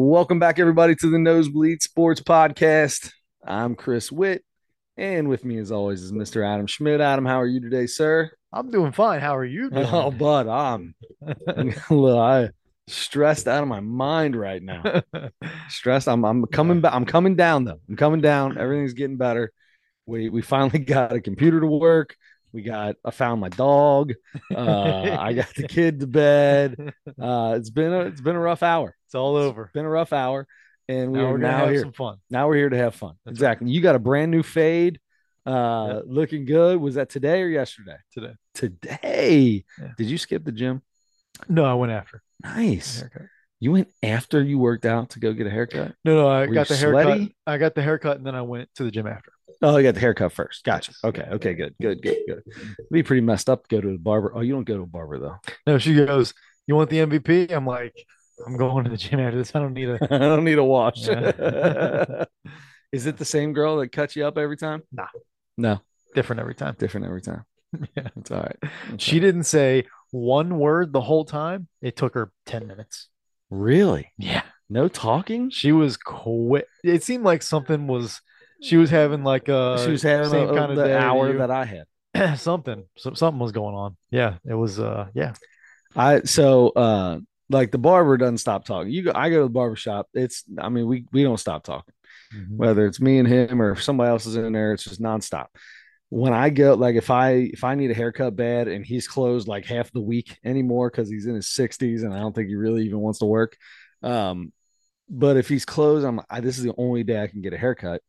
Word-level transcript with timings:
Welcome 0.00 0.38
back, 0.38 0.60
everybody, 0.60 0.94
to 0.94 1.10
the 1.10 1.18
Nosebleed 1.18 1.82
Sports 1.82 2.20
Podcast. 2.20 3.10
I'm 3.44 3.74
Chris 3.74 4.12
Witt, 4.12 4.44
and 4.96 5.28
with 5.28 5.44
me, 5.44 5.58
as 5.58 5.72
always, 5.72 6.02
is 6.02 6.12
Mr. 6.12 6.46
Adam 6.46 6.68
Schmidt. 6.68 7.00
Adam, 7.00 7.26
how 7.26 7.40
are 7.40 7.46
you 7.48 7.60
today, 7.60 7.88
sir? 7.88 8.30
I'm 8.52 8.70
doing 8.70 8.92
fine. 8.92 9.20
How 9.20 9.36
are 9.36 9.44
you 9.44 9.70
doing? 9.72 9.88
Oh, 9.90 10.12
bud, 10.12 10.46
I'm 10.46 10.94
look, 11.90 12.16
I 12.16 12.50
stressed 12.86 13.48
out 13.48 13.64
of 13.64 13.68
my 13.68 13.80
mind 13.80 14.36
right 14.36 14.62
now. 14.62 15.02
stressed. 15.68 16.06
I'm 16.06 16.24
I'm 16.24 16.46
coming 16.46 16.80
back. 16.80 16.94
I'm 16.94 17.04
coming 17.04 17.34
down 17.34 17.64
though. 17.64 17.80
I'm 17.88 17.96
coming 17.96 18.20
down. 18.20 18.56
Everything's 18.56 18.94
getting 18.94 19.16
better. 19.16 19.50
We 20.06 20.28
we 20.28 20.42
finally 20.42 20.78
got 20.78 21.12
a 21.12 21.20
computer 21.20 21.58
to 21.58 21.66
work. 21.66 22.14
We 22.52 22.62
got 22.62 22.94
I 23.04 23.10
found 23.10 23.40
my 23.40 23.48
dog. 23.48 24.12
Uh, 24.54 25.16
I 25.18 25.32
got 25.32 25.52
the 25.56 25.66
kid 25.66 25.98
to 25.98 26.06
bed. 26.06 26.94
Uh, 27.20 27.54
it's 27.56 27.70
been 27.70 27.92
a 27.92 28.00
it's 28.02 28.20
been 28.20 28.36
a 28.36 28.40
rough 28.40 28.62
hour. 28.62 28.94
It's 29.08 29.14
all 29.14 29.36
over. 29.36 29.64
It's 29.64 29.72
been 29.72 29.86
a 29.86 29.90
rough 29.90 30.12
hour, 30.12 30.46
and 30.86 31.12
we 31.12 31.18
Now 31.18 31.24
are 31.24 31.32
we're 31.32 31.38
now 31.38 31.68
here. 31.68 31.80
some 31.80 31.92
fun. 31.92 32.18
Now 32.30 32.46
we're 32.46 32.56
here 32.56 32.68
to 32.68 32.76
have 32.76 32.94
fun. 32.94 33.14
That's 33.24 33.36
exactly. 33.36 33.70
You 33.70 33.80
got 33.80 33.94
a 33.94 33.98
brand 33.98 34.30
new 34.30 34.42
fade. 34.42 35.00
Uh, 35.46 35.94
Yep. 35.94 36.02
looking 36.08 36.44
good. 36.44 36.78
Was 36.78 36.96
that 36.96 37.08
today 37.08 37.40
or 37.40 37.48
yesterday? 37.48 37.96
Today. 38.12 38.34
Today. 38.54 39.64
Yeah. 39.80 39.88
Did 39.96 40.08
you 40.10 40.18
skip 40.18 40.44
the 40.44 40.52
gym? 40.52 40.82
No, 41.48 41.64
I 41.64 41.72
went 41.72 41.90
after 41.90 42.22
Nice. 42.42 43.00
haircut. 43.00 43.22
You 43.60 43.72
went 43.72 43.88
after 44.02 44.42
you 44.42 44.58
worked 44.58 44.84
out 44.84 45.10
to 45.10 45.20
go 45.20 45.32
get 45.32 45.46
a 45.46 45.50
haircut. 45.50 45.94
No, 46.04 46.14
no, 46.16 46.28
I 46.28 46.46
Were 46.46 46.52
got 46.54 46.68
the 46.68 46.76
haircut. 46.76 47.04
sweaty? 47.04 47.36
I 47.46 47.56
got 47.56 47.74
the 47.74 47.82
haircut, 47.82 48.18
and 48.18 48.26
then 48.26 48.34
I 48.34 48.42
went 48.42 48.68
to 48.76 48.84
the 48.84 48.90
gym 48.90 49.06
after. 49.06 49.32
Oh, 49.62 49.76
you 49.78 49.82
got 49.84 49.94
the 49.94 50.00
haircut 50.00 50.32
first. 50.32 50.64
Gotcha. 50.64 50.92
Okay. 51.02 51.26
Okay. 51.32 51.54
Good. 51.54 51.74
Good. 51.80 52.02
Good. 52.02 52.18
Good. 52.28 52.42
It'd 52.46 52.76
be 52.92 53.02
pretty 53.02 53.22
messed 53.22 53.48
up 53.48 53.66
to 53.66 53.74
go 53.76 53.80
to 53.80 53.92
the 53.92 53.98
barber. 53.98 54.32
Oh, 54.34 54.40
you 54.40 54.52
don't 54.52 54.64
go 54.64 54.76
to 54.76 54.82
a 54.82 54.86
barber 54.86 55.18
though. 55.18 55.36
No, 55.66 55.78
she 55.78 55.94
goes, 55.94 56.34
"You 56.66 56.76
want 56.76 56.90
the 56.90 56.98
MVP?" 56.98 57.50
I'm 57.52 57.66
like, 57.66 57.94
"I'm 58.46 58.56
going 58.56 58.84
to 58.84 58.90
the 58.90 58.96
gym 58.96 59.20
after 59.20 59.38
this. 59.38 59.54
I 59.54 59.60
don't 59.60 59.74
need 59.74 59.88
a. 59.88 59.98
I 60.10 60.18
don't 60.18 60.44
need 60.44 60.58
a 60.58 60.64
wash. 60.64 61.06
Yeah. 61.08 62.24
Is 62.92 63.06
it 63.06 63.18
the 63.18 63.24
same 63.24 63.52
girl 63.52 63.76
that 63.78 63.88
cuts 63.92 64.16
you 64.16 64.24
up 64.26 64.38
every 64.38 64.56
time? 64.56 64.82
Nah. 64.92 65.06
No, 65.58 65.80
Different 66.14 66.40
every 66.40 66.54
time. 66.54 66.74
different 66.78 67.06
every 67.06 67.20
time. 67.22 67.44
Yeah. 67.94 68.08
It's 68.16 68.30
all 68.30 68.40
right. 68.40 68.56
She 68.96 69.20
didn't 69.20 69.44
say 69.44 69.84
one 70.10 70.58
word 70.58 70.90
the 70.94 71.02
whole 71.02 71.26
time. 71.26 71.68
It 71.82 71.96
took 71.96 72.14
her 72.14 72.32
ten 72.46 72.66
minutes. 72.66 73.08
Really? 73.50 74.10
Yeah, 74.16 74.42
No 74.70 74.88
talking? 74.88 75.50
she 75.50 75.72
was 75.72 75.98
quick. 75.98 76.66
It 76.82 77.02
seemed 77.02 77.24
like 77.24 77.42
something 77.42 77.86
was. 77.86 78.22
She 78.62 78.76
was 78.78 78.88
having 78.90 79.22
like 79.22 79.48
a 79.48 79.82
she 79.84 79.90
was 79.90 80.02
having 80.02 80.24
the 80.24 80.30
same 80.30 80.48
a, 80.48 80.54
kind 80.54 80.72
of 80.72 80.78
hour 80.78 81.30
you- 81.32 81.38
that 81.38 81.50
I 81.50 81.64
had. 81.66 82.38
something 82.38 82.84
so, 82.96 83.12
something 83.12 83.38
was 83.38 83.52
going 83.52 83.74
on 83.74 83.94
yeah 84.10 84.38
it 84.48 84.54
was 84.54 84.80
uh 84.80 85.06
yeah 85.14 85.34
I 85.94 86.22
so 86.22 86.70
uh 86.70 87.18
like 87.50 87.70
the 87.70 87.78
barber 87.78 88.16
doesn't 88.16 88.38
stop 88.38 88.64
talking. 88.64 88.92
You 88.92 89.02
go 89.02 89.12
I 89.14 89.30
go 89.30 89.38
to 89.38 89.44
the 89.44 89.50
barber 89.50 89.76
shop. 89.76 90.08
It's 90.14 90.44
I 90.58 90.68
mean, 90.68 90.86
we 90.86 91.06
we 91.12 91.22
don't 91.22 91.38
stop 91.38 91.64
talking. 91.64 91.94
Whether 92.50 92.86
it's 92.86 93.00
me 93.00 93.18
and 93.18 93.28
him 93.28 93.62
or 93.62 93.70
if 93.70 93.82
somebody 93.82 94.10
else 94.10 94.26
is 94.26 94.36
in 94.36 94.52
there, 94.52 94.72
it's 94.72 94.84
just 94.84 95.00
nonstop. 95.00 95.46
When 96.10 96.32
I 96.32 96.50
go, 96.50 96.74
like 96.74 96.96
if 96.96 97.10
I 97.10 97.30
if 97.30 97.64
I 97.64 97.74
need 97.74 97.90
a 97.90 97.94
haircut 97.94 98.36
bad 98.36 98.68
and 98.68 98.84
he's 98.84 99.08
closed 99.08 99.48
like 99.48 99.66
half 99.66 99.90
the 99.92 100.00
week 100.00 100.38
anymore 100.44 100.90
because 100.90 101.08
he's 101.10 101.26
in 101.26 101.34
his 101.34 101.48
sixties 101.48 102.02
and 102.02 102.14
I 102.14 102.18
don't 102.18 102.34
think 102.34 102.48
he 102.48 102.54
really 102.54 102.84
even 102.84 103.00
wants 103.00 103.20
to 103.20 103.26
work. 103.26 103.56
Um, 104.02 104.52
but 105.08 105.36
if 105.36 105.48
he's 105.48 105.64
closed, 105.64 106.06
I'm 106.06 106.20
I, 106.28 106.40
this 106.40 106.58
is 106.58 106.64
the 106.64 106.74
only 106.76 107.02
day 107.02 107.22
I 107.22 107.28
can 107.28 107.40
get 107.40 107.54
a 107.54 107.58
haircut. 107.58 108.02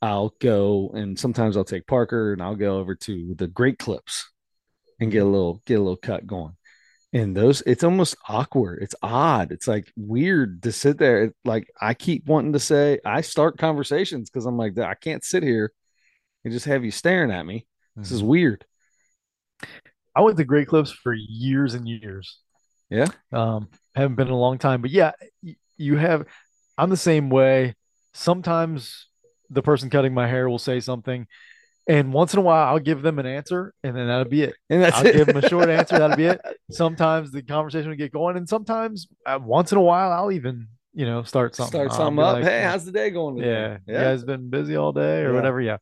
I'll 0.00 0.34
go 0.40 0.90
and 0.94 1.16
sometimes 1.18 1.56
I'll 1.56 1.64
take 1.64 1.86
Parker 1.86 2.32
and 2.32 2.42
I'll 2.42 2.56
go 2.56 2.78
over 2.78 2.96
to 2.96 3.34
the 3.36 3.46
Great 3.46 3.78
Clips 3.78 4.28
and 5.00 5.12
get 5.12 5.22
a 5.22 5.26
little 5.26 5.62
get 5.66 5.78
a 5.78 5.82
little 5.82 5.96
cut 5.96 6.26
going. 6.26 6.56
And 7.14 7.36
those, 7.36 7.62
it's 7.66 7.84
almost 7.84 8.16
awkward. 8.28 8.82
It's 8.82 8.94
odd. 9.02 9.52
It's 9.52 9.68
like 9.68 9.92
weird 9.96 10.62
to 10.62 10.72
sit 10.72 10.96
there. 10.98 11.24
It- 11.24 11.36
Like 11.44 11.68
I 11.80 11.92
keep 11.94 12.26
wanting 12.26 12.54
to 12.54 12.58
say, 12.58 13.00
I 13.04 13.20
start 13.20 13.58
conversations 13.58 14.30
because 14.30 14.46
I'm 14.46 14.56
like, 14.56 14.78
I 14.78 14.94
can't 14.94 15.22
sit 15.24 15.42
here 15.42 15.72
and 16.44 16.52
just 16.52 16.66
have 16.66 16.84
you 16.84 16.90
staring 16.90 17.30
at 17.30 17.44
me. 17.46 17.66
This 17.96 18.10
is 18.10 18.22
weird. 18.22 18.64
i 20.16 20.20
went 20.22 20.36
to 20.38 20.44
great 20.44 20.68
clips 20.68 20.90
for 20.90 21.12
years 21.14 21.74
and 21.74 21.86
years 21.88 22.38
Yeah. 22.90 23.08
um 23.32 23.68
haven't 23.94 24.16
been 24.16 24.28
in 24.28 24.32
a 24.32 24.38
long 24.38 24.58
time 24.58 24.80
but 24.82 24.90
yeah 24.90 25.12
you 25.76 25.96
have 25.96 26.26
i'm 26.78 26.90
the 26.90 26.96
same 26.96 27.30
way 27.30 27.74
sometimes 28.14 29.06
the 29.50 29.62
person 29.62 29.90
cutting 29.90 30.14
my 30.14 30.26
hair 30.26 30.48
will 30.48 30.58
say 30.58 30.80
something 30.80 31.26
and 31.88 32.12
once 32.12 32.32
in 32.32 32.38
a 32.38 32.42
while 32.42 32.68
i'll 32.68 32.78
give 32.78 33.02
them 33.02 33.18
an 33.18 33.26
answer 33.26 33.74
and 33.82 33.96
then 33.96 34.06
that'll 34.06 34.24
be 34.30 34.42
it 34.42 34.54
And 34.70 34.82
that's 34.82 34.96
i'll 34.96 35.06
it. 35.06 35.14
give 35.14 35.26
them 35.26 35.36
a 35.38 35.48
short 35.48 35.68
answer 35.68 35.98
that'll 35.98 36.16
be 36.16 36.26
it 36.26 36.40
sometimes 36.70 37.32
the 37.32 37.42
conversation 37.42 37.88
will 37.90 37.96
get 37.96 38.12
going 38.12 38.36
and 38.36 38.48
sometimes 38.48 39.08
uh, 39.26 39.38
once 39.42 39.72
in 39.72 39.78
a 39.78 39.82
while 39.82 40.12
i'll 40.12 40.30
even 40.32 40.68
you 40.94 41.06
know 41.06 41.22
start 41.22 41.56
something 41.56 41.72
Start 41.88 41.92
something 41.92 42.22
up. 42.22 42.34
like, 42.34 42.44
hey, 42.44 42.62
how's 42.62 42.84
the 42.84 42.92
day 42.92 43.10
going? 43.10 43.36
today? 43.36 43.48
yeah, 43.50 43.72
you 43.86 43.94
Yeah. 43.94 44.02
guys 44.04 44.24
been 44.24 44.50
busy 44.50 44.76
all 44.76 44.92
day 44.92 45.22
or 45.22 45.30
Yeah. 45.30 45.34
whatever 45.34 45.60
yeah 45.60 45.76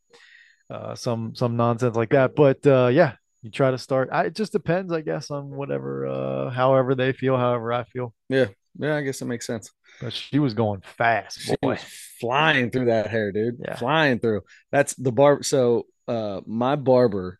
uh 0.70 0.94
some 0.94 1.34
some 1.34 1.56
nonsense 1.56 1.96
like 1.96 2.10
that 2.10 2.34
but 2.36 2.64
uh 2.66 2.88
yeah 2.92 3.14
you 3.42 3.50
try 3.50 3.70
to 3.70 3.78
start 3.78 4.08
I, 4.12 4.26
it 4.26 4.34
just 4.36 4.52
depends 4.52 4.92
i 4.92 5.00
guess 5.00 5.30
on 5.30 5.50
whatever 5.50 6.06
uh 6.06 6.50
however 6.50 6.94
they 6.94 7.12
feel 7.12 7.36
however 7.36 7.72
i 7.72 7.84
feel 7.84 8.14
Yeah. 8.28 8.46
Yeah. 8.78 8.94
I 8.96 9.02
guess 9.02 9.20
it 9.20 9.24
makes 9.24 9.46
sense. 9.46 9.70
but 10.00 10.12
she 10.12 10.38
was 10.38 10.54
going 10.54 10.82
fast 10.96 11.40
She 11.40 11.56
boy 11.60 11.70
was 11.72 11.80
flying 12.20 12.70
through 12.70 12.84
that 12.84 13.08
hair, 13.08 13.32
dude. 13.32 13.56
Yeah. 13.66 13.74
Flying 13.76 14.18
through. 14.20 14.42
That's 14.70 14.94
the 14.94 15.10
barber. 15.10 15.42
So 15.42 15.86
uh 16.08 16.40
my 16.46 16.76
barber, 16.76 17.38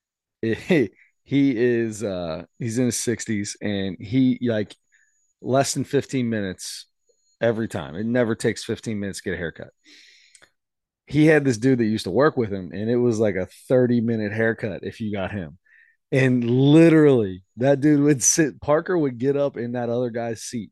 he, 0.42 0.90
is 1.24 2.02
uh 2.02 2.44
he's 2.58 2.78
in 2.78 2.86
his 2.86 2.96
60s 2.96 3.56
and 3.60 3.96
he 4.00 4.38
like 4.42 4.74
less 5.40 5.74
than 5.74 5.84
15 5.84 6.28
minutes 6.28 6.86
every 7.40 7.68
time. 7.68 7.94
It 7.94 8.06
never 8.06 8.34
takes 8.34 8.64
15 8.64 8.98
minutes 8.98 9.18
to 9.18 9.30
get 9.30 9.34
a 9.34 9.38
haircut. 9.38 9.68
He 11.06 11.26
had 11.26 11.44
this 11.44 11.58
dude 11.58 11.78
that 11.78 11.86
used 11.86 12.04
to 12.04 12.10
work 12.10 12.36
with 12.36 12.52
him, 12.52 12.70
and 12.72 12.90
it 12.90 12.96
was 12.96 13.18
like 13.18 13.36
a 13.36 13.48
30 13.68 14.00
minute 14.00 14.32
haircut 14.32 14.80
if 14.82 15.00
you 15.00 15.12
got 15.12 15.32
him. 15.32 15.58
And 16.10 16.44
literally, 16.44 17.44
that 17.56 17.80
dude 17.80 18.00
would 18.00 18.22
sit, 18.22 18.60
Parker 18.60 18.96
would 18.96 19.18
get 19.18 19.36
up 19.36 19.56
in 19.56 19.72
that 19.72 19.90
other 19.90 20.10
guy's 20.10 20.42
seat. 20.42 20.70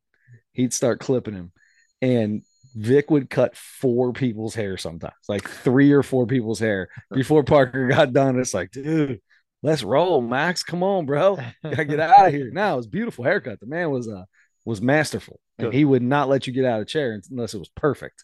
He'd 0.53 0.75
start 0.75 1.01
clipping 1.01 1.35
him. 1.35 1.53
And 2.01 2.43
Vic 2.77 3.11
would 3.11 3.31
cut 3.31 3.57
four 3.57 4.13
people's 4.13 4.55
hair 4.55 4.77
sometimes, 4.77 5.15
like 5.29 5.49
three 5.49 5.93
or 5.93 6.03
four 6.03 6.27
people's 6.27 6.61
hair 6.61 6.89
before 7.11 7.43
Parker 7.43 7.89
got 7.89 8.13
done. 8.13 8.39
It's 8.39 8.53
like, 8.55 8.71
dude, 8.71 9.21
let's 9.63 9.83
roll, 9.83 10.21
Max. 10.21 10.63
Come 10.63 10.83
on, 10.83 11.07
bro. 11.07 11.37
Gotta 11.65 11.85
get 11.87 12.01
out 12.01 12.27
of 12.29 12.33
here. 12.35 12.51
Now 12.53 12.75
it 12.75 12.77
was 12.79 12.87
a 12.87 12.91
beautiful 12.91 13.25
haircut. 13.25 13.61
The 13.61 13.67
man 13.67 13.91
was 13.91 14.09
uh 14.09 14.25
was 14.67 14.83
masterful. 14.83 15.41
And 15.59 15.69
Good. 15.69 15.75
he 15.75 15.85
would 15.87 16.03
not 16.03 16.29
let 16.29 16.47
you 16.47 16.53
get 16.53 16.67
out 16.67 16.81
of 16.83 16.87
chair 16.87 17.19
unless 17.31 17.55
it 17.55 17.59
was 17.59 17.71
perfect. 17.71 18.23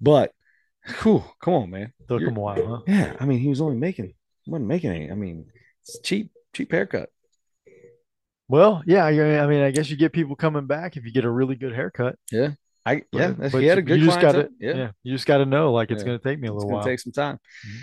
But 0.00 0.32
whew, 1.02 1.22
come 1.42 1.54
on, 1.54 1.70
man. 1.70 1.92
took 2.08 2.20
You're- 2.20 2.32
him 2.32 2.38
a 2.38 2.40
while 2.40 2.66
huh 2.66 2.80
Yeah, 2.86 3.16
I 3.20 3.26
mean, 3.26 3.38
he 3.40 3.48
was 3.50 3.60
only 3.60 3.76
making 3.76 4.14
wasn't 4.46 4.66
making 4.68 4.90
any. 4.92 5.10
I 5.10 5.14
mean, 5.14 5.44
it's 5.82 6.00
cheap, 6.00 6.30
cheap 6.54 6.72
haircut. 6.72 7.10
well 8.48 8.82
yeah 8.86 9.04
i 9.04 9.46
mean 9.46 9.62
i 9.62 9.70
guess 9.70 9.88
you 9.90 9.96
get 9.96 10.12
people 10.12 10.34
coming 10.34 10.66
back 10.66 10.96
if 10.96 11.04
you 11.04 11.12
get 11.12 11.24
a 11.24 11.30
really 11.30 11.54
good 11.54 11.72
haircut 11.74 12.16
I 12.86 13.02
yeah, 13.12 13.32
but, 13.32 13.52
he 13.60 13.66
had 13.66 13.78
a 13.78 13.82
good 13.82 14.00
you 14.00 14.06
just 14.06 14.20
gotta 14.20 14.48
yeah. 14.58 14.74
yeah. 14.74 14.90
you 15.02 15.12
just 15.14 15.26
gotta 15.26 15.44
know 15.44 15.72
like 15.72 15.90
it's 15.90 16.02
Yeah. 16.02 16.06
gonna 16.06 16.18
take 16.18 16.38
me 16.40 16.48
a 16.48 16.50
It's 16.50 16.56
little 16.56 16.70
gonna 16.70 16.76
while 16.78 16.84
take 16.86 17.00
some 17.00 17.12
time. 17.12 17.38
Mhm. 17.66 17.80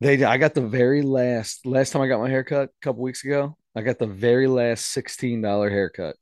They, 0.00 0.24
I 0.24 0.38
got 0.38 0.54
the 0.54 0.60
very 0.66 1.02
last 1.02 1.64
last 1.66 1.90
time 1.92 2.02
I 2.02 2.08
got 2.08 2.20
my 2.20 2.28
haircut 2.28 2.68
a 2.68 2.80
couple 2.84 3.02
weeks 3.02 3.24
ago. 3.24 3.56
I 3.76 3.82
got 3.82 3.98
the 3.98 4.06
very 4.06 4.46
last 4.46 4.86
sixteen 4.86 5.40
dollar 5.42 5.70
haircut 5.70 6.16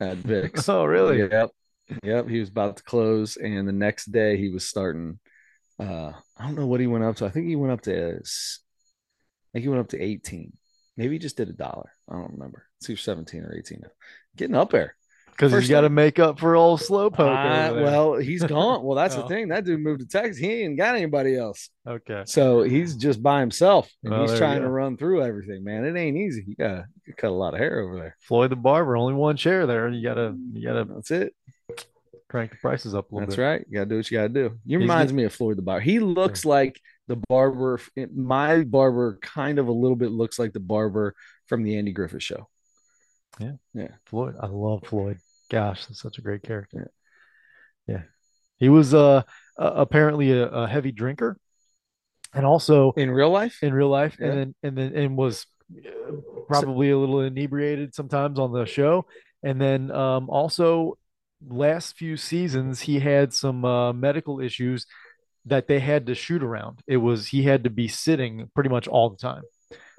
at 0.00 0.16
Vic's. 0.18 0.68
oh 0.68 0.84
really 0.84 1.18
Yep, 1.18 1.50
yep. 2.02 2.28
He 2.28 2.40
was 2.40 2.48
about 2.50 2.76
to 2.78 2.82
close, 2.82 3.36
and 3.36 3.66
the 3.66 3.72
next 3.72 4.06
day 4.12 4.36
he 4.36 4.50
was 4.50 4.66
starting. 4.68 5.18
Uh, 5.78 6.12
I 6.36 6.44
don't 6.46 6.54
know 6.56 6.66
what 6.66 6.80
he 6.80 6.86
went 6.86 7.04
up 7.04 7.16
to. 7.16 7.26
I 7.26 7.30
think 7.30 7.46
he 7.46 7.56
went 7.56 7.72
up 7.72 7.82
to. 7.82 7.92
I 8.08 8.18
think 9.52 9.62
he 9.62 9.68
went 9.68 9.80
up 9.80 9.88
to 9.90 10.00
eighteen. 10.02 10.52
Maybe 10.96 11.14
he 11.14 11.18
just 11.18 11.36
did 11.36 11.48
a 11.50 11.52
dollar. 11.52 11.90
I 12.08 12.14
don't 12.14 12.32
remember. 12.32 12.66
It's 12.80 12.88
either 12.88 12.96
seventeen 12.98 13.42
or 13.44 13.54
eighteen. 13.54 13.82
Getting 14.36 14.56
up 14.56 14.70
there. 14.70 14.96
Because 15.36 15.52
First 15.52 15.62
he's 15.64 15.70
got 15.70 15.82
to 15.82 15.90
make 15.90 16.18
up 16.18 16.40
for 16.40 16.56
old 16.56 16.80
slowpoke 16.80 17.18
Uh, 17.20 17.70
over 17.70 17.82
well, 17.82 18.14
he's 18.16 18.42
gone. 18.42 18.82
Well, 18.82 18.96
that's 18.96 19.14
the 19.14 19.22
Oh. 19.24 19.28
thing. 19.28 19.48
That 19.48 19.64
dude 19.64 19.80
moved 19.80 20.00
to 20.00 20.06
Texas. 20.06 20.38
He 20.38 20.62
ain't 20.62 20.76
got 20.78 20.94
anybody 20.96 21.36
else. 21.36 21.68
okay 21.86 22.22
So 22.26 22.62
he's 22.62 22.96
just 22.96 23.22
by 23.22 23.40
himself 23.40 23.90
and 24.02 24.12
Well, 24.12 24.28
he's 24.28 24.38
trying 24.38 24.62
to 24.62 24.68
run 24.68 24.96
through 24.96 25.22
everything, 25.22 25.62
man. 25.64 25.84
It 25.84 25.96
ain't 25.98 26.16
easy. 26.16 26.44
You 26.48 26.56
gotta 26.56 26.86
you 27.06 27.14
cut 27.14 27.28
a 27.28 27.34
lot 27.34 27.54
of 27.54 27.60
hair 27.60 27.80
over 27.80 27.96
there. 27.96 28.16
floyd 28.22 28.50
the 28.50 28.56
barber 28.56 28.96
only 28.96 29.14
one 29.14 29.36
chair 29.36 29.66
there 29.66 29.88
you 29.88 30.02
gotta 30.02 30.34
you 30.52 30.66
gotta 30.66 30.84
That's 30.84 31.10
it. 31.10 31.34
crank 32.28 32.50
the 32.52 32.56
prices 32.56 32.94
up 32.94 33.10
a 33.10 33.14
little 33.14 33.26
That's 33.26 33.36
bit 33.36 33.42
right. 33.42 33.64
You 33.68 33.74
gotta 33.74 33.90
do 33.90 33.96
what 33.96 34.10
you 34.10 34.18
gotta 34.18 34.28
do. 34.30 34.58
He 34.66 34.72
He's 34.72 34.80
reminds 34.80 35.12
me 35.12 35.24
of 35.24 35.32
Floyd 35.34 35.58
the 35.58 35.62
barber. 35.62 35.80
He 35.80 36.00
looks 36.00 36.44
like 36.44 36.80
the 37.08 37.16
barber. 37.28 37.78
My 38.14 38.64
barber 38.64 39.18
kind 39.22 39.58
of 39.58 39.68
a 39.68 39.72
little 39.72 39.96
bit 39.96 40.10
looks 40.10 40.38
like 40.38 40.52
the 40.52 40.60
barber 40.60 41.14
from 41.46 41.62
the 41.62 41.76
Andy 41.78 41.92
Griffith 41.92 42.22
show. 42.22 42.48
Yeah. 43.38 43.52
Yeah. 43.74 43.88
Floyd. 44.06 44.34
I 44.40 44.46
love 44.46 44.82
Floyd. 44.86 45.18
Gosh, 45.50 45.86
that's 45.86 46.00
such 46.00 46.18
a 46.18 46.22
great 46.22 46.42
character. 46.42 46.90
Yeah. 47.86 48.02
He 48.58 48.68
was 48.68 48.94
uh, 48.94 49.22
uh 49.58 49.72
apparently 49.74 50.32
a, 50.32 50.46
a 50.46 50.66
heavy 50.66 50.92
drinker 50.92 51.38
and 52.34 52.44
also 52.44 52.92
In 52.96 53.10
real 53.10 53.30
life, 53.30 53.62
in 53.62 53.72
real 53.72 53.88
life 53.88 54.16
Yeah. 54.18 54.28
and 54.28 54.38
then 54.38 54.54
and 54.62 54.78
then 54.78 54.94
and 54.94 55.16
was 55.16 55.46
uh, 55.72 56.12
probably 56.48 56.90
a 56.90 56.98
little 56.98 57.20
inebriated 57.20 57.94
sometimes 57.94 58.38
on 58.38 58.52
the 58.52 58.66
show 58.66 59.06
and 59.42 59.60
then 59.60 59.90
um 59.90 60.28
also 60.30 60.98
last 61.46 61.96
few 61.96 62.16
seasons 62.16 62.80
he 62.80 62.98
had 62.98 63.32
some 63.32 63.64
uh, 63.64 63.92
medical 63.92 64.40
issues 64.40 64.86
that 65.44 65.68
they 65.68 65.78
had 65.78 66.06
to 66.06 66.14
shoot 66.14 66.42
around. 66.42 66.80
It 66.86 66.96
was 66.96 67.28
he 67.28 67.42
had 67.44 67.64
to 67.64 67.70
be 67.70 67.88
sitting 67.88 68.50
pretty 68.54 68.70
much 68.70 68.88
all 68.88 69.10
the 69.10 69.16
time. 69.16 69.42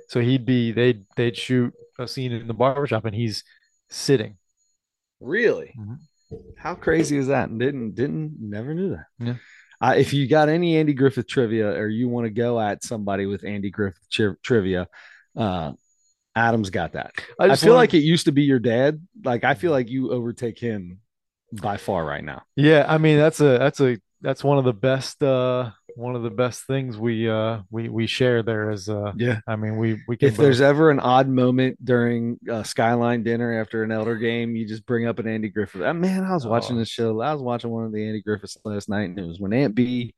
So 0.10 0.20
he'd 0.20 0.46
be 0.46 0.72
they'd 0.72 1.06
they'd 1.16 1.38
shoot 1.38 1.74
a 2.00 2.08
scene 2.08 2.32
in 2.32 2.48
the 2.48 2.54
barbershop 2.54 3.06
and 3.06 3.16
he's 3.16 3.44
sitting. 3.90 4.38
Really? 5.20 5.74
Mm-hmm. 5.80 5.94
How 6.58 6.76
crazy 6.76 7.18
is 7.18 7.28
that? 7.28 7.56
Didn't 7.58 7.96
didn't 7.96 8.36
never 8.40 8.74
knew 8.74 8.90
that. 8.90 9.06
Yeah. 9.20 9.36
Uh, 9.80 9.94
if 9.98 10.14
you 10.14 10.28
got 10.28 10.50
any 10.50 10.78
Andy 10.78 10.94
Griffith 10.94 11.28
trivia 11.28 11.70
or 11.70 11.88
you 11.88 12.10
want 12.10 12.26
to 12.26 12.32
go 12.32 12.60
at 12.60 12.84
somebody 12.84 13.26
with 13.26 13.46
Andy 13.46 13.70
Griffith 13.70 14.10
tri- 14.12 14.34
trivia, 14.42 14.88
uh, 15.36 15.74
Adam's 16.36 16.70
got 16.70 16.94
that. 16.94 17.14
I, 17.40 17.50
I 17.50 17.56
feel 17.56 17.76
like 17.76 17.94
it 17.94 18.00
used 18.00 18.26
to 18.26 18.32
be 18.32 18.44
your 18.44 18.60
dad. 18.60 19.02
Like 19.24 19.44
I 19.44 19.54
feel 19.54 19.72
like 19.72 19.90
you 19.90 20.12
overtake 20.12 20.60
him 20.60 21.00
by 21.52 21.78
far 21.78 22.06
right 22.06 22.24
now. 22.24 22.44
Yeah, 22.56 22.86
I 22.88 22.98
mean 22.98 23.18
that's 23.18 23.40
a 23.40 23.58
that's 23.58 23.80
a 23.80 23.98
that's 24.22 24.44
one 24.44 24.58
of 24.58 24.66
the 24.66 24.74
best 24.74 25.22
uh 25.24 25.72
one 25.98 26.16
of 26.16 26.22
the 26.22 26.30
best 26.30 26.68
things 26.68 26.96
we 26.96 27.28
uh 27.28 27.60
we 27.72 27.90
we 27.90 28.06
share 28.06 28.44
there 28.44 28.70
is 28.70 28.88
uh 28.88 29.12
yeah 29.16 29.40
i 29.48 29.56
mean 29.56 29.78
we 29.78 30.00
we 30.08 30.16
can 30.16 30.28
if 30.28 30.38
there's 30.38 30.62
ever 30.62 30.92
an 30.92 31.00
odd 31.00 31.28
moment 31.28 31.84
during 31.84 32.38
uh, 32.52 32.62
skyline 32.62 33.24
dinner 33.24 33.60
after 33.60 33.82
an 33.82 33.92
elder 33.92 34.16
game 34.16 34.56
you 34.56 34.68
just 34.68 34.86
bring 34.86 35.08
up 35.08 35.18
an 35.18 35.28
andy 35.28 35.50
griffith 35.50 35.82
uh, 35.82 35.94
man 35.94 36.24
i 36.24 36.34
was 36.34 36.46
watching 36.46 36.76
oh. 36.76 36.80
this 36.80 36.88
show 36.88 37.20
i 37.20 37.34
was 37.34 37.42
watching 37.42 37.72
one 37.72 37.84
of 37.84 37.92
the 37.92 38.08
andy 38.08 38.22
griffiths 38.22 38.58
last 38.64 38.90
night 38.90 39.10
and 39.10 39.18
it 39.18 39.26
was 39.26 39.40
when 39.40 39.52
aunt 39.54 39.74
Bee 39.74 40.14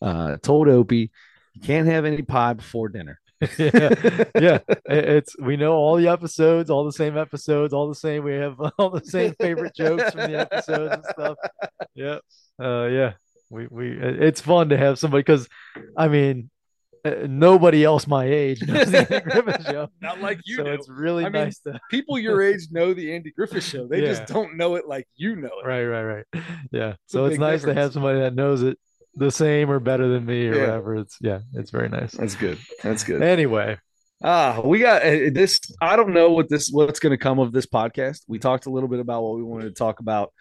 uh 0.00 0.38
told 0.38 0.66
opie 0.66 1.10
you 1.52 1.60
can't 1.60 1.86
have 1.86 2.06
any 2.06 2.22
pie 2.22 2.54
before 2.54 2.88
dinner 2.88 3.20
yeah, 3.56 3.90
yeah. 4.40 4.58
It's 4.86 5.38
we 5.38 5.56
know 5.56 5.74
all 5.74 5.94
the 5.94 6.08
episodes, 6.08 6.70
all 6.70 6.84
the 6.84 6.90
same 6.90 7.16
episodes, 7.16 7.72
all 7.72 7.88
the 7.88 7.94
same. 7.94 8.24
We 8.24 8.34
have 8.34 8.60
all 8.78 8.90
the 8.90 9.04
same 9.04 9.32
favorite 9.38 9.76
jokes 9.76 10.10
from 10.10 10.32
the 10.32 10.40
episodes 10.40 10.92
and 10.92 11.04
stuff. 11.04 11.36
Yeah, 11.94 12.18
uh, 12.60 12.86
yeah 12.86 13.12
we 13.50 13.66
we 13.70 13.90
it's 13.90 14.40
fun 14.40 14.70
to 14.70 14.76
have 14.76 14.98
somebody 14.98 15.20
because 15.22 15.48
I 15.96 16.08
mean 16.08 16.50
uh, 17.04 17.26
nobody 17.28 17.84
else 17.84 18.06
my 18.06 18.24
age 18.24 18.62
knows 18.62 18.90
the 18.90 18.98
Andy 18.98 19.30
Griffith 19.30 19.66
show. 19.66 19.88
Not 20.00 20.20
like 20.20 20.40
you. 20.44 20.56
So 20.56 20.64
do. 20.64 20.70
it's 20.70 20.88
really 20.88 21.24
I 21.24 21.28
nice 21.28 21.60
mean, 21.64 21.74
to 21.74 21.80
people 21.90 22.18
your 22.18 22.42
age 22.48 22.68
know 22.70 22.92
the 22.94 23.14
Andy 23.14 23.30
Griffith 23.30 23.64
show. 23.64 23.86
They 23.86 24.02
yeah. 24.02 24.08
just 24.08 24.26
don't 24.26 24.56
know 24.56 24.74
it 24.74 24.86
like 24.86 25.06
you 25.16 25.36
know 25.36 25.50
it. 25.62 25.66
Right, 25.66 25.84
right, 25.84 26.02
right. 26.02 26.24
Yeah. 26.72 26.90
It's 26.90 27.12
so 27.12 27.26
it's 27.26 27.38
nice 27.38 27.60
difference. 27.60 27.76
to 27.76 27.80
have 27.82 27.92
somebody 27.92 28.20
that 28.20 28.34
knows 28.34 28.62
it 28.62 28.78
the 29.14 29.30
same 29.30 29.70
or 29.70 29.80
better 29.80 30.08
than 30.08 30.26
me 30.26 30.48
or 30.48 30.54
yeah. 30.54 30.60
whatever. 30.60 30.96
It's 30.96 31.16
yeah, 31.20 31.40
it's 31.54 31.70
very 31.70 31.88
nice. 31.88 32.12
That's 32.12 32.34
good. 32.34 32.58
That's 32.82 33.04
good. 33.04 33.22
Anyway, 33.22 33.78
Ah, 34.22 34.60
we 34.64 34.80
got 34.80 35.02
uh, 35.02 35.30
this. 35.32 35.60
I 35.80 35.94
don't 35.94 36.12
know 36.12 36.30
what 36.30 36.48
this 36.48 36.70
what's 36.70 36.98
going 36.98 37.12
to 37.12 37.22
come 37.22 37.38
of 37.38 37.52
this 37.52 37.66
podcast. 37.66 38.22
We 38.26 38.40
talked 38.40 38.66
a 38.66 38.70
little 38.70 38.88
bit 38.88 38.98
about 38.98 39.22
what 39.22 39.36
we 39.36 39.44
wanted 39.44 39.66
to 39.66 39.74
talk 39.74 40.00
about 40.00 40.32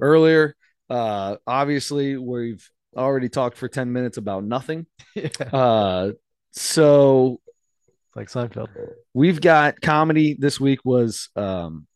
earlier. 0.00 0.54
Uh, 0.88 1.36
obviously, 1.46 2.16
we've 2.16 2.68
already 2.96 3.28
talked 3.28 3.56
for 3.56 3.68
10 3.68 3.92
minutes 3.92 4.16
about 4.16 4.44
nothing. 4.44 4.86
Yeah. 5.14 5.30
Uh, 5.50 6.12
so, 6.52 7.40
like 8.14 8.28
Seinfeld. 8.28 8.68
We've 9.14 9.40
got 9.40 9.80
comedy 9.80 10.36
this 10.38 10.60
week 10.60 10.80
was 10.84 11.30
um, 11.36 11.86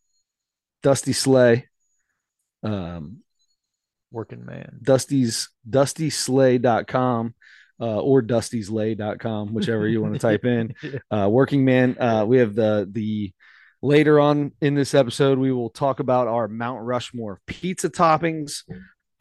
Dusty 0.82 1.12
Slay. 1.12 1.68
Um, 2.62 3.18
Working 4.10 4.44
man. 4.46 4.78
Dusty's 4.82 5.50
dustyslay.com 5.68 7.34
uh, 7.80 8.00
or 8.00 8.22
dustyslay.com, 8.22 9.54
whichever 9.54 9.88
you 9.88 10.02
want 10.02 10.14
to 10.14 10.18
type 10.18 10.44
in. 10.44 10.74
yeah. 10.82 11.24
uh, 11.24 11.28
working 11.28 11.64
man. 11.64 11.96
Uh, 11.98 12.24
we 12.26 12.38
have 12.38 12.54
the, 12.54 12.88
the, 12.90 13.32
Later 13.82 14.20
on 14.20 14.52
in 14.60 14.74
this 14.74 14.94
episode, 14.94 15.38
we 15.38 15.52
will 15.52 15.70
talk 15.70 16.00
about 16.00 16.28
our 16.28 16.48
Mount 16.48 16.82
Rushmore 16.82 17.40
pizza 17.46 17.88
toppings. 17.88 18.62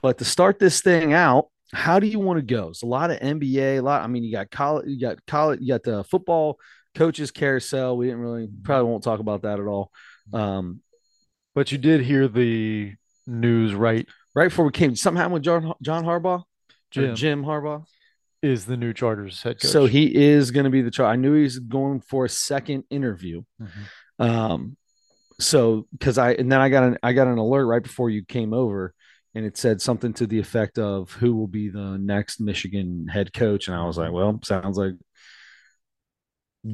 But 0.02 0.18
to 0.18 0.26
start 0.26 0.60
this 0.60 0.82
thing 0.82 1.14
out, 1.14 1.48
how 1.74 2.00
do 2.00 2.08
you 2.08 2.20
want 2.20 2.40
to 2.40 2.46
go? 2.46 2.70
It's 2.70 2.84
a 2.84 2.88
lot 2.88 3.12
of 3.12 3.20
NBA, 3.20 3.78
a 3.78 3.82
lot. 3.82 4.04
I 4.04 4.08
mean, 4.08 4.24
you 4.24 4.32
got 4.32 4.50
college, 4.50 4.88
you 4.88 5.00
got 5.00 5.26
college, 5.26 5.60
you 5.62 5.68
got 5.68 5.84
the 5.84 6.04
football 6.04 6.60
coaches 6.96 7.32
carousel. 7.32 7.96
We 7.96 8.08
didn't 8.08 8.22
really, 8.22 8.50
probably 8.64 8.90
won't 8.90 9.04
talk 9.04 9.20
about 9.20 9.44
that 9.44 9.60
at 9.60 9.66
all. 9.66 9.92
Um, 10.34 10.82
but 11.56 11.72
you 11.72 11.78
did 11.78 12.02
hear 12.02 12.28
the 12.28 12.94
news 13.28 13.74
right 13.74 14.08
right 14.36 14.50
before 14.50 14.66
we 14.66 14.72
came. 14.72 14.96
Something 14.96 15.18
happened 15.18 15.36
with 15.36 15.44
John, 15.44 15.74
John 15.82 16.04
Harbaugh, 16.04 16.44
Jim. 16.92 17.16
Jim 17.16 17.44
Harbaugh 17.44 17.86
is 18.42 18.66
the 18.66 18.78
new 18.78 18.94
Chargers 18.94 19.42
head 19.44 19.60
coach. 19.60 19.72
So 19.72 19.86
he 19.86 20.16
is 20.16 20.52
going 20.52 20.64
to 20.64 20.70
be 20.70 20.82
the 20.82 20.92
char. 20.92 21.08
I 21.08 21.16
knew 21.16 21.34
he's 21.34 21.60
going 21.60 22.02
for 22.02 22.26
a 22.26 22.30
second 22.30 22.86
interview. 22.90 23.44
Mm-hmm. 23.62 23.82
Um, 24.20 24.76
so 25.40 25.88
because 25.92 26.18
I 26.18 26.34
and 26.34 26.52
then 26.52 26.60
I 26.60 26.70
got 26.70 26.84
an 26.84 26.98
I 27.02 27.14
got 27.14 27.28
an 27.28 27.38
alert 27.38 27.66
right 27.66 27.84
before 27.84 28.10
you 28.10 28.24
came 28.26 28.54
over, 28.54 28.94
and 29.34 29.46
it 29.46 29.58
said 29.58 29.82
something 29.82 30.14
to 30.14 30.28
the 30.28 30.40
effect 30.40 30.78
of 30.78 31.12
who 31.14 31.36
will 31.36 31.48
be 31.48 31.70
the 31.70 31.98
next 31.98 32.40
Michigan 32.40 33.08
head 33.08 33.34
coach, 33.34 33.68
and 33.68 33.76
I 33.76 33.86
was 33.86 33.98
like, 33.98 34.12
well, 34.12 34.40
sounds 34.44 34.78
like 34.78 34.96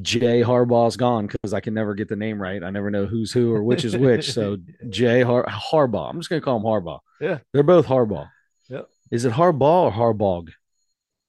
Jay 0.01 0.41
Harbaugh's 0.41 0.97
gone 0.97 1.27
because 1.27 1.53
I 1.53 1.59
can 1.59 1.75
never 1.75 1.93
get 1.93 2.09
the 2.09 2.15
name 2.15 2.41
right. 2.41 2.63
I 2.63 2.71
never 2.71 2.89
know 2.89 3.05
who's 3.05 3.31
who 3.31 3.53
or 3.53 3.63
which 3.63 3.85
is 3.85 3.95
which. 3.95 4.33
So 4.33 4.57
Jay 4.89 5.21
Har- 5.21 5.45
Harbaugh. 5.45 6.09
I'm 6.09 6.19
just 6.19 6.29
gonna 6.29 6.41
call 6.41 6.57
him 6.57 6.63
Harbaugh. 6.63 6.99
Yeah, 7.21 7.39
they're 7.53 7.63
both 7.63 7.85
Harbaugh. 7.85 8.29
Yep. 8.69 8.89
Is 9.11 9.25
it 9.25 9.33
Harbaugh 9.33 9.83
or 9.83 9.91
Harbaugh? 9.91 10.49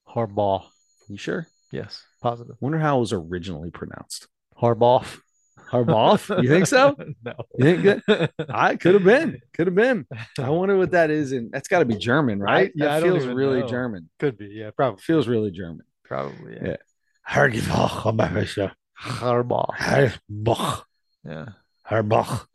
Harbaugh. 0.08 0.64
You 1.08 1.18
sure? 1.18 1.46
Yes, 1.70 2.02
positive. 2.22 2.56
Wonder 2.60 2.78
how 2.78 2.96
it 2.96 3.00
was 3.00 3.12
originally 3.12 3.70
pronounced. 3.70 4.26
Harbaugh. 4.58 5.04
Harbaugh? 5.70 6.42
You 6.42 6.48
think 6.48 6.66
so? 6.66 6.96
no. 7.24 7.32
You 7.58 8.00
think? 8.06 8.30
I 8.48 8.76
could 8.76 8.94
have 8.94 9.04
been. 9.04 9.40
Could 9.52 9.66
have 9.66 9.74
been. 9.74 10.06
I 10.38 10.50
wonder 10.50 10.76
what 10.76 10.92
that 10.92 11.10
is. 11.10 11.32
And 11.32 11.50
that's 11.50 11.68
got 11.68 11.80
to 11.80 11.84
be 11.84 11.96
German, 11.96 12.40
right? 12.40 12.68
I, 12.68 12.72
yeah, 12.74 13.00
that 13.00 13.02
feels 13.02 13.26
really 13.26 13.60
know. 13.60 13.68
German. 13.68 14.08
Could 14.18 14.38
be. 14.38 14.46
Yeah, 14.46 14.70
probably. 14.70 15.00
Feels 15.00 15.28
really 15.28 15.50
German. 15.50 15.82
Probably. 16.04 16.54
Yeah. 16.54 16.68
yeah. 16.68 16.76
Harbaugh. 19.00 19.74
Harbaugh. 19.76 20.82
Yeah. 21.24 21.46
Harbaugh. 21.88 22.46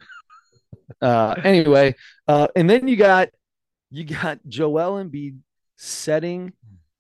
Uh, 1.02 1.36
anyway, 1.44 1.96
uh, 2.28 2.48
and 2.56 2.70
then 2.70 2.88
you 2.88 2.96
got 2.96 3.30
you 3.90 4.04
got 4.04 4.40
Joel 4.48 5.04
Embiid 5.04 5.38
setting. 5.78 6.54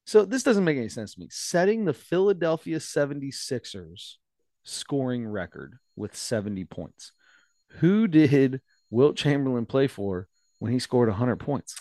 So 0.05 0.25
this 0.25 0.43
doesn't 0.43 0.63
make 0.63 0.77
any 0.77 0.89
sense 0.89 1.13
to 1.13 1.19
me. 1.21 1.27
Setting 1.29 1.85
the 1.85 1.93
Philadelphia 1.93 2.79
76ers 2.79 4.15
scoring 4.63 5.27
record 5.27 5.77
with 5.95 6.15
70 6.15 6.65
points. 6.65 7.11
Who 7.79 8.07
did 8.07 8.61
Wilt 8.89 9.15
Chamberlain 9.15 9.65
play 9.65 9.87
for 9.87 10.27
when 10.59 10.71
he 10.71 10.79
scored 10.79 11.09
100 11.09 11.37
points? 11.37 11.75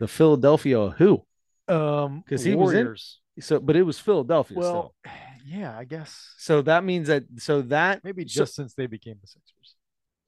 The 0.00 0.08
Philadelphia 0.08 0.90
who? 0.90 1.24
Um, 1.68 2.22
because 2.24 2.44
he 2.44 2.54
Warriors. 2.54 3.20
was 3.36 3.44
in. 3.44 3.56
So, 3.56 3.60
but 3.60 3.76
it 3.76 3.82
was 3.82 3.98
Philadelphia. 3.98 4.58
Well, 4.58 4.94
still. 5.04 5.14
yeah, 5.46 5.76
I 5.76 5.84
guess. 5.84 6.34
So 6.38 6.62
that 6.62 6.84
means 6.84 7.08
that. 7.08 7.24
So 7.38 7.62
that 7.62 8.04
maybe 8.04 8.24
just 8.24 8.54
so, 8.54 8.62
since 8.62 8.74
they 8.74 8.86
became 8.86 9.16
the 9.20 9.26
Sixers. 9.26 9.76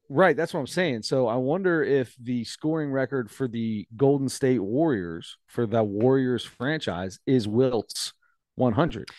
Right, 0.07 0.37
that's 0.37 0.53
what 0.53 0.59
I'm 0.59 0.67
saying. 0.67 1.01
So 1.01 1.27
I 1.27 1.35
wonder 1.35 1.83
if 1.83 2.15
the 2.21 2.43
scoring 2.43 2.91
record 2.91 3.31
for 3.31 3.47
the 3.47 3.87
Golden 3.95 4.29
State 4.29 4.59
Warriors 4.59 5.37
for 5.47 5.65
the 5.65 5.83
Warriors 5.83 6.45
franchise 6.45 7.19
is 7.25 7.47
Wilt's 7.47 8.13
100. 8.55 9.09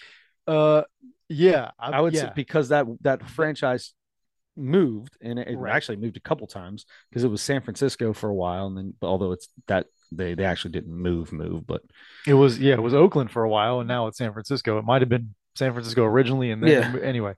Uh, 0.47 0.82
yeah, 1.28 1.71
I, 1.78 1.92
I 1.92 2.00
would 2.00 2.14
yeah. 2.14 2.23
say 2.23 2.33
because 2.35 2.68
that 2.68 2.87
that 3.02 3.28
franchise 3.28 3.95
moved 4.56 5.16
and 5.21 5.38
it, 5.38 5.56
right. 5.59 5.75
actually 5.75 5.97
moved 5.97 6.16
a 6.16 6.21
couple 6.21 6.47
times 6.47 6.87
because 7.11 7.25
it 7.25 7.28
was 7.28 7.42
San 7.42 7.61
Francisco 7.61 8.12
for 8.12 8.28
a 8.28 8.35
while 8.35 8.66
and 8.66 8.76
then 8.76 8.95
although 9.02 9.33
it's 9.33 9.49
that 9.66 9.87
they 10.11 10.35
they 10.35 10.45
actually 10.45 10.71
didn't 10.71 10.95
move 10.95 11.33
move 11.33 11.66
but 11.66 11.83
it 12.26 12.35
was 12.35 12.59
yeah 12.59 12.75
it 12.75 12.83
was 12.83 12.95
Oakland 12.95 13.30
for 13.30 13.42
a 13.42 13.49
while 13.49 13.80
and 13.80 13.88
now 13.88 14.06
it's 14.06 14.18
San 14.18 14.33
Francisco 14.33 14.78
it 14.78 14.85
might 14.85 15.02
have 15.02 15.09
been 15.09 15.35
San 15.56 15.73
Francisco 15.73 16.04
originally 16.04 16.50
and 16.50 16.62
then 16.62 16.71
yeah. 16.71 17.00
anyway 17.02 17.35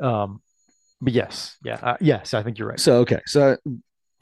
um 0.00 0.42
but 1.00 1.12
yes 1.12 1.56
yeah 1.62 1.78
uh, 1.82 1.96
yes 2.00 2.34
I 2.34 2.42
think 2.42 2.58
you're 2.58 2.68
right 2.68 2.80
so 2.80 2.98
okay 3.00 3.20
so 3.26 3.56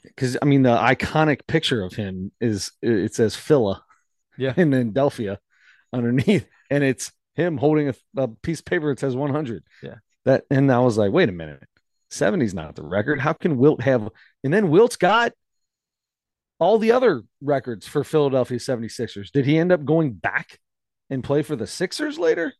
because 0.03 0.37
I 0.41 0.45
mean 0.45 0.61
the 0.61 0.75
iconic 0.75 1.47
picture 1.47 1.83
of 1.83 1.93
him 1.93 2.31
is 2.39 2.71
it 2.81 3.15
says 3.15 3.35
Phila 3.35 3.83
yeah 4.37 4.53
in 4.57 4.69
then 4.69 4.91
Delphia 4.91 5.39
underneath 5.91 6.45
and 6.69 6.83
it's 6.83 7.11
him 7.35 7.57
holding 7.57 7.89
a, 7.89 7.95
a 8.17 8.27
piece 8.27 8.59
of 8.59 8.65
paper 8.65 8.89
that 8.89 8.99
says 8.99 9.15
100. 9.15 9.63
Yeah. 9.83 9.95
That 10.25 10.45
and 10.49 10.71
I 10.71 10.79
was 10.79 10.97
like, 10.97 11.11
wait 11.11 11.29
a 11.29 11.33
minute, 11.33 11.63
70's 12.11 12.53
not 12.53 12.75
the 12.75 12.83
record. 12.83 13.19
How 13.19 13.33
can 13.33 13.57
Wilt 13.57 13.81
have? 13.81 14.09
And 14.43 14.53
then 14.53 14.69
Wilt's 14.69 14.95
got 14.95 15.33
all 16.59 16.79
the 16.79 16.91
other 16.91 17.23
records 17.41 17.87
for 17.87 18.03
Philadelphia 18.03 18.57
76ers. 18.57 19.31
Did 19.31 19.45
he 19.45 19.57
end 19.57 19.71
up 19.71 19.85
going 19.85 20.13
back 20.13 20.59
and 21.09 21.23
play 21.23 21.43
for 21.43 21.55
the 21.55 21.67
Sixers 21.67 22.17
later? 22.17 22.53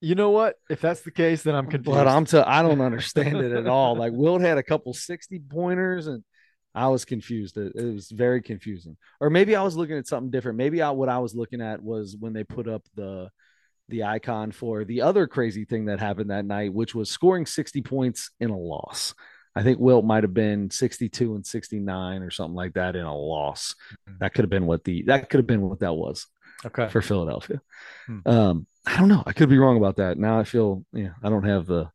You 0.00 0.14
know 0.14 0.30
what? 0.30 0.56
If 0.68 0.80
that's 0.80 1.00
the 1.00 1.10
case, 1.10 1.42
then 1.42 1.54
I'm 1.54 1.68
confused. 1.68 1.96
But 1.96 2.06
I'm 2.06 2.26
t- 2.26 2.38
I 2.38 2.62
don't 2.62 2.80
understand 2.82 3.38
it 3.38 3.52
at 3.52 3.66
all. 3.66 3.96
Like 3.96 4.12
Wilt 4.12 4.42
had 4.42 4.58
a 4.58 4.62
couple 4.62 4.92
60 4.92 5.40
pointers 5.48 6.06
and 6.06 6.22
I 6.74 6.88
was 6.88 7.06
confused. 7.06 7.56
It, 7.56 7.72
it, 7.74 7.94
was 7.94 8.10
very 8.10 8.42
confusing. 8.42 8.98
Or 9.18 9.30
maybe 9.30 9.56
I 9.56 9.62
was 9.62 9.76
looking 9.76 9.96
at 9.96 10.06
something 10.06 10.30
different. 10.30 10.58
Maybe 10.58 10.82
I, 10.82 10.90
what 10.90 11.08
I 11.08 11.18
was 11.18 11.34
looking 11.34 11.62
at 11.62 11.82
was 11.82 12.14
when 12.18 12.34
they 12.34 12.44
put 12.44 12.68
up 12.68 12.82
the 12.94 13.30
the 13.88 14.04
icon 14.04 14.50
for 14.52 14.84
the 14.84 15.02
other 15.02 15.26
crazy 15.26 15.64
thing 15.64 15.86
that 15.86 16.00
happened 16.00 16.30
that 16.30 16.44
night, 16.44 16.72
which 16.72 16.94
was 16.94 17.10
scoring 17.10 17.46
60 17.46 17.82
points 17.82 18.30
in 18.40 18.50
a 18.50 18.58
loss. 18.58 19.14
I 19.54 19.62
think 19.62 19.78
Wilt 19.78 20.04
might 20.04 20.24
have 20.24 20.34
been 20.34 20.70
62 20.70 21.34
and 21.34 21.46
69 21.46 22.22
or 22.22 22.30
something 22.30 22.54
like 22.54 22.74
that 22.74 22.94
in 22.94 23.04
a 23.04 23.16
loss. 23.16 23.74
Mm-hmm. 24.08 24.18
That 24.20 24.34
could 24.34 24.44
have 24.44 24.50
been 24.50 24.66
what 24.66 24.84
the 24.84 25.04
that 25.04 25.30
could 25.30 25.38
have 25.38 25.46
been 25.46 25.62
what 25.62 25.80
that 25.80 25.94
was. 25.94 26.26
Okay. 26.64 26.88
For 26.88 27.02
Philadelphia. 27.02 27.60
Hmm. 28.06 28.18
Um, 28.26 28.66
I 28.86 28.98
don't 28.98 29.08
know. 29.08 29.22
I 29.26 29.32
could 29.32 29.48
be 29.48 29.58
wrong 29.58 29.76
about 29.76 29.96
that. 29.96 30.18
Now 30.18 30.38
I 30.38 30.44
feel 30.44 30.84
yeah, 30.92 31.10
I 31.22 31.28
don't 31.28 31.44
have 31.44 31.66
the 31.66 31.90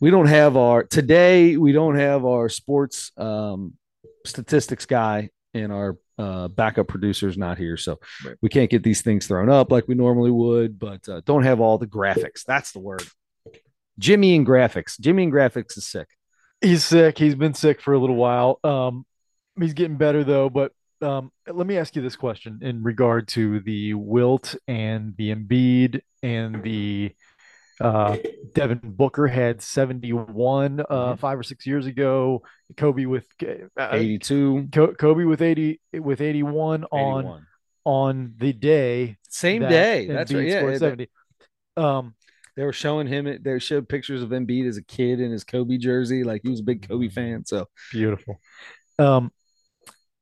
we 0.00 0.10
don't 0.10 0.26
have 0.26 0.56
our 0.56 0.84
today 0.84 1.56
we 1.56 1.72
don't 1.72 1.96
have 1.96 2.24
our 2.24 2.48
sports 2.48 3.12
um 3.16 3.74
statistics 4.26 4.86
guy 4.86 5.30
and 5.54 5.72
our 5.72 5.96
uh, 6.18 6.48
backup 6.48 6.88
producers 6.88 7.38
not 7.38 7.58
here. 7.58 7.76
So 7.76 7.98
right. 8.24 8.36
we 8.42 8.48
can't 8.48 8.70
get 8.70 8.82
these 8.82 9.02
things 9.02 9.26
thrown 9.26 9.48
up 9.48 9.72
like 9.72 9.88
we 9.88 9.94
normally 9.94 10.30
would 10.30 10.78
but 10.78 11.08
uh, 11.08 11.22
don't 11.24 11.44
have 11.44 11.60
all 11.60 11.78
the 11.78 11.86
graphics. 11.86 12.44
That's 12.46 12.72
the 12.72 12.80
word. 12.80 13.04
Jimmy 13.98 14.34
and 14.34 14.46
graphics. 14.46 14.98
Jimmy 14.98 15.24
and 15.24 15.32
graphics 15.32 15.76
is 15.78 15.86
sick. 15.86 16.08
He's 16.60 16.84
sick. 16.84 17.18
He's 17.18 17.34
been 17.34 17.54
sick 17.54 17.80
for 17.80 17.94
a 17.94 17.98
little 17.98 18.16
while. 18.16 18.58
Um 18.64 19.06
he's 19.58 19.74
getting 19.74 19.96
better 19.96 20.24
though 20.24 20.50
but 20.50 20.72
um 21.00 21.30
let 21.46 21.66
me 21.66 21.78
ask 21.78 21.94
you 21.94 22.02
this 22.02 22.16
question 22.16 22.58
in 22.62 22.82
regard 22.82 23.28
to 23.28 23.60
the 23.60 23.94
wilt 23.94 24.56
and 24.66 25.14
the 25.16 25.32
Embiid 25.34 26.00
and 26.24 26.62
the 26.62 27.12
uh, 27.80 28.16
Devin 28.54 28.80
Booker 28.82 29.26
had 29.26 29.62
71 29.62 30.80
uh, 30.80 30.84
mm-hmm. 30.84 31.16
five 31.16 31.38
or 31.38 31.42
six 31.42 31.66
years 31.66 31.86
ago. 31.86 32.42
Kobe 32.76 33.06
with 33.06 33.26
uh, 33.42 33.88
82. 33.92 34.68
Kobe 34.98 35.24
with 35.24 35.42
80 35.42 35.80
with 35.94 36.20
81 36.20 36.84
on 36.84 37.24
81. 37.24 37.46
on 37.84 38.34
the 38.36 38.52
day. 38.52 39.16
Same 39.28 39.62
that 39.62 39.68
day. 39.68 40.06
That's 40.06 40.32
right. 40.32 40.46
Yeah, 40.46 40.76
70. 40.76 41.08
Um, 41.76 42.14
they 42.56 42.64
were 42.64 42.72
showing 42.72 43.06
him. 43.06 43.38
They 43.42 43.58
showed 43.58 43.88
pictures 43.88 44.22
of 44.22 44.30
Embiid 44.30 44.68
as 44.68 44.76
a 44.76 44.84
kid 44.84 45.20
in 45.20 45.32
his 45.32 45.44
Kobe 45.44 45.76
jersey. 45.76 46.22
Like 46.22 46.42
he 46.44 46.50
was 46.50 46.60
a 46.60 46.64
big 46.64 46.86
Kobe 46.86 47.08
fan. 47.08 47.44
So 47.44 47.66
beautiful. 47.90 48.40
Um, 48.98 49.32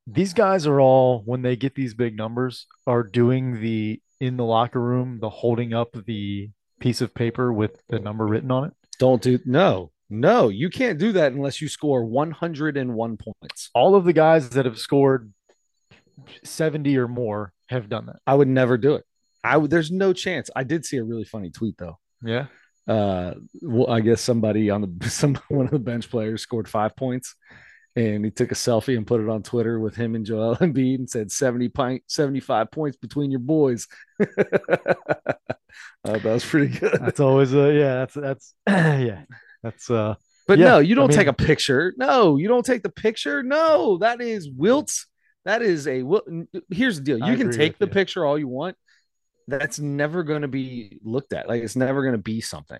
these 0.07 0.33
guys 0.33 0.67
are 0.67 0.81
all 0.81 1.21
when 1.25 1.43
they 1.43 1.55
get 1.55 1.75
these 1.75 1.93
big 1.93 2.17
numbers 2.17 2.67
are 2.87 3.03
doing 3.03 3.61
the 3.61 4.01
in 4.19 4.37
the 4.37 4.43
locker 4.43 4.79
room 4.79 5.19
the 5.19 5.29
holding 5.29 5.73
up 5.73 5.95
the 6.05 6.49
piece 6.83 6.99
of 6.99 7.15
paper 7.15 7.53
with 7.53 7.81
the 7.87 7.97
number 7.97 8.27
written 8.27 8.51
on 8.51 8.65
it? 8.65 8.73
Don't 8.99 9.21
do 9.21 9.39
no. 9.45 9.91
No, 10.09 10.49
you 10.49 10.69
can't 10.69 10.99
do 10.99 11.13
that 11.13 11.31
unless 11.31 11.61
you 11.61 11.69
score 11.69 12.03
101 12.03 13.17
points. 13.17 13.69
All 13.73 13.95
of 13.95 14.03
the 14.03 14.11
guys 14.11 14.49
that 14.49 14.65
have 14.65 14.77
scored 14.77 15.33
70 16.43 16.97
or 16.97 17.07
more 17.07 17.53
have 17.69 17.87
done 17.87 18.07
that. 18.07 18.17
I 18.27 18.35
would 18.35 18.49
never 18.49 18.77
do 18.77 18.95
it. 18.95 19.05
I 19.45 19.55
would 19.55 19.71
there's 19.71 19.91
no 19.91 20.11
chance. 20.11 20.49
I 20.55 20.65
did 20.65 20.85
see 20.85 20.97
a 20.97 21.03
really 21.05 21.23
funny 21.23 21.51
tweet 21.51 21.77
though. 21.77 21.97
Yeah. 22.21 22.47
Uh 22.85 23.35
well, 23.61 23.89
I 23.89 24.01
guess 24.01 24.19
somebody 24.19 24.69
on 24.69 24.81
the 24.81 25.09
some 25.09 25.39
one 25.47 25.65
of 25.65 25.71
the 25.71 25.79
bench 25.79 26.09
players 26.09 26.41
scored 26.41 26.67
5 26.67 26.97
points 26.97 27.33
and 27.95 28.25
he 28.25 28.31
took 28.31 28.51
a 28.51 28.55
selfie 28.55 28.97
and 28.97 29.07
put 29.07 29.21
it 29.21 29.29
on 29.29 29.41
Twitter 29.41 29.79
with 29.79 29.95
him 29.95 30.15
and 30.15 30.25
Joel 30.25 30.55
Embiid 30.61 30.95
and 30.95 31.09
said 31.09 31.31
70 31.31 31.69
pint 31.69 32.03
75 32.07 32.71
points 32.71 32.97
between 32.97 33.31
your 33.31 33.39
boys. 33.39 33.87
Uh, 36.05 36.17
that 36.17 36.25
was 36.25 36.43
pretty 36.43 36.77
good. 36.77 36.99
That's 36.99 37.21
always 37.21 37.53
a 37.53 37.73
yeah. 37.73 37.93
That's 37.99 38.13
that's 38.13 38.53
yeah. 38.67 39.23
That's 39.63 39.89
uh. 39.89 40.15
But 40.49 40.59
yeah, 40.59 40.65
no, 40.65 40.79
you 40.79 40.95
don't 40.95 41.05
I 41.05 41.07
mean, 41.07 41.17
take 41.17 41.27
a 41.27 41.33
picture. 41.33 41.93
No, 41.95 42.35
you 42.35 42.49
don't 42.49 42.65
take 42.65 42.83
the 42.83 42.89
picture. 42.89 43.41
No, 43.41 43.99
that 43.99 44.19
is 44.19 44.49
Wilt's. 44.49 45.07
That 45.45 45.61
is 45.61 45.87
a. 45.87 46.03
wilt. 46.03 46.27
Here's 46.69 46.97
the 46.97 47.03
deal. 47.03 47.19
You 47.19 47.33
I 47.33 47.35
can 47.37 47.51
take 47.51 47.77
the 47.77 47.85
you. 47.85 47.91
picture 47.91 48.25
all 48.25 48.37
you 48.37 48.49
want. 48.49 48.75
That's 49.47 49.79
never 49.79 50.23
going 50.23 50.41
to 50.41 50.49
be 50.49 50.99
looked 51.05 51.31
at. 51.31 51.47
Like 51.47 51.63
it's 51.63 51.77
never 51.77 52.01
going 52.01 52.15
to 52.15 52.21
be 52.21 52.41
something. 52.41 52.79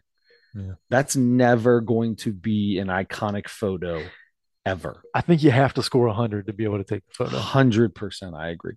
Yeah. 0.53 0.73
That's 0.89 1.15
never 1.15 1.79
going 1.79 2.17
to 2.17 2.33
be 2.33 2.79
an 2.79 2.87
iconic 2.87 3.47
photo 3.47 4.03
ever. 4.65 5.01
I 5.13 5.21
think 5.21 5.43
you 5.43 5.51
have 5.51 5.73
to 5.75 5.83
score 5.83 6.07
100 6.07 6.47
to 6.47 6.53
be 6.53 6.63
able 6.63 6.77
to 6.77 6.83
take 6.83 7.03
the 7.07 7.13
photo. 7.13 7.37
100%. 7.37 8.37
I 8.37 8.49
agree. 8.49 8.75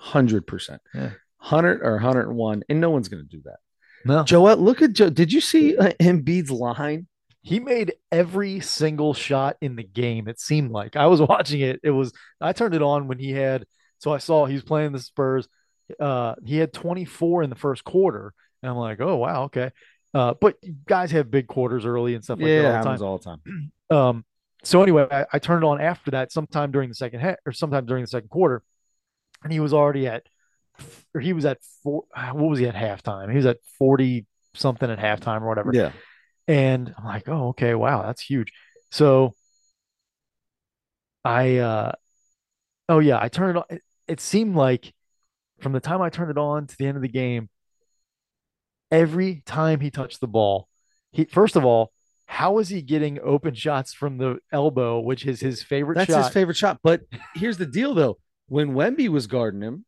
100%. 0.00 0.78
Yeah. 0.94 1.10
100 1.48 1.82
or 1.82 1.92
101. 1.92 2.62
And 2.68 2.80
no 2.80 2.90
one's 2.90 3.08
going 3.08 3.22
to 3.22 3.28
do 3.28 3.42
that. 3.44 3.58
No. 4.04 4.24
Joel, 4.24 4.56
look 4.56 4.82
at 4.82 4.92
Joe. 4.92 5.10
Did 5.10 5.32
you 5.32 5.40
see 5.40 5.76
uh, 5.76 5.92
Embiid's 6.00 6.50
line? 6.50 7.06
He 7.42 7.60
made 7.60 7.94
every 8.10 8.60
single 8.60 9.14
shot 9.14 9.56
in 9.60 9.76
the 9.76 9.82
game. 9.84 10.28
It 10.28 10.40
seemed 10.40 10.70
like 10.70 10.96
I 10.96 11.06
was 11.06 11.20
watching 11.28 11.60
it. 11.60 11.80
It 11.82 11.90
was 11.90 12.12
I 12.40 12.52
turned 12.52 12.74
it 12.74 12.82
on 12.82 13.08
when 13.08 13.18
he 13.18 13.30
had 13.32 13.64
so 13.98 14.12
I 14.12 14.18
saw 14.18 14.46
he 14.46 14.54
was 14.54 14.62
playing 14.62 14.92
the 14.92 14.98
Spurs. 14.98 15.48
Uh, 15.98 16.34
he 16.44 16.56
had 16.56 16.72
24 16.72 17.44
in 17.44 17.50
the 17.50 17.56
first 17.56 17.84
quarter, 17.84 18.34
and 18.62 18.70
I'm 18.70 18.76
like, 18.76 19.00
oh 19.00 19.16
wow, 19.16 19.44
okay. 19.44 19.70
Uh, 20.12 20.34
but 20.40 20.56
guys 20.86 21.10
have 21.10 21.30
big 21.30 21.46
quarters 21.46 21.84
early 21.84 22.14
and 22.14 22.24
stuff 22.24 22.38
like 22.38 22.48
yeah, 22.48 22.62
that. 22.62 22.68
Yeah, 22.68 22.72
happens 22.72 23.02
all 23.02 23.18
the 23.18 23.24
time. 23.24 23.72
um, 23.90 24.24
so 24.64 24.82
anyway, 24.82 25.06
I, 25.10 25.26
I, 25.32 25.38
turned 25.38 25.62
it 25.62 25.66
on 25.66 25.80
after 25.80 26.12
that, 26.12 26.32
sometime 26.32 26.72
during 26.72 26.88
the 26.88 26.94
second 26.94 27.20
half 27.20 27.36
or 27.44 27.52
sometime 27.52 27.86
during 27.86 28.02
the 28.02 28.08
second 28.08 28.28
quarter, 28.28 28.62
and 29.44 29.52
he 29.52 29.60
was 29.60 29.72
already 29.72 30.06
at 30.06 30.26
or 31.14 31.20
he 31.20 31.32
was 31.32 31.44
at 31.44 31.58
four. 31.82 32.04
What 32.14 32.50
was 32.50 32.58
he 32.58 32.66
at 32.66 32.74
halftime? 32.74 33.30
He 33.30 33.36
was 33.36 33.46
at 33.46 33.58
forty 33.78 34.26
something 34.54 34.90
at 34.90 34.98
halftime 34.98 35.42
or 35.42 35.48
whatever. 35.48 35.70
Yeah. 35.72 35.92
And 36.48 36.94
I'm 36.96 37.04
like, 37.04 37.28
oh, 37.28 37.48
okay, 37.48 37.74
wow, 37.74 38.02
that's 38.02 38.22
huge. 38.22 38.52
So 38.90 39.34
I, 41.24 41.56
uh, 41.56 41.92
oh 42.88 43.00
yeah, 43.00 43.18
I 43.20 43.28
turned 43.28 43.56
it 43.56 43.58
on. 43.58 43.64
It, 43.70 43.82
it 44.06 44.20
seemed 44.20 44.54
like 44.54 44.94
from 45.58 45.72
the 45.72 45.80
time 45.80 46.00
I 46.00 46.10
turned 46.10 46.30
it 46.30 46.38
on 46.38 46.66
to 46.66 46.76
the 46.78 46.86
end 46.86 46.96
of 46.96 47.02
the 47.02 47.08
game, 47.08 47.48
every 48.90 49.42
time 49.44 49.80
he 49.80 49.90
touched 49.90 50.20
the 50.20 50.28
ball, 50.28 50.68
he 51.10 51.24
first 51.24 51.56
of 51.56 51.64
all, 51.64 51.92
how 52.26 52.58
is 52.58 52.68
he 52.68 52.82
getting 52.82 53.18
open 53.20 53.54
shots 53.54 53.92
from 53.92 54.18
the 54.18 54.38
elbow, 54.52 55.00
which 55.00 55.26
is 55.26 55.40
his 55.40 55.62
favorite 55.62 55.96
That's 55.96 56.12
shot? 56.12 56.24
his 56.24 56.32
favorite 56.32 56.56
shot. 56.56 56.78
But 56.82 57.02
here's 57.34 57.58
the 57.58 57.66
deal 57.66 57.94
though. 57.94 58.18
When 58.48 58.74
Wemby 58.74 59.08
was 59.08 59.26
guarding 59.26 59.62
him, 59.62 59.84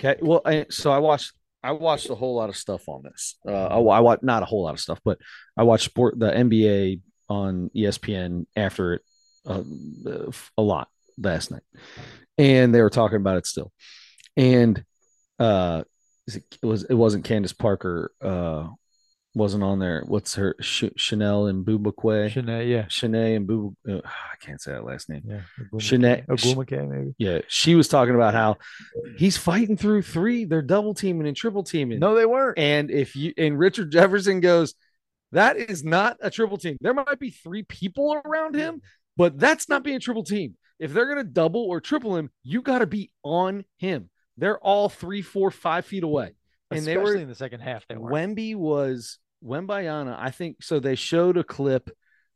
Okay. 0.00 0.18
Well, 0.22 0.40
I, 0.44 0.66
so 0.70 0.90
I 0.90 0.98
watched 0.98 1.32
I 1.62 1.72
watched 1.72 2.08
a 2.08 2.14
whole 2.14 2.34
lot 2.34 2.48
of 2.48 2.56
stuff 2.56 2.88
on 2.88 3.02
this. 3.02 3.36
Uh, 3.46 3.66
I, 3.66 3.78
I 3.78 4.00
watched 4.00 4.22
not 4.22 4.42
a 4.42 4.46
whole 4.46 4.64
lot 4.64 4.72
of 4.72 4.80
stuff, 4.80 4.98
but 5.04 5.18
I 5.56 5.62
watched 5.62 5.84
sport 5.84 6.18
the 6.18 6.34
NBA 6.34 7.00
on 7.28 7.70
ESPN 7.76 8.46
after 8.56 8.94
it 8.94 9.02
uh, 9.46 9.62
a 10.56 10.62
lot 10.62 10.88
last 11.18 11.50
night, 11.50 11.62
and 12.38 12.74
they 12.74 12.80
were 12.80 12.90
talking 12.90 13.18
about 13.18 13.36
it 13.36 13.46
still. 13.46 13.72
And 14.38 14.82
uh, 15.38 15.84
it 16.26 16.44
was 16.62 16.84
it 16.84 16.94
wasn't 16.94 17.24
Candace 17.24 17.52
Parker 17.52 18.12
uh, 18.22 18.68
wasn't 19.34 19.62
on 19.62 19.78
there. 19.78 20.02
What's 20.06 20.34
her 20.34 20.54
Ch- 20.60 20.92
Chanel 20.96 21.46
and 21.46 21.64
Bubakwe? 21.64 22.30
Chanel, 22.30 22.62
yeah. 22.62 22.86
Chanel 22.88 23.36
and 23.36 23.46
Bub. 23.46 23.74
Uh, 23.88 24.00
I 24.04 24.36
can't 24.40 24.60
say 24.60 24.72
that 24.72 24.84
last 24.84 25.08
name. 25.08 25.22
Yeah, 25.24 25.42
Chanel. 25.78 26.22
Ogwumike, 26.28 26.88
maybe. 26.88 27.14
Yeah, 27.18 27.40
she 27.46 27.74
was 27.74 27.88
talking 27.88 28.14
about 28.14 28.34
how 28.34 28.56
he's 29.16 29.36
fighting 29.36 29.76
through 29.76 30.02
three. 30.02 30.44
They're 30.44 30.62
double 30.62 30.94
teaming 30.94 31.28
and 31.28 31.36
triple 31.36 31.62
teaming. 31.62 32.00
No, 32.00 32.14
they 32.14 32.26
weren't. 32.26 32.58
And 32.58 32.90
if 32.90 33.14
you 33.14 33.32
and 33.36 33.58
Richard 33.58 33.92
Jefferson 33.92 34.40
goes, 34.40 34.74
that 35.32 35.56
is 35.56 35.84
not 35.84 36.16
a 36.20 36.30
triple 36.30 36.58
team. 36.58 36.76
There 36.80 36.94
might 36.94 37.18
be 37.20 37.30
three 37.30 37.62
people 37.62 38.20
around 38.24 38.56
him, 38.56 38.82
but 39.16 39.38
that's 39.38 39.68
not 39.68 39.84
being 39.84 40.00
triple 40.00 40.24
team. 40.24 40.56
If 40.80 40.92
they're 40.92 41.08
gonna 41.08 41.24
double 41.24 41.62
or 41.62 41.80
triple 41.80 42.16
him, 42.16 42.30
you 42.42 42.62
got 42.62 42.78
to 42.78 42.86
be 42.86 43.12
on 43.22 43.64
him. 43.78 44.10
They're 44.36 44.58
all 44.58 44.88
three, 44.88 45.22
four, 45.22 45.50
five 45.50 45.84
feet 45.84 46.02
away 46.02 46.32
and 46.70 46.80
Especially 46.80 46.94
they 46.94 46.98
were 46.98 47.16
in 47.16 47.28
the 47.28 47.34
second 47.34 47.60
half. 47.60 47.86
They 47.88 47.96
were. 47.96 48.10
Wemby 48.10 48.54
was 48.54 49.18
Wembanyama. 49.44 50.16
I 50.18 50.30
think 50.30 50.62
so. 50.62 50.78
They 50.78 50.94
showed 50.94 51.36
a 51.36 51.44
clip 51.44 51.90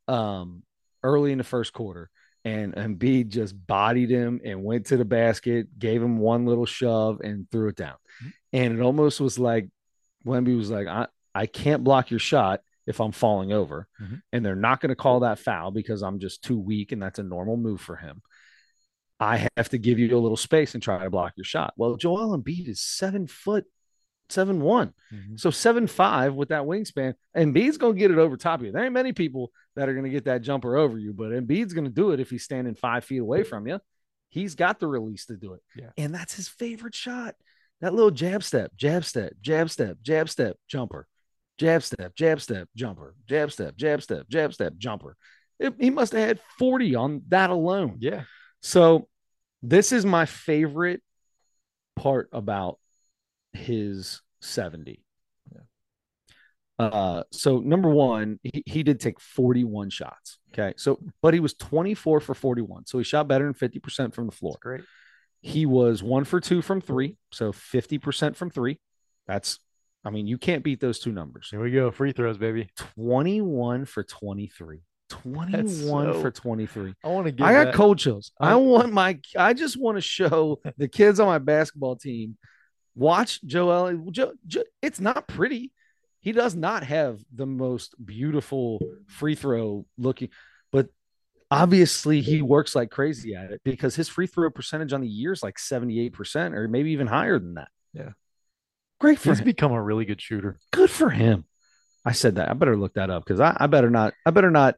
um, 0.08 0.62
early 1.02 1.32
in 1.32 1.38
the 1.38 1.44
first 1.44 1.72
quarter, 1.72 2.10
and 2.44 2.74
Embiid 2.74 3.28
just 3.28 3.54
bodied 3.66 4.10
him 4.10 4.40
and 4.44 4.64
went 4.64 4.86
to 4.86 4.96
the 4.96 5.04
basket, 5.04 5.78
gave 5.78 6.02
him 6.02 6.18
one 6.18 6.46
little 6.46 6.66
shove, 6.66 7.20
and 7.20 7.48
threw 7.50 7.68
it 7.68 7.76
down. 7.76 7.96
Mm-hmm. 8.22 8.28
And 8.52 8.78
it 8.78 8.82
almost 8.82 9.20
was 9.20 9.38
like 9.38 9.68
Wemby 10.26 10.56
was 10.56 10.70
like, 10.70 10.88
"I 10.88 11.06
I 11.34 11.46
can't 11.46 11.84
block 11.84 12.10
your 12.10 12.20
shot." 12.20 12.60
If 12.86 13.00
I'm 13.00 13.12
falling 13.12 13.50
over, 13.50 13.88
mm-hmm. 13.98 14.16
and 14.30 14.44
they're 14.44 14.54
not 14.54 14.82
going 14.82 14.90
to 14.90 14.94
call 14.94 15.20
that 15.20 15.38
foul 15.38 15.70
because 15.70 16.02
I'm 16.02 16.18
just 16.18 16.44
too 16.44 16.58
weak, 16.58 16.92
and 16.92 17.00
that's 17.00 17.18
a 17.18 17.22
normal 17.22 17.56
move 17.56 17.80
for 17.80 17.96
him. 17.96 18.20
I 19.18 19.48
have 19.56 19.70
to 19.70 19.78
give 19.78 19.98
you 19.98 20.14
a 20.14 20.20
little 20.20 20.36
space 20.36 20.74
and 20.74 20.82
try 20.82 21.02
to 21.02 21.08
block 21.08 21.32
your 21.36 21.44
shot. 21.44 21.72
Well, 21.78 21.96
Joel 21.96 22.36
Embiid 22.36 22.68
is 22.68 22.82
seven 22.82 23.26
foot 23.26 23.64
seven 24.28 24.60
one. 24.60 24.92
Mm-hmm. 25.12 25.36
So 25.36 25.50
seven 25.50 25.86
five 25.86 26.34
with 26.34 26.50
that 26.50 26.62
wingspan. 26.62 27.14
And 27.34 27.54
Embiid's 27.54 27.78
gonna 27.78 27.94
get 27.94 28.10
it 28.10 28.18
over 28.18 28.36
top 28.36 28.60
of 28.60 28.66
you. 28.66 28.72
There 28.72 28.84
ain't 28.84 28.92
many 28.92 29.12
people 29.12 29.52
that 29.76 29.88
are 29.88 29.94
gonna 29.94 30.08
get 30.08 30.24
that 30.24 30.42
jumper 30.42 30.76
over 30.76 30.98
you, 30.98 31.12
but 31.12 31.30
Embiid's 31.30 31.72
gonna 31.72 31.90
do 31.90 32.12
it 32.12 32.20
if 32.20 32.30
he's 32.30 32.44
standing 32.44 32.74
five 32.74 33.04
feet 33.04 33.18
away 33.18 33.42
from 33.42 33.66
you. 33.66 33.80
He's 34.28 34.54
got 34.54 34.80
the 34.80 34.86
release 34.86 35.26
to 35.26 35.36
do 35.36 35.54
it. 35.54 35.62
Yeah. 35.76 35.90
And 35.96 36.14
that's 36.14 36.34
his 36.34 36.48
favorite 36.48 36.94
shot. 36.94 37.36
That 37.80 37.94
little 37.94 38.10
jab 38.10 38.42
step, 38.42 38.72
jab 38.76 39.04
step, 39.04 39.34
jab 39.40 39.70
step, 39.70 39.98
jab 40.02 40.28
step, 40.28 40.56
jumper, 40.68 41.06
jab 41.58 41.82
step, 41.82 42.14
jab 42.16 42.40
step, 42.40 42.68
jumper, 42.74 43.14
jab 43.28 43.52
step, 43.52 43.76
jab 43.76 44.02
step, 44.02 44.28
jab 44.28 44.54
step, 44.54 44.74
jumper. 44.78 45.16
It, 45.58 45.74
he 45.78 45.90
must 45.90 46.12
have 46.12 46.26
had 46.26 46.40
40 46.58 46.94
on 46.94 47.22
that 47.28 47.50
alone. 47.50 47.98
Yeah. 48.00 48.22
So 48.60 49.08
this 49.62 49.92
is 49.92 50.04
my 50.04 50.26
favorite 50.26 51.02
part 51.96 52.28
about 52.32 52.78
his 53.54 54.20
70. 54.40 55.02
Yeah. 55.52 55.60
Uh, 56.78 57.22
so 57.30 57.58
number 57.58 57.88
one, 57.88 58.38
he, 58.42 58.62
he 58.66 58.82
did 58.82 59.00
take 59.00 59.20
41 59.20 59.90
shots. 59.90 60.38
Okay. 60.52 60.74
So, 60.76 61.00
but 61.22 61.34
he 61.34 61.40
was 61.40 61.54
24 61.54 62.20
for 62.20 62.34
41. 62.34 62.86
So 62.86 62.98
he 62.98 63.04
shot 63.04 63.28
better 63.28 63.44
than 63.44 63.54
50% 63.54 64.14
from 64.14 64.26
the 64.26 64.32
floor. 64.32 64.52
That's 64.54 64.62
great. 64.62 64.80
He 65.40 65.66
was 65.66 66.02
one 66.02 66.24
for 66.24 66.40
two 66.40 66.62
from 66.62 66.80
three. 66.80 67.16
So 67.32 67.52
50% 67.52 68.34
from 68.36 68.50
three. 68.50 68.78
That's, 69.26 69.58
I 70.04 70.10
mean, 70.10 70.26
you 70.26 70.38
can't 70.38 70.64
beat 70.64 70.80
those 70.80 70.98
two 70.98 71.12
numbers. 71.12 71.48
Here 71.50 71.60
we 71.62 71.70
go. 71.70 71.90
Free 71.90 72.12
throws, 72.12 72.38
baby. 72.38 72.68
21 72.96 73.84
for 73.84 74.02
23. 74.02 74.80
21 75.10 76.12
so- 76.14 76.20
for 76.20 76.30
23. 76.30 76.94
I 77.04 77.08
want 77.08 77.26
to 77.26 77.32
get 77.32 77.46
I 77.46 77.52
got 77.52 77.64
that. 77.66 77.74
cold 77.74 77.98
chills. 77.98 78.32
I 78.40 78.52
I- 78.52 78.56
want 78.56 78.92
my, 78.92 79.18
I 79.36 79.52
just 79.52 79.78
want 79.78 79.96
to 79.96 80.00
show 80.00 80.60
the 80.78 80.88
kids 80.88 81.20
on 81.20 81.26
my 81.26 81.38
basketball 81.38 81.96
team. 81.96 82.36
Watch 82.94 83.42
Joel. 83.42 84.10
Joe, 84.10 84.32
Joe, 84.46 84.62
it's 84.82 85.00
not 85.00 85.26
pretty. 85.26 85.72
He 86.20 86.32
does 86.32 86.54
not 86.54 86.84
have 86.84 87.18
the 87.34 87.46
most 87.46 87.94
beautiful 88.02 88.80
free 89.08 89.34
throw 89.34 89.84
looking, 89.98 90.30
but 90.72 90.88
obviously 91.50 92.22
he 92.22 92.40
works 92.40 92.74
like 92.74 92.90
crazy 92.90 93.34
at 93.34 93.50
it 93.50 93.60
because 93.64 93.94
his 93.94 94.08
free 94.08 94.26
throw 94.26 94.48
percentage 94.50 94.92
on 94.92 95.02
the 95.02 95.08
year 95.08 95.32
is 95.32 95.42
like 95.42 95.56
78% 95.56 96.54
or 96.54 96.66
maybe 96.68 96.92
even 96.92 97.06
higher 97.06 97.38
than 97.38 97.54
that. 97.54 97.68
Yeah. 97.92 98.10
Great 99.00 99.18
for 99.18 99.30
He's 99.30 99.40
him. 99.40 99.44
become 99.44 99.72
a 99.72 99.82
really 99.82 100.04
good 100.06 100.20
shooter. 100.20 100.56
Good 100.70 100.90
for 100.90 101.10
him. 101.10 101.44
I 102.06 102.12
said 102.12 102.36
that. 102.36 102.48
I 102.50 102.54
better 102.54 102.76
look 102.76 102.94
that 102.94 103.10
up 103.10 103.24
because 103.24 103.40
I, 103.40 103.56
I 103.58 103.66
better 103.66 103.90
not. 103.90 104.14
I 104.24 104.30
better 104.30 104.50
not 104.50 104.76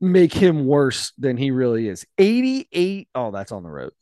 make 0.00 0.32
him 0.32 0.66
worse 0.66 1.12
than 1.18 1.36
he 1.36 1.50
really 1.50 1.88
is. 1.88 2.06
88. 2.18 3.08
Oh, 3.14 3.30
that's 3.30 3.50
on 3.52 3.62
the 3.62 3.70
road. 3.70 3.92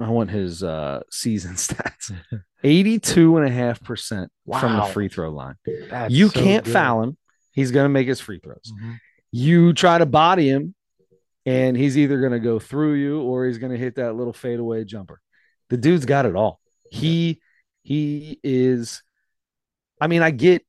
I 0.00 0.08
want 0.08 0.30
his 0.30 0.62
uh 0.62 1.00
season 1.10 1.54
stats. 1.56 2.12
82 2.64 3.36
and 3.38 3.46
a 3.46 3.50
half 3.50 3.82
percent 3.82 4.30
from 4.58 4.76
the 4.76 4.82
free 4.84 5.08
throw 5.08 5.30
line. 5.30 5.54
That's 5.88 6.12
you 6.12 6.28
so 6.28 6.40
can't 6.40 6.64
good. 6.64 6.72
foul 6.72 7.02
him. 7.02 7.16
He's 7.52 7.70
gonna 7.70 7.88
make 7.88 8.08
his 8.08 8.20
free 8.20 8.38
throws. 8.38 8.72
Mhm. 8.82 8.98
You 9.32 9.72
try 9.72 9.98
to 9.98 10.06
body 10.06 10.48
him, 10.48 10.74
and 11.46 11.76
he's 11.76 11.96
either 11.96 12.20
gonna 12.20 12.40
go 12.40 12.58
through 12.58 12.94
you 12.94 13.20
or 13.22 13.46
he's 13.46 13.58
gonna 13.58 13.76
hit 13.76 13.96
that 13.96 14.14
little 14.14 14.32
fadeaway 14.32 14.84
jumper. 14.84 15.20
The 15.68 15.76
dude's 15.76 16.04
got 16.06 16.26
it 16.26 16.34
all. 16.36 16.60
He 16.90 17.40
he 17.82 18.38
is. 18.42 19.02
I 20.00 20.06
mean, 20.06 20.22
I 20.22 20.30
get. 20.30 20.64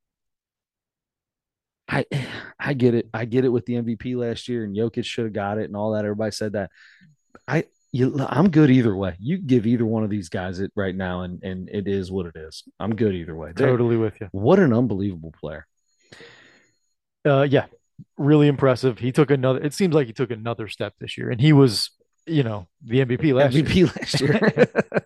I 1.88 2.06
I 2.60 2.74
get 2.74 2.94
it. 2.94 3.10
I 3.14 3.26
get 3.26 3.44
it 3.46 3.50
with 3.50 3.66
the 3.66 3.74
MVP 3.76 4.16
last 4.16 4.48
year, 4.48 4.64
and 4.64 4.76
Jokic 4.76 5.04
should 5.06 5.26
have 5.26 5.34
got 5.34 5.58
it, 5.58 5.66
and 5.66 5.76
all 5.76 5.92
that. 5.94 6.06
Everybody 6.06 6.32
said 6.32 6.54
that. 6.54 6.70
I 7.48 7.66
you, 7.92 8.16
I'm 8.30 8.50
good 8.50 8.70
either 8.70 8.96
way. 8.96 9.16
You 9.20 9.38
give 9.38 9.66
either 9.66 9.86
one 9.86 10.04
of 10.04 10.10
these 10.10 10.30
guys 10.30 10.60
it 10.60 10.72
right 10.76 10.96
now, 10.96 11.22
and 11.22 11.44
and 11.44 11.70
it 11.70 11.88
is 11.88 12.12
what 12.12 12.26
it 12.26 12.36
is. 12.36 12.64
I'm 12.80 12.96
good 12.96 13.14
either 13.14 13.36
way. 13.36 13.52
They're- 13.56 13.68
Totally 13.68 13.98
with 13.98 14.20
you. 14.22 14.30
What 14.32 14.60
an 14.60 14.74
unbelievable 14.74 15.34
player. 15.40 15.68
Uh, 17.26 17.44
yeah, 17.44 17.66
really 18.18 18.48
impressive. 18.48 18.98
He 19.00 19.12
took 19.12 19.30
another. 19.32 19.60
It 19.62 19.74
seems 19.74 19.94
like 19.94 20.08
he 20.08 20.14
took 20.14 20.32
another 20.32 20.68
step 20.68 20.94
this 21.00 21.18
year, 21.18 21.30
and 21.30 21.40
he 21.40 21.54
was, 21.54 21.92
you 22.26 22.44
know, 22.44 22.68
the 22.84 23.06
MVP 23.06 23.34
last 23.34 23.54
year. 23.54 23.64
MVP 23.64 23.96
last 23.98 24.22
year. 24.22 24.68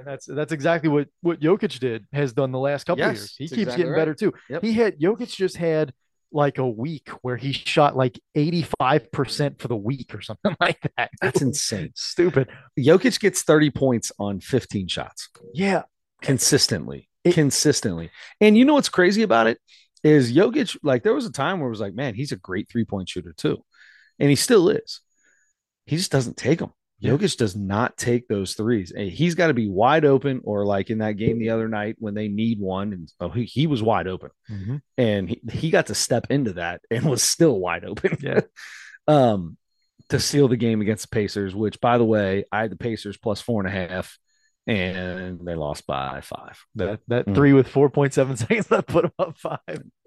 And 0.00 0.06
that's 0.08 0.24
that's 0.24 0.50
exactly 0.50 0.88
what 0.88 1.08
what 1.20 1.40
Jokic 1.40 1.78
did 1.78 2.06
has 2.10 2.32
done 2.32 2.52
the 2.52 2.58
last 2.58 2.84
couple 2.84 3.04
of 3.04 3.10
Yes, 3.12 3.18
years. 3.18 3.34
He 3.36 3.44
keeps 3.48 3.52
exactly 3.64 3.76
getting 3.82 3.92
right. 3.92 3.98
better 3.98 4.14
too. 4.14 4.32
Yep. 4.48 4.62
He 4.62 4.72
had 4.72 4.98
Jokic 4.98 5.36
just 5.36 5.58
had 5.58 5.92
like 6.32 6.58
a 6.58 6.68
week 6.68 7.08
where 7.22 7.36
he 7.36 7.52
shot 7.52 7.96
like 7.96 8.18
85% 8.36 9.60
for 9.60 9.68
the 9.68 9.76
week 9.76 10.14
or 10.14 10.20
something 10.20 10.56
like 10.60 10.80
that. 10.96 11.10
That's 11.20 11.42
insane. 11.42 11.92
Stupid. 11.94 12.48
Jokic 12.78 13.18
gets 13.20 13.42
30 13.42 13.70
points 13.70 14.12
on 14.18 14.40
15 14.40 14.88
shots 14.88 15.28
Yeah. 15.54 15.82
consistently. 16.22 17.08
It- 17.24 17.34
consistently. 17.34 18.10
And 18.40 18.56
you 18.56 18.64
know 18.64 18.74
what's 18.74 18.88
crazy 18.88 19.22
about 19.22 19.46
it 19.46 19.58
is 20.02 20.32
Jokic, 20.32 20.76
like 20.82 21.02
there 21.02 21.14
was 21.14 21.26
a 21.26 21.32
time 21.32 21.58
where 21.58 21.66
it 21.68 21.70
was 21.72 21.80
like, 21.80 21.94
man, 21.94 22.14
he's 22.14 22.32
a 22.32 22.36
great 22.36 22.68
three-point 22.70 23.08
shooter 23.08 23.34
too. 23.36 23.62
And 24.18 24.30
he 24.30 24.36
still 24.36 24.68
is. 24.70 25.00
He 25.86 25.96
just 25.96 26.12
doesn't 26.12 26.36
take 26.36 26.58
them. 26.60 26.72
Yeah. 27.00 27.12
Jokic 27.12 27.36
does 27.38 27.56
not 27.56 27.96
take 27.96 28.28
those 28.28 28.54
threes. 28.54 28.92
He's 28.96 29.34
got 29.34 29.46
to 29.48 29.54
be 29.54 29.68
wide 29.68 30.04
open, 30.04 30.42
or 30.44 30.64
like 30.66 30.90
in 30.90 30.98
that 30.98 31.12
game 31.16 31.38
the 31.38 31.50
other 31.50 31.66
night 31.68 31.96
when 31.98 32.14
they 32.14 32.28
need 32.28 32.60
one, 32.60 32.92
and 32.92 33.10
oh, 33.20 33.30
he, 33.30 33.44
he 33.44 33.66
was 33.66 33.82
wide 33.82 34.06
open, 34.06 34.30
and 34.98 35.28
he, 35.28 35.40
he 35.50 35.70
got 35.70 35.86
to 35.86 35.94
step 35.94 36.26
into 36.30 36.52
that 36.54 36.82
and 36.90 37.04
was 37.06 37.22
still 37.22 37.58
wide 37.58 37.84
open. 37.84 38.16
Yeah. 38.20 38.40
um, 39.08 39.56
to 40.10 40.18
seal 40.20 40.48
the 40.48 40.56
game 40.56 40.80
against 40.80 41.08
the 41.08 41.14
Pacers, 41.14 41.54
which 41.54 41.80
by 41.80 41.96
the 41.96 42.04
way, 42.04 42.44
I 42.52 42.62
had 42.62 42.70
the 42.72 42.76
Pacers 42.76 43.16
plus 43.16 43.40
four 43.40 43.64
and 43.64 43.68
a 43.68 43.86
half, 43.88 44.18
and 44.66 45.40
they 45.46 45.54
lost 45.54 45.86
by 45.86 46.20
five. 46.20 46.62
That 46.74 47.00
That 47.08 47.24
that 47.26 47.26
Mm. 47.26 47.34
three 47.34 47.52
with 47.52 47.68
4.7 47.68 48.12
seconds 48.38 48.66
that 48.68 48.86
put 48.86 49.04
him 49.06 49.12
up 49.18 49.38
five. 49.38 49.60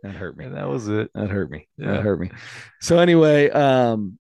that 0.04 0.15
hurt 0.15 0.38
me. 0.38 0.46
And 0.46 0.58
that 0.58 0.67
was 0.70 0.88
it. 0.89 1.10
That 1.15 1.30
hurt 1.30 1.50
me. 1.50 1.67
Yeah. 1.78 1.94
That 1.94 2.02
hurt 2.04 2.20
me. 2.20 2.32
So 2.82 3.00
anyway, 3.00 3.50
um, 3.50 4.20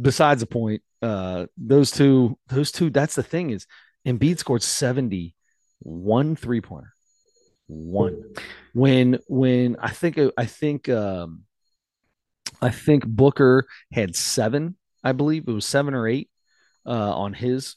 besides 0.00 0.40
the 0.40 0.46
point, 0.46 0.82
uh, 1.02 1.46
those 1.56 1.90
two, 1.90 2.38
those 2.48 2.72
two, 2.72 2.90
that's 2.90 3.14
the 3.14 3.22
thing 3.22 3.50
is 3.50 3.66
Embiid 4.06 4.38
scored 4.38 4.62
70, 4.62 5.34
one 5.80 6.36
three 6.36 6.60
pointer. 6.60 6.92
One. 7.66 8.34
When 8.74 9.18
when 9.28 9.76
I 9.80 9.90
think 9.90 10.18
I 10.36 10.44
think 10.46 10.88
um 10.88 11.42
I 12.60 12.70
think 12.70 13.06
Booker 13.06 13.66
had 13.92 14.14
seven, 14.14 14.76
I 15.02 15.12
believe 15.12 15.48
it 15.48 15.52
was 15.52 15.64
seven 15.66 15.94
or 15.94 16.06
eight 16.06 16.30
uh 16.86 16.90
on 17.16 17.32
his 17.32 17.76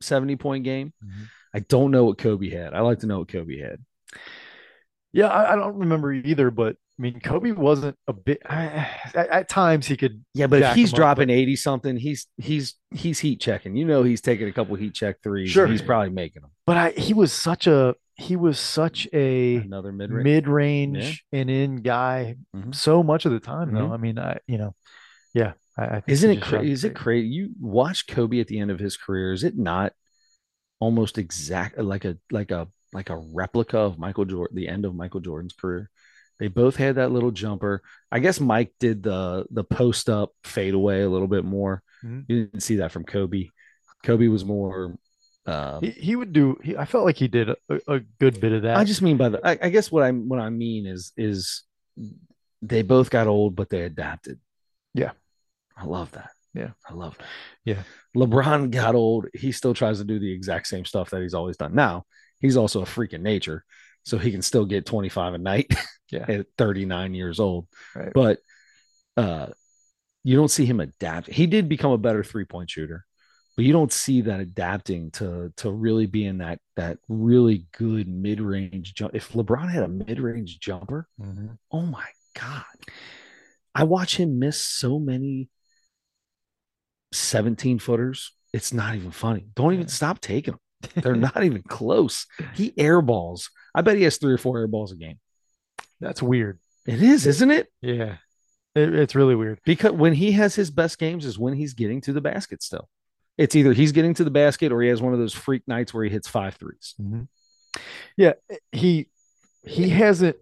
70 0.00 0.36
point 0.36 0.64
game. 0.64 0.92
Mhm. 1.04 1.28
I 1.54 1.60
don't 1.60 1.90
know 1.90 2.04
what 2.04 2.18
Kobe 2.18 2.50
had. 2.50 2.74
I 2.74 2.80
like 2.80 2.98
to 3.00 3.06
know 3.06 3.20
what 3.20 3.28
Kobe 3.28 3.58
had. 3.58 3.78
Yeah, 5.12 5.28
I, 5.28 5.54
I 5.54 5.56
don't 5.56 5.76
remember 5.78 6.12
either, 6.12 6.50
but 6.50 6.76
I 6.98 7.02
mean, 7.02 7.20
Kobe 7.20 7.50
wasn't 7.52 7.96
a 8.08 8.12
bit. 8.14 8.40
At, 8.48 9.14
at 9.14 9.48
times, 9.48 9.86
he 9.86 9.96
could. 9.96 10.24
Yeah, 10.34 10.46
but 10.46 10.62
if 10.62 10.74
he's 10.74 10.92
dropping 10.92 11.28
80 11.30 11.56
something, 11.56 11.96
he's 11.96 12.26
he's 12.38 12.74
he's 12.90 13.18
heat 13.18 13.40
checking. 13.40 13.76
You 13.76 13.84
know 13.84 14.02
he's 14.02 14.20
taking 14.22 14.48
a 14.48 14.52
couple 14.52 14.74
heat 14.76 14.94
check 14.94 15.16
threes. 15.22 15.50
Sure. 15.50 15.66
He's 15.66 15.82
probably 15.82 16.10
making 16.10 16.42
them. 16.42 16.50
But 16.66 16.76
I, 16.76 16.90
he 16.92 17.12
was 17.14 17.32
such 17.32 17.66
a 17.66 17.94
he 18.14 18.34
was 18.34 18.58
such 18.58 19.06
a 19.12 19.56
Another 19.56 19.92
mid 19.92 20.10
range. 20.10 20.24
mid 20.24 20.48
range 20.48 21.24
and 21.32 21.50
in 21.50 21.76
guy 21.82 22.36
Mhm. 22.54 22.74
so 22.74 23.02
much 23.02 23.26
of 23.26 23.32
the 23.32 23.40
time. 23.40 23.74
Though 23.74 23.88
Mhm. 23.88 23.92
I 23.92 23.96
mean, 23.98 24.18
I 24.18 24.38
you 24.46 24.56
know, 24.56 24.74
yeah, 25.34 25.52
I, 25.76 25.84
I 25.84 25.88
think 26.00 26.08
Isn't 26.08 26.30
it 26.30 26.40
crazy? 26.42 26.72
Is 26.72 26.84
it 26.84 26.94
crazy? 26.94 27.28
You 27.28 27.50
watch 27.60 28.06
Kobe 28.06 28.40
at 28.40 28.46
the 28.48 28.58
end 28.58 28.70
of 28.70 28.78
his 28.78 28.96
career. 28.96 29.32
Is 29.34 29.44
it 29.44 29.58
not 29.58 29.92
almost 30.80 31.18
exact 31.18 31.78
like 31.78 32.04
a 32.06 32.16
like 32.30 32.50
a 32.50 32.68
like 32.92 33.10
a 33.10 33.16
replica 33.16 33.78
of 33.78 33.98
Michael 33.98 34.24
Jordan, 34.24 34.56
the 34.56 34.68
end 34.68 34.86
of 34.86 34.94
Michael 34.94 35.20
Jordan's 35.20 35.52
career? 35.52 35.90
They 36.38 36.48
both 36.48 36.76
had 36.76 36.96
that 36.96 37.12
little 37.12 37.30
jumper. 37.30 37.82
I 38.12 38.18
guess 38.18 38.40
Mike 38.40 38.72
did 38.78 39.02
the 39.02 39.46
the 39.50 39.64
post 39.64 40.08
up 40.08 40.32
fade 40.44 40.74
away 40.74 41.02
a 41.02 41.08
little 41.08 41.28
bit 41.28 41.44
more. 41.44 41.82
Mhm. 42.04 42.24
You 42.28 42.44
didn't 42.46 42.62
see 42.62 42.76
that 42.76 42.92
from 42.92 43.04
Kobe. 43.04 43.48
Kobe 44.02 44.28
was 44.28 44.44
more. 44.44 44.96
Uh, 45.46 45.80
He, 45.80 45.90
he 45.90 46.16
would 46.16 46.32
do. 46.32 46.58
He, 46.62 46.76
I 46.76 46.84
felt 46.84 47.04
like 47.04 47.16
he 47.16 47.28
did 47.28 47.48
a, 47.50 47.56
a 47.88 48.00
good 48.20 48.40
bit 48.40 48.52
of 48.52 48.62
that. 48.62 48.76
I 48.76 48.84
just 48.84 49.00
mean 49.02 49.16
by 49.16 49.28
the. 49.30 49.40
I, 49.46 49.58
I 49.62 49.68
guess 49.70 49.90
what 49.90 50.02
I 50.02 50.10
what 50.10 50.40
I 50.40 50.50
mean 50.50 50.86
is 50.86 51.12
is 51.16 51.62
they 52.62 52.82
both 52.82 53.10
got 53.10 53.26
old, 53.26 53.56
but 53.56 53.70
they 53.70 53.82
adapted. 53.82 54.38
Yeah. 54.94 55.12
I 55.76 55.84
love 55.84 56.10
that. 56.12 56.30
Yeah. 56.54 56.70
I 56.88 56.94
love 56.94 57.16
that. 57.18 57.26
Yeah. 57.64 57.82
LeBron 58.16 58.70
got 58.70 58.94
old. 58.94 59.26
He 59.34 59.52
still 59.52 59.74
tries 59.74 59.98
to 59.98 60.04
do 60.04 60.18
the 60.18 60.32
exact 60.32 60.66
same 60.66 60.84
stuff 60.84 61.10
that 61.10 61.22
he's 61.22 61.34
always 61.34 61.56
done. 61.58 61.74
Now 61.74 62.04
he's 62.40 62.56
also 62.56 62.82
a 62.82 62.86
freak 62.86 63.12
in 63.12 63.22
nature, 63.22 63.64
so 64.06 64.16
he 64.18 64.30
can 64.30 64.40
still 64.42 64.64
get 64.64 64.86
25 64.86 65.34
a 65.34 65.38
night 65.38 65.66
Yeah. 66.10 66.24
at 66.28 66.46
39 66.56 67.14
years 67.14 67.40
old. 67.40 67.66
Right. 67.94 68.12
But 68.14 68.38
uh 69.16 69.48
you 70.24 70.36
don't 70.36 70.50
see 70.50 70.64
him 70.64 70.80
adapt. 70.80 71.28
He 71.28 71.46
did 71.46 71.68
become 71.68 71.92
a 71.92 71.98
better 71.98 72.24
three-point 72.24 72.70
shooter, 72.70 73.04
but 73.56 73.64
you 73.64 73.72
don't 73.72 73.92
see 73.92 74.22
that 74.22 74.40
adapting 74.40 75.10
to 75.12 75.52
to 75.58 75.70
really 75.70 76.06
being 76.06 76.38
that 76.38 76.58
that 76.76 76.98
really 77.08 77.66
good 77.76 78.08
mid-range 78.08 78.94
jump. 78.94 79.14
If 79.14 79.32
LeBron 79.32 79.70
had 79.70 79.82
a 79.84 79.88
mid-range 79.88 80.58
jumper, 80.60 81.08
Mhm. 81.20 81.58
oh 81.72 81.82
my 81.82 82.06
god. 82.34 82.64
I 83.74 83.84
watch 83.84 84.16
him 84.16 84.38
miss 84.38 84.60
so 84.64 84.98
many 84.98 85.48
17 87.12 87.78
footers. 87.78 88.32
It's 88.52 88.72
not 88.72 88.94
even 88.94 89.10
funny. 89.10 89.46
Don't 89.54 89.74
even 89.74 89.88
stop 89.88 90.20
taking 90.20 90.52
them. 90.52 90.60
They're 90.94 91.16
not 91.16 91.42
even 91.44 91.62
close. 91.62 92.26
He 92.54 92.70
airballs. 92.72 93.48
I 93.74 93.82
bet 93.82 93.96
he 93.96 94.02
has 94.04 94.16
three 94.16 94.32
or 94.32 94.38
four 94.38 94.66
airballs 94.66 94.92
a 94.92 94.96
game. 94.96 95.18
That's 96.00 96.22
weird. 96.22 96.58
It 96.86 97.02
is, 97.02 97.26
isn't 97.26 97.50
it? 97.50 97.68
Yeah, 97.80 98.16
it, 98.74 98.94
it's 98.94 99.14
really 99.14 99.34
weird. 99.34 99.58
Because 99.64 99.92
when 99.92 100.12
he 100.12 100.32
has 100.32 100.54
his 100.54 100.70
best 100.70 100.98
games 100.98 101.24
is 101.24 101.38
when 101.38 101.54
he's 101.54 101.74
getting 101.74 102.00
to 102.02 102.12
the 102.12 102.20
basket 102.20 102.62
still. 102.62 102.88
It's 103.38 103.54
either 103.54 103.72
he's 103.74 103.92
getting 103.92 104.14
to 104.14 104.24
the 104.24 104.30
basket 104.30 104.72
or 104.72 104.80
he 104.80 104.88
has 104.88 105.02
one 105.02 105.12
of 105.12 105.18
those 105.18 105.34
freak 105.34 105.62
nights 105.68 105.92
where 105.92 106.04
he 106.04 106.10
hits 106.10 106.26
five 106.28 106.54
threes. 106.54 106.94
Mm-hmm. 107.00 107.22
Yeah, 108.16 108.32
he 108.72 109.08
he 109.62 109.90
hasn't 109.90 110.36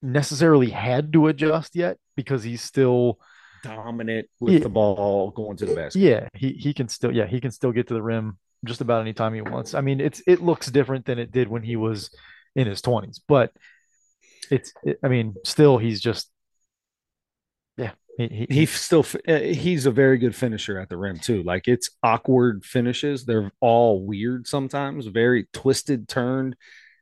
necessarily 0.00 0.70
had 0.70 1.12
to 1.12 1.26
adjust 1.28 1.74
yet 1.76 1.98
because 2.16 2.42
he's 2.42 2.62
still 2.62 3.18
Dominant 3.62 4.28
with 4.40 4.54
Yeah. 4.54 4.60
the 4.60 4.68
ball 4.68 5.30
going 5.30 5.56
to 5.58 5.66
the 5.66 5.74
basket. 5.76 6.00
yeah 6.00 6.28
he 6.34 6.52
he 6.54 6.74
can 6.74 6.88
still 6.88 7.14
yeah 7.14 7.26
he 7.26 7.40
can 7.40 7.50
still 7.52 7.70
get 7.70 7.86
to 7.88 7.94
the 7.94 8.02
rim 8.02 8.38
just 8.64 8.80
about 8.80 9.02
any 9.02 9.12
time 9.12 9.34
he 9.34 9.40
wants. 9.42 9.74
I 9.74 9.80
mean 9.80 10.00
it's 10.00 10.22
it 10.26 10.42
looks 10.42 10.70
different 10.70 11.06
than 11.06 11.18
it 11.18 11.32
did 11.32 11.48
when 11.48 11.62
he 11.62 11.76
was 11.76 12.10
in 12.54 12.66
his 12.66 12.82
twenties, 12.82 13.20
but 13.26 13.52
it's. 14.50 14.72
It, 14.82 14.98
I 15.02 15.08
mean, 15.08 15.34
still, 15.44 15.78
he's 15.78 16.00
just. 16.00 16.30
Yeah, 17.76 17.92
he, 18.18 18.28
he, 18.28 18.46
he 18.50 18.66
still 18.66 19.04
uh, 19.26 19.38
he's 19.38 19.86
a 19.86 19.90
very 19.90 20.18
good 20.18 20.36
finisher 20.36 20.78
at 20.78 20.88
the 20.88 20.96
rim 20.96 21.18
too. 21.18 21.42
Like 21.42 21.68
it's 21.68 21.90
awkward 22.02 22.64
finishes. 22.64 23.24
They're 23.24 23.50
all 23.60 24.04
weird 24.04 24.46
sometimes, 24.46 25.06
very 25.06 25.48
twisted, 25.52 26.08
turned, 26.08 26.56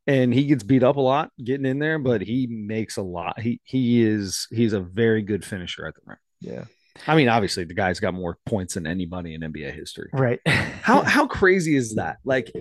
and 0.07 0.33
he 0.33 0.45
gets 0.45 0.63
beat 0.63 0.85
up 0.85 0.97
a 0.97 1.01
lot 1.01 1.31
getting 1.43 1.67
in 1.67 1.79
there, 1.81 1.99
but 1.99 2.21
he 2.21 2.47
makes 2.47 2.97
a 2.97 3.03
lot. 3.03 3.41
He 3.41 3.61
he 3.65 4.03
is 4.03 4.47
he's 4.51 4.73
a 4.73 4.81
very 4.81 5.23
good 5.23 5.45
finisher 5.45 5.87
at 5.87 5.95
the 5.95 6.03
rim. 6.07 6.19
Yeah. 6.41 6.65
I 7.07 7.17
mean, 7.17 7.29
obviously, 7.29 7.65
the 7.65 7.75
guy's 7.75 8.01
got 8.01 8.15
more 8.15 8.39
points 8.47 8.75
than 8.75 8.87
anybody 8.87 9.35
in 9.35 9.41
NBA 9.41 9.75
history. 9.75 10.11
Right. 10.13 10.41
how 10.47 11.03
how 11.03 11.27
crazy 11.27 11.77
is 11.77 11.95
that? 11.95 12.19
Like, 12.25 12.53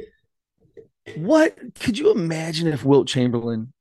what 1.16 1.58
could 1.80 1.98
you 1.98 2.12
imagine 2.12 2.68
if 2.68 2.84
Wilt 2.84 3.08
Chamberlain 3.08 3.74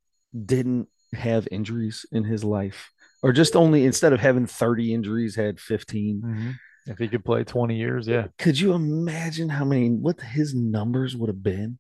didn't 0.45 0.89
have 1.13 1.49
injuries 1.51 2.07
in 2.13 2.25
his 2.25 2.45
life, 2.45 2.91
or 3.23 3.33
just 3.33 3.57
only 3.57 3.85
instead 3.85 4.13
of 4.13 4.21
having 4.21 4.47
thirty 4.47 4.95
injuries, 4.95 5.37
had 5.37 5.61
15 5.61 6.23
mm-hmm. 6.23 6.51
If 6.87 6.99
he 6.99 7.09
could 7.09 7.23
play 7.23 7.45
twenty 7.45 7.77
years, 7.77 8.09
yeah. 8.09 8.29
Could 8.39 8.59
you 8.59 8.73
imagine 8.73 9.51
how 9.51 9.67
many 9.67 9.91
what 9.91 10.21
his 10.23 10.55
numbers 10.55 11.15
would 11.15 11.29
have 11.29 11.43
been? 11.43 11.79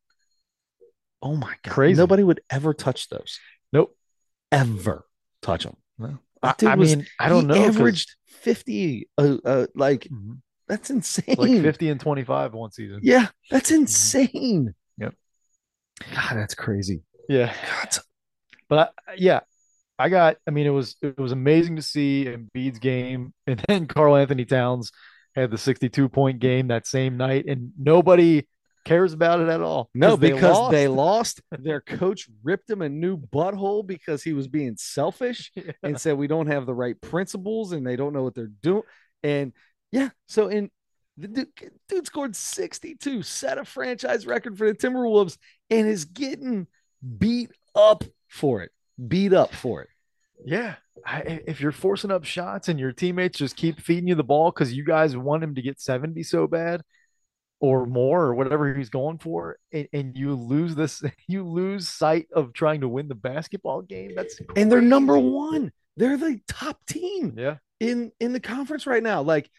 Oh 1.23 1.35
my 1.35 1.55
god! 1.63 1.73
Crazy. 1.73 1.97
Nobody 1.97 2.23
would 2.23 2.43
ever 2.51 2.75
touch 2.75 3.09
those. 3.09 3.41
Nope. 3.73 3.97
Ever 4.53 5.07
touch 5.41 5.65
them. 5.65 5.77
No. 5.99 6.19
I, 6.43 6.55
I 6.67 6.75
was, 6.75 6.95
mean, 6.95 7.07
I 7.19 7.29
don't 7.29 7.47
know. 7.47 7.55
Averaged 7.55 8.15
fifty. 8.29 9.09
Uh, 9.19 9.37
uh 9.45 9.67
like 9.75 10.03
mm-hmm. 10.05 10.35
that's 10.67 10.91
insane. 10.91 11.37
Like 11.37 11.63
fifty 11.63 11.89
and 11.91 12.01
twenty 12.01 12.25
five 12.25 12.53
one 12.55 12.71
season. 12.71 13.01
Yeah, 13.03 13.29
that's 13.51 13.71
mm-hmm. 13.71 13.83
insane. 13.83 14.75
Yep. 14.99 15.15
God, 16.15 16.37
that's 16.37 16.55
crazy. 16.55 17.03
Yeah. 17.29 17.53
God. 17.83 17.99
But 18.69 18.79
I, 19.09 19.15
yeah, 19.17 19.41
I 19.99 20.09
got. 20.09 20.37
I 20.47 20.51
mean, 20.51 20.67
it 20.67 20.71
was 20.71 20.97
it 21.03 21.19
was 21.19 21.33
amazing 21.33 21.77
to 21.77 21.83
see 21.83 22.27
Embiid's 22.27 22.79
game, 22.79 23.33
and 23.47 23.63
then 23.69 23.87
Karl-Anthony 23.87 24.45
Towns 24.45 24.93
had 25.35 25.51
the 25.51 25.59
sixty-two 25.59 26.09
point 26.09 26.41
game 26.41 26.69
that 26.69 26.87
same 26.87 27.17
night, 27.17 27.47
and 27.47 27.73
nobody 27.79 28.47
cares 28.85 29.13
about 29.13 29.41
it 29.41 29.49
at 29.49 29.61
all. 29.61 29.91
No, 29.95 30.17
because 30.17 30.41
they 30.41 30.49
lost. 30.49 30.71
they 30.71 30.89
lost. 30.89 31.43
Their 31.59 31.81
coach 31.81 32.29
ripped 32.43 32.71
him 32.71 32.83
a 32.83 32.89
new 32.89 33.17
butthole 33.17 33.87
because 33.87 34.23
he 34.23 34.33
was 34.33 34.49
being 34.49 34.77
selfish 34.77 35.51
yeah. 35.55 35.73
and 35.83 36.01
said 36.01 36.17
we 36.17 36.27
don't 36.27 36.47
have 36.47 36.67
the 36.67 36.75
right 36.75 37.01
principles 37.01 37.73
and 37.73 37.87
they 37.87 37.97
don't 37.97 38.13
know 38.13 38.23
what 38.23 38.35
they're 38.35 38.51
doing. 38.63 38.83
And 39.23 39.53
yeah, 39.93 40.11
so 40.27 40.49
in 40.49 40.71
the 41.17 41.29
dude, 41.29 41.49
dude 41.89 42.07
scored 42.07 42.37
62, 42.37 43.23
set 43.23 43.59
a 43.59 43.65
franchise 43.65 44.27
record 44.27 44.57
for 44.57 44.67
the 44.69 44.75
Timberwolves, 44.75 45.37
and 45.71 45.89
is 45.89 46.05
getting 46.05 46.67
beat 47.19 47.51
up 47.75 48.05
for 48.29 48.63
it. 48.63 48.71
Beat 49.07 49.33
up 49.33 49.55
for 49.55 49.83
it. 49.83 49.89
Yeah. 50.45 50.77
I, 51.05 51.43
if 51.47 51.61
you're 51.61 51.73
forcing 51.73 52.11
up 52.11 52.25
shots 52.25 52.69
and 52.69 52.79
your 52.79 52.93
teammates 52.93 53.39
just 53.39 53.57
keep 53.57 53.81
feeding 53.81 54.09
you 54.09 54.15
the 54.15 54.25
ball 54.25 54.51
because 54.51 54.73
you 54.73 54.85
guys 54.85 55.17
want 55.17 55.45
him 55.45 55.55
to 55.55 55.63
get 55.63 55.81
70 55.81 56.23
so 56.23 56.47
bad, 56.47 56.83
or 57.61 57.87
more 57.87 58.23
or 58.23 58.35
whatever 58.35 58.73
he's 58.73 58.91
going 58.91 59.19
for 59.19 59.59
and, 59.73 59.89
and, 59.93 60.17
you 60.17 60.35
lose 60.35 60.75
this 60.75 61.03
you 61.29 61.43
lose 61.43 61.89
sight 61.89 62.27
of 62.33 62.53
trying 62.53 62.81
to 62.81 62.89
win 62.89 63.09
the 63.09 63.15
basketball 63.15 63.83
game 63.83 64.13
that's 64.15 64.37
crazy. 64.37 64.49
and 64.57 64.71
they're 64.71 64.81
number 64.81 65.19
one. 65.19 65.73
They're 65.97 66.17
the 66.17 66.41
top 66.47 66.79
team 66.87 67.35
yeah. 67.37 67.57
in 67.81 68.13
in 68.21 68.33
the 68.33 68.41
conference 68.41 68.87
right 68.87 69.03
now. 69.03 69.23
Like 69.23 69.51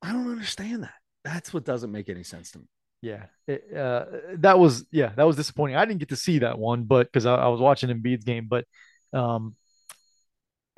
i 0.00 0.12
don't 0.12 0.30
understand 0.30 0.84
that. 0.84 0.94
That's 1.24 1.52
what 1.52 1.64
doesn't 1.64 1.90
make 1.90 2.08
any 2.08 2.22
sense 2.22 2.52
to 2.52 2.60
me. 2.60 2.66
Yeah 3.02 3.24
it, 3.46 3.76
uh, 3.76 4.04
that 4.34 4.58
was 4.58 4.86
yeah 4.92 5.12
that 5.16 5.26
was 5.26 5.36
disappointing. 5.36 5.76
I 5.76 5.84
didn't 5.84 6.00
get 6.00 6.10
to 6.10 6.16
see 6.16 6.40
that 6.40 6.58
one 6.58 6.84
but 6.84 7.06
because 7.06 7.26
I, 7.26 7.34
I 7.34 7.48
was 7.48 7.60
watching 7.60 7.90
Embiid's 7.90 8.24
game 8.24 8.46
but 8.48 8.64
um 9.12 9.56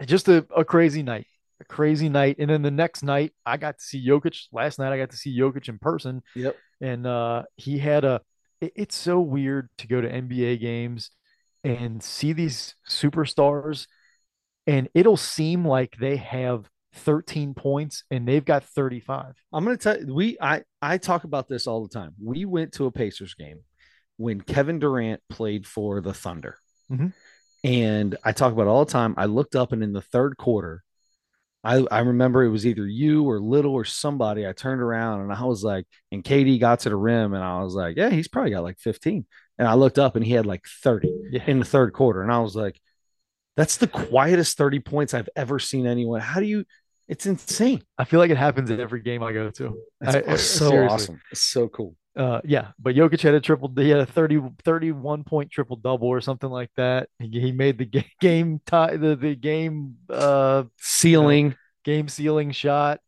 just 0.07 0.29
a, 0.29 0.47
a 0.57 0.65
crazy 0.65 1.03
night 1.03 1.27
a 1.61 1.65
crazy 1.65 2.09
night. 2.09 2.37
And 2.39 2.51
then 2.51 2.63
the 2.63 2.71
next 2.71 3.03
night, 3.03 3.33
I 3.45 3.57
got 3.57 3.79
to 3.79 3.85
see 3.85 4.07
Jokic. 4.07 4.47
Last 4.53 4.79
night, 4.79 4.93
I 4.93 4.99
got 4.99 5.11
to 5.11 5.17
see 5.17 5.39
Jokic 5.39 5.69
in 5.69 5.79
person. 5.79 6.23
Yep. 6.35 6.57
And 6.81 7.07
uh, 7.07 7.43
he 7.57 7.79
had 7.79 8.05
a. 8.05 8.21
It, 8.61 8.73
it's 8.75 8.97
so 8.97 9.21
weird 9.21 9.69
to 9.79 9.87
go 9.87 10.01
to 10.01 10.11
NBA 10.11 10.61
games 10.61 11.11
and 11.63 12.03
see 12.03 12.33
these 12.33 12.75
superstars, 12.89 13.87
and 14.67 14.89
it'll 14.95 15.17
seem 15.17 15.67
like 15.67 15.97
they 16.01 16.17
have 16.17 16.69
13 16.95 17.55
points 17.55 18.05
and 18.11 18.27
they've 18.27 18.45
got 18.45 18.65
35. 18.65 19.35
I'm 19.53 19.65
going 19.65 19.77
to 19.77 19.83
tell 19.83 20.01
you, 20.01 20.15
we 20.15 20.37
I 20.41 20.63
I 20.83 20.99
talk 20.99 21.25
about 21.25 21.49
this 21.49 21.67
all 21.67 21.83
the 21.87 21.93
time. 21.93 22.15
We 22.23 22.45
went 22.45 22.73
to 22.75 22.87
a 22.87 22.91
Pacers 22.91 23.35
game 23.35 23.61
when 24.17 24.41
Kevin 24.41 24.79
Durant 24.79 25.23
played 25.29 25.67
for 25.67 26.01
the 26.01 26.15
Thunder. 26.15 26.57
Mm-hmm. 26.91 27.09
And 27.63 28.17
I 28.25 28.33
talk 28.33 28.53
about 28.53 28.67
all 28.67 28.85
the 28.85 28.93
time. 28.93 29.15
I 29.17 29.27
looked 29.27 29.55
up 29.55 29.73
and 29.73 29.83
in 29.83 29.93
the 29.93 30.01
third 30.01 30.37
quarter, 30.37 30.83
I, 31.63 31.85
I 31.91 32.01
remember 32.01 32.43
it 32.43 32.51
was 32.51 32.67
either 32.67 32.87
you 32.87 33.25
or 33.25 33.39
Little 33.39 33.75
or 33.75 33.85
somebody. 33.85 34.47
I 34.47 34.53
turned 34.53 34.81
around 34.81 35.21
and 35.21 35.33
I 35.33 35.45
was 35.45 35.63
like, 35.63 35.87
and 36.11 36.25
KD 36.25 36.59
got 36.59 36.81
to 36.81 36.89
the 36.89 36.97
rim 36.97 37.35
and 37.35 37.45
I 37.45 37.63
was 37.63 37.75
like, 37.75 37.97
yeah, 37.97 38.11
he's 38.11 38.29
probably 38.29 38.53
got 38.53 38.63
like 38.63 38.79
15. 38.79 39.27
And 39.59 39.69
I 39.69 39.75
looked 39.75 39.99
up 39.99 40.17
and 40.17 40.25
he 40.25 40.33
had 40.33 40.47
like 40.47 40.65
30 40.83 41.13
yeah. 41.31 41.45
in 41.47 41.59
the 41.59 41.67
third 41.67 41.93
quarter. 41.93 42.23
And 42.23 42.33
I 42.33 42.39
was 42.39 42.57
like, 42.57 42.81
that's 43.57 43.77
the 43.77 43.89
quietest 43.89 44.57
30 44.57 44.81
points 44.81 45.13
I've 45.13 45.29
ever 45.37 45.59
seen 45.59 45.87
anyone. 45.87 46.21
How 46.21 46.41
do 46.41 46.47
you? 46.47 46.65
It's 47.09 47.27
insane. 47.27 47.83
I 47.99 48.05
feel 48.05 48.21
like 48.21 48.31
it 48.31 48.37
happens 48.37 48.71
at 48.71 48.81
every 48.81 49.03
game 49.03 49.23
I 49.23 49.33
go 49.33 49.51
to. 49.51 49.79
That's 50.01 50.29
I, 50.29 50.37
so 50.37 50.71
seriously. 50.71 50.95
awesome. 50.95 51.21
It's 51.33 51.43
so 51.43 51.69
cool. 51.69 51.95
Uh, 52.17 52.41
yeah, 52.45 52.69
but 52.79 52.95
Jokic 52.95 53.21
had 53.21 53.35
a 53.35 53.41
triple. 53.41 53.73
He 53.77 53.89
had 53.89 54.01
a 54.01 54.07
30, 54.07 54.41
31 54.65 55.25
point 55.25 55.51
triple 55.51 55.77
double 55.77 56.09
or 56.09 56.21
something 56.21 56.51
like 56.51 56.71
that. 56.77 57.09
He, 57.19 57.29
he 57.41 57.53
made 57.53 57.79
the 57.79 58.05
game 58.21 58.61
tie 58.67 58.97
the 58.97 59.15
the 59.15 59.35
game 59.37 59.97
uh 60.09 60.65
sealing, 60.79 61.45
you 61.45 61.51
know, 61.51 61.57
game 61.85 62.09
sealing 62.09 62.51
shot. 62.51 63.01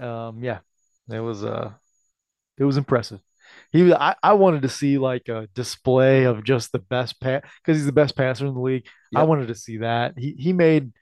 Um, 0.00 0.42
yeah, 0.44 0.60
it 1.10 1.20
was 1.20 1.44
uh, 1.44 1.72
it 2.56 2.64
was 2.64 2.76
impressive. 2.76 3.20
He, 3.72 3.92
I, 3.92 4.14
I 4.22 4.34
wanted 4.34 4.62
to 4.62 4.68
see 4.68 4.98
like 4.98 5.28
a 5.28 5.48
display 5.54 6.24
of 6.24 6.44
just 6.44 6.72
the 6.72 6.78
best 6.78 7.20
pass 7.20 7.42
because 7.62 7.78
he's 7.78 7.86
the 7.86 7.92
best 7.92 8.16
passer 8.16 8.46
in 8.46 8.54
the 8.54 8.60
league. 8.60 8.86
Yep. 9.12 9.20
I 9.20 9.24
wanted 9.24 9.48
to 9.48 9.54
see 9.54 9.78
that. 9.78 10.14
He 10.16 10.34
he 10.38 10.52
made 10.52 10.92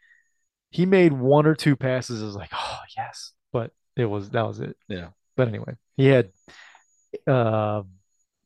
he 0.71 0.87
made 0.87 1.13
one 1.13 1.47
or 1.47 1.55
two 1.55 1.77
passes. 1.77 2.23
I 2.23 2.27
was 2.27 2.37
like, 2.37 2.51
oh 2.53 2.79
yes, 2.97 3.33
but 3.53 3.71
it 3.97 4.07
was 4.07 4.31
that 4.31 4.47
was 4.47 4.61
it. 4.61 4.77
Yeah. 4.89 5.09
But 5.37 5.49
anyway, 5.49 5.75
he 5.97 6.07
had 6.07 6.31
uh, 7.27 7.83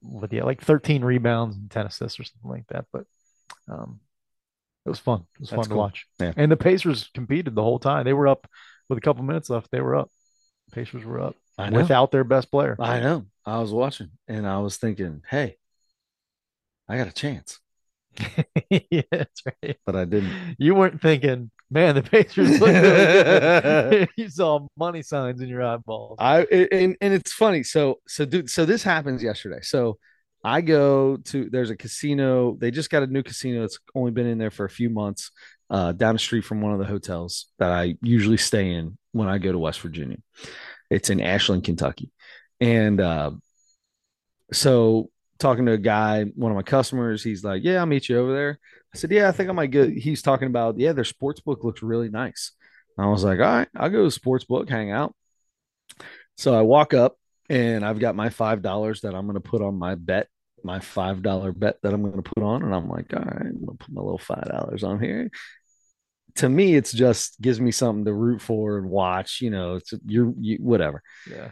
with 0.02 0.32
yeah, 0.32 0.44
like 0.44 0.62
13 0.62 1.04
rebounds 1.04 1.56
and 1.56 1.70
10 1.70 1.86
assists 1.86 2.18
or 2.20 2.24
something 2.24 2.50
like 2.50 2.66
that. 2.68 2.86
But 2.92 3.04
um, 3.68 4.00
it 4.86 4.88
was 4.88 4.98
fun. 4.98 5.26
It 5.34 5.40
was 5.40 5.50
That's 5.50 5.60
fun 5.60 5.68
cool. 5.68 5.76
to 5.76 5.80
watch. 5.80 6.06
Yeah. 6.20 6.32
And 6.36 6.50
the 6.50 6.56
Pacers 6.56 7.10
competed 7.14 7.54
the 7.54 7.62
whole 7.62 7.78
time. 7.78 8.04
They 8.04 8.12
were 8.12 8.28
up 8.28 8.48
with 8.88 8.98
a 8.98 9.02
couple 9.02 9.22
minutes 9.24 9.50
left. 9.50 9.70
They 9.70 9.80
were 9.80 9.96
up. 9.96 10.10
Pacers 10.72 11.04
were 11.04 11.20
up 11.20 11.36
without 11.70 12.10
their 12.10 12.24
best 12.24 12.50
player. 12.50 12.76
I 12.78 13.00
know. 13.00 13.26
I 13.44 13.60
was 13.60 13.72
watching 13.72 14.10
and 14.26 14.46
I 14.46 14.58
was 14.58 14.76
thinking, 14.76 15.22
hey, 15.28 15.56
I 16.88 16.96
got 16.96 17.08
a 17.08 17.12
chance. 17.12 17.58
yeah, 18.70 19.02
that's 19.10 19.42
right. 19.62 19.76
But 19.84 19.96
I 19.96 20.04
didn't. 20.04 20.56
You 20.58 20.74
weren't 20.74 21.00
thinking, 21.00 21.50
man, 21.70 21.94
the 21.94 22.02
Pacers 22.02 22.60
look 22.60 22.70
good. 22.70 24.08
you 24.16 24.28
saw 24.28 24.66
money 24.76 25.02
signs 25.02 25.40
in 25.40 25.48
your 25.48 25.62
eyeballs. 25.62 26.16
I 26.18 26.42
and 26.42 26.96
and 27.00 27.14
it's 27.14 27.32
funny. 27.32 27.62
So 27.62 28.00
so 28.06 28.24
dude, 28.24 28.50
so 28.50 28.64
this 28.64 28.82
happens 28.82 29.22
yesterday. 29.22 29.60
So 29.62 29.98
I 30.44 30.60
go 30.60 31.16
to 31.16 31.48
there's 31.50 31.70
a 31.70 31.76
casino. 31.76 32.56
They 32.56 32.70
just 32.70 32.90
got 32.90 33.02
a 33.02 33.06
new 33.06 33.22
casino. 33.22 33.64
It's 33.64 33.78
only 33.94 34.10
been 34.10 34.26
in 34.26 34.38
there 34.38 34.50
for 34.50 34.64
a 34.64 34.70
few 34.70 34.90
months. 34.90 35.30
Uh, 35.70 35.92
down 35.92 36.14
the 36.14 36.18
street 36.18 36.46
from 36.46 36.62
one 36.62 36.72
of 36.72 36.78
the 36.78 36.86
hotels 36.86 37.48
that 37.58 37.70
I 37.70 37.96
usually 38.00 38.38
stay 38.38 38.70
in 38.70 38.96
when 39.12 39.28
I 39.28 39.36
go 39.36 39.52
to 39.52 39.58
West 39.58 39.82
Virginia. 39.82 40.16
It's 40.88 41.10
in 41.10 41.20
Ashland, 41.20 41.64
Kentucky, 41.64 42.10
and 42.58 42.98
uh, 42.98 43.32
so 44.50 45.10
talking 45.38 45.66
to 45.66 45.72
a 45.72 45.78
guy, 45.78 46.24
one 46.24 46.50
of 46.50 46.56
my 46.56 46.62
customers, 46.62 47.22
he's 47.22 47.44
like, 47.44 47.62
"Yeah, 47.64 47.80
I'll 47.80 47.86
meet 47.86 48.08
you 48.08 48.18
over 48.18 48.32
there." 48.32 48.58
I 48.94 48.98
said, 48.98 49.10
"Yeah, 49.10 49.28
I 49.28 49.32
think 49.32 49.50
I 49.50 49.52
might 49.52 49.70
go." 49.70 49.88
He's 49.88 50.22
talking 50.22 50.48
about, 50.48 50.78
"Yeah, 50.78 50.92
their 50.92 51.04
sports 51.04 51.40
book 51.40 51.64
looks 51.64 51.82
really 51.82 52.08
nice." 52.08 52.52
I 52.98 53.06
was 53.06 53.24
like, 53.24 53.38
"All 53.38 53.44
right, 53.44 53.68
I'll 53.76 53.90
go 53.90 54.04
to 54.04 54.10
sports 54.10 54.44
book, 54.44 54.68
hang 54.68 54.90
out." 54.90 55.14
So 56.36 56.54
I 56.54 56.62
walk 56.62 56.94
up 56.94 57.16
and 57.48 57.84
I've 57.84 58.00
got 58.00 58.16
my 58.16 58.30
five 58.30 58.62
dollars 58.62 59.02
that 59.02 59.14
I'm 59.14 59.26
going 59.26 59.34
to 59.34 59.40
put 59.40 59.62
on 59.62 59.76
my 59.78 59.94
bet, 59.94 60.28
my 60.64 60.80
five 60.80 61.22
dollar 61.22 61.52
bet 61.52 61.78
that 61.82 61.92
I'm 61.92 62.02
going 62.02 62.22
to 62.22 62.30
put 62.30 62.42
on, 62.42 62.62
and 62.62 62.74
I'm 62.74 62.88
like, 62.88 63.12
"All 63.12 63.20
right, 63.20 63.46
I'm 63.46 63.64
going 63.64 63.78
to 63.78 63.84
put 63.84 63.94
my 63.94 64.00
little 64.00 64.18
five 64.18 64.48
dollars 64.48 64.84
on 64.84 65.00
here." 65.00 65.30
To 66.36 66.48
me, 66.48 66.76
it's 66.76 66.92
just 66.92 67.40
gives 67.40 67.60
me 67.60 67.72
something 67.72 68.04
to 68.04 68.14
root 68.14 68.40
for 68.40 68.78
and 68.78 68.88
watch. 68.88 69.40
You 69.40 69.50
know, 69.50 69.76
it's 69.76 69.92
you're 70.06 70.32
you, 70.38 70.58
whatever. 70.60 71.02
Yeah 71.30 71.50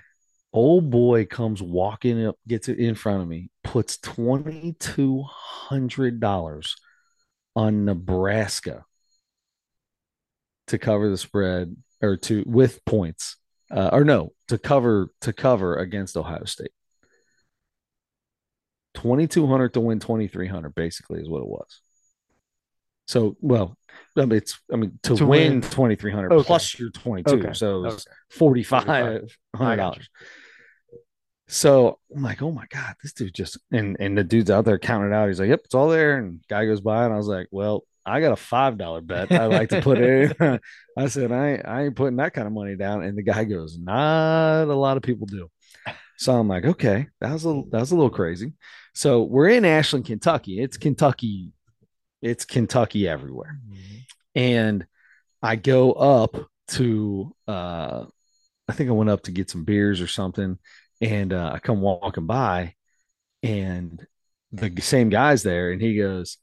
old 0.52 0.88
boy 0.88 1.26
comes 1.26 1.60
walking 1.60 2.26
up, 2.26 2.38
gets 2.48 2.68
it 2.68 2.78
in 2.78 2.94
front 2.94 3.20
of 3.20 3.28
me, 3.28 3.50
puts 3.62 3.98
twenty 3.98 4.74
two 4.78 5.22
hundred 5.22 6.18
dollars 6.18 6.76
on 7.56 7.84
Nebraska 7.86 8.84
to 10.68 10.78
cover 10.78 11.08
the 11.08 11.16
spread 11.16 11.74
or 12.02 12.16
to 12.18 12.44
with 12.46 12.84
points, 12.84 13.36
uh, 13.70 13.88
or 13.92 14.04
no, 14.04 14.32
to 14.48 14.58
cover 14.58 15.08
to 15.22 15.32
cover 15.32 15.76
against 15.76 16.16
Ohio 16.16 16.44
State. 16.44 16.70
Twenty 18.94 19.26
two 19.26 19.46
hundred 19.46 19.74
to 19.74 19.80
win 19.80 19.98
twenty 19.98 20.28
three 20.28 20.46
hundred, 20.48 20.74
basically, 20.74 21.20
is 21.20 21.28
what 21.28 21.42
it 21.42 21.48
was. 21.48 21.80
So, 23.08 23.36
well, 23.40 23.76
I 24.16 24.22
mean, 24.22 24.32
it's 24.32 24.58
I 24.72 24.76
mean 24.76 24.98
to, 25.04 25.16
To 25.16 25.26
win, 25.26 25.60
win. 25.60 25.70
twenty 25.70 25.96
three 25.96 26.12
hundred 26.12 26.32
Okay. 26.32 26.46
plus 26.46 26.78
your 26.78 26.90
twenty 26.90 27.22
two, 27.22 27.38
Okay. 27.38 27.52
so 27.54 27.84
it's 27.86 28.06
Okay. 28.06 28.16
forty 28.30 28.62
five 28.62 28.86
hundred 29.54 29.76
dollars. 29.76 30.08
So 31.48 31.98
I'm 32.14 32.22
like, 32.22 32.42
oh 32.42 32.50
my 32.50 32.66
god, 32.70 32.94
this 33.02 33.12
dude 33.12 33.34
just 33.34 33.58
and 33.70 33.96
and 34.00 34.18
the 34.18 34.24
dude's 34.24 34.50
out 34.50 34.64
there 34.64 34.78
counting 34.78 35.12
it 35.12 35.14
out. 35.14 35.28
He's 35.28 35.38
like, 35.40 35.48
yep, 35.48 35.62
it's 35.64 35.74
all 35.74 35.88
there. 35.88 36.18
And 36.18 36.40
guy 36.48 36.66
goes 36.66 36.80
by, 36.80 37.04
and 37.04 37.14
I 37.14 37.16
was 37.16 37.28
like, 37.28 37.46
well, 37.52 37.84
I 38.04 38.20
got 38.20 38.32
a 38.32 38.36
five 38.36 38.78
dollar 38.78 39.00
bet. 39.00 39.30
I 39.32 39.46
like 39.46 39.68
to 39.70 39.80
put 39.80 39.98
it 39.98 40.36
in. 40.40 40.60
I 40.98 41.06
said, 41.08 41.30
I 41.32 41.50
ain't- 41.52 41.66
I 41.66 41.84
ain't 41.84 41.96
putting 41.96 42.16
that 42.16 42.32
kind 42.34 42.46
of 42.46 42.52
money 42.52 42.74
down. 42.76 43.02
And 43.04 43.16
the 43.16 43.22
guy 43.22 43.44
goes, 43.44 43.78
not 43.78 44.64
a 44.64 44.74
lot 44.74 44.96
of 44.96 45.02
people 45.02 45.26
do. 45.26 45.50
So 46.18 46.34
I'm 46.38 46.48
like, 46.48 46.64
okay, 46.64 47.08
that 47.20 47.32
was 47.32 47.44
a 47.46 47.62
that 47.70 47.80
was 47.80 47.92
a 47.92 47.96
little 47.96 48.10
crazy. 48.10 48.52
So 48.94 49.22
we're 49.22 49.50
in 49.50 49.64
Ashland, 49.64 50.06
Kentucky. 50.06 50.60
It's 50.60 50.76
Kentucky, 50.78 51.52
it's 52.22 52.44
Kentucky 52.44 53.08
everywhere. 53.08 53.58
And 54.34 54.86
I 55.42 55.56
go 55.56 55.92
up 55.92 56.36
to 56.68 57.34
uh 57.48 58.06
I 58.68 58.72
think 58.72 58.90
I 58.90 58.94
went 58.94 59.10
up 59.10 59.22
to 59.24 59.32
get 59.32 59.50
some 59.50 59.64
beers 59.64 60.00
or 60.00 60.08
something, 60.08 60.58
and 61.00 61.32
uh, 61.32 61.52
I 61.54 61.58
come 61.58 61.80
walking 61.80 62.26
by, 62.26 62.74
and 63.42 64.04
the 64.52 64.80
same 64.80 65.08
guy's 65.08 65.42
there, 65.42 65.72
and 65.72 65.80
he 65.80 65.96
goes, 65.96 66.38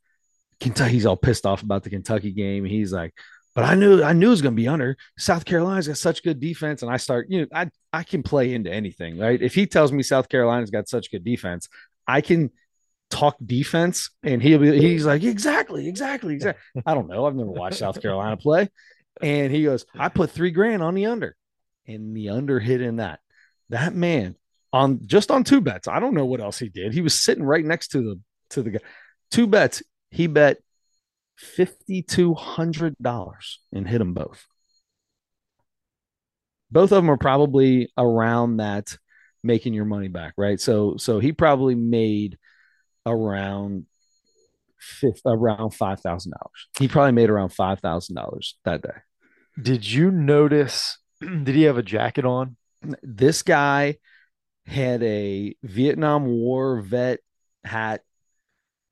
Kentucky's 0.60 1.06
all 1.06 1.18
pissed 1.18 1.46
off 1.46 1.64
about 1.64 1.84
the 1.84 1.90
Kentucky 1.90 2.32
game. 2.32 2.66
He's 2.66 2.94
like, 2.94 3.14
but 3.56 3.64
I 3.64 3.76
knew 3.76 4.02
I 4.04 4.14
knew 4.14 4.28
it 4.28 4.32
was 4.32 4.42
gonna 4.42 4.56
be 4.56 4.68
under. 4.68 4.98
South 5.18 5.46
Carolina's 5.46 5.88
got 5.88 5.98
such 5.98 6.24
good 6.24 6.40
defense, 6.40 6.82
and 6.82 6.92
I 6.92 6.98
start, 6.98 7.28
you 7.30 7.42
know, 7.42 7.48
I 7.54 7.70
I 7.92 8.04
can 8.04 8.24
play 8.24 8.54
into 8.54 8.72
anything, 8.72 9.18
right? 9.18 9.42
If 9.42 9.56
he 9.56 9.68
tells 9.68 9.92
me 9.92 10.04
South 10.04 10.30
Carolina's 10.30 10.72
got 10.72 10.90
such 10.90 11.12
good 11.12 11.24
defense, 11.24 11.70
I 12.08 12.22
can 12.22 12.52
talk 13.12 13.36
defense, 13.46 14.10
and 14.24 14.42
he'll 14.42 14.60
be 14.60 14.80
he's 14.80 15.06
like, 15.06 15.24
exactly, 15.24 15.88
exactly, 15.88 16.34
exactly. 16.34 16.82
I 16.86 16.94
don't 16.96 17.08
know. 17.08 17.26
I've 17.26 17.36
never 17.36 17.52
watched 17.52 17.78
South 17.78 18.02
Carolina 18.02 18.38
play. 18.38 18.70
And 19.22 19.54
he 19.54 19.64
goes, 19.64 19.86
I 19.98 20.10
put 20.10 20.32
three 20.32 20.52
grand 20.52 20.82
on 20.82 20.96
the 20.96 21.06
under. 21.06 21.36
And 21.88 22.16
the 22.16 22.30
under 22.30 22.60
hit 22.60 22.82
in 22.82 22.98
that. 22.98 23.20
That 23.70 23.94
man 23.94 24.36
on 24.74 25.00
just 25.06 25.32
on 25.32 25.44
two 25.44 25.62
bets. 25.62 25.88
I 25.88 26.00
don't 26.00 26.16
know 26.16 26.26
what 26.26 26.42
else 26.42 26.58
he 26.58 26.68
did. 26.68 26.94
He 26.94 27.02
was 27.02 27.14
sitting 27.14 27.44
right 27.44 27.64
next 27.64 27.90
to 27.90 28.02
the 28.02 28.20
to 28.50 28.64
the 28.64 28.72
guy. 28.72 28.80
Two 29.32 29.48
bets. 29.48 29.84
He 30.10 30.28
bet 30.28 30.58
fifty 31.38 32.02
two 32.02 32.34
hundred 32.34 32.96
dollars 33.02 33.60
and 33.72 33.88
hit 33.88 34.00
them 34.00 34.14
both. 34.14 34.46
Both 36.72 36.92
of 36.92 37.04
them 37.04 37.12
are 37.12 37.18
probably 37.18 37.92
around 37.98 38.58
that 38.58 38.98
making 39.44 39.76
your 39.76 39.86
money 39.86 40.08
back, 40.08 40.34
right? 40.38 40.60
So 40.60 40.98
so 40.98 41.20
he 41.20 41.32
probably 41.32 41.76
made 41.76 42.38
around 43.06 43.86
fifth 44.80 45.22
around 45.26 45.72
five 45.72 46.00
thousand 46.00 46.32
dollars. 46.32 46.68
He 46.80 46.88
probably 46.88 47.12
made 47.12 47.30
around 47.30 47.50
five 47.50 47.80
thousand 47.80 48.16
dollars 48.16 48.58
that 48.66 48.82
day. 48.82 48.90
Did 49.62 49.88
you 49.88 50.10
notice? 50.10 50.98
Did 51.22 51.50
he 51.50 51.64
have 51.64 51.78
a 51.78 51.84
jacket 51.84 52.26
on? 52.26 52.58
This 53.04 53.44
guy 53.44 53.98
had 54.66 55.04
a 55.04 55.56
Vietnam 55.64 56.26
War 56.26 56.82
vet 56.82 57.20
hat, 57.64 58.02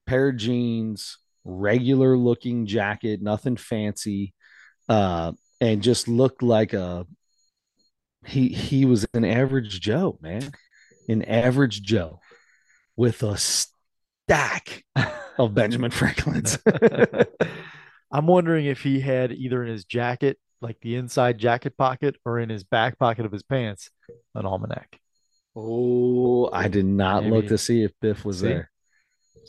pair 0.05 0.29
of 0.29 0.37
jeans, 0.37 1.17
regular 1.43 2.17
looking 2.17 2.65
jacket, 2.65 3.21
nothing 3.21 3.57
fancy, 3.57 4.33
uh, 4.89 5.31
and 5.59 5.81
just 5.81 6.07
looked 6.07 6.43
like 6.43 6.73
a 6.73 7.05
he 8.25 8.49
he 8.49 8.85
was 8.85 9.05
an 9.13 9.25
average 9.25 9.79
Joe, 9.79 10.17
man. 10.21 10.51
An 11.07 11.23
average 11.23 11.81
Joe 11.81 12.19
with 12.95 13.23
a 13.23 13.37
stack 13.37 14.83
of 15.37 15.53
Benjamin 15.53 15.91
Franklin's. 15.91 16.59
I'm 18.11 18.27
wondering 18.27 18.65
if 18.65 18.81
he 18.81 18.99
had 18.99 19.31
either 19.31 19.63
in 19.63 19.69
his 19.69 19.85
jacket, 19.85 20.37
like 20.61 20.77
the 20.81 20.95
inside 20.95 21.37
jacket 21.37 21.77
pocket, 21.77 22.17
or 22.25 22.39
in 22.39 22.49
his 22.49 22.63
back 22.63 22.99
pocket 22.99 23.25
of 23.25 23.31
his 23.31 23.43
pants, 23.43 23.89
an 24.35 24.45
almanac. 24.45 24.99
Oh, 25.55 26.49
I 26.51 26.67
did 26.67 26.85
not 26.85 27.23
look 27.25 27.47
to 27.47 27.57
see 27.57 27.83
if 27.83 27.91
Biff 28.01 28.23
was 28.25 28.39
See? 28.39 28.47
there. 28.47 28.71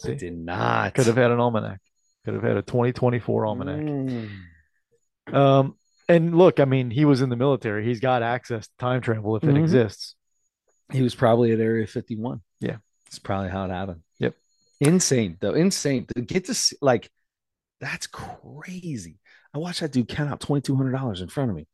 I 0.04 0.14
did 0.14 0.36
not. 0.36 0.94
could 0.94 1.06
have 1.06 1.16
had 1.16 1.30
an 1.30 1.38
almanac. 1.40 1.80
Could 2.24 2.34
have 2.34 2.42
had 2.42 2.56
a 2.56 2.62
2024 2.62 3.46
almanac. 3.46 3.80
Mm. 3.80 4.28
Um, 5.34 5.76
and 6.08 6.36
look, 6.36 6.60
I 6.60 6.64
mean, 6.64 6.90
he 6.90 7.04
was 7.04 7.20
in 7.22 7.28
the 7.28 7.36
military. 7.36 7.84
He's 7.84 8.00
got 8.00 8.22
access 8.22 8.66
to 8.66 8.72
time 8.78 9.00
travel 9.00 9.36
if 9.36 9.44
it 9.44 9.48
Mhm. 9.54 9.60
exists. 9.60 10.16
He 10.90 11.02
was 11.02 11.14
probably 11.14 11.52
at 11.52 11.60
Area 11.60 11.86
51. 11.86 12.40
Yeah. 12.60 12.76
That's 13.06 13.18
probably 13.18 13.50
how 13.50 13.64
it 13.64 13.70
happened. 13.70 14.02
Yep. 14.18 14.34
Insane, 14.80 15.36
though. 15.40 15.54
Insane. 15.54 16.06
To 16.16 16.22
get 16.22 16.46
to 16.46 16.54
see, 16.54 16.76
like, 16.80 17.10
that's 17.80 18.06
crazy. 18.06 19.18
I 19.54 19.58
watched 19.58 19.80
that 19.80 19.92
dude 19.92 20.08
count 20.08 20.30
out 20.30 20.40
$2,200 20.40 21.20
in 21.20 21.28
front 21.28 21.50
of 21.50 21.56
me. 21.56 21.66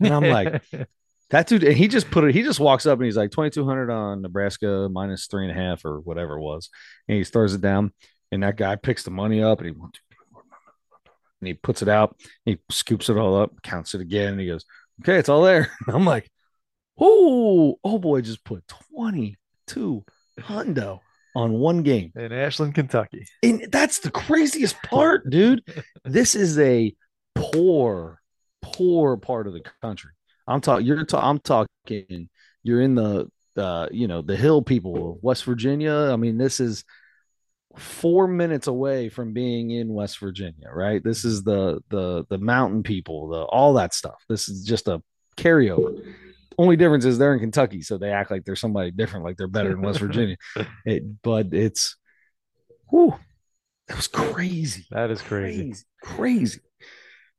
And 0.00 0.12
I'm 0.12 0.24
like, 0.24 0.62
that 1.30 1.46
dude, 1.46 1.64
and 1.64 1.76
he 1.76 1.88
just 1.88 2.10
put 2.10 2.24
it, 2.24 2.34
he 2.34 2.42
just 2.42 2.60
walks 2.60 2.86
up 2.86 2.98
and 2.98 3.04
he's 3.04 3.16
like, 3.16 3.30
2,200 3.30 3.90
on 3.90 4.22
Nebraska 4.22 4.88
minus 4.90 5.26
three 5.26 5.48
and 5.48 5.56
a 5.56 5.60
half 5.60 5.84
or 5.84 6.00
whatever 6.00 6.36
it 6.36 6.40
was. 6.42 6.70
And 7.08 7.16
he 7.18 7.24
throws 7.24 7.54
it 7.54 7.60
down. 7.60 7.92
And 8.32 8.42
that 8.42 8.56
guy 8.56 8.76
picks 8.76 9.02
the 9.02 9.10
money 9.10 9.42
up 9.42 9.58
and 9.58 9.66
he 9.68 9.72
one, 9.72 9.90
two, 9.92 10.00
three, 10.08 10.26
four, 10.32 10.42
five, 10.50 11.12
and 11.40 11.48
he 11.48 11.54
puts 11.54 11.82
it 11.82 11.88
out. 11.88 12.16
He 12.44 12.58
scoops 12.70 13.08
it 13.08 13.16
all 13.16 13.40
up, 13.40 13.62
counts 13.62 13.94
it 13.94 14.00
again, 14.00 14.32
and 14.32 14.40
he 14.40 14.46
goes, 14.46 14.64
Okay, 15.02 15.16
it's 15.16 15.28
all 15.28 15.42
there. 15.42 15.70
I'm 15.88 16.04
like, 16.04 16.30
Oh, 16.98 17.78
oh 17.82 17.98
boy, 17.98 18.20
just 18.20 18.44
put 18.44 18.64
22 18.94 20.04
hundo 20.40 21.00
on 21.34 21.52
one 21.52 21.82
game. 21.82 22.12
in 22.16 22.32
Ashland, 22.32 22.74
Kentucky. 22.74 23.24
And 23.42 23.66
that's 23.70 24.00
the 24.00 24.10
craziest 24.10 24.76
part, 24.82 25.28
dude. 25.30 25.62
This 26.04 26.34
is 26.34 26.58
a 26.58 26.94
poor, 27.34 28.20
poor 28.62 29.16
part 29.16 29.46
of 29.46 29.52
the 29.52 29.62
country. 29.80 30.10
I'm 30.46 30.60
talking. 30.60 30.86
You're. 30.86 31.04
Ta- 31.04 31.28
I'm 31.28 31.38
talking. 31.38 32.28
You're 32.62 32.80
in 32.80 32.94
the, 32.94 33.30
uh, 33.56 33.88
you 33.90 34.06
know, 34.08 34.22
the 34.22 34.36
hill 34.36 34.62
people, 34.62 35.12
of 35.12 35.22
West 35.22 35.44
Virginia. 35.44 36.10
I 36.12 36.16
mean, 36.16 36.38
this 36.38 36.60
is 36.60 36.84
four 37.76 38.26
minutes 38.26 38.66
away 38.66 39.08
from 39.08 39.32
being 39.32 39.70
in 39.70 39.94
West 39.94 40.18
Virginia, 40.18 40.68
right? 40.72 41.02
This 41.02 41.24
is 41.24 41.42
the 41.42 41.80
the 41.88 42.24
the 42.28 42.38
mountain 42.38 42.82
people, 42.82 43.28
the 43.28 43.42
all 43.42 43.74
that 43.74 43.94
stuff. 43.94 44.22
This 44.28 44.48
is 44.48 44.64
just 44.64 44.88
a 44.88 45.02
carryover. 45.36 46.14
Only 46.58 46.76
difference 46.76 47.04
is 47.06 47.16
they're 47.16 47.32
in 47.32 47.40
Kentucky, 47.40 47.80
so 47.80 47.96
they 47.96 48.10
act 48.10 48.30
like 48.30 48.44
they're 48.44 48.56
somebody 48.56 48.90
different, 48.90 49.24
like 49.24 49.36
they're 49.38 49.46
better 49.48 49.70
in 49.72 49.80
West 49.80 50.00
Virginia. 50.00 50.36
It, 50.84 51.22
but 51.22 51.54
it's, 51.54 51.96
whew, 52.90 53.14
that 53.86 53.96
was 53.96 54.08
crazy 54.08 54.84
That 54.90 55.10
is 55.10 55.22
crazy. 55.22 55.62
crazy, 55.62 55.84
crazy. 56.02 56.60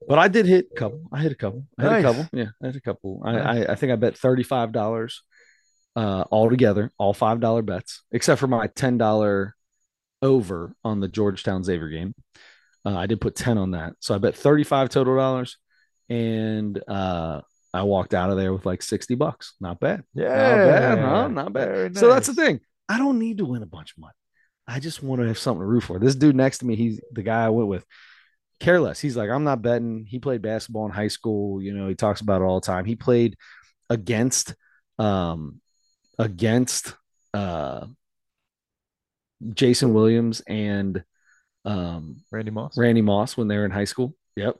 But 0.08 0.20
I 0.20 0.28
did 0.28 0.46
hit 0.46 0.68
a 0.72 0.76
couple. 0.76 1.02
I 1.12 1.20
hit 1.20 1.32
a 1.32 1.36
couple. 1.36 1.66
I 1.78 1.84
hit 1.84 1.90
Nice. 1.92 2.04
a 2.04 2.08
couple. 2.08 2.30
Yeah, 2.34 2.46
I 2.62 2.66
hit 2.68 2.76
a 2.76 2.82
couple. 2.82 3.22
I, 3.24 3.32
Nice. 3.34 3.68
I 3.68 3.72
I 3.74 3.76
think 3.76 3.92
I 3.92 3.96
bet 3.96 4.18
thirty 4.18 4.44
five 4.44 4.72
dollars 4.72 5.24
uh 5.96 6.24
all 6.32 6.50
together, 6.50 6.92
all 6.98 7.14
five 7.14 7.40
dollar 7.40 7.62
bets, 7.62 8.04
except 8.12 8.40
for 8.40 8.48
my 8.48 8.68
ten 8.68 8.98
dollar 8.98 9.56
over 10.22 10.74
on 10.84 11.00
the 11.00 11.08
Georgetown 11.08 11.64
Xavier 11.64 11.90
game. 11.90 12.16
Uh, 12.86 12.96
I 12.98 13.06
did 13.06 13.22
put 13.22 13.36
ten 13.36 13.58
on 13.58 13.72
that, 13.72 13.94
so 14.00 14.16
I 14.16 14.18
bet 14.18 14.36
thirty 14.36 14.64
five 14.64 14.90
total 14.90 15.16
dollars, 15.16 15.58
and 16.10 16.82
uh 16.88 17.42
I 17.74 17.84
walked 17.84 18.14
out 18.14 18.30
of 18.32 18.38
there 18.38 18.52
with 18.54 18.66
like 18.66 18.82
sixty 18.82 19.16
bucks. 19.16 19.54
Not 19.62 19.80
bad. 19.80 20.04
Yeah, 20.14 20.28
Not 20.28 20.56
bad, 20.58 21.00
huh? 21.00 21.28
Not 21.30 21.54
bad. 21.54 21.68
Very 21.70 21.96
So 21.96 22.10
that's 22.10 22.28
the 22.28 22.34
thing. 22.34 22.60
I 22.90 22.98
don't 22.98 23.20
need 23.20 23.38
to 23.38 23.46
win 23.46 23.64
a 23.64 23.68
bunch 23.68 23.94
of 23.94 24.00
money. 24.00 24.14
I 24.68 24.80
just 24.80 25.02
want 25.02 25.22
to 25.22 25.28
have 25.28 25.38
something 25.38 25.62
to 25.62 25.66
root 25.66 25.84
for. 25.84 25.98
This 26.00 26.16
dude 26.16 26.36
next 26.36 26.58
to 26.60 26.66
me, 26.66 26.76
he's 26.76 27.00
the 27.12 27.24
guy 27.24 27.46
I 27.46 27.50
went 27.50 27.70
with. 27.70 27.86
Careless. 28.62 29.00
He's 29.00 29.18
like, 29.18 29.30
I'm 29.32 29.44
not 29.44 29.62
betting. 29.64 30.06
He 30.08 30.20
played 30.20 30.42
basketball 30.44 30.86
in 30.86 30.92
high 30.92 31.08
school. 31.08 31.62
You 31.62 31.74
know, 31.74 31.88
he 31.88 31.96
talks 31.96 32.22
about 32.22 32.42
it 32.42 32.46
all 32.46 32.60
the 32.60 32.66
time. 32.66 32.86
He 32.86 32.96
played 32.96 33.36
against 33.90 34.56
um 35.00 35.60
against 36.20 36.96
uh 37.34 37.88
Jason 39.54 39.94
Williams 39.94 40.42
and 40.48 41.04
um 41.66 42.18
Randy 42.32 42.52
Moss. 42.52 42.78
Randy 42.78 43.02
Moss 43.02 43.36
when 43.36 43.48
they 43.48 43.58
were 43.58 43.66
in 43.66 43.72
high 43.72 43.86
school. 43.86 44.16
Yep. 44.36 44.58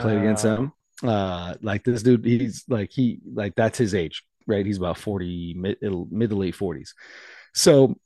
Played 0.00 0.18
against 0.18 0.44
Wow. 0.44 0.56
them. 0.56 0.72
Uh 1.02 1.54
like 1.62 1.84
this 1.84 2.02
dude, 2.02 2.24
he's 2.24 2.64
like 2.68 2.90
he 2.92 3.20
like 3.34 3.54
that's 3.54 3.78
his 3.78 3.94
age, 3.94 4.24
right? 4.46 4.64
He's 4.66 4.76
about 4.78 4.98
40, 4.98 5.54
mid, 5.56 5.78
mid 6.10 6.30
to 6.30 6.36
late 6.36 6.54
40s. 6.54 6.90
So 7.54 7.96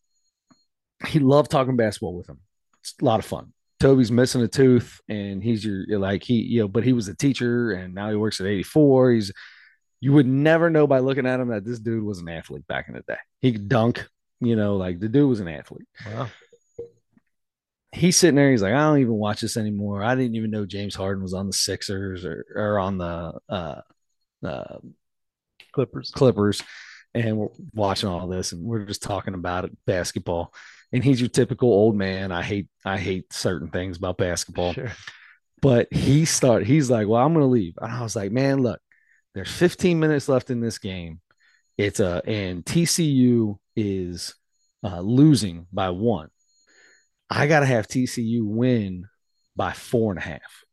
he 1.08 1.18
loved 1.18 1.50
talking 1.50 1.76
basketball 1.76 2.14
with 2.16 2.28
him. 2.28 2.38
It's 2.80 2.94
a 3.02 3.04
lot 3.04 3.18
of 3.18 3.26
fun. 3.26 3.52
Toby's 3.78 4.10
missing 4.10 4.42
a 4.42 4.48
tooth, 4.48 5.00
and 5.08 5.42
he's 5.42 5.64
your 5.64 5.98
like 5.98 6.22
he, 6.22 6.34
you 6.34 6.60
know, 6.60 6.68
but 6.68 6.84
he 6.84 6.92
was 6.92 7.08
a 7.08 7.14
teacher, 7.14 7.72
and 7.72 7.94
now 7.94 8.10
he 8.10 8.16
works 8.16 8.40
at 8.40 8.46
84. 8.46 9.12
He's 9.12 9.32
you 10.00 10.12
would 10.12 10.26
never 10.26 10.70
know 10.70 10.86
by 10.86 10.98
looking 10.98 11.26
at 11.26 11.40
him 11.40 11.48
that 11.48 11.64
this 11.64 11.78
dude 11.78 12.04
was 12.04 12.18
an 12.18 12.28
athlete 12.28 12.66
back 12.66 12.88
in 12.88 12.94
the 12.94 13.02
day. 13.02 13.18
He 13.40 13.52
could 13.52 13.68
dunk, 13.68 14.06
you 14.40 14.56
know, 14.56 14.76
like 14.76 15.00
the 15.00 15.08
dude 15.08 15.28
was 15.28 15.40
an 15.40 15.48
athlete. 15.48 15.88
Wow. 16.06 16.28
He's 17.92 18.18
sitting 18.18 18.36
there, 18.36 18.50
he's 18.50 18.62
like, 18.62 18.74
I 18.74 18.84
don't 18.84 19.00
even 19.00 19.14
watch 19.14 19.40
this 19.40 19.56
anymore. 19.56 20.02
I 20.02 20.14
didn't 20.14 20.34
even 20.34 20.50
know 20.50 20.66
James 20.66 20.94
Harden 20.94 21.22
was 21.22 21.32
on 21.32 21.46
the 21.46 21.52
Sixers 21.52 22.24
or 22.24 22.44
or 22.54 22.78
on 22.78 22.98
the 22.98 23.40
uh 23.48 23.80
uh 24.44 24.78
Clippers. 25.72 26.10
Clippers, 26.10 26.62
and 27.14 27.36
we're 27.36 27.48
watching 27.74 28.08
all 28.08 28.26
this, 28.28 28.52
and 28.52 28.64
we're 28.64 28.84
just 28.84 29.02
talking 29.02 29.34
about 29.34 29.64
it, 29.64 29.72
basketball. 29.86 30.54
And 30.92 31.02
he's 31.04 31.20
your 31.20 31.28
typical 31.28 31.68
old 31.68 31.96
man. 31.96 32.32
I 32.32 32.42
hate 32.42 32.68
I 32.84 32.98
hate 32.98 33.32
certain 33.32 33.68
things 33.68 33.96
about 33.96 34.18
basketball. 34.18 34.72
Sure. 34.72 34.92
But 35.62 35.92
he 35.92 36.24
started, 36.26 36.68
he's 36.68 36.90
like, 36.90 37.08
Well, 37.08 37.24
I'm 37.24 37.32
gonna 37.32 37.46
leave. 37.46 37.74
And 37.80 37.90
I 37.92 38.02
was 38.02 38.16
like, 38.16 38.32
Man, 38.32 38.62
look, 38.62 38.80
there's 39.34 39.50
15 39.50 39.98
minutes 39.98 40.28
left 40.28 40.50
in 40.50 40.60
this 40.60 40.78
game. 40.78 41.20
It's 41.76 42.00
a 42.00 42.22
and 42.26 42.64
TCU 42.64 43.58
is 43.74 44.34
uh, 44.82 45.00
losing 45.00 45.66
by 45.72 45.90
one. 45.90 46.28
I 47.28 47.46
gotta 47.46 47.66
have 47.66 47.88
TCU 47.88 48.44
win 48.44 49.08
by 49.54 49.72
four 49.72 50.12
and 50.12 50.18
a 50.18 50.24
half. 50.24 50.64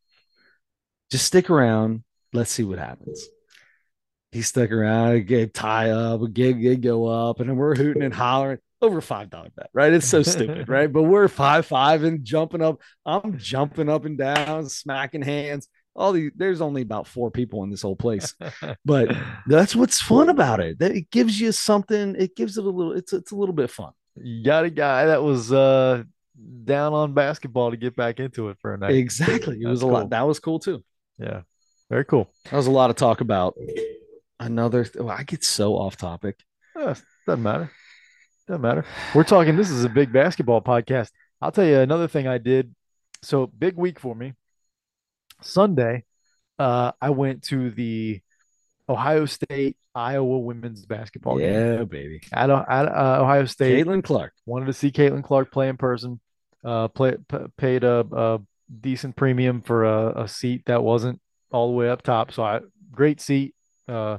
Just 1.11 1.25
stick 1.25 1.49
around. 1.49 2.03
Let's 2.31 2.51
see 2.51 2.63
what 2.63 2.79
happens. 2.79 3.27
He 4.31 4.41
stuck 4.41 4.71
around, 4.71 5.27
gave 5.27 5.53
tie 5.53 5.91
up, 5.91 6.21
a 6.21 6.27
gig, 6.27 6.59
gig 6.59 6.81
go 6.81 7.05
up, 7.05 7.39
and 7.39 7.49
then 7.49 7.55
we're 7.55 7.75
hooting 7.75 8.01
and 8.01 8.13
hollering 8.13 8.57
over 8.83 9.01
five 9.01 9.29
dollar 9.29 9.49
bet, 9.55 9.69
right? 9.73 9.93
It's 9.93 10.07
so 10.07 10.21
stupid, 10.23 10.69
right? 10.69 10.91
But 10.91 11.03
we're 11.03 11.27
five 11.27 11.65
five 11.65 12.03
and 12.03 12.23
jumping 12.23 12.61
up. 12.61 12.81
I'm 13.05 13.37
jumping 13.37 13.89
up 13.89 14.05
and 14.05 14.17
down, 14.17 14.69
smacking 14.69 15.21
hands. 15.21 15.67
All 15.95 16.11
these 16.11 16.31
there's 16.35 16.61
only 16.61 16.81
about 16.81 17.07
four 17.07 17.31
people 17.31 17.63
in 17.63 17.69
this 17.69 17.81
whole 17.81 17.95
place, 17.95 18.33
but 18.85 19.15
that's 19.47 19.75
what's 19.75 20.01
fun 20.01 20.29
about 20.29 20.59
it. 20.59 20.79
That 20.79 20.91
it 20.91 21.09
gives 21.11 21.39
you 21.39 21.51
something. 21.51 22.15
It 22.17 22.35
gives 22.35 22.57
it 22.57 22.65
a 22.65 22.69
little. 22.69 22.93
It's 22.93 23.13
it's 23.13 23.31
a 23.31 23.35
little 23.35 23.55
bit 23.55 23.69
fun. 23.69 23.91
You 24.15 24.43
got 24.43 24.65
a 24.65 24.69
guy 24.69 25.05
that 25.07 25.23
was 25.23 25.51
uh 25.51 26.03
down 26.65 26.93
on 26.93 27.13
basketball 27.13 27.71
to 27.71 27.77
get 27.77 27.95
back 27.95 28.19
into 28.19 28.49
it 28.49 28.57
for 28.59 28.73
a 28.73 28.77
night. 28.77 28.95
Exactly. 28.95 29.59
It 29.61 29.67
was 29.67 29.81
a 29.81 29.85
cool. 29.85 29.93
lot. 29.93 30.09
That 30.09 30.27
was 30.27 30.39
cool 30.39 30.59
too. 30.59 30.83
Yeah. 31.17 31.41
Very 31.89 32.05
cool. 32.05 32.29
That 32.45 32.57
was 32.57 32.67
a 32.67 32.71
lot 32.71 32.89
of 32.89 32.95
talk 32.95 33.21
about 33.21 33.55
another. 34.39 34.87
Well, 34.95 35.09
I 35.09 35.23
get 35.23 35.43
so 35.43 35.75
off 35.75 35.95
topic. 35.95 36.39
Uh, 36.75 36.95
doesn't 37.27 37.43
matter. 37.43 37.71
Doesn't 38.47 38.61
matter. 38.61 38.85
We're 39.15 39.23
talking. 39.23 39.55
This 39.55 39.69
is 39.69 39.83
a 39.85 39.89
big 39.89 40.11
basketball 40.11 40.61
podcast. 40.61 41.09
I'll 41.41 41.51
tell 41.51 41.65
you 41.65 41.79
another 41.79 42.07
thing 42.07 42.27
I 42.27 42.37
did. 42.37 42.73
So 43.21 43.47
big 43.47 43.75
week 43.77 43.99
for 43.99 44.13
me. 44.13 44.33
Sunday, 45.41 46.03
uh, 46.59 46.91
I 47.01 47.09
went 47.11 47.43
to 47.43 47.71
the 47.71 48.21
Ohio 48.89 49.25
State 49.25 49.77
Iowa 49.95 50.39
women's 50.39 50.85
basketball 50.85 51.37
game 51.37 51.53
Yeah, 51.53 51.83
baby. 51.83 52.21
at, 52.33 52.49
at 52.49 52.87
uh, 52.87 53.19
Ohio 53.21 53.45
State. 53.45 53.85
Caitlin 53.85 54.03
Clark. 54.03 54.33
Wanted 54.45 54.65
to 54.65 54.73
see 54.73 54.91
Caitlin 54.91 55.23
Clark 55.23 55.51
play 55.51 55.69
in 55.69 55.77
person. 55.77 56.19
Uh, 56.63 56.87
play, 56.87 57.15
p- 57.27 57.37
paid 57.57 57.83
a, 57.83 58.05
a 58.11 58.39
decent 58.81 59.15
premium 59.15 59.61
for 59.61 59.83
a, 59.85 60.23
a 60.23 60.27
seat 60.27 60.63
that 60.65 60.81
wasn't 60.83 61.19
all 61.51 61.67
the 61.67 61.73
way 61.75 61.89
up 61.89 62.01
top. 62.01 62.31
So 62.31 62.43
I 62.43 62.59
great 62.91 63.19
seat. 63.21 63.53
Uh, 63.87 64.17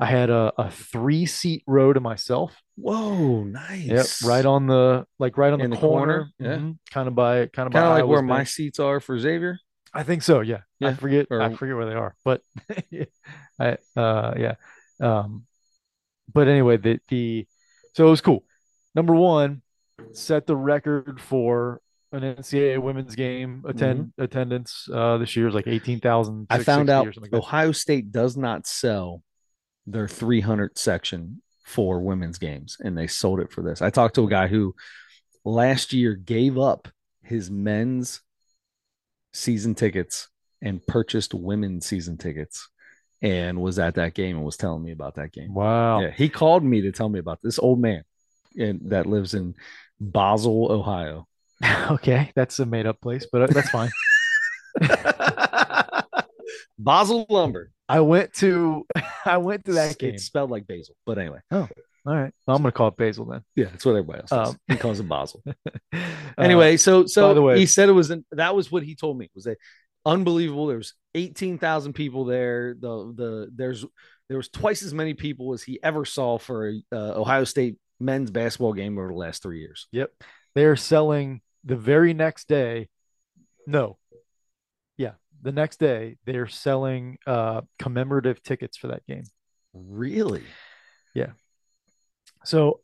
I 0.00 0.06
had 0.06 0.30
a, 0.30 0.52
a 0.56 0.70
three 0.70 1.26
seat 1.26 1.62
row 1.66 1.92
to 1.92 2.00
myself. 2.00 2.56
Whoa, 2.76 3.44
nice. 3.44 3.86
Yep, 3.86 4.06
right 4.24 4.46
on 4.46 4.66
the 4.66 5.06
like 5.18 5.36
right 5.36 5.52
on 5.52 5.60
In 5.60 5.70
the, 5.70 5.76
the 5.76 5.80
corner. 5.80 6.30
corner, 6.38 6.56
yeah. 6.56 6.56
Mhm, 6.62 6.78
kind 6.90 7.06
of 7.08 7.14
by 7.14 7.46
kind 7.46 7.66
of 7.66 7.72
by 7.72 7.80
Kind 7.80 7.92
of 7.92 7.98
like 7.98 8.06
where 8.06 8.22
my 8.22 8.44
seats 8.44 8.78
are 8.80 9.00
for 9.00 9.18
Xavier. 9.18 9.58
I 9.92 10.02
think 10.02 10.22
so. 10.22 10.40
Yeah, 10.40 10.60
I 10.80 10.90
Yeah, 10.90 10.94
forget. 10.94 11.26
I 11.30 11.54
forget 11.54 11.76
where 11.76 11.86
they 11.86 11.94
are, 11.94 12.14
but 12.24 12.42
I 13.60 13.76
uh 13.96 14.34
yeah. 14.38 14.54
Um, 15.00 15.44
but 16.32 16.48
anyway, 16.48 16.76
the 16.78 17.00
the 17.08 17.46
so 17.94 18.06
it 18.06 18.10
was 18.10 18.20
cool. 18.20 18.44
Number 18.94 19.14
one, 19.14 19.62
set 20.12 20.46
the 20.46 20.56
record 20.56 21.20
for 21.20 21.80
an 22.12 22.22
NCAA 22.22 22.78
women's 22.78 23.14
game 23.16 23.64
attend 23.66 24.12
attendance. 24.18 24.88
Uh, 24.92 25.18
this 25.18 25.36
year 25.36 25.48
is 25.48 25.54
like 25.54 25.66
eighteen 25.66 26.00
thousand. 26.00 26.48
Mm-hmm. 26.48 26.60
I 26.60 26.64
found 26.64 26.88
out. 26.90 27.14
Ohio 27.32 27.72
State 27.72 28.12
does 28.12 28.36
not 28.36 28.66
sell 28.66 29.22
their 29.90 30.08
300 30.08 30.78
section 30.78 31.42
for 31.64 32.00
women's 32.00 32.38
games, 32.38 32.76
and 32.80 32.96
they 32.96 33.06
sold 33.06 33.40
it 33.40 33.52
for 33.52 33.62
this. 33.62 33.82
I 33.82 33.90
talked 33.90 34.16
to 34.16 34.24
a 34.24 34.30
guy 34.30 34.48
who 34.48 34.74
last 35.44 35.92
year 35.92 36.14
gave 36.14 36.58
up 36.58 36.88
his 37.22 37.50
men's 37.50 38.22
season 39.32 39.74
tickets 39.74 40.28
and 40.60 40.84
purchased 40.86 41.32
women's 41.32 41.86
season 41.86 42.18
tickets 42.18 42.68
and 43.22 43.60
was 43.60 43.78
at 43.78 43.94
that 43.94 44.14
game 44.14 44.36
and 44.36 44.44
was 44.44 44.56
telling 44.56 44.82
me 44.82 44.92
about 44.92 45.14
that 45.14 45.32
game. 45.32 45.54
Wow. 45.54 46.00
Yeah, 46.00 46.10
he 46.10 46.28
called 46.28 46.64
me 46.64 46.80
to 46.82 46.92
tell 46.92 47.08
me 47.08 47.18
about 47.18 47.40
this 47.42 47.58
old 47.58 47.80
man 47.80 48.02
and 48.58 48.80
that 48.90 49.06
lives 49.06 49.34
in 49.34 49.54
Basel, 50.00 50.70
Ohio. 50.70 51.26
okay, 51.90 52.32
that's 52.34 52.58
a 52.58 52.66
made 52.66 52.86
up 52.86 53.00
place, 53.00 53.26
but 53.30 53.42
uh, 53.42 53.46
that's 53.46 53.70
fine. 53.70 53.90
Basel 56.78 57.26
lumber. 57.28 57.70
I 57.90 58.00
went 58.00 58.32
to 58.34 58.86
I 59.24 59.36
went 59.38 59.64
to 59.66 59.72
that 59.74 59.98
game. 59.98 60.14
It's 60.14 60.24
spelled 60.24 60.50
like 60.50 60.66
basil, 60.66 60.94
but 61.06 61.18
anyway, 61.18 61.40
Oh, 61.50 61.68
All 62.06 62.14
right, 62.16 62.32
well, 62.46 62.56
I'm 62.56 62.62
gonna 62.62 62.72
call 62.72 62.88
it 62.88 62.96
Basil 62.96 63.24
then. 63.26 63.42
yeah, 63.56 63.66
that's 63.66 63.84
what 63.84 63.92
everybody 63.92 64.20
else. 64.20 64.32
Um, 64.32 64.56
he 64.68 64.76
calls 64.76 65.00
it 65.00 65.08
Basel. 65.08 65.42
Uh, 65.92 65.98
anyway, 66.38 66.76
so 66.76 67.04
so 67.06 67.28
by 67.28 67.34
the 67.34 67.42
way- 67.42 67.58
he 67.58 67.66
said 67.66 67.88
it 67.88 67.92
was 67.92 68.10
an, 68.10 68.24
that 68.32 68.54
was 68.54 68.70
what 68.72 68.82
he 68.82 68.94
told 68.94 69.18
me 69.18 69.28
was 69.34 69.46
a 69.46 69.56
unbelievable. 70.06 70.66
There 70.68 70.78
was 70.78 70.94
eighteen 71.14 71.58
thousand 71.58 71.92
people 71.94 72.24
there. 72.24 72.74
The 72.78 73.12
the 73.14 73.50
there's 73.54 73.84
there 74.28 74.36
was 74.38 74.48
twice 74.48 74.82
as 74.82 74.94
many 74.94 75.14
people 75.14 75.52
as 75.52 75.62
he 75.62 75.78
ever 75.82 76.04
saw 76.04 76.38
for 76.38 76.68
a 76.70 76.82
uh, 76.92 77.20
Ohio 77.20 77.44
State 77.44 77.76
men's 77.98 78.30
basketball 78.30 78.72
game 78.72 78.96
over 78.96 79.08
the 79.08 79.14
last 79.14 79.42
three 79.42 79.60
years. 79.60 79.88
Yep. 79.92 80.10
They're 80.54 80.76
selling 80.76 81.42
the 81.64 81.76
very 81.76 82.14
next 82.14 82.48
day. 82.48 82.88
No. 83.66 83.98
Yeah. 84.96 85.12
The 85.42 85.52
next 85.52 85.78
day, 85.78 86.16
they're 86.26 86.48
selling 86.48 87.18
uh, 87.26 87.62
commemorative 87.78 88.42
tickets 88.42 88.76
for 88.76 88.88
that 88.88 89.06
game. 89.06 89.24
Really? 89.72 90.42
Yeah. 91.14 91.32
So 92.44 92.80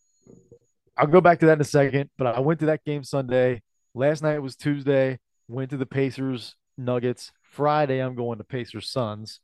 I'll 0.97 1.07
go 1.07 1.21
back 1.21 1.41
to 1.41 1.47
that 1.47 1.55
in 1.55 1.61
a 1.61 1.65
second, 1.65 2.11
but 2.17 2.27
I 2.27 2.41
went 2.41 2.61
to 2.61 2.67
that 2.67 2.85
game 2.85 3.05
Sunday. 3.05 3.63
Last 3.95 4.23
night 4.23 4.39
was 4.39 4.57
Tuesday. 4.57 5.19
Went 5.49 5.71
to 5.71 5.77
the 5.77 5.87
Pacers 5.87 6.57
Nuggets. 6.79 7.33
Friday, 7.43 8.01
I'm 8.01 8.15
going 8.15 8.39
to 8.39 8.45
Pacers 8.45 8.91
Suns. 8.91 9.41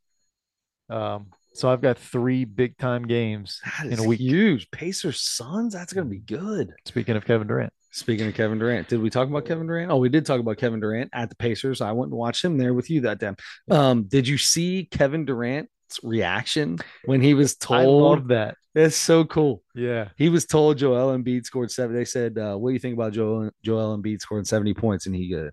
Um, 0.91 1.29
so 1.55 1.71
I've 1.71 1.81
got 1.81 1.99
three 1.99 2.45
big 2.45 2.77
time 2.79 3.07
games 3.07 3.61
in 3.85 3.99
a 3.99 4.05
week. 4.05 4.21
huge. 4.21 4.71
Pacers 4.71 5.21
Suns. 5.21 5.75
That's 5.75 5.93
gonna 5.93 6.07
be 6.07 6.19
good. 6.19 6.73
Speaking 6.87 7.17
of 7.17 7.25
Kevin 7.25 7.47
Durant, 7.47 7.73
Speaking 7.95 8.27
of 8.27 8.35
Kevin 8.35 8.59
Durant, 8.59 8.89
did 8.89 9.03
we 9.03 9.11
talk 9.11 9.29
about 9.29 9.45
Kevin 9.45 9.67
Durant? 9.67 9.91
Oh, 9.91 9.99
we 9.99 10.09
did 10.09 10.25
talk 10.25 10.41
about 10.41 10.57
Kevin 10.57 10.81
Durant 10.81 11.11
at 11.13 11.29
the 11.29 11.37
Pacers. 11.37 11.83
I 11.83 11.93
went 11.93 12.11
and 12.11 12.19
watched 12.19 12.43
him 12.43 12.57
there 12.57 12.73
with 12.73 12.89
you 12.89 13.03
that 13.03 13.21
time. 13.21 13.37
Um, 13.71 14.05
did 14.05 14.27
you 14.27 14.39
see 14.39 14.89
Kevin 14.91 15.27
Durant's 15.27 15.69
reaction 16.03 16.79
when 17.05 17.21
he 17.21 17.35
was 17.35 17.55
told? 17.55 17.81
I 17.81 17.85
love 17.85 18.29
that. 18.29 18.57
That's 18.75 18.97
so 18.97 19.27
cool. 19.27 19.63
Yeah. 19.75 20.09
He 20.17 20.31
was 20.31 20.47
told 20.47 20.79
Joel 20.79 21.17
Embiid 21.17 21.45
scored 21.45 21.71
seven. 21.71 21.95
They 21.95 22.07
said, 22.07 22.39
uh, 22.39 22.57
"What 22.57 22.71
do 22.71 22.73
you 22.73 22.79
think 22.79 22.95
about 22.95 23.13
Joel 23.13 23.51
Joel 23.63 23.99
Embiid 23.99 24.23
scoring 24.23 24.47
seventy 24.47 24.73
points?" 24.73 25.05
And 25.05 25.15
he 25.15 25.31
goes, 25.31 25.51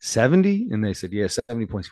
70? 0.00 0.68
And 0.70 0.82
they 0.82 0.94
said, 0.94 1.12
"Yeah, 1.12 1.26
seventy 1.26 1.66
points." 1.66 1.90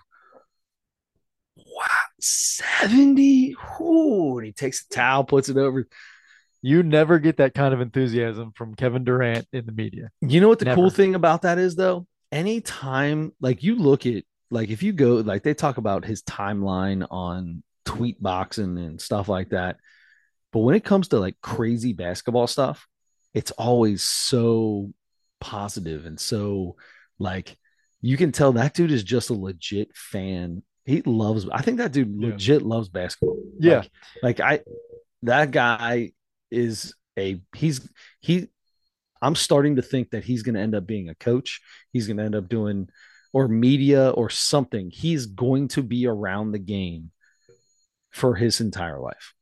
Wow, 1.56 1.86
seventy! 2.18 3.54
Ooh, 3.80 4.38
and 4.38 4.46
he 4.46 4.52
takes 4.52 4.86
the 4.86 4.94
towel, 4.94 5.24
puts 5.24 5.50
it 5.50 5.58
over. 5.58 5.86
You 6.62 6.82
never 6.82 7.18
get 7.18 7.38
that 7.38 7.54
kind 7.54 7.72
of 7.72 7.80
enthusiasm 7.80 8.52
from 8.54 8.74
Kevin 8.74 9.04
Durant 9.04 9.46
in 9.52 9.64
the 9.66 9.72
media. 9.72 10.10
You 10.20 10.40
know 10.40 10.48
what 10.48 10.58
the 10.58 10.66
Never. 10.66 10.76
cool 10.76 10.90
thing 10.90 11.14
about 11.14 11.42
that 11.42 11.58
is 11.58 11.74
though? 11.76 12.06
Anytime 12.32 13.32
like 13.40 13.62
you 13.62 13.76
look 13.76 14.04
at 14.06 14.24
like 14.50 14.68
if 14.70 14.82
you 14.82 14.92
go 14.92 15.14
like 15.16 15.42
they 15.42 15.54
talk 15.54 15.78
about 15.78 16.04
his 16.04 16.22
timeline 16.22 17.06
on 17.10 17.62
tweet 17.84 18.22
boxing 18.22 18.76
and 18.78 19.00
stuff 19.00 19.28
like 19.28 19.50
that. 19.50 19.76
But 20.52 20.60
when 20.60 20.74
it 20.74 20.84
comes 20.84 21.08
to 21.08 21.20
like 21.20 21.36
crazy 21.40 21.92
basketball 21.92 22.46
stuff, 22.46 22.86
it's 23.34 23.52
always 23.52 24.02
so 24.02 24.92
positive 25.40 26.04
and 26.06 26.20
so 26.20 26.76
like 27.18 27.56
you 28.02 28.16
can 28.16 28.32
tell 28.32 28.52
that 28.52 28.74
dude 28.74 28.90
is 28.90 29.04
just 29.04 29.30
a 29.30 29.34
legit 29.34 29.94
fan. 29.96 30.62
He 30.84 31.02
loves 31.02 31.48
I 31.50 31.62
think 31.62 31.78
that 31.78 31.92
dude 31.92 32.14
Yeah. 32.20 32.30
legit 32.30 32.62
loves 32.62 32.88
basketball. 32.88 33.38
Yeah. 33.58 33.84
Like, 34.22 34.38
like 34.38 34.40
I 34.40 34.60
that 35.22 35.50
guy 35.52 36.12
is 36.50 36.94
a 37.18 37.40
he's 37.54 37.88
he 38.20 38.48
I'm 39.22 39.34
starting 39.34 39.76
to 39.76 39.82
think 39.82 40.10
that 40.10 40.24
he's 40.24 40.42
going 40.42 40.54
to 40.54 40.60
end 40.60 40.74
up 40.74 40.86
being 40.86 41.08
a 41.10 41.14
coach. 41.14 41.60
He's 41.92 42.06
going 42.06 42.16
to 42.16 42.24
end 42.24 42.34
up 42.34 42.48
doing 42.48 42.88
or 43.32 43.48
media 43.48 44.10
or 44.10 44.30
something. 44.30 44.90
He's 44.90 45.26
going 45.26 45.68
to 45.68 45.82
be 45.82 46.06
around 46.06 46.52
the 46.52 46.58
game 46.58 47.10
for 48.10 48.34
his 48.34 48.60
entire 48.60 48.98
life. 49.00 49.34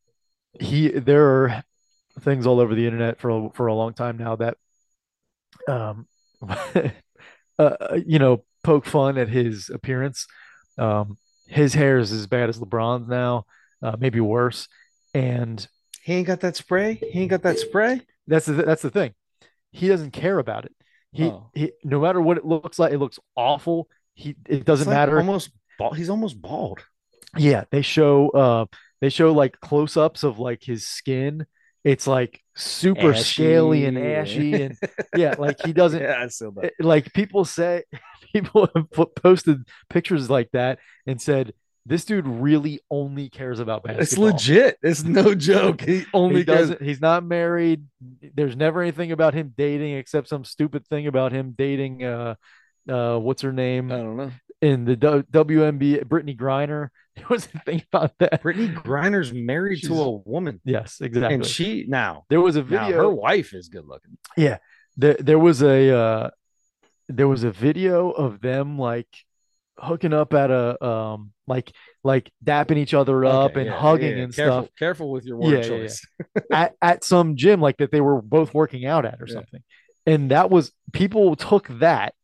he 0.61 0.89
there 0.89 1.27
are 1.27 1.65
things 2.21 2.47
all 2.47 2.61
over 2.61 2.75
the 2.75 2.87
internet 2.87 3.21
for 3.21 3.31
a, 3.31 3.51
for 3.55 3.67
a 3.69 3.75
long 3.75 3.95
time 3.95 4.17
now 4.17 4.37
that 4.37 4.57
um 5.69 6.07
uh, 7.59 7.99
you 8.07 8.19
know 8.19 8.45
poke 8.65 8.87
fun 8.87 9.19
at 9.19 9.29
his 9.29 9.71
appearance 9.71 10.27
um 10.79 11.17
his 11.47 11.75
hair 11.75 11.99
is 11.99 12.13
as 12.13 12.27
bad 12.27 12.49
as 12.49 12.59
LeBron's 12.59 13.09
now 13.09 13.45
uh, 13.83 13.97
maybe 13.99 14.21
worse 14.21 14.69
and 15.15 15.67
He 16.09 16.15
ain't 16.15 16.27
got 16.27 16.41
that 16.41 16.57
spray. 16.57 16.95
He 17.13 17.21
ain't 17.21 17.31
got 17.31 17.43
that 17.43 17.59
spray. 17.59 18.01
that's 18.27 18.47
the 18.47 18.55
that's 18.55 18.81
the 18.83 18.91
thing 18.91 19.13
he 19.71 19.89
doesn't 19.89 20.13
care 20.13 20.39
about 20.39 20.65
it 20.65 20.75
he, 21.13 21.25
Oh. 21.25 21.51
he 21.55 21.73
no 21.85 22.01
matter 22.01 22.21
what 22.21 22.39
it 22.39 22.45
looks 22.45 22.79
like 22.79 22.93
it 22.95 22.99
looks 22.99 23.19
awful 23.37 23.89
he 24.15 24.35
it 24.49 24.65
doesn't 24.65 24.89
like 24.89 24.97
matter 24.97 25.19
Almost 25.19 25.51
bald. 25.79 25.97
He's 25.99 26.09
almost 26.11 26.41
bald. 26.41 26.81
Yeah, 27.37 27.65
they 27.71 27.83
show 27.83 28.31
uh 28.31 28.65
they 29.03 29.11
show 29.11 29.33
like 29.33 29.61
close-ups 29.61 30.25
of 30.25 30.39
like 30.39 30.63
his 30.65 30.87
skin 30.87 31.45
it's 31.85 32.07
like 32.07 32.43
super 32.57 33.13
ashy. 33.13 33.23
scaly 33.23 33.85
and 33.85 33.99
ashy 33.99 34.55
and 34.63 34.77
yeah 35.17 35.35
like 35.39 35.59
he 35.65 35.73
doesn't 35.75 36.03
yeah, 36.03 36.23
I 36.25 36.29
still 36.29 36.55
like 36.81 37.13
people 37.13 37.45
say 37.45 37.85
people 38.33 38.69
have 38.75 38.87
posted 39.23 39.59
pictures 39.91 40.29
like 40.31 40.51
that 40.53 40.79
and 41.07 41.21
said 41.21 41.53
this 41.89 42.05
dude 42.05 42.27
really 42.27 42.81
only 42.91 43.31
cares 43.31 43.61
about 43.61 43.83
basketball. 43.83 44.03
It's 44.03 44.19
legit. 44.19 44.79
It's 44.83 45.05
no 45.05 45.35
joke. 45.51 45.81
He 45.81 46.05
only 46.13 46.41
he 46.41 46.45
doesn't. 46.45 46.83
He's 46.83 47.01
not 47.01 47.25
married. 47.25 47.85
There's 48.35 48.57
never 48.57 48.83
anything 48.83 49.11
about 49.11 49.33
him 49.33 49.55
dating 49.57 49.95
except 49.95 50.29
some 50.29 50.45
stupid 50.45 50.87
thing 50.87 51.07
about 51.07 51.33
him 51.33 51.55
dating. 51.57 52.05
Uh, 52.05 52.35
uh, 52.89 53.19
what's 53.19 53.43
her 53.43 53.53
name? 53.53 53.91
I 53.91 53.97
don't 53.97 54.17
know. 54.17 54.31
In 54.61 54.85
the 54.85 54.97
w- 54.97 55.23
WNBA, 55.31 56.05
Brittney 56.05 56.37
Griner. 56.37 56.89
There 57.19 57.27
was 57.31 57.49
a 57.53 57.59
thing 57.59 57.83
about 57.93 58.13
that. 58.21 58.45
Brittney 58.45 58.73
Griner's 58.73 59.33
married 59.33 59.81
She's, 59.81 59.89
to 59.89 60.01
a 60.01 60.11
woman. 60.19 60.61
Yes, 60.65 61.01
exactly. 61.01 61.35
And 61.35 61.45
she 61.45 61.85
now 61.89 62.27
there 62.31 62.41
was 62.41 62.55
a 62.55 62.63
video. 62.63 62.97
her 62.97 63.11
wife 63.11 63.55
is 63.55 63.69
good 63.69 63.87
looking. 63.87 64.17
Yeah, 64.37 64.59
there 64.97 65.17
there 65.19 65.39
was 65.39 65.61
a 65.61 65.91
uh, 65.91 66.31
there 67.09 67.27
was 67.27 67.43
a 67.43 67.51
video 67.51 68.11
of 68.11 68.41
them 68.41 68.79
like 68.79 69.09
hooking 69.79 70.13
up 70.13 70.35
at 70.35 70.51
a 70.51 70.85
um 70.85 71.33
like 71.47 71.73
like 72.05 72.31
dapping 72.45 72.77
each 72.77 72.95
other 72.95 73.25
up 73.25 73.53
okay, 73.53 73.61
and 73.61 73.71
yeah, 73.71 73.79
hugging 73.79 74.17
yeah, 74.17 74.25
and 74.25 74.35
careful, 74.35 74.63
stuff. 74.63 74.75
Careful 74.79 75.11
with 75.11 75.25
your 75.25 75.37
word 75.37 75.65
choice. 75.65 76.07
at 76.53 76.75
at 76.83 77.05
some 77.05 77.37
gym 77.37 77.61
like 77.61 77.77
that 77.79 77.91
they 77.91 78.01
were 78.01 78.21
both 78.23 78.55
working 78.55 78.87
out 78.87 79.05
at 79.05 79.21
or 79.21 79.27
something. 79.27 79.63
And 80.07 80.31
that 80.31 80.51
was 80.51 80.73
people 80.93 81.37
took 81.37 81.69
that. 81.81 82.15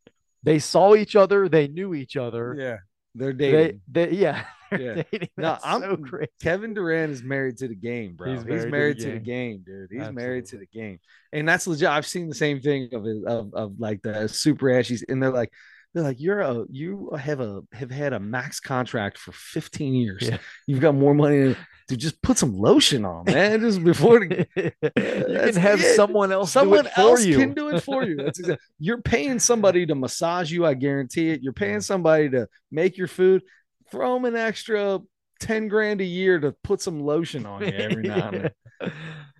They 0.43 0.59
saw 0.59 0.95
each 0.95 1.17
other, 1.17 1.49
they 1.49 1.69
knew 1.69 1.95
each 1.95 2.17
other. 2.17 2.55
Yeah. 2.59 2.77
They're 3.15 3.33
dating. 3.33 3.81
They, 3.91 4.07
they 4.07 4.17
yeah. 4.17 4.45
Yeah. 4.73 5.03
No, 5.37 5.57
I'm 5.63 5.83
so 5.83 5.97
crazy. 5.99 6.33
Kevin 6.43 6.75
Durant 6.75 7.13
is 7.13 7.23
married 7.23 7.59
to 7.59 7.69
the 7.69 7.77
game, 7.77 8.17
bro. 8.17 8.35
He's 8.35 8.45
married, 8.45 8.63
He's 8.63 8.73
married 8.73 8.99
to, 8.99 9.05
the, 9.05 9.11
to 9.11 9.19
the, 9.19 9.25
game, 9.25 9.63
dude. 9.65 9.89
He's 9.89 10.01
Absolutely. 10.01 10.23
married 10.23 10.47
to 10.47 10.59
the 10.59 10.67
game. 10.67 10.99
And 11.33 11.49
that's 11.49 11.69
legit. 11.69 11.89
I've 11.89 12.07
seen 12.07 12.29
the 12.29 12.35
same 12.35 12.61
thing 12.61 12.89
of 12.93 13.07
of, 13.25 13.55
of 13.55 13.79
like 13.79 14.03
the 14.03 14.29
super 14.29 14.67
ashies, 14.67 15.05
and 15.09 15.23
they're 15.23 15.31
like, 15.31 15.53
they're 15.95 16.03
like, 16.03 16.21
you're 16.21 16.41
a 16.41 16.65
you 16.71 17.11
have 17.17 17.39
a 17.41 17.63
have 17.73 17.91
had 17.91 18.13
a 18.13 18.19
max 18.19 18.59
contract 18.59 19.17
for 19.17 19.31
15 19.31 19.95
years. 19.95 20.29
Yeah. 20.29 20.39
You've 20.67 20.81
got 20.81 20.97
more 20.97 21.15
money 21.15 21.57
to 21.89 21.97
just 21.97 22.21
put 22.21 22.37
some 22.37 22.59
lotion 22.59 23.05
on, 23.05 23.25
man. 23.27 23.61
Just 23.61 23.83
before 23.83 24.19
the, 24.19 24.47
you 24.57 24.73
can 24.83 25.55
have 25.55 25.81
it. 25.81 25.95
someone 25.95 26.33
else. 26.33 26.51
Someone 26.51 26.89
else 26.97 27.25
you. 27.25 27.39
can 27.39 27.55
do 27.55 27.69
it 27.69 27.81
for 27.81 28.03
you. 28.03 28.17
That's 28.17 28.41
exactly. 28.41 28.65
You're 28.81 29.03
paying 29.03 29.39
somebody 29.39 29.87
to 29.87 29.95
massage 29.95 30.51
you. 30.51 30.67
I 30.67 30.75
guarantee 30.75 31.31
it. 31.31 31.43
You're 31.43 31.53
paying 31.53 31.79
mm. 31.79 31.85
somebody 31.85 32.29
to 32.31 32.49
make 32.73 32.99
your 32.99 33.09
food. 33.09 33.43
Throw 33.93 34.15
them 34.15 34.25
an 34.25 34.35
extra 34.35 34.99
10 35.41 35.69
grand 35.69 36.01
a 36.01 36.05
year 36.05 36.41
to 36.41 36.53
put 36.65 36.83
some 36.83 37.01
lotion 37.01 37.47
on 37.47 37.61
you 37.63 37.69
every 37.69 38.03
now 38.03 38.29
and 38.31 38.51
then. 38.81 38.93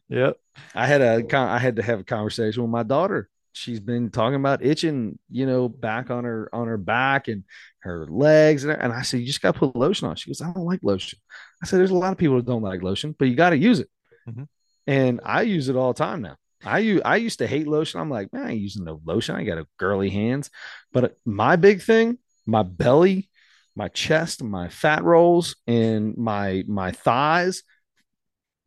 Yep. 0.09 0.37
I 0.75 0.87
had 0.87 1.01
a 1.01 1.37
I 1.37 1.59
had 1.59 1.77
to 1.77 1.83
have 1.83 2.01
a 2.01 2.05
conversation 2.05 2.63
with 2.63 2.71
my 2.71 2.85
daughter 2.85 3.29
she's 3.55 3.81
been 3.81 4.11
talking 4.11 4.35
about 4.35 4.65
itching, 4.65 5.19
you 5.31 5.47
know, 5.47 5.69
back 5.69 6.11
on 6.11 6.25
her 6.25 6.51
on 6.53 6.67
her 6.67 6.77
back 6.77 7.29
and 7.29 7.45
her 7.81 8.07
legs. 8.07 8.65
And, 8.65 8.73
and 8.73 8.93
I 8.93 9.03
said, 9.03 9.21
you 9.21 9.27
just 9.27 9.41
got 9.41 9.55
to 9.55 9.59
put 9.59 9.77
lotion 9.77 10.09
on. 10.09 10.17
She 10.17 10.29
goes, 10.29 10.43
I 10.43 10.53
don't 10.53 10.67
like 10.67 10.81
lotion. 10.83 11.19
I 11.63 11.67
said, 11.67 11.79
there's 11.79 11.91
a 11.91 11.97
lot 11.97 12.13
of 12.13 12.19
people 12.19 12.37
that 12.37 12.47
don't 12.47 12.63
like 12.63 12.83
lotion, 12.83 13.15
but 13.19 13.29
you 13.29 13.37
got 13.37 13.51
to 13.51 13.57
use 13.57 13.81
it. 13.81 13.89
Mm-hmm. 14.29 14.45
And 14.87 15.21
I 15.25 15.43
use 15.43 15.69
it 15.69 15.77
all 15.77 15.93
the 15.93 15.99
time 15.99 16.21
now. 16.21 16.37
I 16.65 16.79
use, 16.81 17.03
I 17.05 17.17
used 17.17 17.39
to 17.39 17.47
hate 17.47 17.69
lotion. 17.69 18.01
I'm 18.01 18.11
like, 18.11 18.33
man, 18.33 18.47
I 18.47 18.51
ain't 18.53 18.61
using 18.61 18.85
no 18.85 19.01
lotion. 19.05 19.37
I 19.37 19.45
got 19.45 19.59
a 19.59 19.67
girly 19.79 20.11
hands. 20.11 20.51
But 20.93 21.17
my 21.25 21.57
big 21.57 21.83
thing, 21.83 22.19
my 22.47 22.63
belly, 22.63 23.31
my 23.77 23.89
chest, 23.89 24.43
my 24.43 24.69
fat 24.69 25.05
rolls, 25.05 25.57
and 25.67 26.17
my 26.17 26.65
my 26.67 26.91
thighs. 26.93 27.63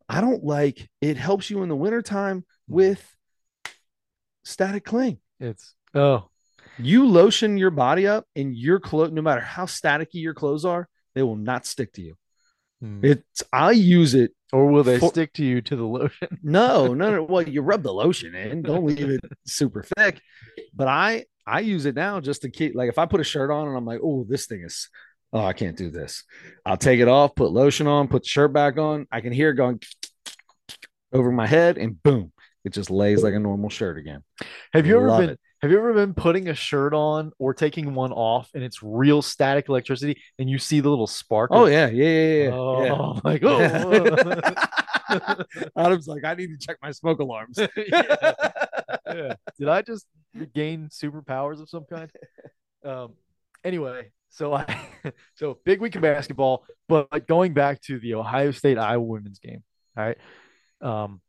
I 0.08 0.20
don't 0.22 0.42
like 0.42 0.88
it 1.00 1.16
helps 1.18 1.50
you 1.50 1.62
in 1.62 1.68
the 1.68 1.76
wintertime 1.76 2.40
mm-hmm. 2.40 2.74
with 2.74 3.16
static 4.48 4.84
cling. 4.84 5.18
It's 5.40 5.74
oh, 5.94 6.28
you 6.78 7.06
lotion 7.06 7.58
your 7.58 7.70
body 7.70 8.06
up 8.06 8.26
and 8.34 8.56
your 8.56 8.80
clothes, 8.80 9.12
no 9.12 9.22
matter 9.22 9.40
how 9.40 9.66
staticky 9.66 10.14
your 10.14 10.34
clothes 10.34 10.64
are, 10.64 10.88
they 11.14 11.22
will 11.22 11.36
not 11.36 11.66
stick 11.66 11.92
to 11.94 12.02
you. 12.02 12.14
Hmm. 12.80 13.00
It's 13.02 13.42
I 13.52 13.72
use 13.72 14.14
it. 14.14 14.32
Or 14.50 14.66
will 14.66 14.82
they 14.82 14.98
for, 14.98 15.10
stick 15.10 15.34
to 15.34 15.44
you 15.44 15.60
to 15.60 15.76
the 15.76 15.84
lotion? 15.84 16.28
no, 16.42 16.94
no, 16.94 17.10
no. 17.10 17.22
Well, 17.22 17.42
you 17.42 17.60
rub 17.60 17.82
the 17.82 17.92
lotion 17.92 18.34
in. 18.34 18.62
Don't 18.62 18.86
leave 18.86 19.10
it 19.10 19.20
super 19.46 19.84
thick. 19.96 20.20
But 20.74 20.88
I 20.88 21.24
I 21.46 21.60
use 21.60 21.84
it 21.84 21.94
now 21.94 22.20
just 22.20 22.42
to 22.42 22.50
keep 22.50 22.74
like 22.74 22.88
if 22.88 22.98
I 22.98 23.06
put 23.06 23.20
a 23.20 23.24
shirt 23.24 23.50
on 23.50 23.68
and 23.68 23.76
I'm 23.76 23.84
like, 23.84 24.00
oh, 24.02 24.24
this 24.26 24.46
thing 24.46 24.62
is 24.64 24.88
oh, 25.32 25.44
I 25.44 25.52
can't 25.52 25.76
do 25.76 25.90
this. 25.90 26.24
I'll 26.64 26.76
take 26.76 27.00
it 27.00 27.08
off, 27.08 27.34
put 27.34 27.52
lotion 27.52 27.86
on, 27.86 28.08
put 28.08 28.22
the 28.22 28.28
shirt 28.28 28.52
back 28.52 28.78
on. 28.78 29.06
I 29.12 29.20
can 29.20 29.32
hear 29.32 29.50
it 29.50 29.54
going 29.54 29.80
over 31.12 31.30
my 31.30 31.46
head, 31.46 31.78
and 31.78 32.02
boom, 32.02 32.32
it 32.68 32.74
just 32.74 32.90
lays 32.90 33.22
like 33.22 33.32
a 33.32 33.38
normal 33.38 33.70
shirt 33.70 33.96
again. 33.96 34.22
Have 34.74 34.86
you 34.86 34.96
ever 34.98 35.18
been? 35.18 35.30
It. 35.30 35.40
Have 35.62 35.70
you 35.70 35.78
ever 35.78 35.94
been 35.94 36.12
putting 36.12 36.48
a 36.48 36.54
shirt 36.54 36.92
on 36.92 37.32
or 37.38 37.54
taking 37.54 37.94
one 37.94 38.12
off 38.12 38.50
and 38.54 38.62
it's 38.62 38.82
real 38.82 39.22
static 39.22 39.70
electricity 39.70 40.20
and 40.38 40.50
you 40.50 40.58
see 40.58 40.80
the 40.80 40.90
little 40.90 41.06
spark? 41.06 41.50
Oh 41.50 41.64
yeah, 41.64 41.88
yeah, 41.88 42.04
yeah, 42.04 42.42
yeah. 42.42 42.50
Oh, 42.52 42.82
yeah. 42.84 43.20
like 43.24 43.42
oh. 45.14 45.70
Adam's 45.76 46.06
like, 46.06 46.24
I 46.24 46.34
need 46.34 46.48
to 46.48 46.58
check 46.58 46.76
my 46.82 46.90
smoke 46.92 47.20
alarms. 47.20 47.58
yeah. 47.76 48.32
yeah. 49.06 49.34
Did 49.58 49.68
I 49.68 49.80
just 49.80 50.06
gain 50.54 50.90
superpowers 50.90 51.62
of 51.62 51.70
some 51.70 51.86
kind? 51.90 52.10
Um. 52.84 53.14
Anyway, 53.64 54.12
so 54.28 54.52
I 54.52 54.66
so 55.36 55.58
big 55.64 55.80
week 55.80 55.96
of 55.96 56.02
basketball, 56.02 56.66
but 56.86 57.26
going 57.26 57.54
back 57.54 57.80
to 57.82 57.98
the 57.98 58.14
Ohio 58.14 58.50
State 58.50 58.76
Iowa 58.76 59.02
women's 59.02 59.38
game. 59.38 59.64
All 59.96 60.04
right. 60.04 60.18
Um, 60.80 61.20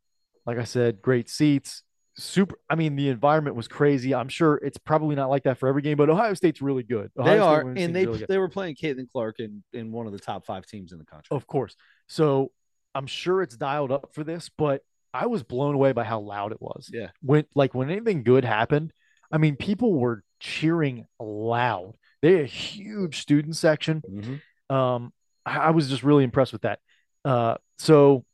like 0.46 0.58
I 0.58 0.64
said, 0.64 1.02
great 1.02 1.30
seats. 1.30 1.84
Super. 2.18 2.58
I 2.70 2.76
mean, 2.76 2.96
the 2.96 3.10
environment 3.10 3.56
was 3.56 3.68
crazy. 3.68 4.14
I'm 4.14 4.28
sure 4.28 4.56
it's 4.56 4.78
probably 4.78 5.16
not 5.16 5.30
like 5.30 5.44
that 5.44 5.58
for 5.58 5.70
every 5.70 5.82
game, 5.82 5.96
but 5.96 6.10
Ohio 6.10 6.34
State's 6.34 6.62
really 6.62 6.84
good. 6.84 7.12
Ohio 7.18 7.34
they 7.34 7.40
are, 7.40 7.62
and 7.62 7.96
they 7.96 8.06
really 8.06 8.26
they 8.28 8.38
were 8.38 8.50
playing 8.50 8.76
Caitlin 8.76 9.10
Clark 9.12 9.40
in 9.40 9.64
in 9.72 9.92
one 9.92 10.06
of 10.06 10.12
the 10.12 10.20
top 10.20 10.46
five 10.46 10.66
teams 10.66 10.92
in 10.92 10.98
the 10.98 11.06
country. 11.06 11.28
Of 11.32 11.48
course. 11.48 11.76
So 12.08 12.52
I'm 12.94 13.08
sure 13.08 13.42
it's 13.42 13.56
dialed 13.56 13.92
up 13.92 14.10
for 14.14 14.24
this, 14.24 14.50
but 14.58 14.82
I 15.14 15.28
was 15.28 15.44
blown 15.44 15.76
away 15.76 15.92
by 15.94 16.04
how 16.04 16.20
loud 16.20 16.52
it 16.52 16.62
was. 16.62 16.90
Yeah. 16.92 17.10
When 17.22 17.46
like 17.56 17.74
when 17.74 17.90
anything 17.90 18.24
good 18.24 18.44
happened, 18.44 18.92
I 19.32 19.38
mean, 19.38 19.56
people 19.56 19.94
were 19.94 20.24
cheering 20.40 21.06
loud. 21.20 21.96
They 22.22 22.34
had 22.34 22.42
a 22.42 22.48
huge 22.48 23.22
student 23.22 23.56
section. 23.56 24.04
Mm-hmm. 24.10 24.76
Um, 24.76 25.14
I, 25.46 25.58
I 25.58 25.70
was 25.72 25.90
just 25.90 26.04
really 26.04 26.24
impressed 26.24 26.52
with 26.52 26.64
that. 26.64 26.80
Uh, 27.24 27.56
so 27.78 28.26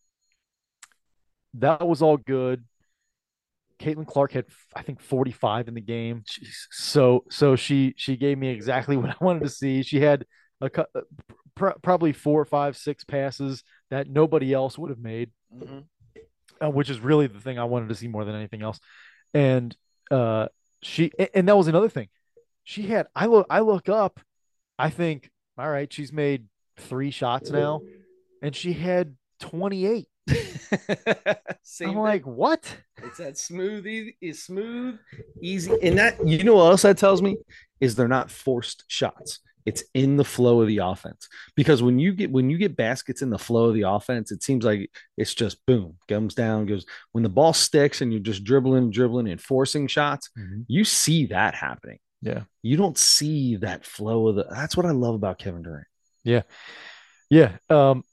that 1.59 1.87
was 1.87 2.01
all 2.01 2.17
good. 2.17 2.63
Caitlin 3.79 4.07
Clark 4.07 4.31
had, 4.31 4.45
I 4.75 4.81
think, 4.81 5.01
45 5.01 5.67
in 5.67 5.73
the 5.73 5.81
game. 5.81 6.23
Jeez. 6.25 6.67
So, 6.71 7.25
so 7.29 7.55
she 7.55 7.93
she 7.97 8.15
gave 8.15 8.37
me 8.37 8.49
exactly 8.49 8.97
what 8.97 9.09
I 9.09 9.15
wanted 9.23 9.43
to 9.43 9.49
see. 9.49 9.83
She 9.83 9.99
had 9.99 10.25
a 10.61 10.69
uh, 10.73 11.01
pr- 11.55 11.77
probably 11.81 12.13
four, 12.13 12.45
five, 12.45 12.77
six 12.77 13.03
passes 13.03 13.63
that 13.89 14.09
nobody 14.09 14.53
else 14.53 14.77
would 14.77 14.89
have 14.89 14.99
made, 14.99 15.31
mm-hmm. 15.53 15.79
uh, 16.61 16.69
which 16.69 16.89
is 16.89 16.99
really 16.99 17.27
the 17.27 17.41
thing 17.41 17.59
I 17.59 17.65
wanted 17.65 17.89
to 17.89 17.95
see 17.95 18.07
more 18.07 18.25
than 18.25 18.35
anything 18.35 18.61
else. 18.61 18.79
And 19.33 19.75
uh, 20.09 20.47
she, 20.81 21.11
and 21.33 21.47
that 21.47 21.57
was 21.57 21.67
another 21.67 21.89
thing. 21.89 22.07
She 22.63 22.83
had. 22.83 23.07
I 23.15 23.25
look. 23.25 23.47
I 23.49 23.59
look 23.59 23.89
up. 23.89 24.19
I 24.77 24.89
think, 24.89 25.29
all 25.57 25.69
right, 25.69 25.91
she's 25.91 26.11
made 26.11 26.45
three 26.77 27.11
shots 27.11 27.49
now, 27.49 27.81
and 28.41 28.55
she 28.55 28.73
had 28.73 29.15
28. 29.39 30.07
I'm 31.27 31.35
thing. 31.65 31.97
like, 31.97 32.25
what? 32.25 32.77
It's 33.03 33.17
that 33.17 33.37
smooth, 33.37 33.85
is 34.21 34.43
smooth, 34.43 34.99
easy, 35.41 35.73
and 35.81 35.97
that 35.97 36.25
you 36.27 36.43
know 36.43 36.55
what 36.55 36.71
else 36.71 36.81
that 36.83 36.97
tells 36.97 37.21
me 37.21 37.37
is 37.79 37.95
they're 37.95 38.07
not 38.07 38.31
forced 38.31 38.83
shots. 38.87 39.39
It's 39.65 39.83
in 39.95 40.15
the 40.15 40.23
flow 40.23 40.61
of 40.61 40.67
the 40.67 40.77
offense 40.77 41.27
because 41.55 41.81
when 41.81 41.97
you 41.97 42.13
get 42.13 42.31
when 42.31 42.51
you 42.51 42.57
get 42.57 42.75
baskets 42.75 43.23
in 43.23 43.31
the 43.31 43.39
flow 43.39 43.65
of 43.65 43.73
the 43.73 43.81
offense, 43.81 44.31
it 44.31 44.43
seems 44.43 44.63
like 44.63 44.91
it's 45.17 45.33
just 45.33 45.65
boom, 45.65 45.97
comes 46.07 46.35
down, 46.35 46.67
goes. 46.67 46.85
When 47.13 47.23
the 47.23 47.29
ball 47.29 47.51
sticks 47.51 48.01
and 48.01 48.13
you're 48.13 48.21
just 48.21 48.43
dribbling, 48.43 48.91
dribbling, 48.91 49.27
and 49.27 49.41
forcing 49.41 49.87
shots, 49.87 50.29
mm-hmm. 50.37 50.61
you 50.67 50.83
see 50.83 51.25
that 51.27 51.55
happening. 51.55 51.97
Yeah, 52.21 52.43
you 52.61 52.77
don't 52.77 52.97
see 52.97 53.55
that 53.57 53.85
flow 53.85 54.27
of 54.27 54.35
the. 54.35 54.45
That's 54.49 54.77
what 54.77 54.85
I 54.85 54.91
love 54.91 55.15
about 55.15 55.39
Kevin 55.39 55.63
Durant. 55.63 55.87
Yeah, 56.23 56.43
yeah. 57.31 57.57
Um, 57.67 58.03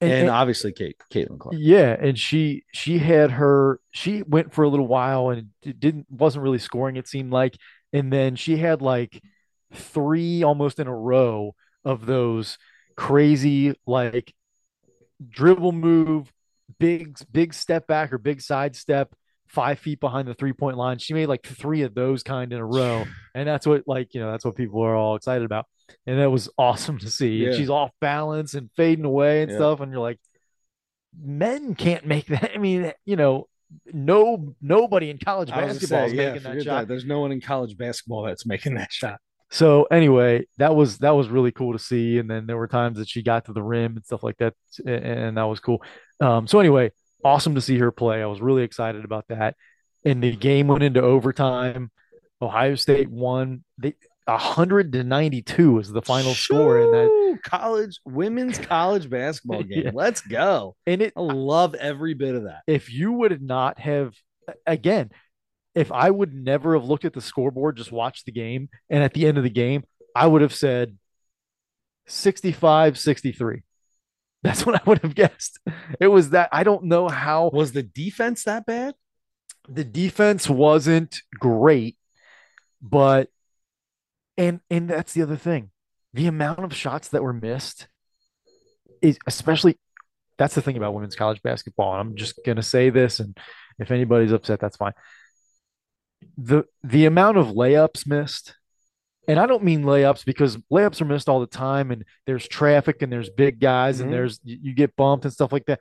and, 0.00 0.10
and, 0.10 0.20
and, 0.22 0.30
obviously 0.30 0.72
Kate 0.72 0.96
Caitlin 1.10 1.38
Clark. 1.38 1.56
Yeah, 1.58 1.96
and 1.98 2.18
she 2.18 2.64
she 2.72 2.98
had 2.98 3.32
her 3.32 3.80
she 3.90 4.22
went 4.22 4.52
for 4.52 4.62
a 4.62 4.68
little 4.68 4.86
while 4.86 5.30
and 5.30 5.48
didn't 5.62 6.06
wasn't 6.10 6.44
really 6.44 6.58
scoring. 6.58 6.96
It 6.96 7.08
seemed 7.08 7.32
like, 7.32 7.56
and 7.92 8.12
then 8.12 8.36
she 8.36 8.56
had 8.56 8.80
like 8.80 9.20
three 9.72 10.42
almost 10.44 10.78
in 10.78 10.86
a 10.86 10.94
row 10.94 11.54
of 11.84 12.06
those 12.06 12.58
crazy 12.96 13.74
like 13.86 14.34
dribble 15.28 15.72
move, 15.72 16.32
big 16.78 17.18
big 17.32 17.52
step 17.52 17.88
back 17.88 18.12
or 18.12 18.18
big 18.18 18.40
side 18.40 18.76
step, 18.76 19.14
five 19.48 19.80
feet 19.80 19.98
behind 19.98 20.28
the 20.28 20.34
three 20.34 20.52
point 20.52 20.76
line. 20.76 20.98
She 20.98 21.12
made 21.12 21.26
like 21.26 21.44
three 21.44 21.82
of 21.82 21.94
those 21.94 22.22
kind 22.22 22.52
in 22.52 22.60
a 22.60 22.66
row, 22.66 23.04
and 23.34 23.48
that's 23.48 23.66
what 23.66 23.82
like 23.88 24.14
you 24.14 24.20
know 24.20 24.30
that's 24.30 24.44
what 24.44 24.54
people 24.54 24.80
are 24.82 24.94
all 24.94 25.16
excited 25.16 25.44
about 25.44 25.66
and 26.06 26.18
that 26.18 26.30
was 26.30 26.48
awesome 26.58 26.98
to 26.98 27.10
see. 27.10 27.36
Yeah. 27.36 27.48
And 27.48 27.56
she's 27.56 27.70
off 27.70 27.90
balance 28.00 28.54
and 28.54 28.70
fading 28.76 29.04
away 29.04 29.42
and 29.42 29.50
yeah. 29.50 29.58
stuff, 29.58 29.80
and 29.80 29.92
you're 29.92 30.00
like, 30.00 30.18
men 31.20 31.74
can't 31.74 32.06
make 32.06 32.26
that. 32.28 32.52
I 32.54 32.58
mean, 32.58 32.92
you 33.04 33.16
know, 33.16 33.48
no 33.92 34.54
nobody 34.60 35.10
in 35.10 35.18
college 35.18 35.50
basketball 35.50 36.00
say, 36.00 36.06
is 36.06 36.12
yeah, 36.14 36.32
making 36.32 36.42
that 36.44 36.62
shot. 36.62 36.80
That. 36.80 36.88
There's 36.88 37.04
no 37.04 37.20
one 37.20 37.32
in 37.32 37.40
college 37.40 37.76
basketball 37.76 38.22
that's 38.22 38.46
making 38.46 38.74
that 38.74 38.92
shot. 38.92 39.18
So 39.50 39.84
anyway, 39.84 40.46
that 40.58 40.74
was 40.74 40.98
that 40.98 41.10
was 41.10 41.28
really 41.28 41.52
cool 41.52 41.72
to 41.72 41.78
see. 41.78 42.18
And 42.18 42.30
then 42.30 42.46
there 42.46 42.56
were 42.56 42.68
times 42.68 42.98
that 42.98 43.08
she 43.08 43.22
got 43.22 43.46
to 43.46 43.52
the 43.52 43.62
rim 43.62 43.96
and 43.96 44.04
stuff 44.04 44.22
like 44.22 44.38
that, 44.38 44.54
and 44.86 45.36
that 45.36 45.44
was 45.44 45.60
cool. 45.60 45.82
Um, 46.20 46.46
so 46.46 46.60
anyway, 46.60 46.92
awesome 47.24 47.54
to 47.54 47.60
see 47.60 47.78
her 47.78 47.90
play. 47.90 48.22
I 48.22 48.26
was 48.26 48.40
really 48.40 48.62
excited 48.62 49.04
about 49.04 49.26
that. 49.28 49.56
And 50.04 50.22
the 50.22 50.34
game 50.36 50.68
went 50.68 50.82
into 50.82 51.02
overtime. 51.02 51.90
Ohio 52.40 52.74
State 52.76 53.10
won. 53.10 53.64
They 53.78 53.94
100 54.28 54.92
to 54.92 55.04
92 55.04 55.72
was 55.72 55.90
the 55.90 56.02
final 56.02 56.34
Shoo! 56.34 56.54
score 56.54 56.80
in 56.80 56.92
that 56.92 57.38
college 57.42 57.98
women's 58.04 58.58
college 58.66 59.08
basketball 59.08 59.62
game. 59.62 59.84
yeah. 59.86 59.90
Let's 59.94 60.20
go. 60.20 60.76
And 60.86 61.02
it 61.02 61.14
I 61.16 61.20
love 61.20 61.74
every 61.74 62.14
bit 62.14 62.34
of 62.34 62.44
that. 62.44 62.60
If 62.66 62.92
you 62.92 63.12
would 63.12 63.40
not 63.42 63.78
have 63.78 64.14
again, 64.66 65.10
if 65.74 65.92
I 65.92 66.10
would 66.10 66.34
never 66.34 66.74
have 66.74 66.84
looked 66.84 67.04
at 67.04 67.12
the 67.12 67.20
scoreboard, 67.20 67.76
just 67.76 67.92
watched 67.92 68.26
the 68.26 68.32
game, 68.32 68.68
and 68.90 69.02
at 69.02 69.14
the 69.14 69.26
end 69.26 69.38
of 69.38 69.44
the 69.44 69.50
game, 69.50 69.84
I 70.14 70.26
would 70.26 70.42
have 70.42 70.54
said 70.54 70.96
65 72.06 72.98
63. 72.98 73.62
That's 74.42 74.64
what 74.64 74.76
I 74.76 74.80
would 74.86 74.98
have 74.98 75.14
guessed. 75.14 75.58
It 76.00 76.08
was 76.08 76.30
that 76.30 76.48
I 76.52 76.64
don't 76.64 76.84
know 76.84 77.08
how 77.08 77.50
was 77.52 77.72
the 77.72 77.82
defense 77.82 78.44
that 78.44 78.66
bad? 78.66 78.94
The 79.68 79.84
defense 79.84 80.48
wasn't 80.48 81.20
great, 81.38 81.96
but 82.80 83.28
and 84.38 84.60
and 84.70 84.88
that's 84.88 85.12
the 85.12 85.22
other 85.22 85.36
thing. 85.36 85.70
The 86.14 86.26
amount 86.26 86.60
of 86.60 86.74
shots 86.74 87.08
that 87.08 87.22
were 87.22 87.34
missed 87.34 87.88
is 89.02 89.18
especially 89.26 89.78
that's 90.38 90.54
the 90.54 90.62
thing 90.62 90.76
about 90.76 90.94
women's 90.94 91.16
college 91.16 91.42
basketball. 91.42 91.92
And 91.92 92.00
I'm 92.00 92.16
just 92.16 92.40
gonna 92.46 92.62
say 92.62 92.88
this, 92.88 93.20
and 93.20 93.36
if 93.78 93.90
anybody's 93.90 94.32
upset, 94.32 94.60
that's 94.60 94.76
fine. 94.76 94.94
The 96.38 96.64
the 96.82 97.04
amount 97.04 97.36
of 97.36 97.48
layups 97.48 98.06
missed, 98.06 98.54
and 99.26 99.38
I 99.38 99.46
don't 99.46 99.64
mean 99.64 99.82
layups 99.82 100.24
because 100.24 100.56
layups 100.72 101.00
are 101.00 101.06
missed 101.06 101.28
all 101.28 101.40
the 101.40 101.46
time, 101.46 101.90
and 101.90 102.04
there's 102.26 102.48
traffic 102.48 103.02
and 103.02 103.12
there's 103.12 103.28
big 103.28 103.58
guys 103.60 103.96
mm-hmm. 103.96 104.04
and 104.04 104.12
there's 104.12 104.40
you 104.44 104.72
get 104.72 104.96
bumped 104.96 105.24
and 105.24 105.34
stuff 105.34 105.52
like 105.52 105.66
that. 105.66 105.80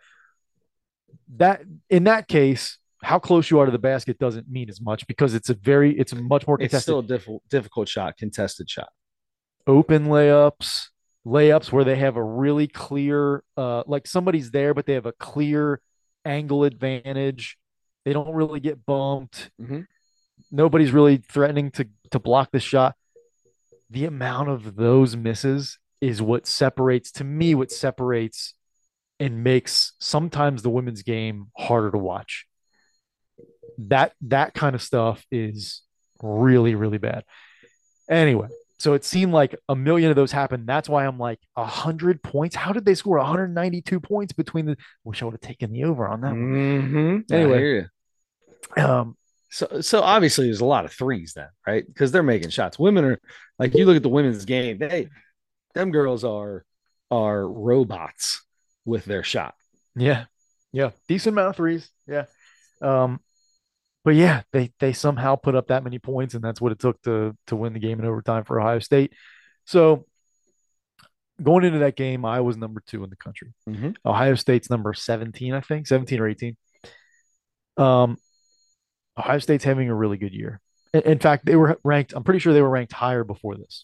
That 1.38 1.62
in 1.89 2.05
that 2.05 2.28
case, 2.28 2.80
how 3.04 3.20
close 3.20 3.52
you 3.52 3.60
are 3.60 3.66
to 3.66 3.72
the 3.72 3.78
basket 3.78 4.18
doesn't 4.18 4.50
mean 4.50 4.70
as 4.70 4.82
much 4.82 5.06
because 5.08 5.36
it's 5.36 5.50
a 5.50 5.54
very 5.54 5.98
it's 5.98 6.14
a 6.14 6.16
much 6.16 6.48
more 6.48 6.58
contested. 6.58 6.78
It's 6.78 6.84
still 6.84 7.00
a 7.00 7.04
diff- 7.04 7.50
difficult 7.50 7.88
shot, 7.88 8.18
contested 8.18 8.70
shot. 8.70 8.89
Open 9.68 10.08
layups, 10.08 10.88
layups 11.26 11.72
where 11.72 11.84
they 11.84 11.98
have 11.98 12.16
a 12.16 12.24
really 12.24 12.68
clear, 12.68 13.43
uh, 13.56 13.84
like 13.86 14.08
somebody's 14.08 14.52
there, 14.52 14.74
but 14.74 14.86
they 14.86 14.93
have 14.93 15.06
a 15.06 15.12
clear 15.12 15.82
angle 16.26 16.64
advantage. 16.64 17.58
They 18.06 18.14
don't 18.14 18.34
really 18.34 18.60
get 18.60 18.86
bumped. 18.86 19.52
Mm-hmm. 19.62 19.82
Nobody's 20.52 20.91
really 20.91 21.18
threatening 21.18 21.72
to 21.72 21.88
to 22.12 22.20
block 22.20 22.52
the 22.52 22.60
shot. 22.60 22.95
The 23.89 24.06
amount 24.06 24.50
of 24.50 24.76
those 24.76 25.16
misses 25.16 25.78
is 26.02 26.22
what 26.22 26.48
separates 26.48 27.12
to 27.12 27.24
me 27.24 27.56
what 27.56 27.72
separates 27.72 28.54
and 29.20 29.43
makes 29.43 29.93
sometimes 30.00 30.62
the 30.62 30.70
women's 30.70 31.02
game 31.04 31.48
harder 31.58 31.91
to 31.91 31.98
watch 31.98 32.47
that 33.78 34.13
that 34.22 34.53
kind 34.53 34.76
of 34.76 34.82
stuff 34.82 35.26
is 35.32 35.82
really 36.22 36.76
really 36.76 36.97
bad. 36.97 37.24
Anyway, 38.09 38.47
so 38.80 38.93
it 38.93 39.03
seemed 39.03 39.34
like 39.34 39.55
a 39.68 39.76
million 39.76 40.09
of 40.09 40.15
those 40.15 40.32
happened. 40.32 40.68
That's 40.68 40.88
why 40.88 41.05
I'm 41.05 41.18
like 41.18 41.39
a 41.55 41.65
hundred 41.65 42.22
points. 42.22 42.55
How 42.55 42.72
did 42.74 42.86
they 42.86 42.95
score 42.95 43.18
192 43.18 43.99
points 43.99 44.34
between 44.34 44.65
the? 44.65 44.78
Wish 45.03 45.22
I 45.22 45.26
would 45.26 45.34
have 45.34 45.41
taken 45.41 45.72
the 45.72 45.86
over 45.86 46.07
on 46.07 46.22
that 46.22 46.34
mm-hmm. 46.34 47.34
Anyway, 47.34 47.88
um, 48.78 49.18
so 49.49 49.82
so 49.82 50.01
obviously 50.01 50.45
there's 50.45 50.61
a 50.61 50.65
lot 50.65 50.86
of 50.86 50.91
threes 50.91 51.34
then, 51.36 51.49
right? 51.65 51.86
Because 51.86 52.11
they're 52.11 52.24
making 52.24 52.49
shots. 52.49 52.78
Women 52.78 53.05
are 53.05 53.20
like 53.57 53.74
you 53.74 53.86
look 53.86 53.95
at 53.95 54.03
the 54.03 54.09
women's 54.09 54.45
game. 54.45 54.78
They, 54.78 55.09
them 55.74 55.91
girls 55.91 56.24
are 56.24 56.63
are 57.09 57.47
robots 57.47 58.43
with 58.86 59.05
their 59.05 59.24
shot. 59.24 59.55
Yeah, 59.95 60.26
yeah, 60.72 60.91
decent 61.07 61.34
amount 61.34 61.49
of 61.49 61.55
threes. 61.55 61.89
Yeah, 62.07 62.26
um, 62.82 63.22
but 64.08 64.16
yeah, 64.16 64.43
they 64.53 64.72
they 64.80 64.93
somehow 64.93 65.36
put 65.36 65.53
up 65.53 65.68
that 65.68 65.84
many 65.84 65.99
points, 65.99 66.34
and 66.34 66.41
that's 66.41 66.62
what 66.62 66.72
it 66.72 66.80
took 66.80 67.01
to 67.01 67.36
to 67.47 67.58
win 67.58 67.74
the 67.74 67.80
game 67.80 67.99
in 67.99 68.05
overtime 68.05 68.45
for 68.45 68.58
Ohio 68.58 68.80
State. 68.80 69.12
So 69.66 70.05
going 71.43 71.66
into 71.66 71.80
that 71.80 71.97
game, 71.97 72.24
I 72.24 72.39
was 72.39 72.55
number 72.55 72.82
two 72.88 73.03
in 73.03 73.10
the 73.10 73.18
country. 73.18 73.53
Mm-hmm. 73.68 73.89
Ohio 74.05 74.36
State's 74.36 74.70
number 74.70 74.93
17, 74.93 75.53
I 75.53 75.60
think, 75.60 75.88
17 75.88 76.22
or 76.22 76.30
18. 76.30 76.55
Um, 77.76 78.16
Ohio 79.20 79.39
State's 79.39 79.66
having 79.66 79.89
a 79.89 79.93
really 79.93 80.16
good 80.16 80.34
year. 80.34 80.62
In, 80.93 81.01
in 81.01 81.20
fact, 81.20 81.45
they 81.45 81.58
were 81.58 81.78
ranked, 81.84 82.14
I'm 82.16 82.24
pretty 82.24 82.39
sure 82.39 82.53
they 82.53 82.62
were 82.62 82.70
ranked 82.70 82.93
higher 82.93 83.26
before 83.26 83.58
this. 83.58 83.84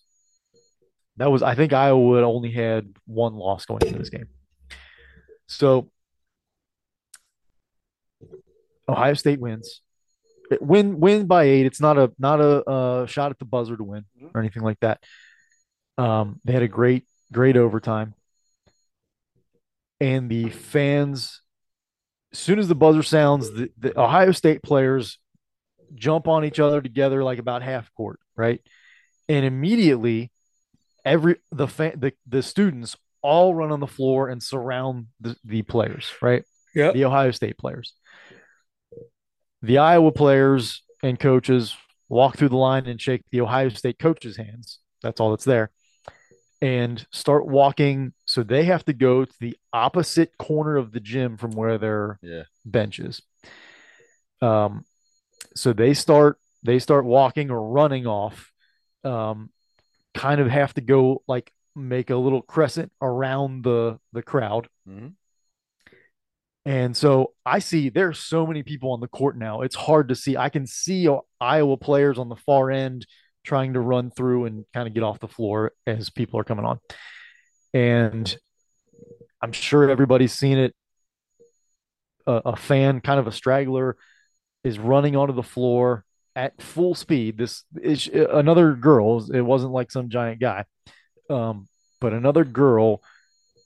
That 1.18 1.32
was, 1.32 1.44
I 1.44 1.56
think 1.56 1.74
Iowa 1.74 2.22
only 2.22 2.52
had 2.52 2.96
one 3.06 3.34
loss 3.34 3.66
going 3.66 3.82
into 3.86 4.00
this 4.00 4.10
game. 4.10 4.30
So 5.48 5.92
Ohio 8.88 9.16
State 9.16 9.42
wins 9.42 9.82
win 10.62 11.00
win 11.00 11.26
by 11.26 11.44
eight. 11.46 11.66
It's 11.66 11.82
not 11.82 11.98
a 11.98 12.12
not 12.18 12.40
a, 12.40 13.06
shot 13.08 13.32
at 13.32 13.40
the 13.40 13.46
buzzer 13.46 13.78
to 13.78 13.84
win 13.84 14.06
mm-hmm. 14.18 14.36
or 14.36 14.40
anything 14.40 14.64
like 14.64 14.80
that. 14.82 15.04
Um, 15.98 16.40
they 16.44 16.54
had 16.54 16.64
a 16.64 16.68
great 16.68 17.06
great 17.32 17.58
overtime, 17.58 18.14
and 20.00 20.30
the 20.30 20.50
fans. 20.50 21.42
As 22.32 22.40
soon 22.40 22.58
as 22.58 22.68
the 22.68 22.74
buzzer 22.74 23.04
sounds, 23.04 23.52
the, 23.52 23.70
the 23.78 24.00
Ohio 24.00 24.32
State 24.32 24.64
players 24.64 25.20
jump 25.94 26.28
on 26.28 26.44
each 26.44 26.60
other 26.60 26.82
together 26.82 27.24
like 27.24 27.38
about 27.38 27.62
half 27.62 27.94
court, 27.94 28.20
right? 28.36 28.60
And 29.30 29.46
immediately, 29.46 30.32
every 31.06 31.36
the 31.52 31.68
fan 31.68 32.00
the, 32.00 32.14
the 32.28 32.42
students 32.42 32.98
all 33.22 33.54
run 33.54 33.72
on 33.72 33.80
the 33.80 33.88
floor 33.88 34.30
and 34.30 34.42
surround 34.42 35.08
the, 35.22 35.36
the 35.44 35.62
players, 35.62 36.12
right? 36.22 36.44
Yeah, 36.74 36.92
the 36.92 37.06
Ohio 37.06 37.30
State 37.30 37.60
players 37.60 37.94
the 39.64 39.78
Iowa 39.78 40.12
players 40.12 40.84
and 41.02 41.20
coaches 41.20 41.76
walk 42.10 42.38
through 42.38 42.50
the 42.50 42.58
line 42.58 42.86
and 42.86 43.02
shake 43.02 43.24
the 43.32 43.42
Ohio 43.42 43.70
State 43.70 43.98
coaches' 43.98 44.38
hands. 44.38 44.80
That's 45.02 45.20
all 45.20 45.32
that's 45.32 45.46
there. 45.46 45.72
And 46.62 47.06
start 47.12 47.48
walking. 47.48 48.14
So 48.26 48.44
they 48.44 48.66
have 48.66 48.86
to 48.86 48.94
go 48.94 49.26
to 49.26 49.34
the 49.40 49.58
opposite 49.72 50.38
corner 50.38 50.76
of 50.76 50.92
the 50.92 51.00
gym 51.00 51.38
from 51.38 51.52
where 51.52 51.78
their 51.78 52.20
yeah. 52.22 52.44
bench 52.66 53.00
is. 53.00 53.22
Um, 54.42 54.84
so 55.56 55.72
they 55.72 55.94
start 55.94 56.38
they 56.62 56.80
start 56.80 57.06
walking 57.06 57.50
or 57.50 57.70
running 57.70 58.06
off. 58.06 58.52
Um, 59.04 59.50
kind 60.14 60.40
of 60.40 60.48
have 60.48 60.74
to 60.76 60.82
go 60.82 61.24
like 61.28 61.52
make 61.76 62.10
a 62.10 62.16
little 62.16 62.42
crescent 62.42 62.92
around 63.02 63.64
the 63.64 64.00
the 64.12 64.22
crowd. 64.22 64.68
Mm-hmm. 64.88 65.08
And 66.66 66.96
so 66.96 67.34
I 67.46 67.60
see 67.60 67.90
there's 67.90 68.20
so 68.20 68.48
many 68.48 68.64
people 68.64 68.92
on 68.94 69.02
the 69.02 69.08
court 69.08 69.38
now. 69.38 69.62
It's 69.62 69.76
hard 69.76 70.10
to 70.10 70.16
see. 70.16 70.38
I 70.38 70.50
can 70.50 70.66
see 70.66 71.10
Iowa 71.42 71.78
players 71.78 72.18
on 72.18 72.30
the 72.30 72.38
far 72.38 72.72
end 72.72 73.06
trying 73.44 73.74
to 73.74 73.82
run 73.82 74.10
through 74.12 74.46
and 74.46 74.66
kind 74.74 74.88
of 74.88 74.94
get 74.94 75.04
off 75.04 75.20
the 75.20 75.28
floor 75.28 75.74
as 75.86 76.10
people 76.10 76.40
are 76.40 76.46
coming 76.46 76.64
on. 76.66 76.80
And 77.74 78.36
I'm 79.42 79.52
sure 79.52 79.90
everybody's 79.90 80.34
seen 80.34 80.58
it. 80.58 80.74
A, 82.26 82.42
a 82.46 82.56
fan, 82.56 83.02
kind 83.02 83.20
of 83.20 83.28
a 83.28 83.34
straggler, 83.34 83.98
is 84.64 84.80
running 84.80 85.18
onto 85.18 85.34
the 85.34 85.44
floor 85.44 86.06
at 86.38 86.62
full 86.62 86.96
speed. 86.96 87.38
This 87.38 87.64
is 87.82 88.08
another 88.08 88.74
girl. 88.74 89.30
It 89.30 89.42
wasn't 89.42 89.74
like 89.74 89.92
some 89.92 90.08
giant 90.08 90.40
guy, 90.40 90.64
um, 91.30 91.68
but 92.00 92.14
another 92.14 92.46
girl 92.46 93.02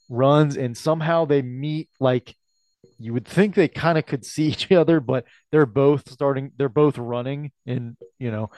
runs 0.08 0.56
and 0.56 0.76
somehow 0.76 1.24
they 1.24 1.42
meet 1.42 1.88
like 2.00 2.34
you 2.98 3.12
would 3.14 3.26
think 3.26 3.54
they 3.54 3.68
kind 3.68 3.96
of 3.96 4.06
could 4.06 4.24
see 4.24 4.44
each 4.48 4.70
other, 4.72 5.00
but 5.00 5.24
they're 5.50 5.66
both 5.66 6.10
starting, 6.10 6.52
they're 6.56 6.68
both 6.68 6.98
running 6.98 7.52
and, 7.66 7.96
you 8.18 8.30
know, 8.30 8.50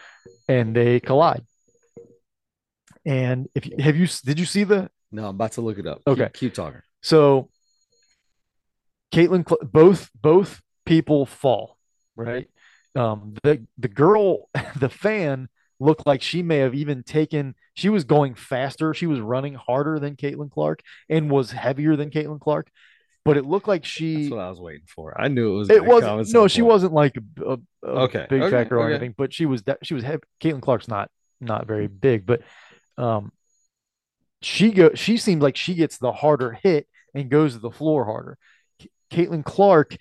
and 0.48 0.74
they 0.74 1.00
collide. 1.00 1.44
And 3.04 3.48
if 3.54 3.64
have 3.80 3.96
you, 3.96 4.06
did 4.24 4.38
you 4.38 4.44
see 4.46 4.64
the? 4.64 4.90
No, 5.10 5.24
I'm 5.24 5.34
about 5.34 5.52
to 5.52 5.60
look 5.62 5.78
it 5.78 5.86
up. 5.86 6.02
Okay. 6.06 6.24
Keep, 6.24 6.34
keep 6.34 6.54
talking. 6.54 6.82
So 7.02 7.48
Caitlin, 9.12 9.44
both, 9.72 10.10
both 10.14 10.60
people 10.84 11.26
fall, 11.26 11.78
right? 12.14 12.48
Um, 12.94 13.34
the, 13.42 13.66
the 13.78 13.88
girl, 13.88 14.48
the 14.76 14.90
fan 14.90 15.48
looked 15.78 16.06
like 16.06 16.20
she 16.20 16.42
may 16.42 16.58
have 16.58 16.74
even 16.74 17.02
taken, 17.02 17.54
she 17.72 17.88
was 17.88 18.04
going 18.04 18.34
faster. 18.34 18.92
She 18.92 19.06
was 19.06 19.18
running 19.18 19.54
harder 19.54 19.98
than 19.98 20.14
Caitlin 20.14 20.50
Clark 20.50 20.82
and 21.08 21.30
was 21.30 21.52
heavier 21.52 21.96
than 21.96 22.10
Caitlin 22.10 22.40
Clark 22.40 22.70
but 23.24 23.36
it 23.36 23.44
looked 23.44 23.68
like 23.68 23.84
she. 23.84 24.16
That's 24.16 24.30
what 24.30 24.40
I 24.40 24.50
was 24.50 24.60
waiting 24.60 24.86
for. 24.86 25.18
I 25.20 25.28
knew 25.28 25.54
it 25.54 25.58
was. 25.58 25.70
It 25.70 25.84
was 25.84 26.32
no, 26.32 26.48
she 26.48 26.62
wasn't 26.62 26.92
like 26.92 27.16
a, 27.16 27.42
a, 27.44 27.58
okay 27.86 28.26
big 28.28 28.42
okay, 28.42 28.50
factor 28.50 28.78
or 28.78 28.84
okay. 28.84 28.94
anything, 28.94 29.14
but 29.16 29.32
she 29.32 29.46
was. 29.46 29.62
That 29.64 29.78
She 29.82 29.94
was 29.94 30.04
heavy. 30.04 30.22
Caitlin 30.40 30.62
Clark's 30.62 30.88
not 30.88 31.10
not 31.40 31.66
very 31.66 31.86
big, 31.86 32.26
but 32.26 32.42
um, 32.96 33.32
she 34.42 34.72
go. 34.72 34.94
She 34.94 35.16
seems 35.16 35.42
like 35.42 35.56
she 35.56 35.74
gets 35.74 35.98
the 35.98 36.12
harder 36.12 36.52
hit 36.52 36.86
and 37.14 37.30
goes 37.30 37.54
to 37.54 37.58
the 37.58 37.70
floor 37.70 38.04
harder. 38.04 38.38
Caitlin 39.10 39.44
Clark 39.44 39.96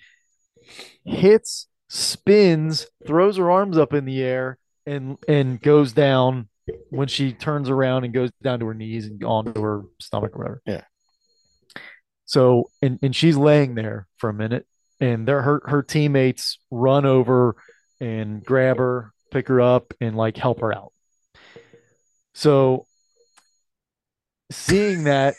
hits, 1.04 1.66
spins, 1.88 2.86
throws 3.06 3.36
her 3.36 3.50
arms 3.50 3.76
up 3.76 3.92
in 3.92 4.04
the 4.04 4.22
air, 4.22 4.58
and 4.86 5.18
and 5.28 5.60
goes 5.60 5.92
down 5.92 6.48
when 6.90 7.08
she 7.08 7.32
turns 7.32 7.68
around 7.68 8.04
and 8.04 8.14
goes 8.14 8.30
down 8.42 8.60
to 8.60 8.66
her 8.66 8.74
knees 8.74 9.06
and 9.06 9.22
onto 9.24 9.60
her 9.60 9.82
stomach 10.00 10.34
or 10.34 10.38
whatever. 10.38 10.62
Yeah. 10.66 10.84
So 12.30 12.70
and 12.80 13.00
and 13.02 13.14
she's 13.14 13.36
laying 13.36 13.74
there 13.74 14.06
for 14.18 14.30
a 14.30 14.32
minute, 14.32 14.64
and 15.00 15.26
their 15.26 15.42
her 15.42 15.62
her 15.64 15.82
teammates 15.82 16.60
run 16.70 17.04
over 17.04 17.56
and 18.00 18.44
grab 18.44 18.76
her, 18.78 19.12
pick 19.32 19.48
her 19.48 19.60
up, 19.60 19.92
and 20.00 20.16
like 20.16 20.36
help 20.36 20.60
her 20.60 20.72
out. 20.72 20.92
So 22.34 22.86
seeing 24.52 25.04
that, 25.04 25.34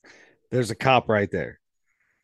There's 0.50 0.72
a 0.72 0.74
cop 0.74 1.08
right 1.08 1.30
there. 1.30 1.60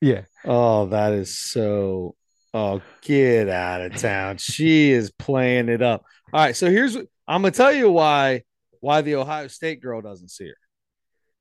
yeah, 0.01 0.23
Oh, 0.45 0.87
that 0.87 1.13
is 1.13 1.39
so. 1.39 2.17
Oh, 2.53 2.83
get 3.03 3.49
out 3.49 3.83
of 3.83 3.95
town. 3.99 4.39
She 4.39 4.91
is 4.91 5.13
playing 5.13 5.69
it 5.69 5.81
up. 5.81 6.03
All 6.33 6.41
right, 6.41 6.57
so 6.57 6.69
here's 6.69 6.97
I'm 6.97 7.07
gonna 7.29 7.53
tell 7.53 7.73
you 7.73 7.89
why 7.89 8.43
why 8.81 9.01
the 9.03 9.15
Ohio 9.15 9.47
State 9.47 9.81
girl 9.81 10.01
doesn't 10.03 10.31
see 10.33 10.49
her. 10.49 10.57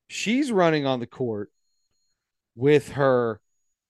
She's 0.09 0.51
running 0.51 0.85
on 0.85 0.99
the 0.99 1.07
court 1.07 1.49
with 2.57 2.89
her 2.93 3.39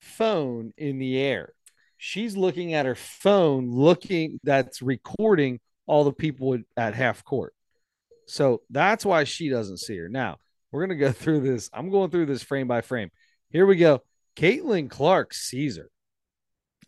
phone 0.02 0.74
in 0.78 1.00
the 1.00 1.18
air. 1.18 1.54
She's 1.98 2.38
looking 2.38 2.74
at 2.76 2.86
her 2.86 2.94
phone, 2.96 3.72
looking 3.72 4.40
that's 4.44 4.84
recording 4.84 5.60
all 5.88 6.04
the 6.04 6.14
people 6.14 6.58
at 6.76 6.94
half 6.94 7.24
court. 7.24 7.56
So 8.28 8.62
that's 8.70 9.06
why 9.06 9.24
she 9.24 9.50
doesn't 9.50 9.78
see 9.80 9.98
her. 9.98 10.10
Now 10.10 10.38
we're 10.72 10.86
gonna 10.86 11.00
go 11.00 11.12
through 11.14 11.40
this. 11.42 11.70
I'm 11.74 11.90
going 11.90 12.12
through 12.12 12.28
this 12.28 12.44
frame 12.44 12.68
by 12.68 12.82
frame. 12.82 13.10
Here 13.50 13.66
we 13.66 13.78
go. 13.78 14.04
Caitlin 14.36 14.90
Clark 14.90 15.34
sees 15.34 15.78
her 15.78 15.90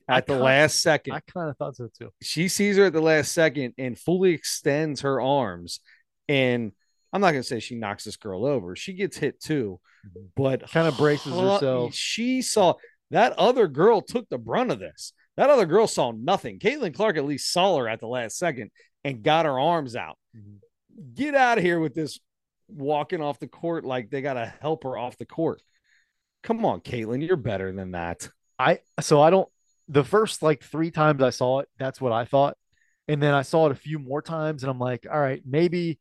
at 0.07 0.27
the 0.27 0.34
kinda- 0.34 0.43
last 0.43 0.82
second. 0.82 1.13
I 1.13 1.21
kind 1.21 1.49
of 1.49 1.57
thought 1.57 1.77
so 1.77 1.88
too. 1.97 2.11
she 2.21 2.47
sees 2.49 2.77
her 2.77 2.86
at 2.86 2.93
the 2.93 3.01
last 3.01 3.32
second 3.32 3.73
and 3.77 3.97
fully 3.97 4.32
extends 4.34 5.01
her 5.01 5.19
arms. 5.21 5.80
And 6.27 6.73
I'm 7.11 7.21
not 7.21 7.32
going 7.32 7.41
to 7.41 7.47
say 7.47 7.59
she 7.59 7.73
knocks 7.75 8.03
this 8.03 8.17
girl 8.17 8.45
over. 8.45 8.75
She 8.75 8.93
gets 8.93 9.17
hit 9.17 9.39
too, 9.41 9.80
Mm-hmm. 10.08 10.26
but 10.36 10.70
Kinda 10.70 10.91
braces 10.93 11.34
huh, 11.34 11.54
herself. 11.54 11.93
She 11.93 12.41
saw 12.41 12.76
that 13.12 13.34
other 13.34 13.68
girl 13.68 14.02
took 14.02 14.30
the 14.30 14.38
brunt 14.38 14.72
of 14.72 14.80
this. 14.80 15.14
That 15.38 15.50
other 15.50 15.66
girl 15.66 15.88
saw 15.88 16.12
nothing. 16.12 16.60
Caitlin 16.60 16.93
Clark 16.93 17.18
at 17.18 17.26
least 17.26 17.52
saw 17.52 17.78
her 17.78 17.88
at 17.88 18.00
the 18.00 18.08
last 18.08 18.38
second 18.38 18.72
and 19.04 19.24
got 19.24 19.45
her 19.45 19.60
arms 19.60 19.95
out. 19.95 20.18
Mm-hmm. 20.36 21.14
Get 21.16 21.36
out 21.36 21.58
of 21.58 21.64
here 21.64 21.80
with 21.80 21.93
this 21.93 22.20
walking 22.68 23.22
off 23.22 23.39
the 23.39 23.47
court 23.47 23.86
like 23.86 24.10
they 24.10 24.22
got 24.22 24.34
to 24.34 24.54
help 24.62 24.84
her 24.84 24.97
off 24.97 25.18
the 25.18 25.26
court. 25.26 25.62
Come 26.43 26.66
on, 26.66 26.82
Caitlin, 26.82 27.26
you're 27.26 27.38
better 27.38 27.72
than 27.72 27.91
that. 27.91 28.30
I 28.58 28.80
so 29.00 29.22
I 29.22 29.30
don't 29.30 29.47
the 29.88 30.04
first 30.04 30.43
like 30.43 30.64
three 30.64 30.91
times 30.91 31.24
I 31.24 31.32
saw 31.32 31.60
it, 31.60 31.70
that's 31.78 32.00
what 32.00 32.12
I 32.12 32.26
thought. 32.26 32.58
And 33.08 33.24
then 33.24 33.34
I 33.34 33.41
saw 33.41 33.66
it 33.66 33.72
a 33.72 33.76
few 33.76 33.97
more 33.97 34.22
times 34.22 34.64
and 34.64 34.70
I'm 34.70 34.80
like, 34.80 35.08
all 35.12 35.20
right, 35.20 35.41
maybe 35.45 36.00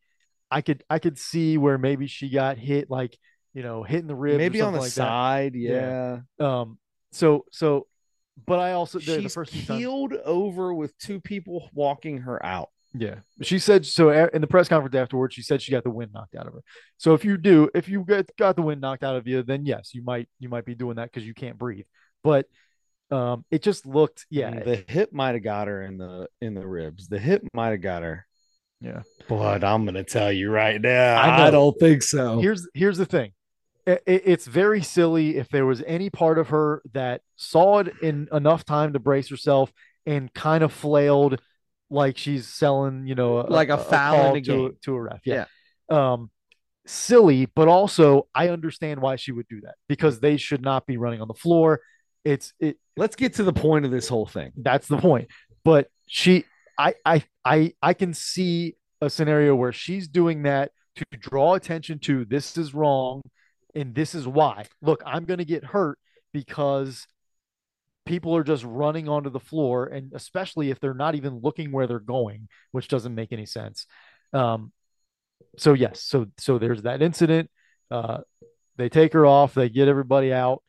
I 0.51 0.61
could 0.61 0.83
I 0.89 0.99
could 0.99 1.17
see 1.17 1.57
where 1.57 1.77
maybe 1.77 2.07
she 2.07 2.29
got 2.29 2.57
hit 2.57 2.89
like, 2.89 3.17
you 3.53 3.63
know, 3.63 3.83
hitting 3.83 4.07
the 4.07 4.15
ribs. 4.15 4.35
or 4.35 4.37
Maybe 4.37 4.61
on 4.61 4.73
the 4.73 4.79
like 4.79 4.91
side. 4.91 5.55
Yeah. 5.55 6.19
that. 6.37 6.45
Um 6.45 6.77
so 7.11 7.45
so 7.51 7.87
but 8.45 8.59
I 8.59 8.71
also 8.73 8.99
the, 8.99 9.17
the 9.21 9.29
first 9.29 9.51
few 9.51 9.65
times, 9.65 10.21
over 10.25 10.73
with 10.73 10.97
two 10.97 11.19
people 11.19 11.69
walking 11.73 12.19
her 12.19 12.43
out. 12.45 12.69
yeah. 12.93 13.15
She 13.41 13.59
said 13.59 13.85
so 13.85 14.09
in 14.09 14.41
the 14.41 14.47
press 14.47 14.67
conference 14.67 14.95
afterwards, 14.95 15.35
she 15.35 15.41
said 15.41 15.61
she 15.61 15.71
got 15.71 15.83
the 15.83 15.89
wind 15.89 16.11
knocked 16.13 16.35
out 16.35 16.47
of 16.47 16.53
her. 16.53 16.63
So 16.97 17.13
if 17.13 17.25
you 17.25 17.37
do, 17.37 17.69
if 17.73 17.89
you 17.89 18.03
get 18.07 18.35
got 18.37 18.55
the 18.55 18.61
wind 18.61 18.81
knocked 18.81 19.03
out 19.03 19.15
of 19.15 19.27
you, 19.27 19.43
then 19.43 19.65
yes, 19.65 19.91
you 19.93 20.03
might 20.03 20.29
you 20.39 20.49
might 20.49 20.65
be 20.65 20.75
doing 20.75 20.95
that 20.95 21.11
because 21.11 21.25
you 21.27 21.33
can't 21.33 21.57
breathe. 21.57 21.85
But 22.23 22.45
um 23.11 23.43
it 23.51 23.61
just 23.63 23.85
looked 23.85 24.25
yeah, 24.29 24.63
the 24.63 24.85
hip 24.87 25.11
might 25.11 25.33
have 25.35 25.43
got 25.43 25.67
her 25.67 25.81
in 25.83 25.97
the 25.97 26.27
in 26.41 26.53
the 26.53 26.65
ribs. 26.65 27.07
The 27.07 27.19
hip 27.19 27.43
might 27.53 27.71
have 27.71 27.81
got 27.81 28.03
her. 28.03 28.25
yeah. 28.79 29.01
But 29.27 29.63
I'm 29.63 29.83
gonna 29.85 30.03
tell 30.03 30.31
you 30.31 30.49
right 30.49 30.79
now, 30.79 31.21
I. 31.21 31.47
I, 31.47 31.51
don't 31.51 31.77
think 31.77 32.03
so. 32.03 32.39
here's 32.39 32.67
here's 32.73 32.97
the 32.97 33.05
thing 33.05 33.31
I- 33.89 33.99
I- 34.07 34.21
it's 34.25 34.45
very 34.47 34.81
silly 34.81 35.37
if 35.37 35.49
there 35.49 35.65
was 35.65 35.81
any 35.85 36.09
part 36.09 36.37
of 36.37 36.49
her 36.49 36.81
that 36.93 37.21
saw 37.35 37.79
it 37.79 37.93
in 38.01 38.27
enough 38.31 38.65
time 38.65 38.93
to 38.93 38.99
brace 38.99 39.29
herself 39.29 39.71
and 40.05 40.33
kind 40.33 40.63
of 40.63 40.71
flailed 40.71 41.41
like 41.89 42.17
she's 42.17 42.47
selling 42.47 43.07
you 43.07 43.15
know 43.15 43.37
Like 43.37 43.69
a 43.69 43.77
foul 43.77 44.35
in 44.35 44.43
call 44.45 44.63
the 44.63 44.69
to, 44.69 44.77
to 44.83 44.93
a 44.95 45.01
ref 45.01 45.21
yeah. 45.25 45.45
um 45.89 46.29
silly 46.85 47.47
but 47.55 47.67
also 47.67 48.27
i 48.33 48.49
understand 48.49 49.01
why 49.01 49.15
she 49.15 49.31
would 49.31 49.47
do 49.47 49.61
that 49.61 49.75
because 49.87 50.19
they 50.19 50.37
should 50.37 50.61
not 50.61 50.85
be 50.85 50.97
running 50.97 51.21
on 51.21 51.27
the 51.27 51.33
floor 51.33 51.81
it's 52.23 52.53
it 52.59 52.77
Let's 52.97 53.15
get 53.15 53.35
to 53.35 53.43
the 53.43 53.53
point 53.53 53.85
of 53.85 53.91
this 53.91 54.09
whole 54.09 54.25
thing. 54.25 54.51
that's 54.57 54.87
the 54.89 54.97
point. 54.97 55.29
But 55.63 55.87
she, 56.05 56.43
I, 56.77 56.95
I, 57.05 57.23
I, 57.45 57.73
I 57.81 57.93
can 57.93 58.13
see 58.13 58.75
a 58.99 59.09
scenario 59.09 59.55
where 59.55 59.71
she's 59.71 60.09
doing 60.09 60.43
that 60.43 60.71
to 60.97 61.05
draw 61.17 61.53
attention 61.53 61.99
to 61.99 62.25
this 62.25 62.57
is 62.57 62.73
wrong, 62.73 63.21
and 63.75 63.93
this 63.95 64.15
is 64.15 64.27
why. 64.27 64.65
Look, 64.81 65.01
I'm 65.05 65.25
going 65.25 65.39
to 65.39 65.45
get 65.45 65.63
hurt 65.63 65.99
because 66.33 67.07
people 68.05 68.35
are 68.35 68.43
just 68.43 68.63
running 68.63 69.07
onto 69.07 69.29
the 69.29 69.39
floor, 69.39 69.85
and 69.85 70.11
especially 70.13 70.71
if 70.71 70.79
they're 70.79 70.93
not 70.93 71.15
even 71.15 71.41
looking 71.41 71.71
where 71.71 71.87
they're 71.87 71.99
going, 71.99 72.47
which 72.71 72.87
doesn't 72.87 73.13
make 73.13 73.31
any 73.31 73.45
sense. 73.45 73.85
Um, 74.33 74.71
so 75.57 75.73
yes, 75.73 76.01
so 76.01 76.27
so 76.37 76.57
there's 76.57 76.83
that 76.83 77.01
incident. 77.01 77.49
Uh, 77.91 78.19
they 78.77 78.89
take 78.89 79.13
her 79.13 79.25
off. 79.25 79.53
They 79.53 79.69
get 79.69 79.87
everybody 79.87 80.33
out. 80.33 80.63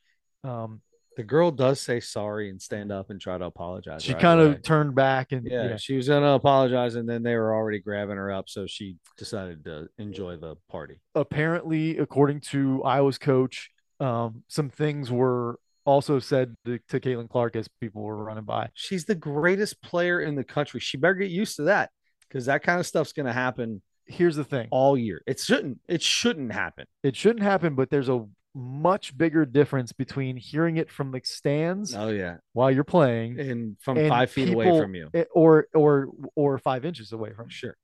Um, 0.44 0.80
The 1.20 1.26
girl 1.26 1.50
does 1.50 1.82
say 1.82 2.00
sorry 2.00 2.48
and 2.48 2.60
stand 2.60 2.90
up 2.90 3.10
and 3.10 3.20
try 3.20 3.36
to 3.36 3.44
apologize. 3.44 4.02
she 4.02 4.14
right 4.14 4.22
kind 4.22 4.40
away. 4.40 4.52
of 4.52 4.62
turned 4.62 4.94
back 4.94 5.32
and 5.32 5.46
yeah, 5.46 5.68
yeah. 5.68 5.76
she 5.76 5.94
was 5.94 6.08
gonna 6.08 6.32
apologize, 6.32 6.94
and 6.94 7.06
then 7.06 7.22
they 7.22 7.34
were 7.36 7.54
already 7.54 7.78
grabbing 7.78 8.16
her 8.16 8.32
up, 8.32 8.48
so 8.48 8.66
she 8.66 8.96
decided 9.18 9.62
to 9.64 9.86
enjoy 9.98 10.38
the 10.38 10.56
party. 10.70 10.98
apparently, 11.14 11.98
according 11.98 12.40
to 12.40 12.82
Iowa's 12.84 13.18
coach, 13.18 13.70
um, 14.00 14.44
some 14.48 14.70
things 14.70 15.10
were 15.10 15.58
also 15.84 16.20
said 16.20 16.56
to, 16.64 16.78
to 16.88 16.98
Caitlin 17.00 17.28
Clark 17.28 17.54
as 17.54 17.68
people 17.82 18.00
were 18.00 18.24
running 18.24 18.44
by. 18.44 18.70
She's 18.72 19.04
the 19.04 19.14
greatest 19.14 19.82
player 19.82 20.22
in 20.22 20.36
the 20.36 20.44
country. 20.44 20.80
She 20.80 20.96
better 20.96 21.12
get 21.16 21.30
used 21.30 21.56
to 21.56 21.64
that 21.64 21.90
because 22.28 22.46
that 22.46 22.62
kind 22.62 22.80
of 22.80 22.86
stuff's 22.86 23.12
gonna 23.12 23.34
happen 23.34 23.82
Here's 24.06 24.36
the 24.36 24.44
thing: 24.44 24.68
all 24.70 24.96
year. 24.98 25.22
It 25.26 25.38
shouldn't. 25.38 25.80
It 25.86 26.02
shouldn't 26.02 26.52
happen. 26.52 26.86
it 27.02 27.14
shouldn't 27.14 27.44
happen, 27.44 27.74
but 27.74 27.90
there's 27.90 28.08
a 28.08 28.24
much 28.54 29.16
bigger 29.16 29.46
difference 29.46 29.92
between 29.92 30.36
hearing 30.36 30.76
it 30.76 30.90
from 30.90 31.12
the 31.12 31.20
stands 31.24 31.94
Oh 31.94 32.08
yeah, 32.08 32.38
while 32.52 32.70
you're 32.70 32.84
playing, 32.84 33.38
and 33.38 33.76
from 33.80 33.98
and 33.98 34.08
five 34.08 34.30
feet 34.30 34.48
away 34.48 34.78
from 34.78 34.94
you. 34.94 35.08
eh, 35.14 35.24
or 35.32 35.66
or 35.74 36.08
or 36.34 36.58
five 36.58 36.84
inches 36.84 37.12
away 37.12 37.32
from. 37.32 37.46
you. 37.46 37.50
Sure. 37.50 37.76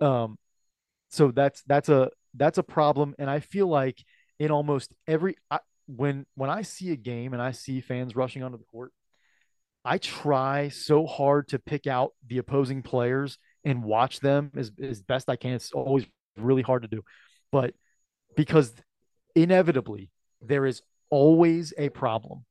Um, 0.00 0.38
so 1.10 1.30
that's 1.30 1.62
that's 1.62 1.88
a 1.88 2.10
that's 2.34 2.58
a 2.58 2.62
problem, 2.62 3.14
and 3.18 3.30
I 3.30 3.40
feel 3.40 3.68
like 3.68 4.02
in 4.38 4.50
almost 4.50 4.92
every 5.06 5.36
I, 5.50 5.60
when 5.86 6.26
when 6.34 6.50
I 6.50 6.62
see 6.62 6.90
a 6.90 6.96
game 6.96 7.32
and 7.32 7.40
I 7.42 7.52
see 7.52 7.80
fans 7.80 8.16
rushing 8.16 8.42
onto 8.42 8.58
the 8.58 8.64
court, 8.64 8.92
I 9.84 9.98
try 9.98 10.68
so 10.68 11.06
hard 11.06 11.48
to 11.48 11.58
pick 11.58 11.86
out 11.86 12.12
the 12.26 12.38
opposing 12.38 12.82
players 12.82 13.38
and 13.64 13.84
watch 13.84 14.20
them 14.20 14.50
as 14.56 14.72
as 14.82 15.00
best 15.00 15.28
I 15.28 15.36
can. 15.36 15.52
It's 15.52 15.72
always 15.72 16.06
really 16.36 16.62
hard 16.62 16.82
to 16.82 16.88
do, 16.88 17.02
but 17.50 17.74
because 18.36 18.72
inevitably 19.42 20.10
there 20.40 20.66
is 20.66 20.82
always 21.10 21.72
a 21.78 21.88
problem. 21.90 22.44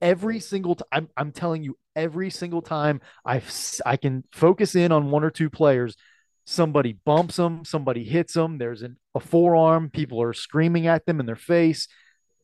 Every 0.00 0.40
single 0.40 0.76
time, 0.76 0.86
I'm, 0.92 1.08
I'm 1.16 1.32
telling 1.32 1.62
you, 1.64 1.76
every 1.96 2.30
single 2.30 2.62
time 2.62 3.00
I 3.24 3.42
I 3.84 3.96
can 3.96 4.24
focus 4.32 4.74
in 4.76 4.92
on 4.92 5.10
one 5.10 5.24
or 5.24 5.30
two 5.30 5.50
players, 5.50 5.96
somebody 6.44 6.92
bumps 6.92 7.36
them, 7.36 7.64
somebody 7.64 8.04
hits 8.04 8.34
them. 8.34 8.58
There's 8.58 8.82
an, 8.82 8.96
a 9.14 9.20
forearm. 9.20 9.90
People 9.90 10.22
are 10.22 10.32
screaming 10.32 10.86
at 10.86 11.04
them 11.06 11.18
in 11.20 11.26
their 11.26 11.36
face. 11.36 11.88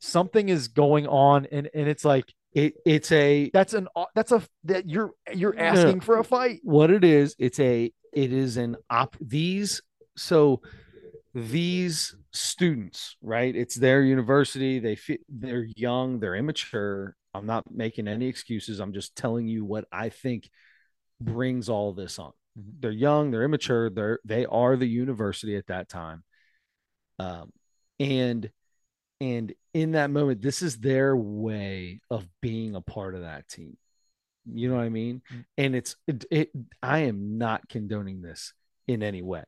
Something 0.00 0.48
is 0.48 0.68
going 0.68 1.06
on, 1.06 1.46
and 1.52 1.70
and 1.74 1.88
it's 1.88 2.04
like 2.04 2.24
It 2.52 2.74
it's 2.84 3.10
a 3.12 3.50
that's 3.54 3.72
an 3.72 3.88
that's 4.14 4.32
a 4.32 4.42
that 4.64 4.88
you're 4.88 5.12
you're 5.32 5.54
No. 5.54 5.62
asking 5.62 6.00
for 6.00 6.18
a 6.18 6.24
fight. 6.24 6.60
what 6.64 6.90
it 6.90 7.04
is. 7.04 7.36
It's 7.38 7.60
a 7.60 7.92
it 8.12 8.32
is 8.32 8.56
an 8.56 8.76
op. 8.90 9.16
These 9.20 9.80
so 10.16 10.60
these 11.34 12.14
students, 12.32 13.16
right? 13.20 13.54
It's 13.54 13.74
their 13.74 14.02
university. 14.02 14.78
They 14.78 14.94
fit. 14.94 15.20
They're 15.28 15.66
young. 15.76 16.20
They're 16.20 16.36
immature. 16.36 17.16
I'm 17.34 17.46
not 17.46 17.64
making 17.70 18.06
any 18.06 18.26
excuses. 18.26 18.78
I'm 18.78 18.92
just 18.92 19.16
telling 19.16 19.48
you 19.48 19.64
what 19.64 19.86
I 19.90 20.10
think 20.10 20.48
brings 21.20 21.68
all 21.68 21.92
this 21.92 22.18
on. 22.18 22.32
They're 22.54 22.92
young. 22.92 23.30
They're 23.30 23.42
immature. 23.42 23.90
They're 23.90 24.20
they 24.24 24.46
are 24.46 24.76
the 24.76 24.86
university 24.86 25.56
at 25.56 25.66
that 25.66 25.88
time. 25.88 26.22
Um, 27.18 27.52
and 27.98 28.48
and 29.20 29.52
in 29.72 29.92
that 29.92 30.10
moment, 30.10 30.40
this 30.40 30.62
is 30.62 30.78
their 30.78 31.16
way 31.16 32.00
of 32.10 32.28
being 32.40 32.76
a 32.76 32.80
part 32.80 33.16
of 33.16 33.22
that 33.22 33.48
team. 33.48 33.76
You 34.46 34.68
know 34.68 34.76
what 34.76 34.84
I 34.84 34.90
mean? 34.90 35.22
Mm. 35.32 35.44
And 35.58 35.76
it's 35.76 35.96
it, 36.06 36.24
it 36.30 36.50
I 36.80 37.00
am 37.00 37.38
not 37.38 37.68
condoning 37.68 38.22
this 38.22 38.52
in 38.86 39.02
any 39.02 39.22
way. 39.22 39.44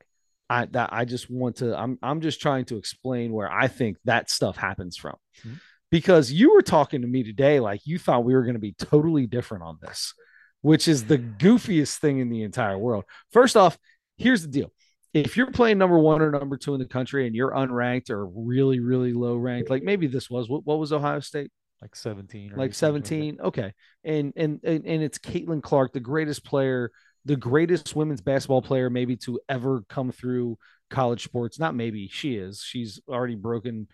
I 0.48 0.66
that 0.66 0.90
I 0.92 1.04
just 1.04 1.30
want 1.30 1.56
to 1.56 1.76
I'm 1.76 1.98
I'm 2.02 2.20
just 2.20 2.40
trying 2.40 2.64
to 2.66 2.76
explain 2.76 3.32
where 3.32 3.50
I 3.50 3.68
think 3.68 3.96
that 4.04 4.30
stuff 4.30 4.56
happens 4.56 4.96
from. 4.96 5.16
Mhm. 5.44 5.60
because 5.90 6.32
you 6.32 6.52
were 6.54 6.62
talking 6.62 7.02
to 7.02 7.06
me 7.08 7.22
today 7.22 7.60
like 7.60 7.80
you 7.86 7.98
thought 7.98 8.24
we 8.24 8.34
were 8.34 8.42
going 8.42 8.54
to 8.54 8.60
be 8.60 8.72
totally 8.78 9.26
different 9.26 9.62
on 9.64 9.78
this, 9.80 10.14
which 10.62 10.88
is 10.88 11.04
the 11.04 11.18
goofiest 11.18 11.98
thing 11.98 12.18
in 12.18 12.28
the 12.28 12.42
entire 12.42 12.76
world. 12.78 13.04
First 13.32 13.56
off, 13.56 13.78
here's 14.16 14.42
the 14.42 14.48
deal. 14.48 14.72
If 15.14 15.36
you're 15.36 15.50
playing 15.50 15.78
number 15.78 15.98
one 15.98 16.20
or 16.20 16.30
number 16.30 16.56
two 16.56 16.74
in 16.74 16.80
the 16.80 16.86
country 16.86 17.26
and 17.26 17.34
you're 17.34 17.52
unranked 17.52 18.10
or 18.10 18.26
really, 18.26 18.80
really 18.80 19.12
low 19.14 19.36
ranked, 19.36 19.70
like 19.70 19.82
maybe 19.82 20.06
this 20.08 20.28
was 20.28 20.48
what, 20.48 20.66
what 20.66 20.78
was 20.78 20.92
Ohio 20.92 21.20
State? 21.20 21.50
Like 21.80 21.94
17 21.94 22.52
like 22.56 22.74
17. 22.74 23.38
Okay. 23.40 23.72
And, 24.02 24.32
and 24.36 24.60
and 24.64 24.86
and 24.86 25.02
it's 25.02 25.18
Caitlin 25.18 25.62
Clark, 25.62 25.92
the 25.92 26.00
greatest 26.00 26.44
player, 26.44 26.90
the 27.26 27.36
greatest 27.36 27.96
women's 27.96 28.20
basketball 28.20 28.62
player 28.62 28.88
maybe 28.88 29.16
to 29.16 29.40
ever 29.48 29.82
come 29.88 30.12
through 30.12 30.56
college 30.90 31.24
sports. 31.24 31.58
Not 31.58 31.74
maybe, 31.74 32.08
she 32.08 32.36
is. 32.36 32.62
She's 32.62 33.00
already 33.08 33.34
broken 33.34 33.88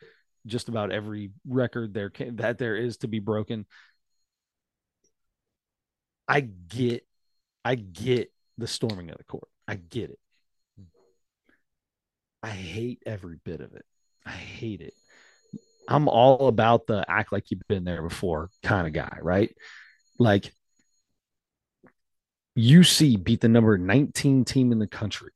just 0.47 0.69
about 0.69 0.93
every 0.93 1.31
record 1.49 1.95
there 1.95 2.11
can, 2.11 2.37
that 2.37 2.59
there 2.59 2.77
is 2.77 2.99
to 2.99 3.09
be 3.09 3.21
broken. 3.21 3.65
I 6.29 6.41
get, 6.41 7.07
I 7.65 7.75
get 7.75 8.31
the 8.59 8.67
storming 8.67 9.11
of 9.11 9.17
the 9.17 9.25
court. 9.25 9.49
I 9.67 9.77
get 9.77 10.11
it. 10.11 10.19
I 12.43 12.51
hate 12.51 13.03
every 13.07 13.39
bit 13.45 13.61
of 13.61 13.75
it. 13.75 13.85
I 14.27 14.31
hate 14.31 14.83
it. 14.83 14.95
I'm 15.89 16.09
all 16.09 16.49
about 16.49 16.87
the 16.87 17.05
act 17.09 17.33
like 17.33 17.51
you've 17.51 17.67
been 17.69 17.85
there 17.85 18.03
before 18.03 18.51
kind 18.63 18.87
of 18.87 18.93
guy, 18.93 19.19
right? 19.23 19.55
Like 20.19 20.53
UC 22.59 23.23
beat 23.23 23.41
the 23.41 23.49
number 23.49 23.79
19 23.79 24.45
team 24.45 24.73
in 24.73 24.79
the 24.79 24.87
country 24.87 25.33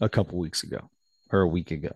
a 0.00 0.08
couple 0.08 0.38
weeks 0.38 0.62
ago 0.62 0.90
or 1.32 1.40
a 1.40 1.48
week 1.48 1.70
ago, 1.70 1.92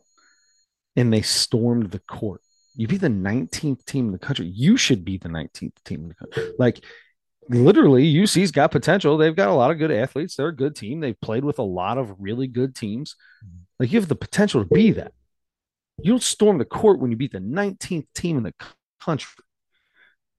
and 0.97 1.13
they 1.13 1.23
stormed 1.23 1.91
the 1.91 2.01
court. 2.01 2.41
You 2.77 2.89
be 2.89 2.97
the 2.97 3.09
19th 3.09 3.85
team 3.85 4.07
in 4.07 4.13
the 4.13 4.19
country. 4.19 4.47
You 4.47 4.77
should 4.77 5.05
be 5.05 5.17
the 5.17 5.29
19th 5.29 5.77
team 5.85 6.03
in 6.03 6.09
the 6.09 6.15
country. 6.15 6.53
Like 6.59 6.85
literally, 7.49 8.05
UC's 8.05 8.51
got 8.51 8.73
potential. 8.73 9.17
They've 9.17 9.37
got 9.37 9.49
a 9.49 9.55
lot 9.55 9.71
of 9.71 9.79
good 9.79 9.93
athletes. 9.93 10.37
They're 10.37 10.49
a 10.49 10.57
good 10.57 10.75
team. 10.75 11.01
They've 11.01 11.21
played 11.21 11.45
with 11.45 11.59
a 11.59 11.65
lot 11.65 11.99
of 11.99 12.15
really 12.19 12.49
good 12.49 12.75
teams. 12.75 13.15
Like 13.79 13.93
you 13.93 14.01
have 14.01 14.09
the 14.09 14.17
potential 14.17 14.65
to 14.65 14.75
be 14.75 14.93
that. 14.93 15.13
You 16.03 16.13
don't 16.13 16.23
storm 16.23 16.59
the 16.59 16.65
court 16.65 16.99
when 16.99 17.11
you 17.11 17.17
beat 17.17 17.33
the 17.33 17.39
19th 17.39 18.07
team 18.15 18.39
in 18.39 18.43
the 18.43 18.55
country. 19.01 19.45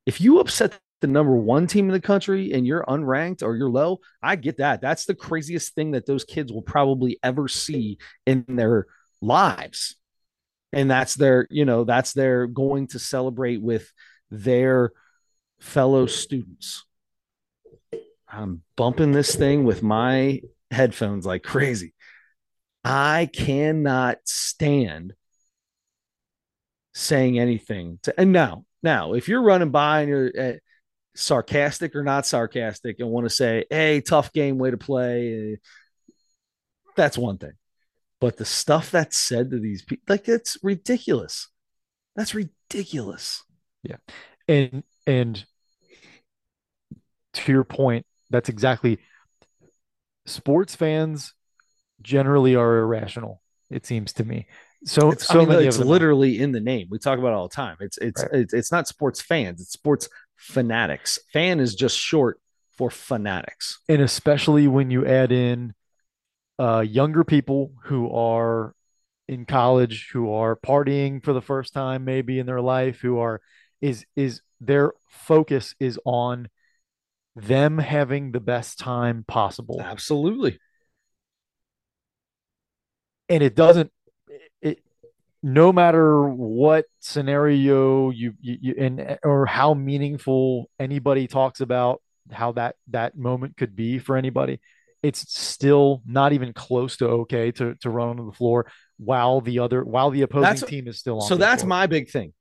If 0.06 0.20
you 0.20 0.40
upset 0.40 0.78
the 1.06 1.12
number 1.12 1.36
one 1.36 1.68
team 1.68 1.86
in 1.86 1.94
the 1.94 2.02
country 2.02 2.52
and 2.52 2.66
you're 2.66 2.84
unranked 2.84 3.44
or 3.44 3.56
you're 3.56 3.70
low, 3.70 4.00
I 4.24 4.36
get 4.36 4.58
that. 4.58 4.82
That's 4.82 5.06
the 5.06 5.14
craziest 5.14 5.76
thing 5.76 5.92
that 5.92 6.08
those 6.08 6.24
kids 6.24 6.52
will 6.52 6.64
probably 6.64 7.20
ever 7.22 7.48
see 7.48 8.00
in 8.26 8.44
their 8.48 8.88
lives. 9.22 9.98
And 10.74 10.90
that's 10.90 11.14
their 11.14 11.48
you 11.52 11.64
know 11.64 11.84
that's 11.84 12.14
their 12.14 12.48
going 12.48 12.88
to 12.88 13.00
celebrate 13.00 13.62
with 13.62 13.92
their 14.32 14.92
fellow 15.60 16.08
students. 16.08 16.84
I'm 18.28 18.64
bumping 18.76 19.12
this 19.12 19.36
thing 19.36 19.64
with 19.64 19.84
my 19.84 20.42
headphones 20.72 21.26
like 21.26 21.44
crazy. 21.44 21.94
I 22.84 23.30
cannot 23.32 24.18
stand 24.26 25.14
saying 26.96 27.38
anything 27.38 28.00
to 28.04 28.20
and 28.20 28.32
now 28.32 28.66
now 28.82 29.14
if 29.14 29.28
you're 29.28 29.44
running 29.44 29.70
by 29.70 30.02
and 30.02 30.10
you're 30.10 30.32
uh, 30.38 30.54
sarcastic 31.16 31.96
or 31.96 32.04
not 32.04 32.26
sarcastic 32.26 33.00
and 33.00 33.10
want 33.10 33.26
to 33.26 33.30
say 33.30 33.64
hey 33.70 34.02
tough 34.02 34.34
game 34.34 34.58
way 34.58 34.70
to 34.70 34.78
play 34.78 35.58
that's 36.96 37.18
one 37.18 37.38
thing 37.38 37.54
but 38.22 38.38
the 38.38 38.46
stuff 38.46 38.92
that's 38.92 39.18
said 39.18 39.52
to 39.52 39.60
these 39.60 39.84
people, 39.84 40.04
like 40.08 40.28
it's 40.28 40.58
ridiculous. 40.64 41.50
That's 42.16 42.34
ridiculous. 42.34 43.44
Yeah. 43.84 43.98
And 44.48 44.84
and 45.06 45.46
to 47.34 47.52
your 47.52 47.64
point, 47.64 48.06
that's 48.30 48.50
exactly 48.50 49.00
sports 50.26 50.76
fans 50.76 51.34
generally 52.02 52.56
are 52.56 52.80
irrational, 52.80 53.42
it 53.70 53.86
seems 53.86 54.14
to 54.14 54.24
me. 54.24 54.48
So 54.86 55.12
it's, 55.12 55.28
so 55.28 55.42
I 55.42 55.46
mean, 55.46 55.68
it's 55.68 55.80
literally 55.80 56.40
in 56.40 56.52
the 56.52 56.60
name. 56.60 56.88
We 56.90 57.00
talk 57.00 57.20
about 57.20 57.34
all 57.34 57.48
the 57.48 57.56
time. 57.56 57.78
It's 57.80 57.98
it's, 57.98 58.22
right. 58.22 58.34
it's 58.34 58.54
it's 58.54 58.72
not 58.72 58.88
sports 58.88 59.22
fans, 59.22 59.62
it's 59.62 59.72
sports 59.72 60.08
fanatics. 60.36 61.20
Fan 61.34 61.60
is 61.60 61.76
just 61.76 61.98
short 61.98 62.40
for 62.78 62.90
fanatics. 62.90 63.80
And 63.88 64.02
especially 64.02 64.68
when 64.68 64.92
you 64.92 65.06
add 65.06 65.32
in 65.32 65.74
uh, 66.60 66.82
younger 66.82 67.24
people 67.24 67.72
who 67.84 68.12
are 68.12 68.76
in 69.28 69.46
college, 69.46 70.10
who 70.14 70.32
are 70.34 70.56
partying 70.56 71.24
for 71.24 71.34
the 71.34 71.42
first 71.42 71.74
time, 71.74 72.06
maybe 72.06 72.40
in 72.40 72.46
their 72.46 72.62
life, 72.62 73.00
who 73.00 73.20
are 73.20 73.42
is 73.82 74.06
is 74.16 74.42
their 74.60 74.94
focus 75.10 75.76
is 75.80 76.00
on 76.06 76.50
them 77.36 77.78
having 77.78 78.32
the 78.32 78.40
best 78.40 78.80
time 78.80 79.26
possible. 79.28 79.82
Absolutely. 79.82 80.60
And 83.28 83.44
it 83.44 83.56
doesn't 83.56 83.92
no 85.46 85.72
matter 85.72 86.28
what 86.28 86.86
scenario 87.00 88.10
you, 88.10 88.34
you, 88.42 88.58
you 88.62 88.76
and 88.80 89.20
or 89.24 89.46
how 89.46 89.76
meaningful 89.76 90.70
anybody 90.80 91.28
talks 91.28 91.62
about 91.62 92.02
how 92.32 92.52
that 92.54 92.76
that 92.88 93.16
moment 93.16 93.56
could 93.56 93.76
be 93.76 94.00
for 94.00 94.18
anybody 94.18 94.60
it's 95.04 95.32
still 95.40 96.02
not 96.08 96.34
even 96.34 96.52
close 96.52 96.98
to 96.98 97.06
okay 97.06 97.52
to, 97.52 97.76
to 97.76 97.92
run 97.92 98.10
onto 98.10 98.26
the 98.26 98.36
floor 98.36 98.66
while 98.98 99.40
the 99.40 99.60
other 99.60 99.84
while 99.84 100.10
the 100.10 100.24
opposing 100.24 100.42
that's, 100.42 100.64
team 100.64 100.88
is 100.88 100.98
still 100.98 101.22
on. 101.22 101.28
So 101.28 101.36
that's 101.36 101.62
floor. 101.62 101.70
my 101.70 101.88
big 101.88 102.10
thing. 102.10 102.34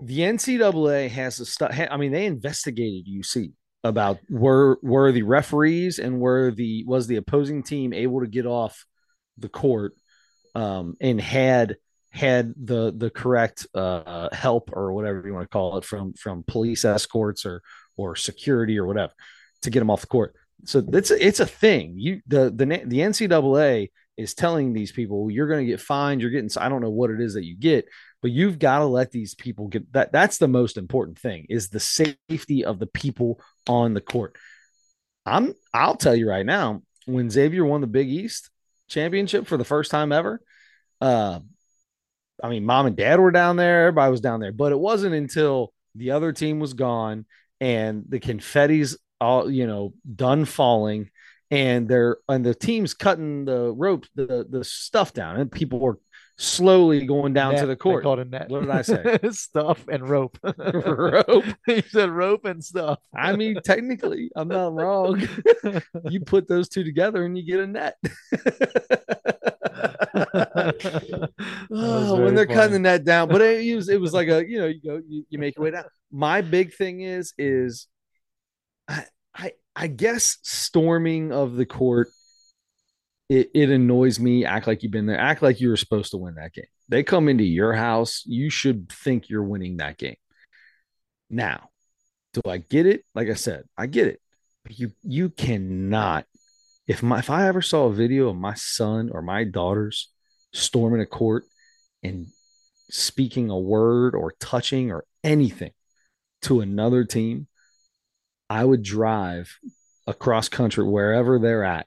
The 0.00 0.20
NCAA 0.20 1.10
has 1.10 1.40
a 1.40 1.46
stuff. 1.46 1.78
I 1.90 1.96
mean, 1.96 2.12
they 2.12 2.26
investigated 2.26 3.06
UC 3.06 3.52
about 3.82 4.18
were 4.28 4.78
were 4.82 5.10
the 5.10 5.22
referees 5.22 5.98
and 5.98 6.20
were 6.20 6.52
the 6.52 6.84
was 6.86 7.06
the 7.06 7.16
opposing 7.16 7.62
team 7.62 7.92
able 7.92 8.20
to 8.20 8.28
get 8.28 8.46
off 8.46 8.86
the 9.38 9.48
court 9.48 9.94
um, 10.54 10.94
and 11.00 11.20
had 11.20 11.76
had 12.10 12.54
the 12.56 12.92
the 12.96 13.10
correct 13.10 13.66
uh, 13.74 14.28
help 14.32 14.70
or 14.72 14.92
whatever 14.92 15.22
you 15.24 15.32
want 15.32 15.44
to 15.44 15.52
call 15.52 15.78
it 15.78 15.84
from 15.84 16.12
from 16.14 16.44
police 16.46 16.84
escorts 16.84 17.46
or 17.46 17.62
or 17.96 18.16
security 18.16 18.78
or 18.78 18.86
whatever 18.86 19.12
to 19.62 19.70
get 19.70 19.78
them 19.78 19.90
off 19.90 20.00
the 20.00 20.06
court 20.06 20.34
so 20.64 20.84
it's 20.92 21.10
a, 21.10 21.26
it's 21.26 21.40
a 21.40 21.46
thing. 21.46 21.94
You 21.96 22.20
the 22.26 22.50
the 22.50 22.66
the 22.84 22.98
NCAA 22.98 23.90
is 24.16 24.34
telling 24.34 24.72
these 24.72 24.92
people 24.92 25.30
you're 25.30 25.48
going 25.48 25.64
to 25.64 25.70
get 25.70 25.80
fined. 25.80 26.20
You're 26.20 26.30
getting 26.30 26.50
I 26.58 26.68
don't 26.68 26.82
know 26.82 26.90
what 26.90 27.10
it 27.10 27.20
is 27.20 27.34
that 27.34 27.44
you 27.44 27.56
get, 27.56 27.86
but 28.22 28.30
you've 28.30 28.58
got 28.58 28.80
to 28.80 28.84
let 28.84 29.10
these 29.10 29.34
people 29.34 29.68
get 29.68 29.90
that. 29.92 30.12
That's 30.12 30.38
the 30.38 30.48
most 30.48 30.76
important 30.76 31.18
thing 31.18 31.46
is 31.48 31.68
the 31.68 31.80
safety 31.80 32.64
of 32.64 32.78
the 32.78 32.86
people 32.86 33.40
on 33.68 33.94
the 33.94 34.00
court. 34.00 34.36
I'm 35.24 35.54
I'll 35.72 35.96
tell 35.96 36.14
you 36.14 36.28
right 36.28 36.46
now 36.46 36.82
when 37.06 37.30
Xavier 37.30 37.64
won 37.64 37.80
the 37.80 37.86
Big 37.86 38.08
East 38.08 38.50
championship 38.88 39.46
for 39.46 39.56
the 39.56 39.64
first 39.64 39.90
time 39.90 40.12
ever. 40.12 40.40
Uh, 41.00 41.40
I 42.42 42.48
mean, 42.48 42.64
mom 42.64 42.86
and 42.86 42.96
dad 42.96 43.20
were 43.20 43.30
down 43.30 43.56
there. 43.56 43.86
Everybody 43.86 44.10
was 44.10 44.20
down 44.20 44.40
there, 44.40 44.52
but 44.52 44.72
it 44.72 44.78
wasn't 44.78 45.14
until 45.14 45.72
the 45.94 46.12
other 46.12 46.32
team 46.32 46.60
was 46.60 46.74
gone 46.74 47.26
and 47.60 48.04
the 48.08 48.20
confetti's 48.20 48.96
all 49.20 49.50
you 49.50 49.66
know 49.66 49.92
done 50.14 50.44
falling 50.44 51.10
and 51.50 51.88
they're 51.88 52.16
and 52.28 52.44
the 52.44 52.54
team's 52.54 52.94
cutting 52.94 53.44
the 53.44 53.72
rope 53.72 54.06
the 54.14 54.46
the 54.48 54.64
stuff 54.64 55.12
down 55.12 55.38
and 55.38 55.52
people 55.52 55.78
were 55.78 55.98
slowly 56.38 57.04
going 57.04 57.34
down 57.34 57.52
net. 57.52 57.60
to 57.60 57.66
the 57.66 57.76
court. 57.76 58.02
called 58.02 58.18
a 58.18 58.24
net. 58.24 58.48
What 58.48 58.60
did 58.60 58.70
I 58.70 58.80
say? 58.80 59.18
stuff 59.30 59.84
and 59.88 60.08
rope. 60.08 60.38
rope. 60.42 61.44
you 61.66 61.82
said 61.82 62.08
rope 62.08 62.46
and 62.46 62.64
stuff. 62.64 62.98
I 63.14 63.36
mean, 63.36 63.56
technically, 63.62 64.30
I'm 64.34 64.48
not 64.48 64.72
wrong. 64.72 65.20
you 66.08 66.20
put 66.20 66.48
those 66.48 66.70
two 66.70 66.82
together 66.82 67.26
and 67.26 67.36
you 67.36 67.44
get 67.44 67.60
a 67.60 67.66
net. 67.66 67.96
oh, 71.70 72.22
when 72.22 72.34
they're 72.34 72.46
funny. 72.46 72.54
cutting 72.54 72.72
the 72.72 72.78
net 72.78 73.04
down, 73.04 73.28
but 73.28 73.40
it 73.40 73.74
was 73.74 73.88
it 73.88 74.00
was 74.00 74.12
like 74.12 74.28
a 74.28 74.46
you 74.46 74.58
know 74.58 74.66
you 74.66 74.80
go 74.80 75.00
you, 75.08 75.24
you 75.28 75.38
make 75.38 75.56
your 75.56 75.64
way 75.64 75.70
down. 75.70 75.84
My 76.12 76.40
big 76.40 76.74
thing 76.74 77.02
is 77.02 77.32
is 77.38 77.86
I, 78.88 79.04
I, 79.34 79.52
I 79.76 79.86
guess 79.86 80.38
storming 80.42 81.32
of 81.32 81.54
the 81.54 81.66
court, 81.66 82.08
it, 83.28 83.50
it 83.54 83.70
annoys 83.70 84.18
me. 84.18 84.44
Act 84.44 84.66
like 84.66 84.82
you've 84.82 84.92
been 84.92 85.06
there. 85.06 85.18
Act 85.18 85.42
like 85.42 85.60
you 85.60 85.68
were 85.68 85.76
supposed 85.76 86.10
to 86.10 86.16
win 86.16 86.34
that 86.34 86.52
game. 86.52 86.64
They 86.88 87.04
come 87.04 87.28
into 87.28 87.44
your 87.44 87.72
house. 87.72 88.24
You 88.26 88.50
should 88.50 88.90
think 88.90 89.28
you're 89.28 89.44
winning 89.44 89.76
that 89.76 89.96
game. 89.96 90.16
Now, 91.30 91.68
do 92.32 92.40
I 92.46 92.58
get 92.58 92.86
it? 92.86 93.04
Like 93.14 93.28
I 93.28 93.34
said, 93.34 93.64
I 93.78 93.86
get 93.86 94.08
it. 94.08 94.20
But 94.64 94.78
you 94.78 94.90
you 95.02 95.30
cannot. 95.30 96.26
If 96.90 97.04
my 97.04 97.20
if 97.20 97.30
I 97.30 97.46
ever 97.46 97.62
saw 97.62 97.86
a 97.86 97.92
video 97.92 98.30
of 98.30 98.36
my 98.36 98.54
son 98.54 99.10
or 99.12 99.22
my 99.22 99.44
daughters 99.44 100.10
storming 100.52 101.00
a 101.00 101.06
court 101.06 101.44
and 102.02 102.26
speaking 102.90 103.48
a 103.48 103.56
word 103.56 104.16
or 104.16 104.32
touching 104.40 104.90
or 104.90 105.04
anything 105.22 105.70
to 106.42 106.60
another 106.60 107.04
team, 107.04 107.46
I 108.48 108.64
would 108.64 108.82
drive 108.82 109.56
across 110.08 110.48
country 110.48 110.82
wherever 110.82 111.38
they're 111.38 111.62
at 111.62 111.86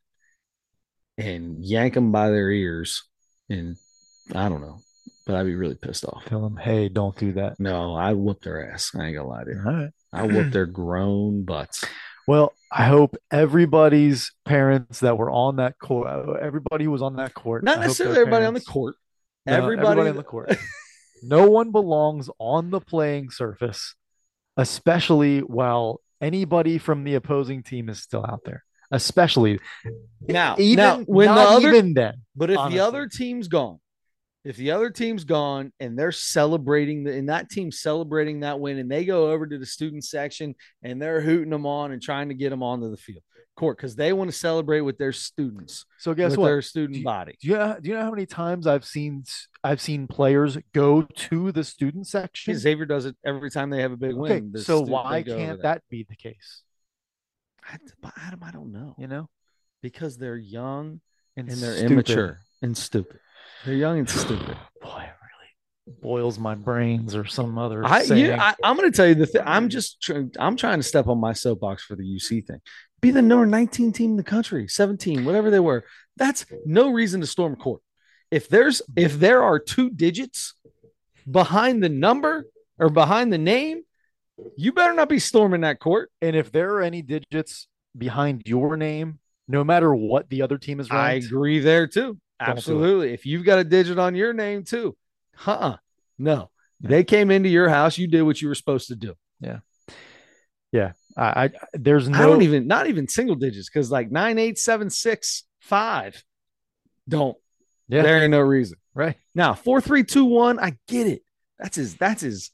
and 1.18 1.66
yank 1.66 1.96
them 1.96 2.14
by 2.14 2.30
their 2.30 2.50
ears 2.50 3.04
and 3.50 3.76
I 4.34 4.48
don't 4.48 4.62
know, 4.62 4.80
but 5.28 5.36
I'd 5.36 5.48
be 5.48 5.56
really 5.56 5.76
pissed 5.76 6.06
off. 6.06 6.24
Tell 6.28 6.40
them, 6.40 6.56
hey, 6.56 6.88
don't 6.88 7.18
do 7.18 7.34
that. 7.34 7.60
No, 7.60 7.94
I 7.94 8.14
whoop 8.14 8.42
their 8.42 8.72
ass. 8.72 8.92
I 8.98 9.08
ain't 9.08 9.18
gonna 9.18 9.28
lie 9.28 9.44
to 9.44 9.52
you. 9.52 9.64
All 9.66 9.74
right. 9.74 9.92
I 10.14 10.24
whoop 10.24 10.52
their 10.54 10.66
grown 10.66 11.44
butts. 11.44 11.84
Well, 12.28 12.54
I 12.72 12.86
hope 12.86 13.16
everybody's 13.32 14.32
parents 14.46 15.02
that 15.02 15.18
were 15.18 15.30
on 15.30 15.58
that 15.58 15.78
court, 15.78 16.40
everybody 16.42 16.86
who 16.86 16.92
was 16.92 17.02
on 17.02 17.18
that 17.18 17.34
court, 17.34 17.64
Not 17.64 17.80
necessarily 17.80 18.20
everybody 18.20 18.46
on 18.46 18.54
the 18.54 18.60
parents- 18.60 18.70
court. 18.70 18.96
No, 19.46 19.54
everybody, 19.54 20.02
on 20.10 20.16
the 20.16 20.24
court. 20.24 20.56
no 21.24 21.50
one 21.50 21.72
belongs 21.72 22.30
on 22.40 22.70
the 22.70 22.80
playing 22.80 23.30
surface, 23.30 23.96
especially 24.56 25.40
while 25.40 26.00
anybody 26.22 26.78
from 26.78 27.04
the 27.04 27.16
opposing 27.16 27.62
team 27.62 27.90
is 27.90 28.02
still 28.02 28.26
out 28.26 28.42
there. 28.46 28.64
Especially 28.90 29.60
now, 30.22 30.56
even 30.60 30.78
now 30.78 31.00
when 31.00 31.28
the 31.28 31.42
other 31.42 31.70
even 31.70 31.94
then. 31.94 32.22
But 32.36 32.52
if 32.52 32.58
honestly. 32.58 32.78
the 32.78 32.86
other 32.86 33.08
team's 33.08 33.48
gone, 33.48 33.80
if 34.44 34.58
the 34.58 34.72
other 34.72 34.90
team's 34.90 35.24
gone 35.24 35.72
and 35.80 35.98
they're 35.98 36.12
celebrating 36.12 37.04
the, 37.06 37.14
and 37.14 37.30
that 37.30 37.50
team's 37.50 37.80
celebrating 37.80 38.42
that 38.42 38.60
win, 38.60 38.78
and 38.78 38.92
they 38.92 39.06
go 39.06 39.32
over 39.32 39.48
to 39.48 39.58
the 39.58 39.66
student 39.66 40.04
section 40.04 40.54
and 40.82 41.02
they're 41.02 41.22
hooting 41.22 41.50
them 41.52 41.66
on 41.66 41.92
and 41.92 42.02
trying 42.02 42.28
to 42.30 42.36
get 42.36 42.50
them 42.50 42.62
onto 42.64 42.90
the 42.92 42.98
field 42.98 43.24
court 43.56 43.78
because 43.78 43.96
they 43.96 44.12
want 44.14 44.32
to 44.32 44.36
celebrate 44.36 44.82
with 44.82 44.98
their 44.98 45.12
students, 45.14 45.86
So 46.00 46.16
guess 46.16 46.32
with 46.32 46.40
what? 46.40 46.48
their 46.48 46.62
student 46.64 46.94
Do 46.94 47.00
you- 47.00 47.06
body. 47.06 47.38
Do 47.40 47.48
you 47.48 47.54
know, 47.56 47.78
do 47.80 47.88
you 47.90 47.96
know 47.96 48.02
how 48.04 48.10
many 48.10 48.26
times 48.26 48.66
I've 48.66 48.84
seen 48.84 49.24
I've 49.64 49.80
seen 49.80 50.08
players 50.08 50.58
go 50.74 51.04
to 51.04 51.52
the 51.52 51.64
student 51.64 52.08
section? 52.08 52.56
Xavier 52.58 52.86
does 52.86 53.06
it 53.06 53.16
every 53.24 53.52
time 53.52 53.70
they 53.70 53.82
have 53.84 53.92
a 53.92 53.98
big 53.98 54.16
Okay, 54.16 54.42
win. 54.42 54.58
so 54.58 54.82
why 54.82 55.20
they 55.20 55.24
go 55.24 55.34
over 55.36 55.46
can't 55.46 55.62
that 55.62 55.84
be 55.90 56.04
the 56.10 56.16
case? 56.16 56.64
I, 57.64 57.78
I 58.48 58.52
don't 58.52 58.72
know 58.72 58.96
You 58.98 59.08
know, 59.08 59.30
because 59.82 60.18
they're 60.18 60.36
young 60.36 61.00
and, 61.38 61.48
and 61.48 61.58
they're 61.60 61.76
stupid. 61.78 61.92
immature 61.92 62.40
and 62.62 62.76
stupid. 62.76 63.20
They're 63.66 63.76
young 63.76 64.00
and 64.00 64.10
stupid. 64.10 64.58
Boy, 64.82 65.04
it 65.08 65.14
really 65.88 65.98
boils 66.02 66.38
my 66.38 66.56
brains 66.56 67.16
or 67.16 67.26
some 67.26 67.58
other. 67.58 67.86
I, 67.86 68.04
saying. 68.04 68.26
you, 68.26 68.34
I 68.34 68.54
I'm 68.64 68.76
going 68.76 68.92
to 68.92 68.96
tell 68.96 69.08
you 69.08 69.16
the 69.16 69.26
thing. 69.26 69.44
I'm 69.46 69.70
just 69.70 70.02
trying. 70.02 70.32
I'm 70.38 70.56
trying 70.56 70.80
to 70.80 70.84
step 70.84 71.08
on 71.08 71.20
my 71.20 71.34
soapbox 71.34 71.84
for 71.84 71.96
the 71.96 72.04
UC 72.04 72.46
thing. 72.46 72.60
Be 73.02 73.12
the 73.12 73.22
number 73.22 73.46
19 73.46 73.92
team 73.92 74.12
in 74.12 74.18
the 74.18 74.24
country, 74.24 74.68
17, 74.68 75.26
whatever 75.26 75.52
they 75.52 75.60
were. 75.60 75.84
That's 76.16 76.46
no 76.66 76.92
reason 76.92 77.20
to 77.22 77.28
storm 77.28 77.56
court. 77.56 77.82
If 78.32 78.50
there's 78.50 78.82
if 78.96 79.20
there 79.20 79.44
are 79.44 79.60
two 79.60 79.90
digits 79.90 80.56
behind 81.30 81.84
the 81.84 81.90
number 81.90 82.48
or 82.80 82.90
behind 82.90 83.32
the 83.32 83.38
name, 83.38 83.84
you 84.58 84.72
better 84.72 84.94
not 84.94 85.10
be 85.10 85.20
storming 85.20 85.62
that 85.62 85.80
court. 85.80 86.12
and 86.22 86.36
if 86.36 86.52
there 86.52 86.76
are 86.76 86.82
any 86.82 87.02
digits 87.02 87.68
behind 87.98 88.44
your 88.46 88.76
name, 88.76 89.20
no 89.48 89.64
matter 89.64 89.94
what 89.94 90.30
the 90.30 90.42
other 90.42 90.58
team 90.58 90.80
is 90.80 90.90
running, 90.90 91.24
I 91.24 91.26
agree 91.26 91.60
there 91.60 91.88
too. 91.88 92.18
Don't 92.46 92.56
do 92.56 92.58
it. 92.58 92.58
Absolutely. 92.58 93.14
If 93.14 93.26
you've 93.26 93.46
got 93.46 93.60
a 93.60 93.64
digit 93.64 94.00
on 94.00 94.16
your 94.16 94.34
name 94.34 94.64
too, 94.64 94.96
huh? 95.36 95.78
No, 96.18 96.50
they 96.80 97.04
came 97.04 97.32
into 97.32 97.50
your 97.50 97.70
house. 97.70 97.98
You 97.98 98.08
did 98.08 98.22
what 98.24 98.42
you 98.42 98.48
were 98.48 98.56
supposed 98.56 98.88
to 98.90 98.96
do. 98.96 99.14
Yeah. 99.40 99.60
Yeah. 100.72 100.94
I, 101.16 101.46
I 101.46 101.50
there's 101.74 102.10
no 102.10 102.18
I 102.18 102.22
don't 102.26 102.42
even 102.42 102.68
not 102.68 102.88
even 102.88 103.08
single 103.08 103.36
digits 103.36 103.70
because 103.70 103.92
like 103.92 104.12
nine, 104.12 104.40
eight, 104.40 104.58
seven, 104.58 104.90
six, 104.90 105.44
five. 105.60 106.24
Don't. 107.08 107.38
Yeah. 107.88 108.02
There 108.02 108.22
ain't 108.22 108.32
no 108.32 108.40
reason. 108.40 108.78
right. 108.94 109.16
Now, 109.36 109.54
four, 109.54 109.82
three, 109.82 110.04
two, 110.04 110.26
one. 110.26 110.58
I 110.60 110.78
get 110.88 111.08
it. 111.08 111.22
That's 111.60 111.76
his. 111.78 111.96
That's 111.96 112.22
his. 112.22 112.52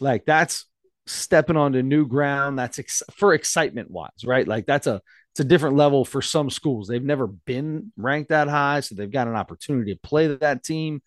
Like 0.00 0.24
that's 0.26 0.66
stepping 1.06 1.56
onto 1.56 1.82
new 1.82 2.06
ground. 2.06 2.58
That's 2.58 2.78
ex- 2.78 3.02
for 3.12 3.34
excitement 3.34 3.90
wise, 3.90 4.24
right? 4.24 4.46
Like 4.46 4.66
that's 4.66 4.86
a 4.86 5.00
it's 5.38 5.44
a 5.44 5.48
different 5.48 5.76
level 5.76 6.04
for 6.04 6.20
some 6.20 6.50
schools. 6.50 6.88
They've 6.88 7.00
never 7.00 7.28
been 7.28 7.92
ranked 7.96 8.30
that 8.30 8.48
high, 8.48 8.80
so 8.80 8.96
they've 8.96 9.08
got 9.08 9.28
an 9.28 9.36
opportunity 9.36 9.94
to 9.94 10.00
play 10.00 10.26
that 10.26 10.64
team. 10.64 11.00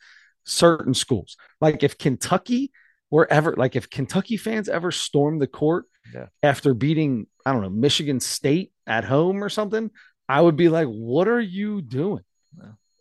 Certain 0.45 0.93
schools, 0.93 1.35
like 1.59 1.83
if 1.83 1.97
Kentucky 1.97 2.71
were 3.09 3.31
ever 3.31 3.53
like 3.57 3.75
if 3.75 3.89
Kentucky 3.89 4.37
fans 4.37 4.69
ever 4.69 4.89
stormed 4.89 5.41
the 5.41 5.47
court 5.47 5.85
Yeah. 6.13 6.27
after 6.41 6.73
beating 6.73 7.27
I 7.45 7.51
don't 7.51 7.61
know 7.61 7.69
Michigan 7.69 8.21
State 8.21 8.71
at 8.87 9.03
home 9.03 9.43
or 9.43 9.49
something, 9.49 9.91
I 10.29 10.39
would 10.39 10.55
be 10.55 10.69
like, 10.69 10.87
"What 10.87 11.27
are 11.27 11.41
you 11.41 11.81
doing? 11.81 12.23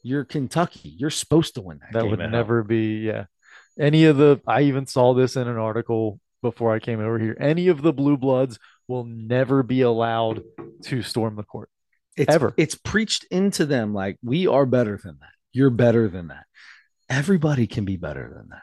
You're 0.03 0.25
Kentucky. 0.25 0.89
You're 0.89 1.11
supposed 1.11 1.55
to 1.55 1.61
win 1.61 1.79
that." 1.79 1.93
That 1.93 2.11
would 2.11 2.21
at 2.21 2.25
home." 2.27 2.33
never 2.33 2.65
be 2.65 2.97
yeah. 3.07 3.27
Any 3.79 4.05
of 4.07 4.17
the 4.17 4.41
I 4.49 4.63
even 4.63 4.87
saw 4.87 5.15
this 5.15 5.37
in 5.37 5.47
an 5.47 5.57
article 5.57 6.19
before 6.43 6.75
I 6.75 6.81
came 6.81 6.99
over 6.99 7.21
here. 7.21 7.37
Any 7.41 7.69
of 7.69 7.83
the 7.83 7.93
blue 7.93 8.17
bloods 8.17 8.59
will 8.91 9.05
never 9.05 9.63
be 9.63 9.83
allowed 9.83 10.43
to 10.83 11.01
storm 11.01 11.37
the 11.37 11.45
court. 11.45 11.71
it's, 12.17 12.35
ever. 12.35 12.53
It's 12.57 12.75
preached 12.75 13.25
into 13.31 13.65
them 13.65 13.95
like 13.95 14.19
we 14.23 14.49
are 14.49 14.67
better 14.67 15.01
than 15.03 15.17
that. 15.21 15.31
You're 15.53 15.71
better 15.71 16.09
than 16.09 16.29
that. 16.29 16.45
Everybody 17.09 17.69
can 17.69 17.85
be 17.85 17.97
better 17.97 18.31
than 18.35 18.49
that. 18.51 18.63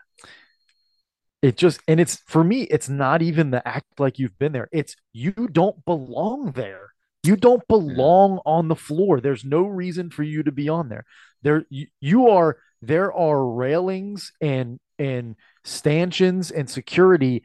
It 1.41 1.55
just 1.55 1.79
and 1.87 1.99
it's 1.99 2.17
for 2.27 2.43
me, 2.43 2.63
it's 2.63 2.89
not 2.89 3.21
even 3.21 3.51
the 3.51 3.65
act 3.65 3.99
like 3.99 4.19
you've 4.19 4.37
been 4.37 4.51
there. 4.51 4.67
It's 4.71 4.95
you 5.13 5.31
don't 5.31 5.83
belong 5.85 6.51
there. 6.51 6.89
You 7.23 7.35
don't 7.35 7.65
belong 7.67 8.39
on 8.45 8.67
the 8.67 8.75
floor. 8.75 9.21
There's 9.21 9.45
no 9.45 9.63
reason 9.63 10.09
for 10.09 10.23
you 10.23 10.43
to 10.43 10.51
be 10.51 10.67
on 10.67 10.89
there. 10.89 11.05
There 11.41 11.65
you, 11.69 11.87
you 12.01 12.29
are 12.29 12.57
there 12.81 13.13
are 13.13 13.45
railings 13.45 14.33
and 14.41 14.79
and 14.99 15.35
stanchions 15.63 16.51
and 16.51 16.69
security 16.69 17.43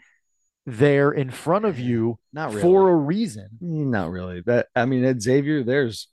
there 0.67 1.11
in 1.11 1.31
front 1.31 1.65
of 1.65 1.79
you 1.79 2.19
Not 2.33 2.51
really. 2.51 2.63
for 2.63 2.91
a 2.91 2.95
reason. 2.97 3.49
Not 3.61 4.11
really. 4.11 4.43
That 4.43 4.69
I 4.77 4.85
mean, 4.85 5.05
at 5.05 5.21
Xavier, 5.21 5.63
there's, 5.65 6.09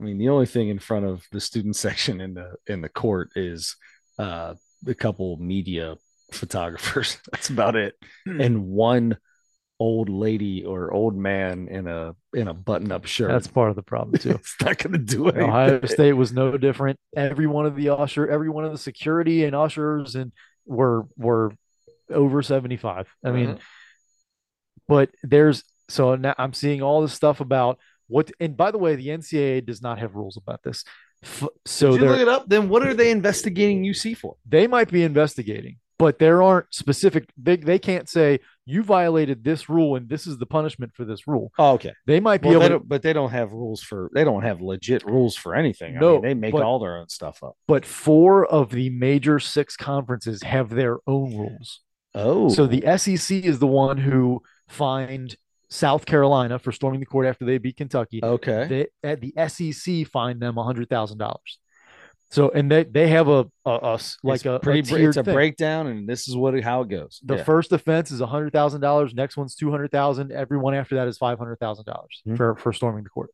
I 0.00 0.04
mean, 0.04 0.18
the 0.18 0.28
only 0.30 0.46
thing 0.46 0.68
in 0.68 0.78
front 0.78 1.06
of 1.06 1.24
the 1.32 1.40
student 1.40 1.76
section 1.86 2.20
in 2.20 2.34
the 2.34 2.54
in 2.66 2.80
the 2.80 2.88
court 2.88 3.30
is 3.36 3.76
uh 4.18 4.54
a 4.86 4.94
couple 4.94 5.36
media 5.38 5.96
photographers. 6.32 7.18
That's 7.32 7.50
about 7.50 7.76
it, 7.76 7.94
and 8.26 8.66
one 8.66 9.18
old 9.78 10.08
lady 10.08 10.64
or 10.64 10.90
old 10.90 11.14
man 11.14 11.68
in 11.68 11.86
a 11.86 12.14
in 12.32 12.48
a 12.48 12.54
button 12.54 12.90
up 12.92 13.04
shirt. 13.04 13.30
That's 13.30 13.46
part 13.46 13.70
of 13.70 13.76
the 13.76 13.82
problem 13.82 14.18
too. 14.20 14.30
it's 14.30 14.56
not 14.62 14.78
going 14.78 14.92
to 14.92 14.98
do 14.98 15.28
it. 15.28 15.36
Ohio 15.36 15.84
State 15.84 16.14
was 16.14 16.32
no 16.32 16.56
different. 16.56 16.98
Every 17.14 17.46
one 17.46 17.66
of 17.66 17.76
the 17.76 17.90
usher, 17.90 18.26
every 18.28 18.48
one 18.48 18.64
of 18.64 18.72
the 18.72 18.78
security 18.78 19.44
and 19.44 19.54
ushers 19.54 20.14
and 20.14 20.32
were 20.64 21.06
were 21.16 21.52
over 22.10 22.42
75. 22.42 23.08
I 23.24 23.30
mean, 23.30 23.46
Mhm. 23.54 23.58
but 24.88 25.10
there's 25.22 25.62
so 25.88 26.16
now 26.16 26.34
I'm 26.38 26.52
seeing 26.52 26.82
all 26.82 27.02
this 27.02 27.12
stuff 27.12 27.40
about 27.40 27.78
what 28.08 28.30
and 28.40 28.56
by 28.56 28.70
the 28.70 28.78
way, 28.78 28.96
the 28.96 29.08
NCAA 29.08 29.64
does 29.64 29.82
not 29.82 29.98
have 29.98 30.14
rules 30.14 30.36
about 30.36 30.62
this. 30.62 30.84
F- 31.22 31.48
so 31.64 31.92
Did 31.92 32.02
you 32.02 32.08
look 32.08 32.20
it 32.20 32.28
up? 32.28 32.48
Then 32.48 32.68
what 32.68 32.86
are 32.86 32.94
they 32.94 33.10
investigating 33.10 33.82
UC 33.84 34.14
for? 34.16 34.36
they 34.46 34.66
might 34.66 34.90
be 34.90 35.02
investigating, 35.02 35.78
but 35.98 36.18
there 36.18 36.42
aren't 36.42 36.72
specific 36.74 37.30
they, 37.36 37.56
they 37.56 37.78
can't 37.78 38.08
say 38.08 38.38
you 38.64 38.82
violated 38.82 39.42
this 39.44 39.68
rule 39.68 39.94
and 39.96 40.08
this 40.08 40.26
is 40.26 40.38
the 40.38 40.46
punishment 40.46 40.92
for 40.94 41.04
this 41.04 41.26
rule. 41.28 41.52
Oh, 41.58 41.74
okay. 41.74 41.94
They 42.06 42.18
might 42.20 42.42
be 42.42 42.48
Well, 42.50 42.58
they 42.60 42.66
able 42.66 42.80
to, 42.80 42.84
but 42.84 43.02
they 43.02 43.12
don't 43.12 43.30
have 43.30 43.52
rules 43.52 43.80
for. 43.82 44.10
They 44.12 44.24
don't 44.24 44.42
have 44.42 44.60
legit 44.60 45.04
rules 45.04 45.36
for 45.36 45.54
anything. 45.54 45.96
I 45.96 46.00
No, 46.00 46.12
mean, 46.14 46.22
they 46.22 46.34
make 46.34 46.52
but- 46.52 46.62
all 46.62 46.78
their 46.80 46.96
own 46.98 47.08
stuff 47.08 47.42
up. 47.44 47.56
but 47.68 47.84
four 47.86 48.44
of 48.44 48.70
the 48.70 48.90
major 48.90 49.38
six 49.38 49.76
conferences 49.76 50.42
have 50.42 50.70
their 50.70 50.98
own 51.06 51.36
rules. 51.36 51.80
Oh, 52.16 52.48
So 52.48 52.66
the 52.66 52.82
SEC 52.98 53.44
is 53.44 53.58
the 53.58 53.66
one 53.66 53.98
who 53.98 54.42
fined 54.68 55.36
South 55.68 56.06
Carolina 56.06 56.58
for 56.58 56.72
storming 56.72 57.00
the 57.00 57.06
court 57.06 57.26
after 57.26 57.44
they 57.44 57.58
beat 57.58 57.76
Kentucky. 57.76 58.20
okay. 58.22 58.88
They, 59.02 59.08
at 59.08 59.20
the 59.20 59.32
SEC 59.48 60.06
fined 60.08 60.40
them 60.40 60.56
hundred 60.56 60.88
thousand 60.88 61.18
dollars. 61.18 61.58
So 62.30 62.50
and 62.50 62.68
they 62.70 62.82
they 62.84 63.08
have 63.08 63.28
a 63.28 63.46
a 63.64 64.00
like 64.24 64.36
It's 64.38 64.44
a, 64.46 64.58
pretty. 64.60 64.80
a 65.04 65.08
it's 65.08 65.16
a 65.16 65.22
thing. 65.22 65.34
breakdown, 65.34 65.86
and 65.86 66.08
this 66.08 66.26
is 66.26 66.34
what 66.36 66.60
how 66.60 66.80
it 66.82 66.88
goes. 66.88 67.20
The 67.24 67.36
Yeah. 67.36 67.44
first 67.44 67.70
offense 67.72 68.10
is 68.10 68.20
hundred 68.20 68.52
thousand 68.52 68.80
dollars. 68.80 69.14
Next 69.14 69.36
one's 69.36 69.54
two 69.54 69.70
hundred 69.70 69.92
thousand. 69.92 70.32
Everyone 70.32 70.74
after 70.74 70.96
that 70.96 71.06
is 71.06 71.18
five 71.18 71.38
hundred 71.38 71.60
thousand 71.60 71.84
dollars 71.84 72.22
Mhm. 72.26 72.36
for 72.36 72.56
for 72.56 72.72
storming 72.72 73.04
the 73.04 73.10
court. 73.10 73.30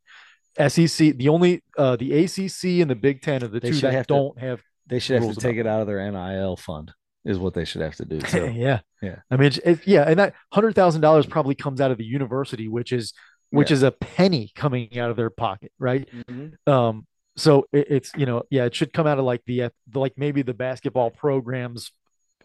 SEC, 0.59 1.13
the 1.17 1.31
only 1.31 1.63
uh, 1.79 1.97
the 1.97 2.13
ACC 2.25 2.83
and 2.83 2.91
the 2.91 2.95
Big 2.95 3.23
Ten 3.23 3.43
are 3.43 3.49
the 3.49 3.61
They 3.61 3.71
two 3.71 3.77
that 3.81 3.95
have 3.95 4.07
don't 4.07 4.39
have 4.39 4.61
they 4.87 4.99
should 4.99 5.23
have 5.23 5.33
to 5.35 5.41
take 5.41 5.57
it 5.57 5.67
out 5.67 5.81
of 5.81 5.87
their 5.87 6.11
NIL 6.11 6.57
fund. 6.57 6.93
Is 7.25 7.39
what 7.39 7.55
they 7.55 7.65
should 7.65 7.83
have 7.83 7.95
to 7.97 8.05
do. 8.05 8.21
So 8.29 8.45
yeah, 8.47 8.81
Yeah. 9.01 9.17
I 9.31 9.37
mean, 9.37 9.53
it, 9.65 9.87
yeah, 9.87 10.03
and 10.03 10.19
that 10.19 10.35
hundred 10.53 10.75
thousand 10.75 11.03
dollars 11.03 11.25
probably 11.27 11.55
comes 11.55 11.81
out 11.81 11.91
of 11.93 11.99
the 11.99 12.05
university, 12.05 12.69
which 12.69 12.93
is 12.93 13.13
which 13.51 13.71
Yeah. 13.71 13.75
is 13.75 13.83
a 13.83 13.93
penny 13.93 14.51
coming 14.57 14.99
out 14.99 15.11
of 15.11 15.17
their 15.17 15.31
pocket, 15.31 15.73
right? 15.79 16.09
Mhm. 16.29 16.55
Um, 16.67 17.07
so 17.37 17.67
it, 17.73 17.87
it's 17.91 18.13
you 18.17 18.27
know, 18.27 18.43
yeah, 18.51 18.65
it 18.65 18.75
should 18.75 18.93
come 18.93 19.07
out 19.07 19.19
of 19.19 19.25
like 19.25 19.43
the, 19.47 19.71
like 19.95 20.15
maybe 20.17 20.43
the 20.43 20.55
basketball 20.55 21.11
programs, 21.11 21.93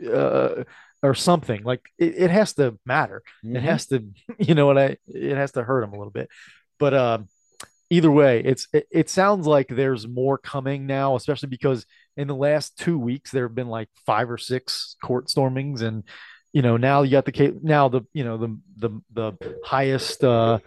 uh, 0.06 0.64
or 1.02 1.14
something. 1.16 1.64
Like 1.64 1.82
it, 1.98 2.16
it 2.18 2.30
has 2.30 2.54
to 2.56 2.78
matter. 2.86 3.24
It 3.44 3.54
Mhm. 3.54 3.62
has 3.62 3.88
to, 3.88 4.04
you 4.40 4.54
know 4.54 4.66
what 4.68 4.78
I? 4.78 4.98
It 5.08 5.36
has 5.36 5.54
to 5.54 5.64
hurt 5.64 5.82
them 5.82 5.94
a 5.94 5.98
little 5.98 6.12
bit. 6.12 6.30
But 6.78 6.94
um, 6.94 7.28
either 7.90 8.12
way, 8.12 8.42
it's 8.44 8.68
it, 8.74 8.88
it 8.92 9.10
sounds 9.10 9.48
like 9.48 9.68
there's 9.68 10.08
more 10.08 10.38
coming 10.38 10.86
now, 10.86 11.16
especially 11.16 11.50
because 11.50 11.86
in 12.16 12.28
the 12.28 12.36
last 12.36 12.78
two 12.78 12.98
weeks 12.98 13.32
there 13.32 13.44
have 13.44 13.56
been 13.56 13.68
like 13.70 13.90
five 14.06 14.30
or 14.30 14.38
six 14.38 14.96
court 15.02 15.28
stormings, 15.30 15.82
and 15.82 16.04
you 16.54 16.62
know 16.62 16.78
now 16.78 17.04
you 17.04 17.12
got 17.12 17.26
the 17.26 17.58
now 17.62 17.90
the 17.90 18.02
you 18.14 18.24
know 18.24 18.38
the 18.38 18.60
the 18.78 18.90
the 19.14 19.56
highest 19.64 20.24
uh, 20.24 20.60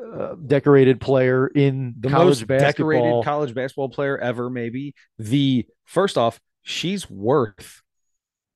uh 0.00 0.34
decorated 0.46 1.00
player 1.00 1.46
in 1.48 1.94
the 1.98 2.08
college 2.08 2.40
most 2.40 2.46
basketball. 2.46 2.90
decorated 2.92 3.24
college 3.24 3.54
basketball 3.54 3.88
player 3.88 4.18
ever. 4.18 4.48
Maybe 4.50 4.94
the 5.18 5.66
first 5.84 6.16
off, 6.16 6.40
she's 6.62 7.10
worth 7.10 7.82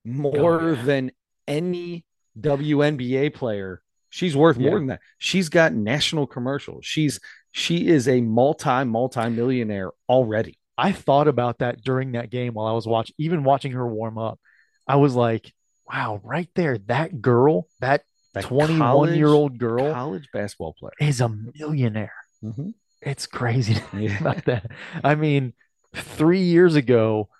more 0.05 0.61
Oh, 0.61 0.73
yeah. 0.73 0.83
than 0.83 1.13
any 1.49 2.05
WNBA 2.41 3.35
player. 3.35 3.83
She's 4.09 4.37
worth 4.37 4.57
more 4.57 4.71
Yeah. 4.71 4.79
than 4.79 4.87
that. 4.87 5.01
She's 5.19 5.49
got 5.49 5.75
national 5.75 6.27
commercials. 6.27 6.87
She's 6.87 7.21
she 7.59 7.87
is 7.89 8.07
a 8.07 8.21
multi 8.21 8.85
multi 8.85 9.31
millionaire 9.31 9.91
already. 10.11 10.59
I 10.77 10.93
thought 10.93 11.27
about 11.27 11.61
that 11.61 11.81
during 11.83 12.13
that 12.13 12.29
game 12.29 12.53
while 12.53 12.67
I 12.67 12.73
was 12.73 12.87
watching, 12.87 13.15
even 13.19 13.45
watching 13.45 13.73
her 13.73 13.87
warm 13.87 14.19
up. 14.19 14.39
I 14.87 14.97
was 14.97 15.15
like, 15.15 15.55
wow, 15.91 16.21
right 16.23 16.51
there, 16.55 16.77
that 16.89 17.23
girl, 17.23 17.67
that 17.81 18.03
That 18.35 18.45
21 18.45 18.79
college- 18.79 19.17
year 19.17 19.29
old 19.29 19.57
girl 19.59 19.91
college 19.91 20.29
basketball 20.35 20.75
player. 20.79 20.93
is 21.01 21.23
a 21.23 21.31
millionaire. 21.31 22.13
Mhm. 22.45 22.75
It's 23.01 23.27
crazy 23.27 23.73
to 23.73 23.81
think 23.81 24.11
Yeah. 24.11 24.21
about 24.21 24.45
that. 24.45 24.71
I 25.03 25.15
mean, 25.15 25.55
three 25.95 26.43
years 26.43 26.75
ago, 26.75 27.31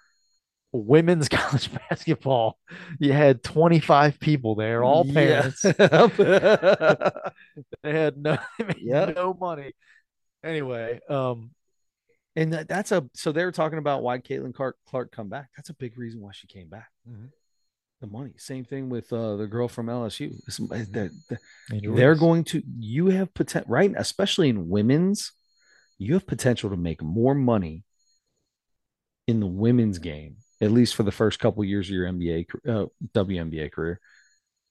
women's 0.73 1.29
college 1.41 1.69
basketball, 1.91 2.59
you 2.99 3.13
had 3.13 3.43
25 3.43 4.19
people 4.19 4.55
there, 4.55 4.83
all 4.83 5.05
parents. 5.05 5.63
They 7.83 7.93
had 7.93 8.17
no, 8.17 8.39
Yep. 8.79 9.15
no 9.17 9.35
money. 9.35 9.73
Anyway, 10.47 11.01
um, 11.09 11.51
and 12.37 12.53
that, 12.53 12.69
that's 12.69 12.93
a 12.93 13.09
so 13.15 13.33
they 13.33 13.45
were 13.45 13.53
talking 13.53 13.79
about 13.79 14.03
why 14.03 14.19
Caitlin 14.19 14.55
Clark 14.55 14.77
Clark 14.87 15.11
come 15.13 15.29
back. 15.29 15.49
That's 15.57 15.71
a 15.71 15.75
big 15.75 15.99
reason 15.99 16.21
why 16.21 16.31
she 16.33 16.47
came 16.47 16.69
back. 16.69 16.89
Mhm. 17.09 17.31
The 18.01 18.07
money. 18.07 18.33
Same 18.37 18.65
thing 18.65 18.89
with 18.91 19.11
uh, 19.13 19.37
the 19.37 19.47
girl 19.47 19.69
from 19.69 19.87
LSU. 19.87 20.27
It's- 20.47 20.61
it's- 20.61 20.89
they're- 20.89 21.11
they're- 21.31 21.39
they're 21.97 22.15
going 22.15 22.45
to 22.45 22.63
you 22.79 23.07
have 23.07 23.33
potential 23.35 23.71
right 23.71 23.93
especially 23.97 24.49
in 24.51 24.69
women's 24.69 25.33
you 25.99 26.13
have 26.15 26.27
potential 26.27 26.69
to 26.71 26.77
make 26.77 27.03
more 27.03 27.35
money 27.35 27.85
in 29.27 29.41
the 29.41 29.47
women's 29.47 29.99
game 29.99 30.37
at 30.61 30.71
least 30.71 30.95
for 30.95 31.03
the 31.03 31.11
first 31.13 31.39
couple 31.41 31.65
years 31.65 31.89
of 31.89 31.95
your 31.95 32.07
nba 32.07 32.47
uh, 32.69 32.87
WNBA 33.15 33.73
career 33.73 33.99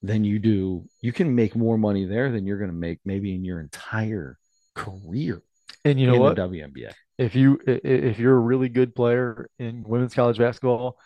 than 0.04 0.24
you 0.24 0.38
do 0.40 0.86
you 1.02 1.12
can 1.12 1.34
make 1.36 1.56
more 1.56 1.78
money 1.80 2.06
there 2.06 2.32
than 2.32 2.46
you're 2.46 2.60
going 2.60 2.70
to 2.72 2.76
make 2.78 3.00
maybe 3.06 3.34
in 3.36 3.44
your 3.44 3.60
entire 3.60 4.38
career 4.76 5.42
And 5.86 6.00
you 6.00 6.08
know 6.08 6.18
what? 6.20 6.36
WNBA 6.38 6.92
if 7.18 7.36
you 7.36 7.60
if 7.66 8.20
you're 8.20 8.36
a 8.36 8.40
really 8.40 8.70
good 8.70 8.94
player 8.94 9.50
in 9.58 9.84
women's 9.88 10.14
college 10.14 10.38
basketball 10.38 10.98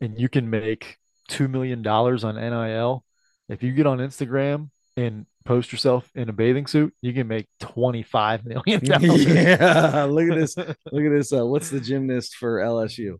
and 0.00 0.18
you 0.20 0.28
can 0.28 0.50
make 0.50 0.98
two 1.28 1.48
million 1.48 1.82
dollars 1.82 2.24
on 2.24 2.36
NIL, 2.36 3.04
if 3.48 3.62
you 3.62 3.72
get 3.72 3.86
on 3.86 3.98
Instagram 3.98 4.70
and 4.96 5.26
post 5.44 5.72
yourself 5.72 6.10
in 6.14 6.28
a 6.28 6.32
bathing 6.32 6.66
suit, 6.66 6.92
you 7.00 7.14
can 7.14 7.26
make 7.28 7.46
twenty 7.60 8.02
five 8.02 8.44
million 8.44 8.80
dollars. 8.84 9.24
yeah 9.24 10.04
look 10.10 10.28
at 10.30 10.34
this 10.36 10.56
look 10.58 11.04
at 11.04 11.12
this 11.12 11.32
uh, 11.32 11.46
what's 11.46 11.70
the 11.70 11.80
gymnast 11.80 12.36
for 12.36 12.58
LSU 12.60 13.18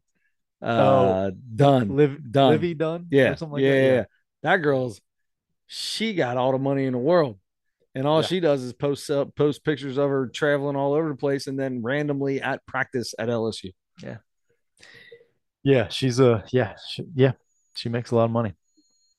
uh 0.63 1.31
Dunne 1.55 1.97
Liv, 1.97 2.19
Dunne. 2.31 2.51
Livvy 2.53 2.75
Dunne, 2.75 3.07
Yeah, 3.11 3.35
like 3.41 3.63
yeah, 3.63 3.71
that. 3.71 3.77
yeah, 3.77 3.95
yeah. 3.95 4.05
That 4.43 4.57
girl's 4.59 5.01
she 5.67 6.15
got 6.15 6.37
all 6.37 6.53
the 6.53 6.59
money 6.59 6.85
in 6.87 6.93
the 6.93 6.99
world, 6.99 7.39
and 7.97 8.07
all 8.07 8.21
Yeah. 8.21 8.27
she 8.29 8.39
does 8.41 8.63
is 8.63 8.73
post 8.73 9.11
up, 9.11 9.35
post 9.35 9.65
pictures 9.65 9.97
of 9.97 10.09
her 10.09 10.29
traveling 10.29 10.77
all 10.77 10.93
over 10.93 11.09
the 11.09 11.17
place, 11.17 11.49
and 11.49 11.59
then 11.59 11.83
randomly 11.83 12.41
at 12.41 12.65
practice 12.67 13.13
at 13.19 13.29
LSU. 13.29 13.73
yeah. 14.03 14.19
Yeah, 15.65 15.89
she's 15.89 16.21
a 16.21 16.45
yeah, 16.53 16.77
she, 16.89 17.05
yeah. 17.17 17.33
She 17.75 17.89
makes 17.89 18.13
a 18.13 18.15
lot 18.15 18.27
of 18.27 18.31
money. 18.31 18.55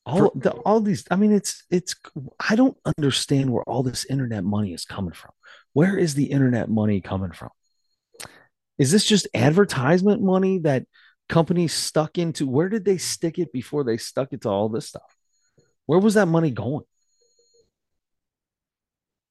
All 0.06 0.32
the, 0.34 0.52
all 0.52 0.80
these, 0.80 1.04
I 1.12 1.18
mean, 1.18 1.34
it's 1.34 1.66
it's. 1.70 1.94
I 2.40 2.56
don't 2.56 2.78
understand 2.98 3.50
where 3.52 3.64
all 3.64 3.84
this 3.84 4.06
internet 4.06 4.46
money 4.46 4.72
is 4.74 4.86
coming 4.86 5.12
from. 5.12 5.32
Where 5.74 5.98
is 5.98 6.14
the 6.14 6.32
internet 6.32 6.70
money 6.70 7.02
coming 7.02 7.34
from? 7.34 7.50
Is 8.78 8.92
this 8.92 9.04
just 9.04 9.28
advertisement 9.34 10.22
money 10.22 10.60
that 10.60 10.86
companies 11.28 11.74
stuck 11.74 12.18
into? 12.18 12.48
Where 12.48 12.70
did 12.70 12.86
they 12.86 12.98
stick 12.98 13.38
it 13.40 13.52
before 13.52 13.84
they 13.84 13.98
stuck 13.98 14.32
it 14.32 14.42
to 14.44 14.50
all 14.50 14.70
this 14.70 14.88
stuff? 14.88 15.14
Where 15.86 16.00
was 16.00 16.14
that 16.14 16.28
money 16.28 16.52
going? 16.52 16.86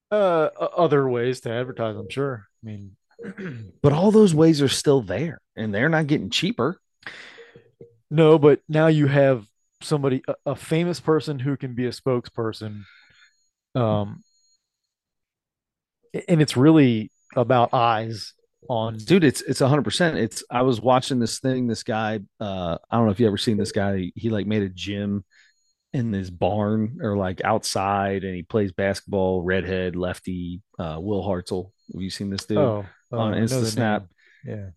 Uh, 0.09 0.49
other 0.77 1.07
ways 1.09 1.41
to 1.41 1.51
advertise, 1.51 1.95
I'm 1.95 2.09
sure. 2.09 2.47
I 2.63 2.65
mean, 2.65 2.95
But 3.81 3.93
all 3.93 4.11
those 4.11 4.33
ways 4.33 4.61
are 4.61 4.67
still 4.69 5.01
there, 5.01 5.41
and 5.55 5.73
they're 5.73 5.89
not 5.89 6.07
getting 6.07 6.29
cheaper. 6.29 6.79
No, 8.09 8.37
but 8.39 8.61
now 8.69 8.87
you 8.87 9.07
have 9.07 9.45
somebody, 9.81 10.23
a, 10.27 10.35
a 10.51 10.55
famous 10.55 10.99
person 10.99 11.39
who 11.39 11.57
can 11.57 11.73
be 11.73 11.85
a 11.85 11.91
spokesperson. 11.91 12.83
Um, 13.75 14.23
and 16.27 16.41
it's 16.41 16.55
really 16.57 17.11
about 17.35 17.73
eyes 17.73 18.33
on. 18.69 18.97
dude 18.97 19.23
it's 19.23 19.41
it's 19.41 19.61
100% 19.61 20.15
it's 20.15 20.43
i 20.49 20.61
was 20.61 20.81
watching 20.81 21.19
this 21.19 21.39
thing 21.39 21.67
this 21.67 21.83
guy 21.83 22.19
uh 22.39 22.77
i 22.89 22.97
don't 22.97 23.05
know 23.05 23.11
if 23.11 23.19
you 23.19 23.27
ever 23.27 23.37
seen 23.37 23.55
this 23.55 23.71
guy 23.71 24.11
he 24.15 24.29
like 24.29 24.47
made 24.47 24.63
a 24.63 24.69
gym 24.69 25.23
in 25.97 26.11
this 26.11 26.29
barn 26.29 26.99
or 27.01 27.17
like 27.17 27.41
outside 27.43 28.23
and 28.23 28.35
he 28.35 28.43
plays 28.43 28.71
basketball 28.71 29.41
redhead 29.41 29.95
lefty 29.95 30.61
uh 30.79 30.97
will 30.99 31.23
hartzell 31.23 31.71
have 31.93 32.01
you 32.01 32.09
seen 32.09 32.29
this 32.29 32.45
dude 32.45 32.57
Oh, 32.57 32.85
oh, 33.11 33.17
on 33.19 33.33
Insta 33.33 33.61
the 33.61 33.65
Snap. 33.65 34.01
name. 34.01 34.09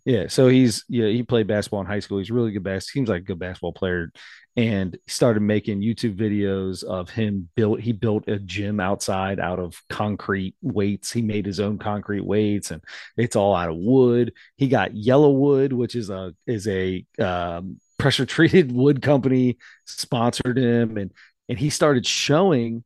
Yeah. 0.07 0.15
yeah 0.21 0.27
so 0.29 0.49
he's 0.49 0.85
yeah 0.89 1.07
he 1.07 1.23
played 1.23 1.47
basketball 1.47 1.81
in 1.83 1.87
high 1.87 2.01
school 2.01 2.19
he's 2.19 2.31
really 2.31 2.51
good 2.51 2.65
bas 2.65 2.87
seems 2.89 3.09
like 3.09 3.23
a 3.23 3.25
good 3.27 3.39
basketball 3.39 3.73
player 3.75 4.11
and 4.57 4.95
he 5.05 5.11
started 5.11 5.41
making 5.43 5.81
youtube 5.81 6.17
videos 6.17 6.83
of 6.83 7.11
him 7.11 7.49
built 7.55 7.79
he 7.81 7.93
built 7.93 8.27
a 8.27 8.39
gym 8.39 8.81
outside 8.81 9.39
out 9.39 9.61
of 9.61 9.81
concrete 9.89 10.55
weights 10.63 11.13
he 11.13 11.23
made 11.23 11.47
his 11.47 11.61
own 11.61 11.79
concrete 11.79 12.25
weights 12.25 12.71
and 12.73 12.83
it's 13.17 13.37
all 13.37 13.55
out 13.55 13.69
of 13.69 13.77
wood 13.77 14.33
he 14.57 14.67
got 14.67 14.91
YellaWood 14.93 15.73
which 15.73 15.95
is 15.95 16.11
a 16.11 16.35
is 16.47 16.67
a 16.67 17.05
um, 17.21 17.79
pressure 18.01 18.27
treated 18.27 18.73
wood 18.75 19.03
company 19.03 19.59
sponsored 19.85 20.59
him 20.59 20.97
and 20.97 21.13
and 21.49 21.59
he 21.59 21.71
started 21.71 22.07
showing 22.07 22.85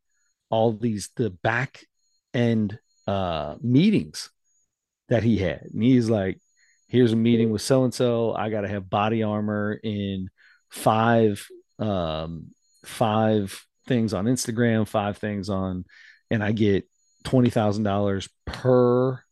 all 0.51 0.73
these 0.73 1.11
the 1.17 1.31
back 1.31 1.85
end 2.33 2.79
uh 3.07 3.57
meetings 3.61 4.31
that 5.09 5.23
he 5.23 5.39
had. 5.39 5.63
And 5.73 5.83
he's 5.83 6.09
like 6.09 6.41
here's 6.89 7.13
a 7.13 7.17
meeting 7.17 7.51
with 7.51 7.63
so 7.63 7.85
and 7.85 7.93
so 7.93 8.35
i 8.35 8.51
got 8.51 8.61
to 8.61 8.69
have 8.69 8.85
BodyArmor 8.85 9.79
in 9.83 10.31
five 10.71 11.47
um 11.79 12.47
five 12.85 13.65
things 13.87 14.15
on 14.15 14.27
instagram 14.27 14.87
five 14.87 15.19
things 15.19 15.49
on 15.49 15.85
and 16.31 16.45
i 16.45 16.53
get 16.53 16.87
$20000 17.25 18.29
per 18.45 19.24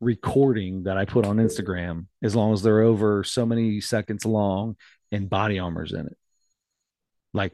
recording 0.00 0.84
that 0.84 0.96
i 0.96 1.04
put 1.04 1.26
on 1.26 1.36
instagram 1.36 2.06
as 2.22 2.34
long 2.34 2.52
as 2.52 2.62
they're 2.62 2.80
over 2.80 3.22
so 3.22 3.44
many 3.44 3.80
seconds 3.80 4.24
long 4.24 4.76
and 5.12 5.28
BodyArmor's 5.28 5.92
in 5.92 6.06
it. 6.06 6.16
Like 7.34 7.52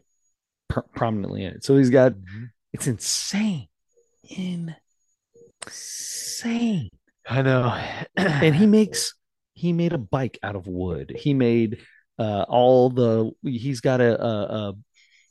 per- 0.68 0.84
prominently 0.94 1.42
in 1.44 1.55
it. 1.55 1.64
So 1.64 1.76
he's 1.76 1.88
got 1.90 2.12
Mhm. 2.12 2.51
it's 2.74 2.86
insane. 2.86 3.68
Insane. 5.66 6.90
I 7.28 7.42
know. 7.42 7.74
and 8.16 8.55
he 8.55 8.66
makes 8.78 9.14
he 9.55 9.72
made 9.72 9.92
a 9.92 9.99
bike 9.99 10.38
out 10.42 10.55
of 10.57 10.66
wood. 10.66 11.14
He 11.18 11.34
made 11.34 11.78
uh 12.18 12.44
all 12.49 12.90
the 12.90 13.30
he's 13.42 13.80
got 13.80 14.01
a, 14.01 14.22
a, 14.22 14.28
a 14.70 14.74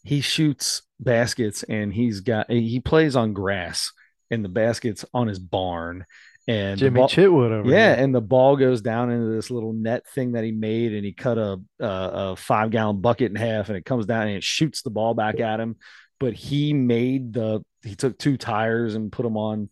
he 0.03 0.21
shoots 0.21 0.81
baskets 0.99 1.63
and 1.63 1.93
he's 1.93 2.19
got 2.21 2.49
he 2.49 2.79
plays 2.79 3.15
on 3.15 3.33
grass 3.33 3.91
and 4.31 4.43
the 4.43 4.49
baskets 4.49 5.05
on 5.13 5.27
his 5.27 5.39
barn 5.39 6.05
and 6.47 6.77
Jimmy 6.77 6.99
ball- 6.99 7.09
Chitwood 7.09 7.51
over 7.51 7.69
yeah, 7.69 7.95
here. 7.95 8.03
and 8.03 8.13
the 8.13 8.21
ball 8.21 8.55
goes 8.55 8.81
down 8.81 9.11
into 9.11 9.31
this 9.33 9.49
little 9.49 9.73
net 9.73 10.03
thing 10.13 10.33
that 10.33 10.43
he 10.43 10.51
made, 10.51 10.93
and 10.93 11.03
he 11.05 11.11
cut 11.13 11.37
a, 11.37 11.59
a 11.79 11.85
a 11.85 12.35
five 12.35 12.69
gallon 12.71 13.01
bucket 13.01 13.31
in 13.31 13.35
half, 13.35 13.69
and 13.69 13.77
it 13.77 13.85
comes 13.85 14.05
down 14.05 14.27
and 14.27 14.37
it 14.37 14.43
shoots 14.43 14.81
the 14.81 14.89
ball 14.91 15.13
back 15.13 15.39
at 15.39 15.59
him. 15.59 15.75
But 16.19 16.33
he 16.33 16.73
made 16.73 17.33
the 17.33 17.63
he 17.83 17.95
took 17.95 18.17
two 18.17 18.37
tires 18.37 18.95
and 18.95 19.11
put 19.11 19.23
them 19.23 19.37
on 19.37 19.69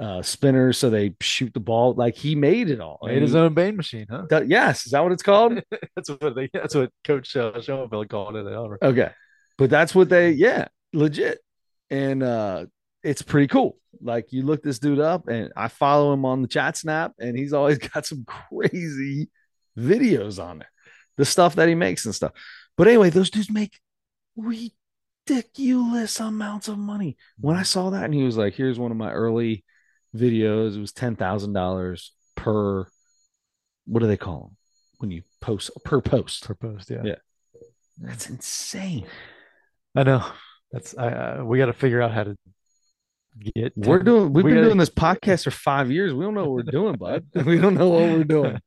uh, 0.00 0.22
spinners 0.22 0.76
so 0.78 0.90
they 0.90 1.14
shoot 1.20 1.54
the 1.54 1.60
ball 1.60 1.94
like 1.94 2.16
he 2.16 2.34
made 2.34 2.68
it 2.70 2.80
all. 2.80 2.98
Made 3.04 3.22
his 3.22 3.34
own 3.36 3.54
Bane 3.54 3.76
machine, 3.76 4.06
huh? 4.10 4.22
he- 4.22 4.26
that- 4.30 4.48
yes, 4.48 4.86
is 4.86 4.92
that 4.92 5.02
what 5.02 5.12
it's 5.12 5.22
called? 5.22 5.60
That's 5.96 6.08
what 6.10 6.34
they. 6.34 6.48
That's 6.52 6.74
what 6.74 6.90
Coach 7.04 7.36
uh, 7.36 7.60
Schoenfeld 7.60 8.08
called 8.08 8.36
it. 8.36 8.46
Okay, 8.82 9.10
but 9.58 9.70
that's 9.70 9.94
what 9.94 10.08
they 10.08 10.30
yeah 10.30 10.66
legit, 10.92 11.38
and 11.90 12.22
uh, 12.22 12.66
it's 13.04 13.22
pretty 13.22 13.46
cool. 13.46 13.78
Like 14.00 14.32
you 14.32 14.42
look 14.42 14.62
this 14.62 14.78
dude 14.78 14.98
up, 14.98 15.28
and 15.28 15.52
I 15.56 15.68
follow 15.68 16.12
him 16.12 16.24
on 16.24 16.42
the 16.42 16.48
chat 16.48 16.76
snap, 16.76 17.12
and 17.18 17.38
he's 17.38 17.52
always 17.52 17.78
got 17.94 18.06
some 18.06 18.24
crazy 18.26 19.30
videos 19.78 20.42
on 20.42 20.58
there, 20.60 20.70
the 21.16 21.24
stuff 21.24 21.56
that 21.56 21.68
he 21.68 21.74
makes 21.74 22.04
and 22.04 22.14
stuff. 22.14 22.32
But 22.76 22.88
anyway, 22.88 23.10
those 23.10 23.30
dudes 23.30 23.50
make 23.50 23.78
ridiculous 24.36 26.18
amounts 26.18 26.68
of 26.68 26.78
money. 26.78 27.16
When 27.38 27.56
I 27.56 27.62
saw 27.62 27.90
that, 27.90 28.04
and 28.04 28.14
he 28.14 28.24
was 28.24 28.36
like, 28.36 28.54
"Here's 28.54 28.78
one 28.78 28.90
of 28.90 28.96
my 28.96 29.12
early 29.12 29.64
videos. 30.14 30.76
It 30.76 30.80
was 30.80 30.92
ten 30.92 31.16
thousand 31.16 31.52
dollars 31.52 32.12
per. 32.36 32.86
What 33.86 34.00
do 34.00 34.06
they 34.06 34.16
call 34.16 34.40
them 34.40 34.56
when 34.98 35.10
you 35.10 35.22
post 35.40 35.70
per 35.84 36.00
post? 36.00 36.46
Per 36.46 36.54
post, 36.54 36.90
yeah. 36.90 37.02
Yeah. 37.04 37.14
That's 37.98 38.28
insane. 38.28 39.06
I 39.94 40.02
know. 40.02 40.24
That's 40.72 40.96
I. 40.96 41.08
Uh, 41.08 41.44
we 41.44 41.58
got 41.58 41.66
to 41.66 41.72
figure 41.72 42.02
out 42.02 42.12
how 42.12 42.24
to 42.24 42.36
Get 43.40 43.72
We're 43.76 43.98
doing. 43.98 44.32
We've 44.32 44.44
we 44.44 44.52
been 44.52 44.58
gotta- 44.60 44.66
doing 44.68 44.78
this 44.78 44.90
podcast 45.06 45.44
for 45.44 45.50
five 45.50 45.90
years. 45.90 46.14
We 46.14 46.24
don't 46.24 46.34
know 46.34 46.42
what 46.44 46.52
we're 46.66 46.70
doing, 46.70 46.94
bud. 46.96 47.24
We 47.44 47.58
don't 47.58 47.74
know 47.74 47.88
what 47.88 48.02
we're 48.02 48.24
doing. 48.24 48.60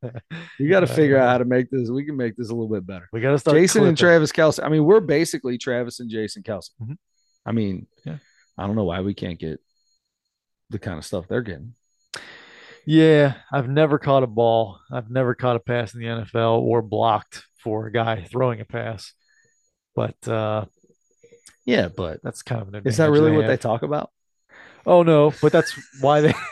We 0.60 0.68
got 0.68 0.82
to 0.82 0.88
figure 0.88 1.18
out 1.18 1.30
how 1.30 1.38
to 1.38 1.46
make 1.46 1.70
this. 1.72 1.90
We 1.90 2.04
can 2.06 2.18
make 2.18 2.36
this 2.36 2.50
a 2.50 2.54
little 2.54 2.68
bit 2.68 2.86
better. 2.86 3.08
We 3.14 3.22
got 3.22 3.32
to 3.32 3.40
start. 3.40 3.56
Jason 3.56 3.86
and. 3.86 3.98
Travis 3.98 4.32
Kelce. 4.34 4.60
I 4.62 4.68
mean, 4.68 4.84
we're 4.84 5.00
basically 5.00 5.58
Travis 5.58 6.00
and 6.02 6.10
Jason 6.10 6.44
Kelce. 6.44 6.70
Mhm. 6.82 6.98
I 7.46 7.54
mean, 7.54 7.88
Yeah. 8.06 8.18
I 8.58 8.68
don't 8.68 8.76
know 8.76 8.84
why 8.84 9.00
we 9.02 9.14
can't 9.14 9.40
get 9.40 9.62
the 10.70 10.80
kind 10.80 10.98
of 10.98 11.06
stuff 11.06 11.28
they're 11.30 11.42
getting. 11.42 11.74
Yeah, 12.86 13.36
I've 13.52 13.70
never 13.70 14.00
caught 14.00 14.24
a 14.24 14.28
ball. 14.28 14.80
I've 14.92 15.10
never 15.10 15.34
caught 15.36 15.56
a 15.56 15.60
pass 15.60 15.94
in 15.94 16.00
the 16.02 16.08
NFL 16.08 16.60
or 16.62 16.82
blocked 16.82 17.46
for 17.64 17.88
a 17.88 17.92
guy 17.92 18.24
throwing 18.24 18.60
a 18.62 18.66
pass. 18.66 19.14
But 19.96 20.28
uh, 20.28 20.66
Yeah, 21.66 21.88
but 21.88 22.22
that's 22.24 22.42
kind 22.44 22.62
of 22.62 22.74
an 22.74 22.82
is 22.86 22.98
that 22.98 23.12
really 23.12 23.32
what 23.32 23.48
they 23.48 23.58
talk 23.58 23.84
about? 23.84 24.10
Oh 24.88 25.04
no, 25.04 25.32
but 25.42 25.52
that's 25.52 25.74
why 26.02 26.22
they. 26.22 26.34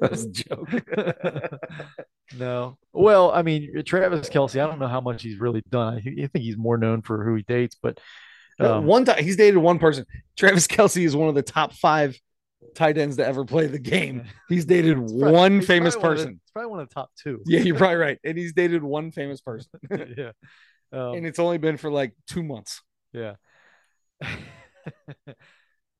That's 0.00 0.22
a 0.22 0.30
joke. 0.30 0.68
no. 2.38 2.78
Well, 2.92 3.32
I 3.32 3.42
mean, 3.42 3.82
Travis 3.84 4.28
Kelce. 4.30 4.62
I 4.62 4.66
don't 4.68 4.78
know 4.78 4.86
how 4.86 5.00
much 5.00 5.24
he's 5.24 5.40
really 5.40 5.60
done. 5.68 5.94
I, 5.94 5.98
I 6.22 6.26
think 6.28 6.44
he's 6.44 6.56
more 6.56 6.78
known 6.78 7.02
for 7.02 7.24
who 7.24 7.34
he 7.34 7.42
dates, 7.42 7.76
but 7.82 7.98
um, 8.60 8.86
one 8.86 9.04
time 9.04 9.24
he's 9.24 9.34
dated 9.34 9.56
one 9.58 9.80
person. 9.80 10.06
Travis 10.38 10.68
Kelce 10.68 11.04
is 11.04 11.16
one 11.16 11.28
of 11.28 11.34
the 11.34 11.42
top 11.42 11.72
five 11.72 12.16
tight 12.76 12.96
ends 12.96 13.16
to 13.16 13.26
ever 13.26 13.44
play 13.44 13.66
the 13.66 13.80
game. 13.80 14.22
He's 14.48 14.64
dated 14.66 14.98
probably- 14.98 15.32
one 15.32 15.54
he's 15.56 15.66
famous 15.66 15.96
one 15.96 16.04
of 16.04 16.10
the- 16.10 16.16
person. 16.24 16.40
It's 16.44 16.50
probably 16.52 16.70
one 16.70 16.78
of 16.80 16.88
the 16.88 16.94
top 16.94 17.10
two. 17.20 17.42
Yeah, 17.44 17.60
you're 17.60 17.76
probably 17.76 17.96
right. 18.06 18.18
And 18.22 18.38
he's 18.38 18.52
dated 18.52 18.84
one 18.84 19.10
famous 19.10 19.40
person. 19.40 19.68
yeah. 20.16 20.30
Um, 20.92 21.14
and 21.14 21.26
it's 21.26 21.40
only 21.40 21.58
been 21.58 21.76
for 21.76 21.90
like 21.90 22.14
two 22.28 22.44
months. 22.44 22.82
yeah. 23.12 23.34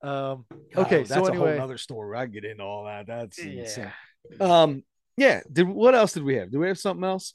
Um, 0.03 0.45
God, 0.73 0.85
okay, 0.85 1.03
that's 1.03 1.09
so 1.09 1.27
a 1.27 1.35
whole 1.35 1.47
other 1.47 1.77
story. 1.77 2.17
I 2.17 2.25
get 2.25 2.43
into 2.43 2.63
all 2.63 2.85
that. 2.85 3.07
That's 3.07 3.39
insane. 3.39 3.91
yeah. 4.29 4.61
Um, 4.61 4.83
yeah. 5.17 5.41
Did 5.51 5.67
what 5.67 5.95
else 5.95 6.13
did 6.13 6.23
we 6.23 6.35
have? 6.35 6.51
Do 6.51 6.59
we 6.59 6.67
have 6.67 6.77
something 6.77 7.03
else? 7.03 7.33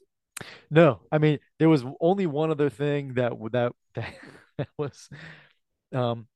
No, 0.71 1.01
I 1.11 1.19
mean 1.19 1.39
there 1.59 1.69
was 1.69 1.85
only 2.01 2.27
one 2.27 2.51
other 2.51 2.71
thing 2.71 3.15
that 3.15 3.33
that 3.53 3.73
that, 3.95 4.15
that 4.59 4.69
was 4.77 5.09
um 5.93 6.27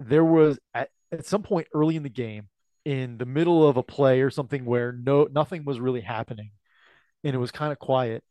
there 0.00 0.24
was 0.24 0.58
at, 0.72 0.88
at 1.12 1.26
some 1.26 1.42
point 1.42 1.66
early 1.74 1.96
in 1.96 2.02
the 2.02 2.08
game 2.08 2.48
in 2.84 3.18
the 3.18 3.26
middle 3.26 3.66
of 3.66 3.76
a 3.76 3.82
play 3.82 4.20
or 4.20 4.30
something 4.30 4.64
where 4.64 4.92
no 4.92 5.26
nothing 5.30 5.64
was 5.64 5.80
really 5.80 6.00
happening 6.00 6.50
and 7.24 7.34
it 7.34 7.38
was 7.38 7.50
kind 7.50 7.72
of 7.72 7.78
quiet. 7.78 8.22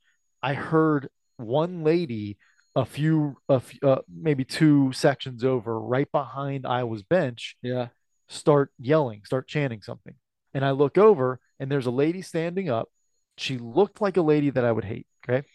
I 0.41 0.53
heard 0.53 1.09
one 1.37 1.83
lady 1.83 2.37
a 2.75 2.85
few 2.85 3.37
a 3.49 3.59
few, 3.59 3.79
uh, 3.87 3.99
maybe 4.13 4.43
two 4.43 4.91
sections 4.93 5.43
over 5.43 5.79
right 5.79 6.11
behind 6.11 6.65
Iowa's 6.65 7.03
bench 7.03 7.55
Yeah. 7.61 7.89
start 8.27 8.71
yelling, 8.79 9.21
start 9.25 9.47
chanting 9.47 9.81
something. 9.81 10.15
And 10.53 10.63
I 10.65 10.71
look 10.71 10.97
over 10.97 11.39
and 11.59 11.71
there's 11.71 11.85
a 11.85 11.91
lady 11.91 12.21
standing 12.21 12.69
up. 12.69 12.89
She 13.37 13.57
looked 13.57 14.01
like 14.01 14.17
a 14.17 14.21
lady 14.21 14.49
that 14.51 14.65
I 14.65 14.71
would 14.71 14.85
hate. 14.85 15.07
Okay. 15.27 15.45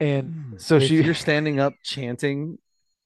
And 0.00 0.54
so 0.58 0.76
if 0.76 0.84
she 0.84 1.02
you're 1.02 1.14
standing 1.28 1.60
up 1.60 1.74
chanting, 1.82 2.58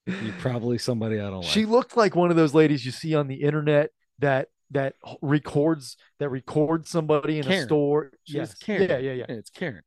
you're 0.06 0.34
probably 0.38 0.78
somebody 0.78 1.16
I 1.20 1.24
don't 1.30 1.40
like. 1.42 1.44
she 1.44 1.64
looked 1.64 1.96
like 1.96 2.14
one 2.16 2.30
of 2.30 2.36
those 2.36 2.54
ladies 2.54 2.84
you 2.84 2.90
see 2.92 3.14
on 3.14 3.28
the 3.28 3.36
internet 3.42 3.90
that 4.18 4.48
that 4.72 4.94
records 5.20 5.96
that 6.18 6.28
records 6.30 6.88
somebody 6.90 7.38
in 7.38 7.46
a 7.50 7.62
store. 7.62 8.10
She's 8.24 8.34
Yes. 8.36 8.54
Karen. 8.54 8.88
Yeah, 8.88 8.98
yeah. 8.98 9.12
Yeah, 9.12 9.24
it's 9.28 9.50
Karen. 9.50 9.82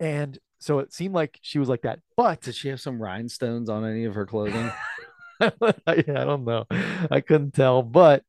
And 0.00 0.38
so 0.58 0.80
it 0.80 0.92
seemed 0.92 1.14
like 1.14 1.38
she 1.42 1.58
was 1.58 1.68
like 1.68 1.82
that. 1.82 2.00
But 2.16 2.42
Did 2.42 2.54
she 2.54 2.68
have 2.68 2.80
some 2.80 3.00
rhinestones 3.00 3.68
on 3.68 3.84
any 3.84 4.04
of 4.04 4.14
her 4.14 4.26
clothing? 4.26 4.70
yeah, 5.40 5.50
I 5.86 6.02
don't 6.02 6.44
know. 6.44 6.66
I 7.10 7.20
couldn't 7.20 7.54
tell, 7.54 7.82
but 7.82 8.24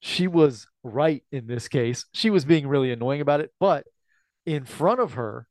she 0.00 0.26
was 0.26 0.66
right 0.82 1.22
in 1.30 1.46
this 1.46 1.68
case. 1.68 2.06
She 2.12 2.30
was 2.30 2.44
being 2.44 2.66
really 2.66 2.92
annoying 2.92 3.20
about 3.20 3.40
it, 3.40 3.52
but 3.58 3.86
in 4.46 4.64
front 4.64 5.00
of 5.00 5.14
her, 5.14 5.46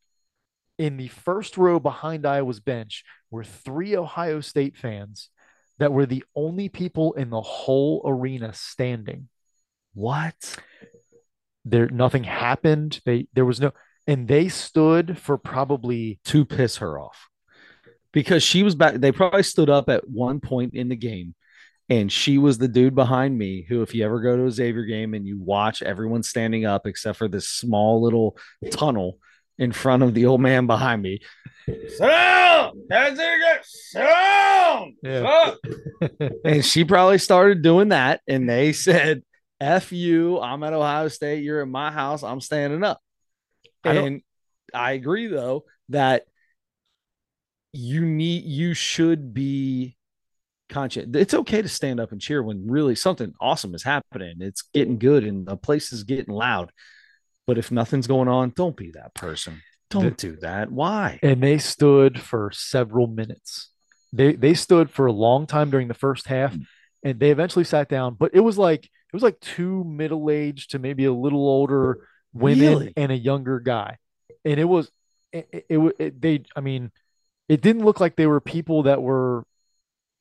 in 0.78 0.98
the 0.98 1.10
first 1.10 1.58
row 1.58 1.80
behind 1.80 2.26
Iowa's 2.26 2.60
bench, 2.60 3.04
were 3.30 3.44
three 3.44 3.96
Ohio 3.96 4.42
State 4.42 4.78
fans 4.78 5.30
that 5.78 5.92
were 5.92 6.06
the 6.06 6.24
only 6.36 6.70
people 6.70 7.14
in 7.14 7.30
the 7.30 7.42
whole 7.42 8.02
arena 8.06 8.54
standing. 8.54 9.30
what? 9.94 10.58
There, 11.66 11.90
nothing 11.90 12.24
happened. 12.24 13.02
They, 13.06 13.28
there 13.34 13.46
was 13.46 13.60
no, 13.60 13.72
and 14.10 14.28
they 14.28 14.50
stood 14.50 15.20
for 15.20 15.38
probably 15.38 16.20
To 16.26 16.44
piss 16.44 16.78
her 16.78 17.00
off. 17.00 17.30
Because 18.12 18.42
she 18.42 18.64
was 18.64 18.74
back. 18.74 18.96
They 18.96 19.12
probably 19.12 19.44
stood 19.44 19.70
up 19.70 19.88
at 19.88 20.10
one 20.10 20.40
point 20.40 20.74
in 20.74 20.90
the 20.90 20.96
game. 20.96 21.36
And 21.90 22.12
she 22.12 22.40
was 22.40 22.58
the 22.58 22.68
dude 22.68 22.96
behind 22.96 23.38
me 23.38 23.68
who, 23.70 23.84
if 23.84 23.94
you 23.94 24.04
ever 24.04 24.20
go 24.20 24.36
to 24.36 24.48
a 24.48 24.52
Xavier 24.52 24.86
game 24.86 25.14
and 25.14 25.28
you 25.28 25.38
watch 25.40 25.84
everyone 25.84 26.24
standing 26.24 26.66
up 26.66 26.88
except 26.88 27.20
for 27.20 27.28
this 27.28 27.50
small 27.50 28.02
little 28.02 28.36
tunnel 28.72 29.20
in 29.60 29.72
front 29.72 30.02
of 30.02 30.16
the 30.16 30.26
old 30.26 30.42
man 30.42 30.66
behind 30.66 31.04
me. 31.04 31.20
Sit 31.68 32.00
down! 32.00 32.82
That's 32.90 33.20
it, 33.20 33.66
Sit 33.66 34.00
down! 34.00 34.96
Yeah. 35.04 35.22
Up! 35.28 35.58
and 36.46 36.66
she 36.66 36.84
probably 36.84 37.20
started 37.20 37.62
doing 37.62 37.90
that. 37.90 38.22
And 38.28 38.50
they 38.50 38.74
said, 38.74 39.22
F 39.62 39.92
you, 39.92 40.40
I'm 40.40 40.64
at 40.64 40.74
Ohio 40.74 41.10
State. 41.10 41.44
You're 41.44 41.62
at 41.62 41.68
my 41.68 41.92
house. 41.92 42.24
I'm 42.24 42.42
standing 42.42 42.84
up. 42.84 43.00
I 43.84 43.94
And 43.94 44.22
I 44.74 44.92
agree, 44.92 45.28
though, 45.28 45.66
that 45.90 46.26
you 47.72 48.06
need, 48.06 48.44
you 48.44 48.74
should 48.74 49.34
be 49.34 49.98
conscious. 50.70 51.08
It's 51.14 51.34
okay 51.34 51.62
to 51.62 51.70
stand 51.70 52.00
up 52.00 52.12
and 52.12 52.22
cheer 52.22 52.42
when 52.42 52.68
really 52.68 52.96
something 52.96 53.34
awesome 53.42 53.76
is 53.76 53.84
happening. 53.84 54.38
It's 54.40 54.62
getting 54.74 55.00
good 55.00 55.24
and 55.24 55.46
the 55.46 55.58
place 55.58 55.92
is 55.92 56.04
getting 56.04 56.34
loud. 56.34 56.72
But 57.48 57.58
if 57.58 57.72
nothing's 57.72 58.08
going 58.08 58.28
on, 58.28 58.54
don't 58.56 58.78
be 58.78 58.92
that 58.92 59.16
person. 59.16 59.62
Don't 59.90 60.18
do 60.18 60.36
that. 60.38 60.72
Why? 60.72 61.20
and 61.24 61.42
they 61.42 61.58
stood 61.58 62.22
for 62.22 62.52
several 62.54 63.08
minutes. 63.08 63.72
They 64.14 64.34
they 64.34 64.54
stood 64.54 64.90
for 64.92 65.08
a 65.08 65.12
long 65.12 65.48
time 65.48 65.72
during 65.72 65.88
the 65.88 65.96
first 65.96 66.28
half, 66.28 66.54
mm. 66.54 66.66
and 67.04 67.20
they 67.20 67.32
eventually 67.32 67.66
sat 67.66 67.90
down. 67.90 68.16
But 68.20 68.32
it 68.34 68.40
was 68.42 68.58
like 68.58 68.86
it 68.86 69.14
was 69.14 69.24
like 69.24 69.40
two 69.40 69.84
middle 69.84 70.30
aged 70.30 70.72
to 70.72 70.80
maybe 70.80 71.06
a 71.06 71.14
little 71.14 71.48
older 71.48 72.08
women 72.34 72.60
Really? 72.70 72.94
and 72.96 73.12
a 73.12 73.18
younger 73.18 73.60
guy, 73.60 73.98
and 74.46 74.60
it 74.60 74.66
was 74.66 74.92
it, 75.32 75.66
it, 75.70 75.96
it, 76.00 76.22
they 76.22 76.44
I 76.56 76.62
mean 76.62 76.92
it 77.48 77.62
didn't 77.62 77.86
look 77.86 78.00
like 78.00 78.16
they 78.16 78.28
were 78.28 78.40
people 78.40 78.84
that 78.84 79.02
were 79.02 79.44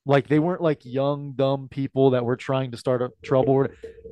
like 0.07 0.29
they 0.29 0.39
weren't 0.39 0.63
like 0.63 0.85
young 0.85 1.33
dumb 1.33 1.69
people 1.69 2.11
that 2.11 2.25
were 2.25 2.37
trying 2.37 2.71
to 2.71 2.77
start 2.77 3.03
a 3.03 3.11
trouble, 3.23 3.67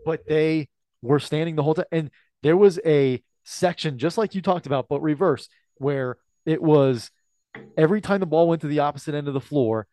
but 0.05 0.26
they 0.26 0.68
were 1.03 1.18
standing 1.20 1.57
the 1.57 1.62
whole 1.62 1.74
time. 1.74 1.86
And 1.90 2.11
there 2.42 2.57
was 2.57 2.78
a 2.84 3.22
section 3.44 3.99
just 3.99 4.18
like 4.18 4.34
you 4.34 4.42
talked 4.42 4.66
about, 4.66 4.88
but 4.88 5.01
reverse, 5.01 5.49
where 5.76 6.18
it 6.44 6.62
was 6.62 7.11
every 7.78 8.01
time 8.03 8.20
the 8.20 8.26
ball 8.26 8.49
went 8.49 8.61
to 8.61 8.68
the 8.68 8.80
opposite 8.80 9.14
end 9.14 9.28
of 9.28 9.34
the 9.34 9.40
floor, 9.40 9.86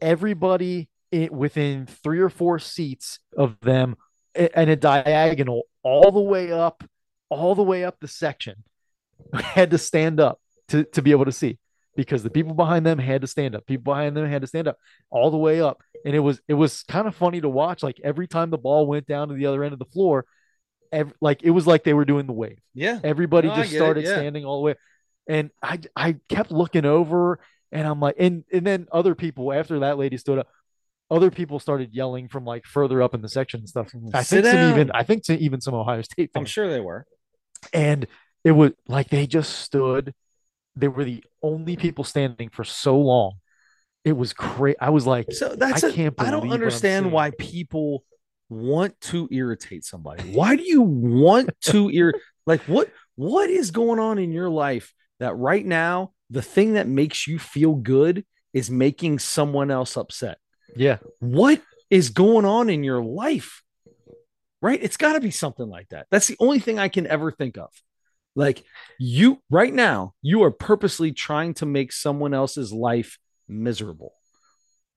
everybody 0.00 0.88
in, 1.10 1.36
within 1.36 1.86
three 1.86 2.20
or 2.20 2.30
four 2.30 2.58
seats 2.60 3.18
of 3.36 3.58
them 3.60 3.96
and 4.34 4.70
a 4.70 4.76
diagonal 4.76 5.62
all 5.82 6.12
the 6.12 6.20
way 6.20 6.52
up, 6.52 6.84
all 7.30 7.54
the 7.54 7.62
way 7.62 7.84
up 7.84 7.98
the 8.00 8.08
section 8.08 8.62
had 9.34 9.70
to 9.70 9.78
stand 9.78 10.20
up 10.20 10.40
to, 10.68 10.84
to 10.84 11.02
be 11.02 11.12
able 11.12 11.24
to 11.24 11.32
see 11.32 11.58
because 11.96 12.22
the 12.22 12.30
people 12.30 12.54
behind 12.54 12.86
them 12.86 12.98
had 12.98 13.20
to 13.22 13.26
stand 13.26 13.54
up. 13.54 13.66
People 13.66 13.92
behind 13.92 14.16
them 14.16 14.28
had 14.28 14.42
to 14.42 14.46
stand 14.46 14.68
up 14.68 14.78
all 15.10 15.30
the 15.30 15.36
way 15.36 15.60
up. 15.60 15.82
And 16.04 16.14
it 16.14 16.20
was 16.20 16.40
it 16.48 16.54
was 16.54 16.82
kind 16.84 17.06
of 17.06 17.14
funny 17.14 17.40
to 17.40 17.48
watch. 17.48 17.82
Like 17.82 18.00
every 18.02 18.26
time 18.26 18.50
the 18.50 18.58
ball 18.58 18.86
went 18.86 19.06
down 19.06 19.28
to 19.28 19.34
the 19.34 19.46
other 19.46 19.64
end 19.64 19.72
of 19.72 19.78
the 19.78 19.84
floor, 19.86 20.24
ev- 20.92 21.12
like 21.20 21.42
it 21.42 21.50
was 21.50 21.66
like 21.66 21.84
they 21.84 21.92
were 21.94 22.04
doing 22.04 22.26
the 22.26 22.32
wave. 22.32 22.58
Yeah. 22.74 23.00
Everybody 23.04 23.48
No, 23.48 23.56
just 23.56 23.72
it, 23.72 23.76
started 23.76 24.04
yeah. 24.04 24.14
standing 24.14 24.44
all 24.44 24.60
the 24.60 24.64
way. 24.64 24.74
And 25.28 25.50
I 25.62 25.80
I 25.94 26.16
kept 26.28 26.50
looking 26.50 26.84
over 26.86 27.38
and 27.70 27.86
I'm 27.86 28.00
like, 28.00 28.16
and 28.18 28.44
and 28.52 28.66
then 28.66 28.88
other 28.90 29.14
people 29.14 29.52
after 29.52 29.80
that 29.80 29.98
lady 29.98 30.16
stood 30.16 30.38
up, 30.38 30.48
other 31.10 31.30
people 31.30 31.58
started 31.58 31.92
yelling 31.92 32.28
from 32.28 32.44
like 32.44 32.64
further 32.64 33.02
up 33.02 33.14
in 33.14 33.20
the 33.20 33.28
section 33.28 33.60
and 33.60 33.68
stuff. 33.68 33.92
I 34.14 34.22
Sit 34.22 34.44
think 34.44 34.54
some 34.56 34.70
even 34.70 34.90
I 34.92 35.02
think 35.02 35.24
some, 35.24 35.36
even 35.38 35.60
some 35.60 35.74
Ohio 35.74 36.02
State 36.02 36.30
fans. 36.32 36.42
I'm 36.42 36.46
sure 36.46 36.70
they 36.70 36.80
were. 36.80 37.04
And 37.72 38.06
it 38.44 38.52
was 38.52 38.72
like 38.88 39.08
they 39.08 39.26
just 39.26 39.58
stood. 39.60 40.14
They 40.76 40.88
were 40.88 41.04
the 41.04 41.24
only 41.42 41.76
people 41.76 42.04
standing 42.04 42.48
for 42.48 42.64
so 42.64 42.98
long. 42.98 43.34
It 44.04 44.12
was 44.12 44.32
crazy. 44.32 44.78
I 44.80 44.90
was 44.90 45.06
like, 45.06 45.32
So 45.32 45.54
that's 45.54 45.84
I 45.84 45.88
I 45.88 45.92
can't 45.92 46.14
I 46.18 46.30
don't 46.30 46.50
understand 46.50 47.12
why 47.12 47.30
people 47.30 48.04
want 48.48 49.00
to 49.00 49.28
irritate 49.30 49.84
somebody. 49.84 50.32
Why 50.32 50.56
do 50.56 50.62
you 50.62 50.82
want 50.82 51.50
to 51.62 51.88
ir 51.92 52.14
like 52.46 52.62
what 52.62 52.90
what 53.16 53.50
is 53.50 53.70
going 53.70 53.98
on 53.98 54.18
in 54.18 54.32
your 54.32 54.48
life 54.48 54.92
that 55.18 55.34
right 55.36 55.64
now 55.64 56.12
the 56.30 56.42
thing 56.42 56.74
that 56.74 56.88
makes 56.88 57.26
you 57.26 57.38
feel 57.38 57.74
good 57.74 58.24
is 58.52 58.70
making 58.70 59.18
someone 59.18 59.70
else 59.70 59.96
upset? 59.96 60.38
yeah, 60.76 60.98
What 61.18 61.60
is 61.90 62.10
going 62.10 62.44
on 62.44 62.70
in 62.70 62.84
your 62.84 63.02
life? 63.02 63.62
Right? 64.62 64.78
It's 64.82 64.96
got 64.96 65.14
to 65.14 65.20
be 65.20 65.30
something 65.30 65.68
like 65.68 65.88
that. 65.88 66.06
That's 66.10 66.26
the 66.26 66.36
only 66.38 66.58
thing 66.58 66.78
I 66.78 66.88
can 66.88 67.06
ever 67.06 67.30
think 67.30 67.56
of. 67.56 67.70
Like 68.36 68.62
you 68.98 69.42
right 69.50 69.72
now, 69.72 70.14
you 70.22 70.42
are 70.44 70.50
purposely 70.50 71.12
trying 71.12 71.54
to 71.54 71.66
make 71.66 71.92
someone 71.92 72.34
else's 72.34 72.72
life 72.72 73.18
miserable. 73.48 74.12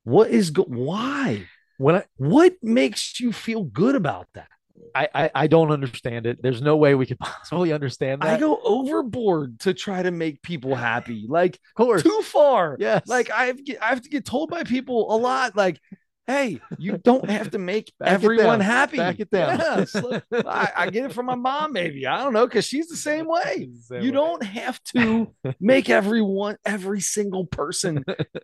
What 0.04 0.30
is 0.30 0.52
go- 0.52 0.66
why? 0.68 1.48
when 1.78 1.96
I 1.96 2.04
what 2.18 2.56
makes 2.62 3.20
you 3.20 3.32
feel 3.32 3.64
good 3.64 3.96
about 3.96 4.28
that? 4.36 4.48
I, 4.96 5.08
I, 5.14 5.32
I 5.36 5.48
don't 5.48 5.72
understand 5.72 6.26
it. 6.26 6.42
There's 6.42 6.62
no 6.62 6.78
way 6.78 6.96
we 6.96 7.06
could 7.06 7.20
possibly 7.20 7.72
understand 7.74 8.22
that. 8.22 8.30
I 8.30 8.40
go 8.40 8.60
overboard 8.64 9.60
to 9.62 9.74
try 9.74 10.02
to 10.02 10.12
make 10.12 10.42
people 10.42 10.76
happy. 10.76 11.26
Like 11.28 11.56
of 11.56 11.86
course. 11.86 12.04
too 12.04 12.22
far. 12.24 12.78
Yes. 12.80 13.08
Like 13.08 13.32
I 13.32 13.46
have, 13.46 13.60
I 13.82 13.90
have 13.90 14.02
to 14.02 14.10
get 14.10 14.26
told 14.26 14.50
by 14.50 14.64
people 14.64 15.14
a 15.14 15.18
lot. 15.18 15.56
Like, 15.56 15.80
hey, 16.28 16.62
you 16.78 16.98
don't 16.98 17.30
have 17.30 17.52
to 17.52 17.58
make 17.58 17.92
everyone 18.04 18.60
happy. 18.60 18.98
Back 18.98 19.20
it 19.20 19.30
down. 19.30 19.60
Yes. 19.60 19.96
I, 20.32 20.72
I 20.76 20.90
get 20.90 21.06
it 21.06 21.14
from 21.14 21.26
my 21.26 21.36
mom. 21.36 21.74
Maybe 21.74 22.08
I 22.08 22.24
don't 22.24 22.34
know 22.34 22.48
because 22.48 22.66
she's 22.66 22.88
the 22.88 22.98
same 22.98 23.28
way. 23.28 23.70
You 23.92 24.12
don't 24.12 24.44
have 24.44 24.82
to 24.96 25.34
make 25.60 25.90
everyone, 25.90 26.58
every 26.66 27.02
single 27.02 27.46
person 27.46 28.04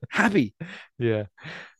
happy. 0.09 0.53
Yeah. 0.97 1.25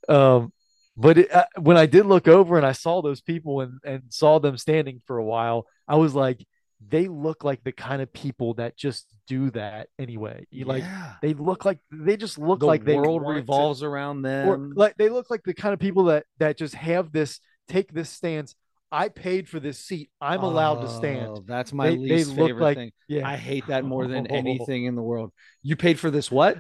Um, 0.08 0.54
but 0.96 1.18
it, 1.18 1.32
uh, 1.32 1.46
when 1.58 1.78
I 1.78 1.86
did 1.86 2.06
look 2.06 2.28
over 2.28 2.58
and 2.58 2.66
I 2.66 2.74
saw 2.74 3.02
those 3.02 3.22
people 3.22 3.62
and, 3.62 3.80
and 3.86 4.04
saw 4.10 4.40
them 4.40 4.58
standing 4.58 5.02
for 5.06 5.18
a 5.18 5.24
while, 5.24 5.66
I 5.88 5.96
was 5.96 6.14
like, 6.14 6.46
they 6.88 7.08
look 7.08 7.44
like 7.44 7.64
the 7.64 7.72
kind 7.74 8.02
of 8.02 8.12
people 8.14 8.54
that 8.56 8.78
just 8.78 9.06
do 9.28 9.50
that 9.52 9.90
anyway. 10.00 10.46
You 10.50 10.66
like 10.66 10.84
Yeah. 10.84 11.14
they 11.22 11.34
look 11.34 11.66
like 11.66 11.80
they 11.92 12.16
just 12.18 12.38
look 12.38 12.62
the 12.62 12.66
like 12.68 12.86
the 12.86 12.96
world 12.96 13.22
want 13.22 13.36
to- 13.36 13.42
revolves 13.42 13.84
around 13.84 14.22
them. 14.22 14.48
or 14.48 14.58
like 14.76 14.96
they 14.98 15.10
look 15.10 15.30
like 15.30 15.44
the 15.44 15.54
kind 15.54 15.74
of 15.74 15.80
people 15.80 16.06
that 16.06 16.26
that 16.40 16.58
just 16.58 16.76
have 16.76 17.12
this 17.12 17.40
take 17.68 17.92
this 17.94 18.10
stance. 18.10 18.56
I 18.92 19.10
paid 19.10 19.48
for 19.48 19.60
this 19.60 19.78
seat. 19.78 20.10
I'm 20.20 20.42
allowed 20.42 20.82
to 20.82 20.90
stand. 20.90 21.28
Oh, 21.28 21.44
That's 21.46 21.72
my 21.72 21.90
They- 21.92 21.96
they 21.98 22.02
least 22.16 22.30
look 22.30 22.48
favorite 22.48 22.64
like- 22.64 22.78
thing. 22.78 22.92
Yeah. 23.08 23.28
I 23.30 23.36
hate 23.36 23.68
that 23.68 23.84
more 23.86 24.08
than 24.08 24.26
anything 24.42 24.86
in 24.86 24.96
the 24.96 25.04
world. 25.04 25.32
You 25.62 25.76
paid 25.76 26.00
for 26.00 26.10
this 26.10 26.32
what? 26.32 26.58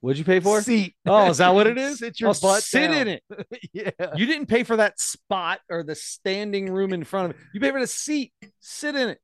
What'd 0.00 0.18
you 0.18 0.24
pay 0.24 0.38
for? 0.38 0.60
seat. 0.60 0.94
Oh, 1.06 1.30
is 1.30 1.38
that 1.38 1.54
what 1.54 1.66
it 1.66 1.78
is? 1.86 1.98
Sit 1.98 2.20
your 2.20 2.30
Oh, 2.30 2.34
butt 2.40 2.62
sit 2.62 2.88
down. 2.88 2.94
in 2.94 3.08
it. 3.08 3.22
yeah. 3.72 3.90
You 4.14 4.26
didn't 4.26 4.46
pay 4.46 4.62
for 4.62 4.76
that 4.76 5.00
spot 5.00 5.60
or 5.70 5.82
the 5.82 5.94
standing 5.94 6.70
room 6.70 6.92
in 6.92 7.02
front 7.04 7.30
of 7.30 7.36
it. 7.36 7.42
You 7.54 7.60
paid 7.60 7.72
for 7.72 7.80
the 7.80 7.86
seat. 7.86 8.30
Sit 8.60 8.94
in 8.94 9.08
it. 9.08 9.18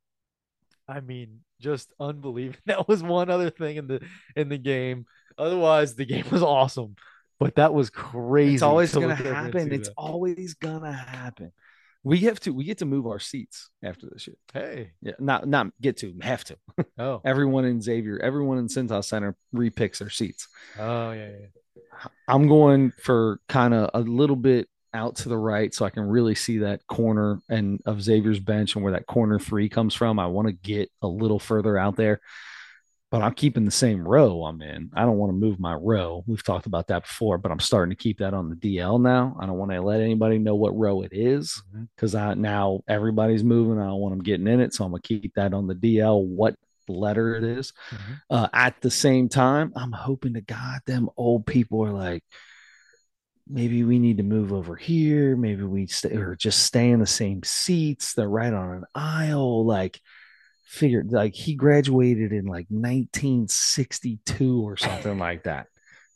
I 0.91 0.99
mean, 0.99 1.39
just 1.59 1.91
unbelievable. 1.99 2.59
That 2.65 2.87
was 2.87 3.01
one 3.01 3.29
other 3.29 3.49
thing 3.49 3.77
in 3.77 3.87
the 3.87 4.01
in 4.35 4.49
the 4.49 4.57
game. 4.57 5.05
Otherwise, 5.37 5.95
the 5.95 6.05
game 6.05 6.25
was 6.31 6.43
awesome. 6.43 6.95
But 7.39 7.55
that 7.55 7.73
was 7.73 7.89
crazy. 7.89 8.53
It's 8.55 8.63
always 8.63 8.91
to 8.93 8.99
gonna 8.99 9.13
look 9.15 9.19
over 9.21 9.29
and 9.29 9.45
happen. 9.45 9.71
It's 9.73 9.87
that. 9.89 9.95
always 9.97 10.53
gonna 10.53 10.93
happen. 10.93 11.51
We 12.03 12.19
have 12.19 12.39
to. 12.41 12.51
We 12.51 12.63
get 12.65 12.79
to 12.79 12.85
move 12.85 13.05
our 13.07 13.19
seats 13.19 13.69
after 13.83 14.07
this 14.11 14.23
shit. 14.23 14.37
hey. 14.53 14.91
Yeah, 15.01 15.13
not 15.19 15.47
not 15.47 15.67
get 15.79 15.97
to. 15.97 16.13
Have 16.21 16.43
to. 16.45 16.57
Oh. 16.97 17.21
Everyone 17.25 17.65
in 17.65 17.81
Xavier, 17.81 18.19
everyone 18.19 18.57
in 18.59 18.67
Cintas 18.67 19.05
Center 19.05 19.35
repicks 19.55 19.99
their 19.99 20.09
seats. 20.09 20.47
Oh 20.77 21.11
yeah, 21.11 21.29
yeah. 21.29 22.07
I'm 22.27 22.47
going 22.47 22.91
for 23.01 23.39
kind 23.47 23.73
of 23.73 23.89
a 23.93 24.01
little 24.01 24.35
bit 24.35 24.67
out 24.93 25.17
to 25.17 25.29
the 25.29 25.37
right 25.37 25.73
so 25.73 25.85
I 25.85 25.89
can 25.89 26.03
really 26.03 26.35
see 26.35 26.59
that 26.59 26.85
corner 26.87 27.39
and 27.49 27.79
of 27.85 28.01
Xavier's 28.01 28.39
bench 28.39 28.75
and 28.75 28.83
where 28.83 28.93
that 28.93 29.07
corner 29.07 29.39
three 29.39 29.69
comes 29.69 29.93
from. 29.93 30.19
I 30.19 30.27
want 30.27 30.47
to 30.47 30.53
get 30.53 30.91
a 31.01 31.07
little 31.07 31.39
further 31.39 31.77
out 31.77 31.95
there, 31.95 32.19
but 33.09 33.21
I'm 33.21 33.33
keeping 33.33 33.65
the 33.65 33.71
same 33.71 34.07
row 34.07 34.43
I'm 34.45 34.61
in. 34.61 34.89
I 34.93 35.01
don't 35.01 35.17
want 35.17 35.31
to 35.31 35.37
move 35.37 35.59
my 35.59 35.73
row. 35.73 36.23
We've 36.27 36.43
talked 36.43 36.65
about 36.65 36.87
that 36.87 37.03
before, 37.03 37.37
but 37.37 37.51
I'm 37.51 37.59
starting 37.59 37.95
to 37.95 38.01
keep 38.01 38.19
that 38.19 38.33
on 38.33 38.49
the 38.49 38.55
DL 38.55 39.01
now. 39.01 39.37
I 39.39 39.45
don't 39.45 39.57
want 39.57 39.71
to 39.71 39.81
let 39.81 40.01
anybody 40.01 40.37
know 40.37 40.55
what 40.55 40.77
row 40.77 41.01
it 41.01 41.11
is 41.13 41.61
because 41.95 42.15
I 42.15 42.33
now 42.33 42.81
everybody's 42.87 43.43
moving. 43.43 43.79
I 43.79 43.85
don't 43.87 43.99
want 43.99 44.13
them 44.13 44.23
getting 44.23 44.47
in 44.47 44.59
it, 44.59 44.73
so 44.73 44.85
I'm 44.85 44.91
gonna 44.91 45.01
keep 45.01 45.33
that 45.35 45.53
on 45.53 45.67
the 45.67 45.75
DL. 45.75 46.23
What 46.25 46.55
letter 46.87 47.35
it 47.35 47.43
is. 47.43 47.73
Mhm. 47.91 48.21
Uh, 48.29 48.47
at 48.53 48.81
the 48.81 48.91
same 48.91 49.29
time, 49.29 49.71
I'm 49.75 49.91
hoping 49.91 50.33
to 50.33 50.41
God 50.41 50.81
them 50.85 51.09
old 51.15 51.45
people 51.45 51.85
are 51.85 51.93
like, 51.93 52.23
maybe 53.51 53.83
we 53.83 53.99
need 53.99 54.17
to 54.17 54.23
move 54.23 54.53
over 54.53 54.75
here. 54.75 55.35
Maybe 55.35 55.63
we 55.63 55.87
stay 55.87 56.15
or 56.15 56.35
just 56.35 56.63
stay 56.63 56.89
in 56.89 56.99
the 56.99 57.05
same 57.05 57.43
seats. 57.43 58.13
They're 58.13 58.29
right 58.29 58.53
on 58.53 58.75
an 58.77 58.85
aisle. 58.95 59.65
Like, 59.65 59.99
figure 60.71 61.03
like 61.05 61.35
he 61.35 61.53
graduated 61.53 62.31
in 62.31 62.45
like 62.45 62.67
1962 62.69 64.67
or 64.67 64.77
something 64.77 65.17
like 65.19 65.43
that. 65.43 65.67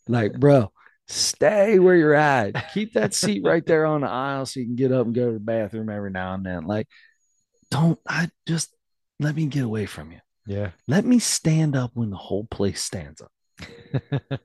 Like, 0.07 0.39
bro, 0.39 0.71
stay 1.07 1.77
where 1.77 1.95
you're 1.95 2.13
at. 2.13 2.73
Keep 2.73 2.93
that 2.93 3.13
seat 3.13 3.43
right 3.43 3.65
there 3.67 3.85
on 3.85 4.01
the 4.01 4.07
aisle 4.07 4.45
so 4.45 4.61
you 4.61 4.65
can 4.65 4.75
get 4.75 4.93
up 4.93 5.05
and 5.05 5.13
go 5.13 5.27
to 5.27 5.33
the 5.33 5.39
bathroom 5.39 5.89
every 5.89 6.11
now 6.11 6.33
and 6.33 6.45
then. 6.45 6.65
Like, 6.65 6.87
don't 7.69 7.99
I 8.07 8.29
just 8.47 8.73
let 9.19 9.35
me 9.35 9.47
get 9.47 9.63
away 9.63 9.85
from 9.85 10.11
you. 10.11 10.19
Yeah. 10.47 10.71
Let 10.87 11.05
me 11.05 11.19
stand 11.19 11.75
up 11.75 11.91
when 11.93 12.09
the 12.09 12.17
whole 12.17 12.45
place 12.45 12.81
stands 12.83 13.21
up. 13.21 13.31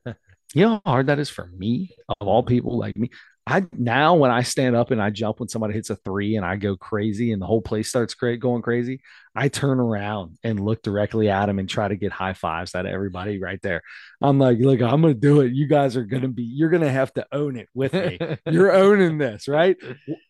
You 0.55 0.65
know 0.65 0.71
how 0.85 0.93
hard 0.93 1.07
that 1.07 1.19
is 1.19 1.31
for 1.31 1.47
me, 1.47 1.95
of 2.09 2.27
all 2.27 2.43
people 2.43 2.79
like 2.79 2.97
me. 2.97 3.11
I 3.47 3.65
now 3.73 4.15
when 4.15 4.31
I 4.31 4.43
stand 4.43 4.77
up 4.77 4.91
and 4.91 5.03
I 5.03 5.11
jump 5.11 5.41
when 5.41 5.49
somebody 5.49 5.75
hits 5.75 5.91
a 5.91 5.97
three 5.97 6.37
and 6.37 6.45
I 6.45 6.57
go 6.57 6.77
crazy 6.77 7.33
and 7.33 7.41
the 7.41 7.47
whole 7.47 7.63
place 7.63 7.89
starts 7.89 8.15
cra- 8.15 8.37
going 8.37 8.63
crazy, 8.63 9.01
I 9.35 9.49
turn 9.49 9.81
around 9.81 10.39
and 10.45 10.61
look 10.61 10.83
directly 10.83 11.31
at 11.31 11.49
him 11.49 11.59
and 11.59 11.69
try 11.69 11.89
to 11.89 11.97
get 11.97 12.13
high 12.13 12.35
fives 12.35 12.75
out 12.75 12.87
of 12.87 12.93
everybody 12.93 13.41
right 13.41 13.61
there. 13.63 13.83
I'm 14.21 14.39
like, 14.39 14.59
look, 14.59 14.81
I'm 14.83 15.01
gonna 15.01 15.15
do 15.15 15.41
it. 15.41 15.53
You 15.53 15.67
guys 15.67 15.97
are 15.97 16.05
gonna 16.05 16.29
be, 16.29 16.43
you're 16.43 16.71
gonna 16.71 16.91
have 16.91 17.13
to 17.15 17.27
own 17.33 17.57
it 17.57 17.69
with 17.75 17.93
me. 17.93 18.19
You're 18.47 18.73
owning 18.77 19.19
this, 19.19 19.49
right? 19.49 19.77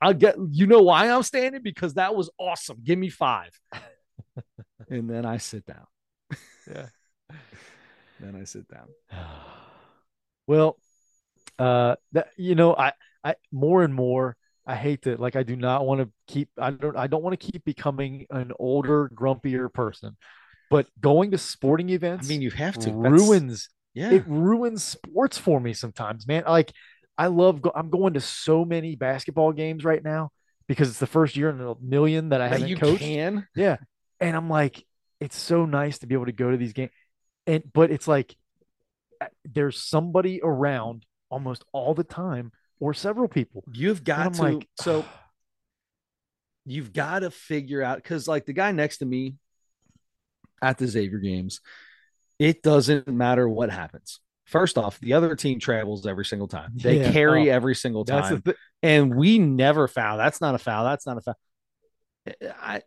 I'll 0.01 0.15
get 0.15 0.37
you 0.51 0.67
know 0.67 0.83
why 0.83 1.11
I'm 1.11 1.23
standing 1.23 1.63
because 1.63 1.95
that 1.95 2.15
was 2.15 2.31
awesome. 2.39 2.79
Give 2.83 2.99
me 2.99 3.11
five. 3.11 3.51
and 4.89 5.11
then 5.11 5.27
I 5.27 5.39
sit 5.39 5.67
down. 5.67 5.87
Yeah. 6.71 6.87
Then 8.21 8.37
I 8.41 8.45
sit 8.45 8.67
down. 8.69 8.89
well, 10.51 10.77
uh, 11.59 11.95
that 12.13 12.29
you 12.37 12.55
know, 12.55 12.75
I, 12.75 12.93
I 13.23 13.35
more 13.53 13.83
and 13.85 13.95
more, 13.95 14.37
I 14.67 14.75
hate 14.75 15.03
to 15.03 15.17
like, 15.17 15.37
I 15.37 15.43
do 15.45 15.55
not 15.57 15.87
want 15.87 16.01
to 16.01 16.09
keep, 16.27 16.49
I 16.59 16.71
don't, 16.71 16.97
I 16.97 17.07
don't 17.07 17.23
want 17.23 17.39
to 17.39 17.47
keep 17.53 17.65
becoming 17.65 18.27
an 18.31 18.53
older, 18.59 19.09
grumpier 19.15 19.73
person, 19.73 20.17
but 20.71 20.87
going 21.01 21.31
to 21.31 21.39
sporting 21.39 21.91
events, 21.91 22.27
I 22.27 22.29
mean, 22.31 22.43
you 22.43 22.51
have 22.51 22.75
to 22.79 22.91
That's- 22.91 23.13
ruins 23.13 23.69
yeah. 23.95 24.11
it 24.13 24.25
ruins 24.27 24.83
sports 24.85 25.37
for 25.39 25.61
me 25.61 25.73
sometimes, 25.73 26.27
man. 26.27 26.45
Like, 26.47 26.73
I 27.19 27.27
love, 27.27 27.61
go- 27.63 27.73
I'm 27.75 27.91
going 27.91 28.15
to 28.15 28.21
so 28.21 28.65
many 28.65 28.97
basketball 28.97 29.53
games 29.53 29.85
right 29.85 30.03
now 30.03 30.31
because 30.69 30.89
it's 30.89 30.99
the 31.01 31.07
first 31.07 31.37
year 31.37 31.51
in 31.51 31.61
a 31.61 31.75
million 31.83 32.31
that 32.31 32.41
I 32.41 32.49
That 32.49 32.53
haven't 32.53 32.69
you 32.69 32.77
coached. 32.77 33.03
can. 33.03 33.47
Yeah. 33.55 33.77
And 34.21 34.37
I'm 34.37 34.49
like, 34.49 34.85
it's 35.21 35.37
so 35.37 35.67
nice 35.67 35.99
to 35.99 36.07
be 36.07 36.15
able 36.15 36.27
to 36.27 36.33
go 36.33 36.51
to 36.51 36.57
these 36.57 36.73
games. 36.73 36.93
And 37.47 37.63
but 37.73 37.91
it's 37.91 38.07
like 38.09 38.37
there's 39.45 39.81
somebody 39.83 40.41
around 40.43 41.05
almost 41.31 41.65
all 41.73 41.95
the 41.95 42.05
time 42.05 42.53
or 42.79 42.95
several 42.95 43.29
people. 43.29 43.65
You've 43.73 44.05
got 44.05 44.35
to. 44.35 44.43
like, 44.43 44.69
so 44.81 45.05
you've 46.65 46.93
got 46.93 47.21
to 47.21 47.31
figure 47.31 47.83
out 47.83 47.97
because, 47.97 48.27
like, 48.29 48.47
the 48.47 48.53
guy 48.53 48.73
next 48.73 48.99
to 48.99 49.07
me 49.07 49.37
at 50.63 50.79
the 50.79 50.87
Xavier 50.87 51.19
games, 51.19 51.61
it 52.39 52.63
doesn't 52.63 53.09
matter 53.09 53.49
what 53.49 53.71
happens. 53.71 54.21
First 54.47 54.79
off, 54.79 54.99
the 55.01 55.13
other 55.13 55.37
team 55.37 55.61
travels 55.61 56.07
every 56.07 56.25
single 56.25 56.49
time. 56.49 56.73
They 56.75 57.01
Yeah. 57.01 57.13
carry 57.13 57.51
Oh, 57.51 57.55
every 57.55 57.75
single 57.75 58.05
time. 58.05 58.43
thi- 58.43 58.55
and 58.83 59.15
we 59.15 59.39
never 59.39 59.87
foul. 59.87 60.17
That's 60.19 60.41
not 60.41 60.55
a 60.55 60.59
foul. 60.59 60.85
That's 60.85 61.07
not 61.07 61.19
a 61.19 61.21
foul. 61.21 61.39
Eh, 62.27 62.33
eh, 62.41 62.53
I 62.61 62.83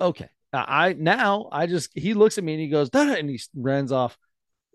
okay. 0.00 0.28
I 0.52 0.92
now 0.94 1.48
I 1.50 1.66
just 1.66 1.90
he 1.94 2.14
looks 2.14 2.38
at 2.38 2.44
me 2.44 2.54
and 2.54 2.60
he 2.62 2.68
goes, 2.68 2.88
and 2.92 3.28
he 3.28 3.40
runs 3.54 3.92
off. 3.92 4.16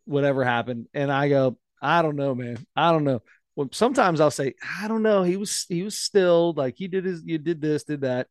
Whatever 0.09 0.43
happened, 0.43 0.87
and 0.93 1.11
I 1.11 1.29
go, 1.29 1.57
I 1.81 2.01
don't 2.01 2.15
know, 2.15 2.33
man. 2.33 2.65
I 2.75 2.91
don't 2.91 3.03
know. 3.03 3.21
Well, 3.55 3.69
sometimes 3.71 4.19
I'll 4.19 4.31
say, 4.31 4.55
I 4.81 4.87
don't 4.87 5.03
know. 5.03 5.23
He 5.23 5.37
was 5.37 5.65
he 5.69 5.83
was 5.83 5.97
still 5.97 6.53
like 6.53 6.75
he 6.77 6.87
did 6.87 7.05
his 7.05 7.21
you 7.25 7.37
did 7.37 7.61
this, 7.61 7.83
did 7.83 8.01
that. 8.01 8.27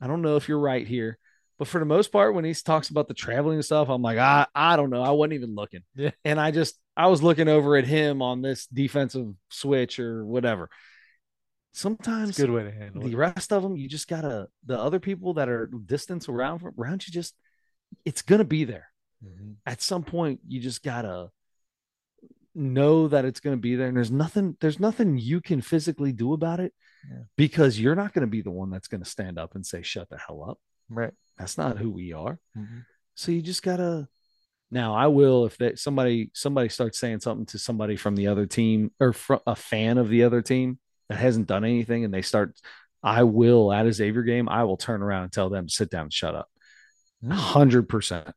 I 0.00 0.06
don't 0.06 0.22
know 0.22 0.36
if 0.36 0.48
you're 0.48 0.58
right 0.58 0.86
here. 0.86 1.18
But 1.58 1.68
for 1.68 1.78
the 1.78 1.84
most 1.84 2.10
part, 2.10 2.34
when 2.34 2.44
he 2.44 2.52
talks 2.52 2.88
about 2.90 3.06
the 3.06 3.14
traveling 3.14 3.56
and 3.56 3.64
stuff, 3.64 3.88
I'm 3.88 4.02
like, 4.02 4.18
I, 4.18 4.46
I 4.54 4.76
don't 4.76 4.90
know. 4.90 5.02
I 5.02 5.10
wasn't 5.10 5.34
even 5.34 5.54
looking. 5.54 5.82
Yeah. 5.94 6.10
And 6.24 6.40
I 6.40 6.50
just, 6.50 6.76
I 6.96 7.06
was 7.06 7.22
looking 7.22 7.48
over 7.48 7.76
at 7.76 7.86
him 7.86 8.22
on 8.22 8.42
this 8.42 8.66
defensive 8.66 9.32
switch 9.50 10.00
or 10.00 10.26
whatever. 10.26 10.68
Sometimes 11.72 12.30
It's 12.30 12.38
good 12.38 12.50
way 12.50 12.64
to 12.64 12.72
handle 12.72 13.02
the 13.02 13.10
it. 13.10 13.16
rest 13.16 13.52
of 13.52 13.62
them, 13.62 13.76
you 13.76 13.88
just 13.88 14.08
gotta, 14.08 14.48
the 14.66 14.78
other 14.78 14.98
people 14.98 15.34
that 15.34 15.48
are 15.48 15.70
distance 15.86 16.28
around, 16.28 16.62
around 16.76 17.06
you, 17.06 17.12
just, 17.12 17.34
it's 18.04 18.22
going 18.22 18.40
to 18.40 18.44
be 18.44 18.64
there. 18.64 18.88
Mm-hmm. 19.24 19.52
At 19.66 19.80
some 19.82 20.02
point, 20.02 20.40
you 20.46 20.60
just 20.60 20.82
gotta 20.82 21.30
know 22.54 23.08
that 23.08 23.24
it's 23.24 23.40
going 23.40 23.56
to 23.56 23.60
be 23.60 23.74
there 23.74 23.88
and 23.88 23.96
there's 23.96 24.10
nothing 24.10 24.56
there's 24.60 24.78
nothing 24.78 25.18
you 25.18 25.40
can 25.40 25.60
physically 25.60 26.12
do 26.12 26.32
about 26.32 26.60
it 26.60 26.72
yeah. 27.10 27.22
because 27.36 27.80
you're 27.80 27.96
not 27.96 28.12
going 28.12 28.22
to 28.22 28.30
be 28.30 28.42
the 28.42 28.50
one 28.50 28.70
that's 28.70 28.88
going 28.88 29.02
to 29.02 29.08
stand 29.08 29.38
up 29.38 29.54
and 29.54 29.66
say 29.66 29.82
shut 29.82 30.08
the 30.08 30.18
hell 30.18 30.46
up 30.48 30.58
right 30.88 31.12
that's 31.36 31.58
not 31.58 31.78
who 31.78 31.90
we 31.90 32.12
are 32.12 32.38
mm-hmm. 32.56 32.78
so 33.14 33.32
you 33.32 33.42
just 33.42 33.62
gotta 33.62 34.06
now 34.70 34.94
i 34.94 35.08
will 35.08 35.46
if 35.46 35.56
that 35.58 35.78
somebody 35.78 36.30
somebody 36.32 36.68
starts 36.68 36.98
saying 36.98 37.20
something 37.20 37.46
to 37.46 37.58
somebody 37.58 37.96
from 37.96 38.14
the 38.14 38.28
other 38.28 38.46
team 38.46 38.90
or 39.00 39.12
from 39.12 39.40
a 39.46 39.56
fan 39.56 39.98
of 39.98 40.08
the 40.08 40.22
other 40.22 40.40
team 40.40 40.78
that 41.08 41.18
hasn't 41.18 41.48
done 41.48 41.64
anything 41.64 42.04
and 42.04 42.14
they 42.14 42.22
start 42.22 42.56
i 43.02 43.24
will 43.24 43.72
at 43.72 43.86
a 43.86 43.92
xavier 43.92 44.22
game 44.22 44.48
i 44.48 44.62
will 44.62 44.76
turn 44.76 45.02
around 45.02 45.24
and 45.24 45.32
tell 45.32 45.50
them 45.50 45.68
sit 45.68 45.90
down 45.90 46.08
shut 46.08 46.36
up 46.36 46.48
mm. 47.24 47.36
100% 47.36 48.32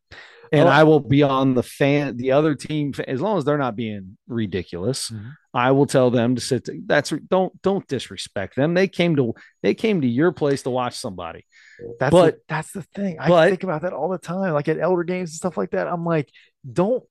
and 0.52 0.68
oh. 0.68 0.72
I 0.72 0.84
will 0.84 1.00
be 1.00 1.24
on 1.24 1.54
the 1.54 1.64
fan, 1.64 2.18
the 2.18 2.32
other 2.32 2.56
team, 2.56 2.94
as 3.08 3.22
long 3.22 3.38
as 3.38 3.46
they're 3.46 3.58
not 3.58 3.76
being 3.76 4.18
ridiculous. 4.28 5.10
Mm-hmm. 5.10 5.30
I 5.54 5.72
will 5.72 5.86
tell 5.86 6.12
them 6.12 6.36
to 6.36 6.42
sit. 6.42 6.66
To, 6.66 6.80
that's 6.86 7.10
don't 7.10 7.60
don't 7.62 7.88
disrespect 7.88 8.56
them. 8.56 8.74
They 8.74 8.88
came 8.88 9.16
to 9.16 9.34
they 9.64 9.74
came 9.74 10.02
to 10.02 10.08
your 10.08 10.32
place 10.32 10.64
to 10.64 10.70
watch 10.70 10.96
somebody. 10.96 11.46
That's 12.00 12.12
but 12.12 12.36
the, 12.36 12.42
that's 12.48 12.72
the 12.72 12.84
thing. 12.84 13.20
I 13.20 13.28
but, 13.28 13.50
think 13.50 13.64
about 13.64 13.82
that 13.82 13.94
all 13.94 14.10
the 14.10 14.18
time. 14.18 14.54
Like 14.54 14.68
at 14.68 14.80
elder 14.80 15.04
games 15.04 15.32
and 15.32 15.38
stuff 15.38 15.58
like 15.58 15.72
that. 15.72 15.88
I'm 15.88 16.06
like, 16.06 16.30
don't 16.72 17.04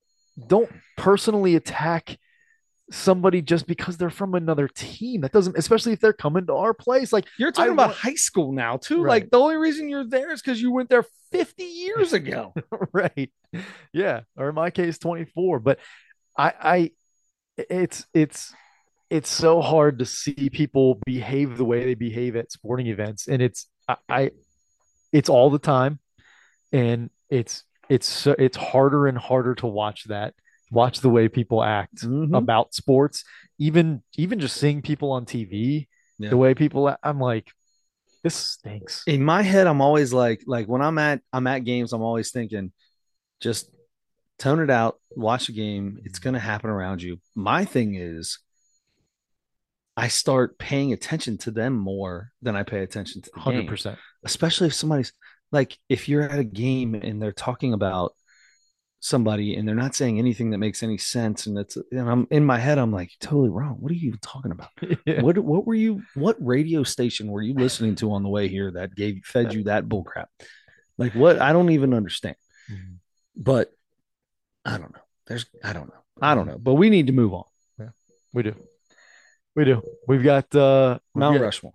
don't 0.45 0.71
personally 0.95 1.55
attack 1.55 2.17
somebody 2.89 3.41
just 3.41 3.67
because 3.67 3.97
they're 3.97 4.09
from 4.09 4.33
another 4.35 4.67
team. 4.67 5.21
That 5.21 5.31
doesn't, 5.31 5.57
especially 5.57 5.93
if 5.93 5.99
they're 5.99 6.13
coming 6.13 6.45
to 6.47 6.53
our 6.53 6.73
place. 6.73 7.11
Like 7.11 7.25
you're 7.37 7.51
talking 7.51 7.71
I 7.71 7.73
about 7.73 7.87
want, 7.89 7.99
high 7.99 8.15
school 8.15 8.51
now, 8.53 8.77
too. 8.77 9.01
Right. 9.01 9.23
Like 9.23 9.29
the 9.29 9.39
only 9.39 9.57
reason 9.57 9.89
you're 9.89 10.07
there 10.07 10.31
is 10.31 10.41
because 10.41 10.61
you 10.61 10.71
went 10.71 10.89
there 10.89 11.05
50 11.31 11.63
years 11.63 12.13
ago. 12.13 12.53
right. 12.93 13.31
Yeah. 13.93 14.21
Or 14.37 14.49
in 14.49 14.55
my 14.55 14.69
case, 14.69 14.97
24. 14.97 15.59
But 15.59 15.79
I, 16.37 16.53
I, 16.61 16.91
it's, 17.57 18.05
it's, 18.13 18.53
it's 19.09 19.29
so 19.29 19.61
hard 19.61 19.99
to 19.99 20.05
see 20.05 20.49
people 20.49 20.99
behave 21.05 21.57
the 21.57 21.65
way 21.65 21.85
they 21.85 21.95
behave 21.95 22.35
at 22.35 22.51
sporting 22.51 22.87
events. 22.87 23.27
And 23.27 23.41
it's, 23.41 23.67
I, 23.87 23.95
I 24.09 24.31
it's 25.11 25.29
all 25.29 25.49
the 25.49 25.59
time. 25.59 25.99
And 26.71 27.09
it's, 27.29 27.63
it's, 27.89 28.27
it's 28.27 28.57
harder 28.57 29.07
and 29.07 29.17
harder 29.17 29.55
to 29.55 29.67
watch 29.67 30.05
that 30.05 30.33
watch 30.71 30.99
the 30.99 31.09
way 31.09 31.27
people 31.27 31.63
act 31.63 31.97
mm-hmm. 31.97 32.33
about 32.33 32.73
sports 32.73 33.23
even 33.57 34.01
even 34.15 34.39
just 34.39 34.57
seeing 34.57 34.81
people 34.81 35.11
on 35.11 35.25
tv 35.25 35.87
yeah. 36.19 36.29
the 36.29 36.37
way 36.37 36.53
people 36.53 36.95
i'm 37.03 37.19
like 37.19 37.51
this 38.23 38.35
stinks 38.35 39.03
in 39.07 39.23
my 39.23 39.41
head 39.41 39.67
i'm 39.67 39.81
always 39.81 40.11
like 40.11 40.41
like 40.45 40.67
when 40.67 40.81
i'm 40.81 40.97
at 40.97 41.21
i'm 41.31 41.47
at 41.47 41.63
games 41.63 41.93
i'm 41.93 42.01
always 42.01 42.31
thinking 42.31 42.71
just 43.39 43.69
tone 44.39 44.59
it 44.59 44.69
out 44.69 44.99
watch 45.15 45.49
a 45.49 45.51
game 45.51 45.99
it's 46.03 46.19
going 46.19 46.33
to 46.33 46.39
happen 46.39 46.69
around 46.69 47.01
you 47.01 47.19
my 47.35 47.65
thing 47.65 47.95
is 47.95 48.39
i 49.95 50.07
start 50.07 50.59
paying 50.59 50.93
attention 50.93 51.37
to 51.37 51.51
them 51.51 51.73
more 51.73 52.31
than 52.41 52.55
i 52.55 52.63
pay 52.63 52.79
attention 52.79 53.21
to 53.21 53.31
the 53.33 53.39
100% 53.39 53.83
game. 53.83 53.97
especially 54.23 54.67
if 54.67 54.73
somebody's 54.73 55.13
like 55.51 55.77
if 55.89 56.09
you're 56.09 56.23
at 56.23 56.39
a 56.39 56.43
game 56.43 56.93
and 56.93 57.21
they're 57.21 57.31
talking 57.31 57.73
about 57.73 58.13
somebody 58.99 59.55
and 59.55 59.67
they're 59.67 59.75
not 59.75 59.93
saying 59.93 60.17
anything 60.17 60.49
that 60.49 60.57
makes 60.57 60.81
any 60.81 60.97
sense 60.97 61.45
and 61.45 61.57
it's 61.57 61.77
and 61.91 62.09
I'm 62.09 62.27
in 62.31 62.43
my 62.43 62.57
head 62.57 62.77
I'm 62.77 62.91
like 62.91 63.11
totally 63.19 63.49
wrong. 63.49 63.77
What 63.79 63.91
are 63.91 63.95
you 63.95 64.07
even 64.07 64.19
talking 64.19 64.51
about? 64.51 64.69
Yeah. 65.05 65.21
what 65.21 65.37
what 65.37 65.67
were 65.67 65.75
you 65.75 66.01
what 66.15 66.35
radio 66.39 66.83
station 66.83 67.29
were 67.29 67.41
you 67.41 67.53
listening 67.53 67.95
to 67.95 68.11
on 68.11 68.23
the 68.23 68.29
way 68.29 68.47
here 68.47 68.71
that 68.71 68.95
gave 68.95 69.23
fed 69.23 69.53
you 69.53 69.65
that 69.65 69.85
bullcrap? 69.85 70.25
Like 70.97 71.13
what? 71.13 71.39
I 71.39 71.53
don't 71.53 71.71
even 71.71 71.93
understand. 71.93 72.35
Mm-hmm. 72.71 72.95
but 73.37 73.71
I 74.65 74.77
don't 74.77 74.93
know. 74.93 75.01
There's 75.27 75.45
I 75.63 75.71
don't 75.71 75.87
know. 75.87 76.03
I 76.21 76.35
don't 76.35 76.47
know. 76.47 76.57
But 76.57 76.73
we 76.73 76.89
need 76.89 77.07
to 77.07 77.13
move 77.13 77.33
on. 77.33 77.45
Yeah 77.79 77.89
we 78.33 78.43
do. 78.43 78.55
We 79.55 79.65
do. 79.65 79.81
We've 80.07 80.23
got 80.23 80.53
uh 80.55 80.99
Mount 81.15 81.41
Rushmore 81.41 81.73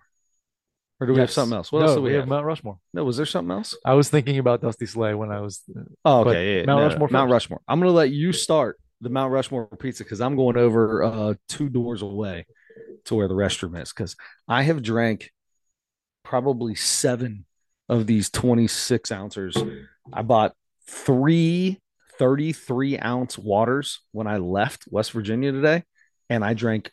or 1.03 1.07
do 1.07 1.15
we 1.15 1.19
yes. 1.19 1.31
have 1.31 1.35
something 1.35 1.57
else? 1.57 1.73
What 1.73 1.81
no, 1.81 1.87
else 1.87 1.95
do 1.97 2.03
we, 2.03 2.11
we 2.11 2.15
have? 2.15 2.23
have? 2.23 2.29
Mount 2.29 2.47
Rushmore. 2.47 2.79
No, 2.95 3.03
was 3.03 3.17
there 3.17 3.27
something 3.27 3.51
else? 3.51 3.77
I 3.85 3.95
was 3.95 4.09
thinking 4.09 4.39
about 4.39 4.61
Dusty 4.61 4.87
Slay 4.87 5.15
when 5.15 5.33
I 5.33 5.41
was. 5.41 5.61
Oh, 6.05 6.21
okay. 6.21 6.61
Yeah, 6.61 6.67
Mount 6.67 6.81
no, 6.81 6.87
Rushmore. 6.87 7.09
Mount 7.11 7.31
Rushmore. 7.33 7.61
I'm 7.67 7.81
going 7.81 7.91
to 7.91 7.97
let 7.97 8.11
you 8.11 8.33
start 8.33 8.79
the 9.01 9.11
Mount 9.11 9.33
Rushmore 9.33 9.67
pizza 9.67 10.05
because 10.05 10.21
I'm 10.21 10.37
going 10.37 10.57
over 10.57 11.03
uh, 11.03 11.35
two 11.49 11.69
doors 11.69 12.03
away 12.03 12.47
to 13.07 13.17
where 13.17 13.27
the 13.27 13.35
restroom 13.35 13.83
is 13.83 13.93
because 13.93 14.15
I 14.47 14.63
have 14.63 14.81
drank 14.81 15.33
probably 16.23 16.77
seven 16.77 17.47
of 17.89 18.07
these 18.07 18.31
26 18.31 19.11
ounces. 19.11 19.57
I 20.13 20.23
bought 20.23 20.55
three 20.87 21.81
33 22.17 23.01
ounce 23.01 23.37
waters 23.37 24.03
when 24.13 24.29
I 24.29 24.37
left 24.37 24.85
West 24.89 25.11
Virginia 25.11 25.51
today, 25.51 25.83
and 26.31 26.45
I 26.45 26.55
drank 26.55 26.93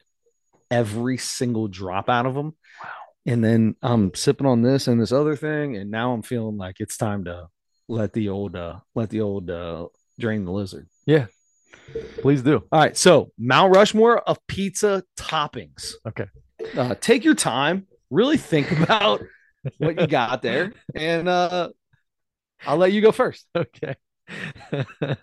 every 0.72 1.20
single 1.20 1.68
drop 1.68 2.10
out 2.10 2.26
of 2.26 2.34
them. 2.34 2.56
Wow 2.84 2.90
and 3.26 3.44
then 3.44 3.76
I'm 3.82 4.14
sipping 4.16 4.48
on 4.48 4.62
this 4.62 4.88
and 4.88 5.00
this 5.00 5.12
other 5.12 5.36
thing, 5.36 5.76
and 5.76 5.92
now 5.92 6.14
I'm 6.14 6.22
feeling 6.22 6.58
like 6.58 6.78
it's 6.80 6.98
time 6.98 7.26
to 7.26 7.48
let 7.88 8.14
the 8.14 8.30
old 8.30 8.56
uh 8.56 8.80
let 8.96 9.10
the 9.10 9.22
old 9.22 9.50
uh 9.50 9.88
drain 10.20 10.46
the 10.46 10.52
lizard. 10.52 10.88
Yeah. 11.06 11.26
Please 12.22 12.42
do. 12.44 12.64
All 12.72 12.80
right. 12.80 12.96
So 12.96 13.32
Mount 13.38 13.76
Rushmore 13.76 14.20
of 14.20 14.38
pizza 14.48 15.04
toppings. 15.18 15.94
Okay. 16.08 16.26
Uh, 16.76 16.96
take 16.96 17.24
your 17.24 17.36
time, 17.36 17.88
really 18.10 18.38
think 18.38 18.72
about 18.82 19.24
what 19.78 20.00
you 20.00 20.08
got 20.08 20.42
there, 20.42 20.74
and 20.96 21.28
uh 21.28 21.70
I'll 22.66 22.78
let 22.78 22.92
you 22.92 23.02
go 23.02 23.12
first. 23.12 23.46
Okay. 23.56 23.96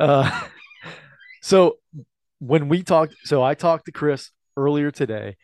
uh 0.00 0.46
so 1.42 1.76
when 2.38 2.68
we 2.68 2.82
talked, 2.82 3.14
so 3.24 3.42
I 3.42 3.52
talked 3.54 3.84
to 3.86 3.92
Chris 3.92 4.30
earlier 4.56 4.90
today 4.90 5.36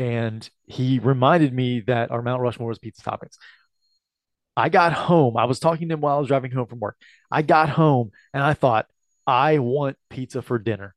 and 0.00 0.48
he 0.66 0.98
reminded 0.98 1.52
me 1.52 1.80
that 1.80 2.10
our 2.10 2.22
Mount 2.22 2.40
Rushmore 2.40 2.70
was 2.70 2.78
pizza 2.78 3.02
toppings. 3.02 3.36
I 4.56 4.70
got 4.70 4.94
home. 4.94 5.36
I 5.36 5.44
was 5.44 5.58
talking 5.58 5.88
to 5.88 5.94
him 5.94 6.00
while 6.00 6.16
I 6.16 6.18
was 6.18 6.28
driving 6.28 6.52
home 6.52 6.66
from 6.66 6.80
work. 6.80 6.96
I 7.30 7.42
got 7.42 7.68
home 7.68 8.10
and 8.32 8.42
I 8.42 8.54
thought, 8.54 8.86
I 9.26 9.58
want 9.58 9.98
pizza 10.08 10.40
for 10.40 10.58
dinner. 10.58 10.94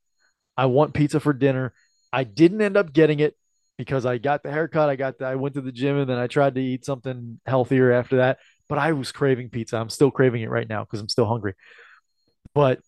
I 0.55 0.67
want 0.67 0.93
pizza 0.93 1.19
for 1.19 1.33
dinner. 1.33 1.73
I 2.13 2.23
didn't 2.23 2.61
end 2.61 2.77
up 2.77 2.93
getting 2.93 3.19
it 3.19 3.35
because 3.77 4.05
I 4.05 4.19
got 4.19 4.41
the 4.41 4.51
haircut. 4.51 4.87
I 4.87 4.95
got 4.95 5.19
the, 5.19 5.25
I 5.25 5.35
went 5.35 5.55
to 5.55 5.61
the 5.61 5.73
gym 5.73 5.97
and 5.97 6.09
then 6.09 6.17
I 6.17 6.27
tried 6.27 6.55
to 6.55 6.61
eat 6.61 6.85
something 6.85 7.41
healthier 7.45 7.91
after 7.91 8.17
that. 8.17 8.39
But 8.69 8.77
I 8.77 8.93
was 8.93 9.11
craving 9.11 9.49
pizza. 9.49 9.75
I'm 9.75 9.89
still 9.89 10.11
craving 10.11 10.43
it 10.43 10.49
right 10.49 10.67
now 10.67 10.85
because 10.85 11.01
I'm 11.01 11.09
still 11.09 11.25
hungry. 11.25 11.55
But 12.53 12.79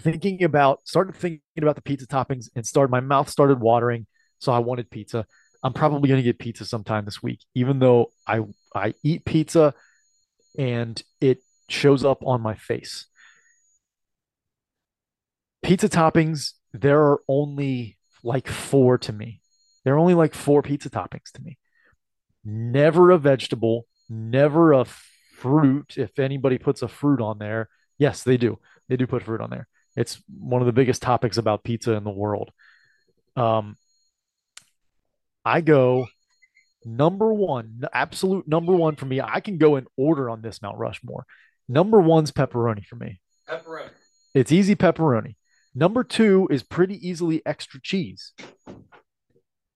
thinking 0.00 0.42
about 0.42 0.80
started 0.84 1.14
thinking 1.14 1.40
about 1.58 1.76
the 1.76 1.82
pizza 1.82 2.08
toppings 2.08 2.48
and 2.56 2.66
started 2.66 2.90
my 2.90 3.00
mouth 3.00 3.28
started 3.30 3.60
watering 3.60 4.06
so 4.38 4.52
I 4.52 4.58
wanted 4.58 4.90
pizza. 4.90 5.26
I'm 5.62 5.72
probably 5.72 6.08
going 6.08 6.18
to 6.18 6.24
get 6.24 6.38
pizza 6.38 6.64
sometime 6.64 7.04
this 7.04 7.22
week, 7.22 7.40
even 7.54 7.78
though 7.78 8.12
I 8.26 8.40
I 8.74 8.94
eat 9.02 9.24
pizza 9.24 9.74
and 10.56 11.02
it 11.20 11.38
shows 11.68 12.04
up 12.04 12.22
on 12.24 12.40
my 12.40 12.54
face. 12.54 13.06
Pizza 15.62 15.88
toppings, 15.88 16.52
there 16.72 17.00
are 17.02 17.20
only 17.28 17.98
like 18.22 18.48
four 18.48 18.98
to 18.98 19.12
me. 19.12 19.40
There 19.84 19.94
are 19.94 19.98
only 19.98 20.14
like 20.14 20.34
four 20.34 20.62
pizza 20.62 20.90
toppings 20.90 21.32
to 21.34 21.42
me. 21.42 21.58
Never 22.44 23.10
a 23.10 23.18
vegetable, 23.18 23.86
never 24.08 24.72
a 24.72 24.84
fruit. 25.34 25.94
If 25.96 26.18
anybody 26.18 26.58
puts 26.58 26.82
a 26.82 26.88
fruit 26.88 27.20
on 27.20 27.38
there, 27.38 27.68
yes, 27.98 28.22
they 28.22 28.36
do. 28.36 28.58
They 28.88 28.96
do 28.96 29.06
put 29.06 29.22
fruit 29.22 29.40
on 29.40 29.50
there. 29.50 29.68
It's 29.96 30.22
one 30.28 30.62
of 30.62 30.66
the 30.66 30.72
biggest 30.72 31.02
topics 31.02 31.38
about 31.38 31.64
pizza 31.64 31.92
in 31.92 32.04
the 32.04 32.10
world. 32.10 32.50
Um, 33.36 33.76
I 35.44 35.60
go 35.60 36.06
number 36.84 37.32
one, 37.32 37.82
absolute 37.92 38.46
number 38.48 38.72
one 38.72 38.96
for 38.96 39.06
me. 39.06 39.20
I 39.20 39.40
can 39.40 39.58
go 39.58 39.76
in 39.76 39.86
order 39.96 40.30
on 40.30 40.42
this 40.42 40.62
Mount 40.62 40.78
Rushmore. 40.78 41.24
Number 41.68 42.00
one's 42.00 42.32
pepperoni 42.32 42.84
for 42.84 42.96
me. 42.96 43.20
Pepperoni. 43.48 43.90
It's 44.34 44.52
easy 44.52 44.74
pepperoni. 44.74 45.36
Number 45.74 46.02
two 46.04 46.48
is 46.50 46.62
pretty 46.62 47.06
easily 47.06 47.42
extra 47.44 47.80
cheese. 47.80 48.32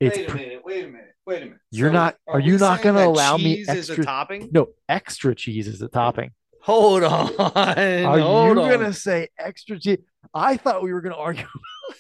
It's 0.01 0.17
wait 0.17 0.29
a 0.29 0.35
minute. 0.35 0.63
Wait 0.65 0.85
a 0.85 0.89
minute. 0.89 1.15
Wait 1.27 1.43
a 1.43 1.45
minute. 1.47 1.61
You're 1.71 1.91
so 1.91 1.95
not. 1.95 2.17
Are, 2.27 2.35
are 2.37 2.41
you 2.41 2.59
not 2.59 2.83
going 2.83 2.97
to 2.97 3.07
allow 3.07 3.37
me 3.37 3.65
extra 3.69 4.05
topping? 4.05 4.51
No, 4.53 4.69
extra 4.89 5.35
cheese 5.35 5.69
is 5.69 5.81
a 5.81 5.89
topping. 5.89 6.31
Hold 6.63 7.03
on. 7.03 7.35
Are 7.39 8.19
Hold 8.21 8.57
you 8.57 8.71
gonna 8.71 8.93
say 8.93 9.29
extra 9.37 9.81
cheese? 9.81 9.99
I 10.33 10.57
thought 10.57 10.83
we 10.83 10.93
were 10.93 11.01
gonna 11.01 11.17
argue 11.17 11.45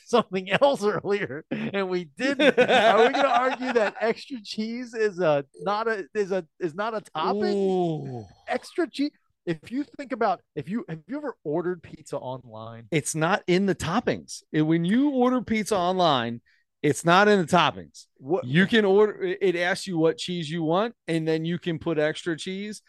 something 0.06 0.50
else 0.50 0.84
earlier, 0.84 1.44
and 1.50 1.88
we 1.88 2.04
didn't. 2.04 2.58
Are 2.58 3.06
we 3.06 3.12
gonna 3.12 3.28
argue 3.28 3.72
that 3.72 3.96
extra 4.00 4.38
cheese 4.42 4.94
is 4.94 5.18
a 5.18 5.44
not 5.60 5.88
a 5.88 6.06
is 6.14 6.32
a 6.32 6.46
is 6.60 6.74
not 6.74 6.94
a 6.94 7.00
topping? 7.14 7.56
Ooh. 7.56 8.24
Extra 8.48 8.88
cheese. 8.88 9.10
If 9.44 9.72
you 9.72 9.84
think 9.96 10.12
about 10.12 10.40
if 10.54 10.68
you 10.68 10.84
have 10.88 11.00
you 11.08 11.16
ever 11.16 11.36
ordered 11.44 11.82
pizza 11.82 12.16
online, 12.16 12.86
it's 12.90 13.14
not 13.14 13.42
in 13.46 13.66
the 13.66 13.74
toppings. 13.74 14.42
When 14.52 14.84
you 14.84 15.10
order 15.10 15.42
pizza 15.42 15.76
online, 15.76 16.40
it's 16.82 17.04
not 17.04 17.28
in 17.28 17.40
the 17.40 17.46
toppings. 17.46 18.06
What 18.18 18.44
you 18.46 18.66
can 18.66 18.84
order, 18.84 19.20
it 19.22 19.56
asks 19.56 19.86
you 19.86 19.98
what 19.98 20.18
cheese 20.18 20.48
you 20.48 20.62
want, 20.62 20.94
and 21.08 21.26
then 21.26 21.44
you 21.44 21.58
can 21.58 21.78
put 21.78 21.98
extra 21.98 22.36
cheese 22.36 22.82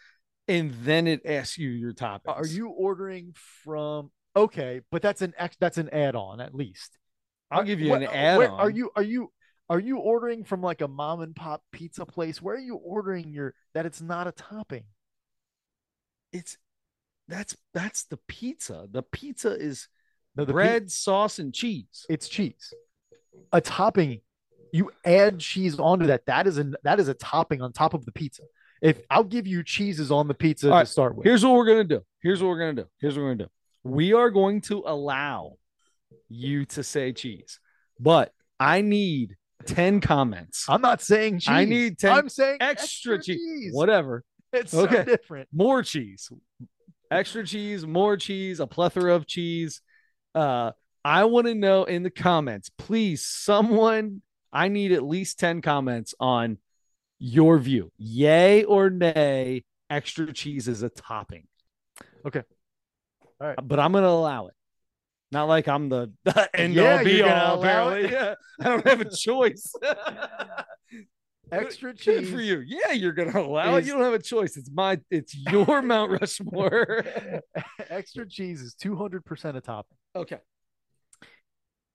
and 0.48 0.74
then 0.82 1.06
it 1.06 1.22
asks 1.24 1.58
you 1.58 1.70
your 1.70 1.92
topics. 1.92 2.36
Are 2.36 2.46
you 2.46 2.68
ordering 2.68 3.34
from? 3.64 4.10
Okay, 4.36 4.80
but 4.90 5.02
that's 5.02 5.22
an 5.22 5.32
ex, 5.38 5.56
that's 5.60 5.78
an 5.78 5.88
add-on 5.90 6.40
at 6.40 6.54
least. 6.54 6.98
I'll 7.50 7.62
give 7.62 7.80
you 7.80 7.90
what, 7.90 8.02
an 8.02 8.08
add-on. 8.08 8.50
Are 8.50 8.70
you 8.70 8.90
are 8.96 9.02
you 9.02 9.30
are 9.68 9.80
you 9.80 9.98
ordering 9.98 10.44
from 10.44 10.60
like 10.60 10.80
a 10.80 10.88
mom 10.88 11.20
and 11.20 11.34
pop 11.34 11.62
pizza 11.72 12.04
place? 12.04 12.42
Where 12.42 12.56
are 12.56 12.60
you 12.60 12.76
ordering 12.76 13.32
your 13.32 13.54
that 13.74 13.86
it's 13.86 14.00
not 14.00 14.26
a 14.26 14.32
topping? 14.32 14.84
It's 16.32 16.56
that's 17.28 17.56
that's 17.72 18.04
the 18.04 18.18
pizza. 18.28 18.88
The 18.90 19.02
pizza 19.02 19.50
is 19.50 19.88
no, 20.36 20.44
the 20.44 20.52
bread, 20.52 20.84
pe- 20.84 20.88
sauce, 20.88 21.38
and 21.38 21.54
cheese. 21.54 22.06
It's 22.08 22.28
cheese. 22.28 22.74
A 23.52 23.60
topping, 23.60 24.20
you 24.72 24.90
add 25.04 25.38
cheese 25.38 25.78
onto 25.78 26.06
that. 26.06 26.26
That 26.26 26.46
is 26.46 26.58
an 26.58 26.74
that 26.82 26.98
is 26.98 27.08
a 27.08 27.14
topping 27.14 27.62
on 27.62 27.72
top 27.72 27.94
of 27.94 28.04
the 28.04 28.12
pizza 28.12 28.42
if 28.82 29.00
I'll 29.08 29.24
give 29.24 29.46
you 29.46 29.62
cheeses 29.62 30.10
on 30.10 30.28
the 30.28 30.34
pizza 30.34 30.68
to 30.68 30.86
start 30.86 31.16
with. 31.16 31.24
Here's 31.24 31.44
what 31.44 31.54
we're 31.54 31.66
gonna 31.66 31.84
do. 31.84 32.02
Here's 32.20 32.42
what 32.42 32.48
we're 32.48 32.58
gonna 32.58 32.82
do. 32.82 32.86
Here's 33.00 33.16
what 33.16 33.22
we're 33.22 33.34
gonna 33.34 33.44
do. 33.44 33.50
We 33.84 34.12
are 34.14 34.30
going 34.30 34.62
to 34.62 34.82
allow 34.86 35.56
you 36.28 36.64
to 36.66 36.82
say 36.82 37.12
cheese, 37.12 37.60
but 38.00 38.32
I 38.58 38.80
need 38.80 39.36
10 39.66 40.00
comments. 40.00 40.66
I'm 40.68 40.80
not 40.80 41.00
saying 41.02 41.40
cheese. 41.40 41.48
I 41.48 41.64
need 41.64 41.98
10 41.98 42.12
I'm 42.12 42.28
saying 42.28 42.58
extra, 42.60 43.22
cheese. 43.22 43.72
Whatever. 43.72 44.24
It's 44.52 44.72
Okay. 44.74 44.96
so 44.96 45.04
different. 45.04 45.48
More 45.52 45.82
cheese. 45.82 46.30
Extra 47.10 47.44
cheese, 47.46 47.86
more 47.86 48.16
cheese, 48.16 48.60
a 48.60 48.66
plethora 48.66 49.14
of 49.14 49.26
cheese. 49.26 49.80
Uh, 50.34 50.72
I 51.04 51.24
want 51.24 51.46
to 51.46 51.54
know 51.54 51.84
in 51.84 52.02
the 52.02 52.10
comments, 52.10 52.70
please, 52.70 53.22
someone, 53.26 54.22
I 54.52 54.68
need 54.68 54.92
at 54.92 55.02
least 55.04 55.38
10 55.38 55.60
comments 55.60 56.14
on 56.18 56.58
your 57.18 57.58
view. 57.58 57.92
Yay 57.98 58.64
or 58.64 58.88
nay, 58.90 59.64
extra 59.90 60.32
cheese 60.32 60.68
is 60.68 60.82
a 60.82 60.88
topping. 60.88 61.46
Okay. 62.26 62.42
All 63.44 63.50
right. 63.50 63.58
But 63.62 63.78
I'm 63.78 63.92
going 63.92 64.04
to 64.04 64.08
allow 64.10 64.46
it. 64.46 64.54
Not 65.30 65.48
like 65.48 65.68
I'm 65.68 65.88
the, 65.90 66.10
end 66.54 66.74
Yeah, 66.74 66.98
all 66.98 67.04
be 67.04 67.22
all, 67.22 67.60
apparently. 67.60 68.10
Yeah, 68.10 68.34
I 68.60 68.64
don't 68.64 68.86
have 68.86 69.00
a 69.00 69.10
choice. 69.10 69.72
Extra 71.52 71.92
Good 71.92 71.98
cheese 72.00 72.30
for 72.30 72.40
you. 72.40 72.60
Yeah, 72.64 72.92
you're 72.92 73.12
gonna 73.12 73.38
allow 73.38 73.76
it. 73.76 73.80
is- 73.80 73.86
You 73.88 73.94
don't 73.94 74.02
have 74.02 74.14
a 74.14 74.18
choice. 74.18 74.56
It's 74.56 74.70
my 74.72 74.98
it's 75.10 75.36
your 75.36 75.82
Mount 75.82 76.10
Rushmore. 76.20 77.04
Extra 77.90 78.26
cheese 78.28 78.60
is 78.62 78.74
200% 78.82 79.56
a 79.56 79.60
topping. 79.60 79.96
okay. 80.16 80.38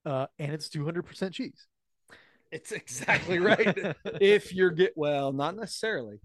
Uh, 0.05 0.27
and 0.37 0.53
it's 0.53 0.69
200% 0.69 1.31
cheese. 1.33 1.65
It's 2.51 2.71
exactly 2.71 3.39
right. 3.39 3.95
if 4.21 4.53
you're 4.53 4.71
get 4.71 4.93
well, 4.95 5.33
not 5.33 5.55
necessarily. 5.55 6.19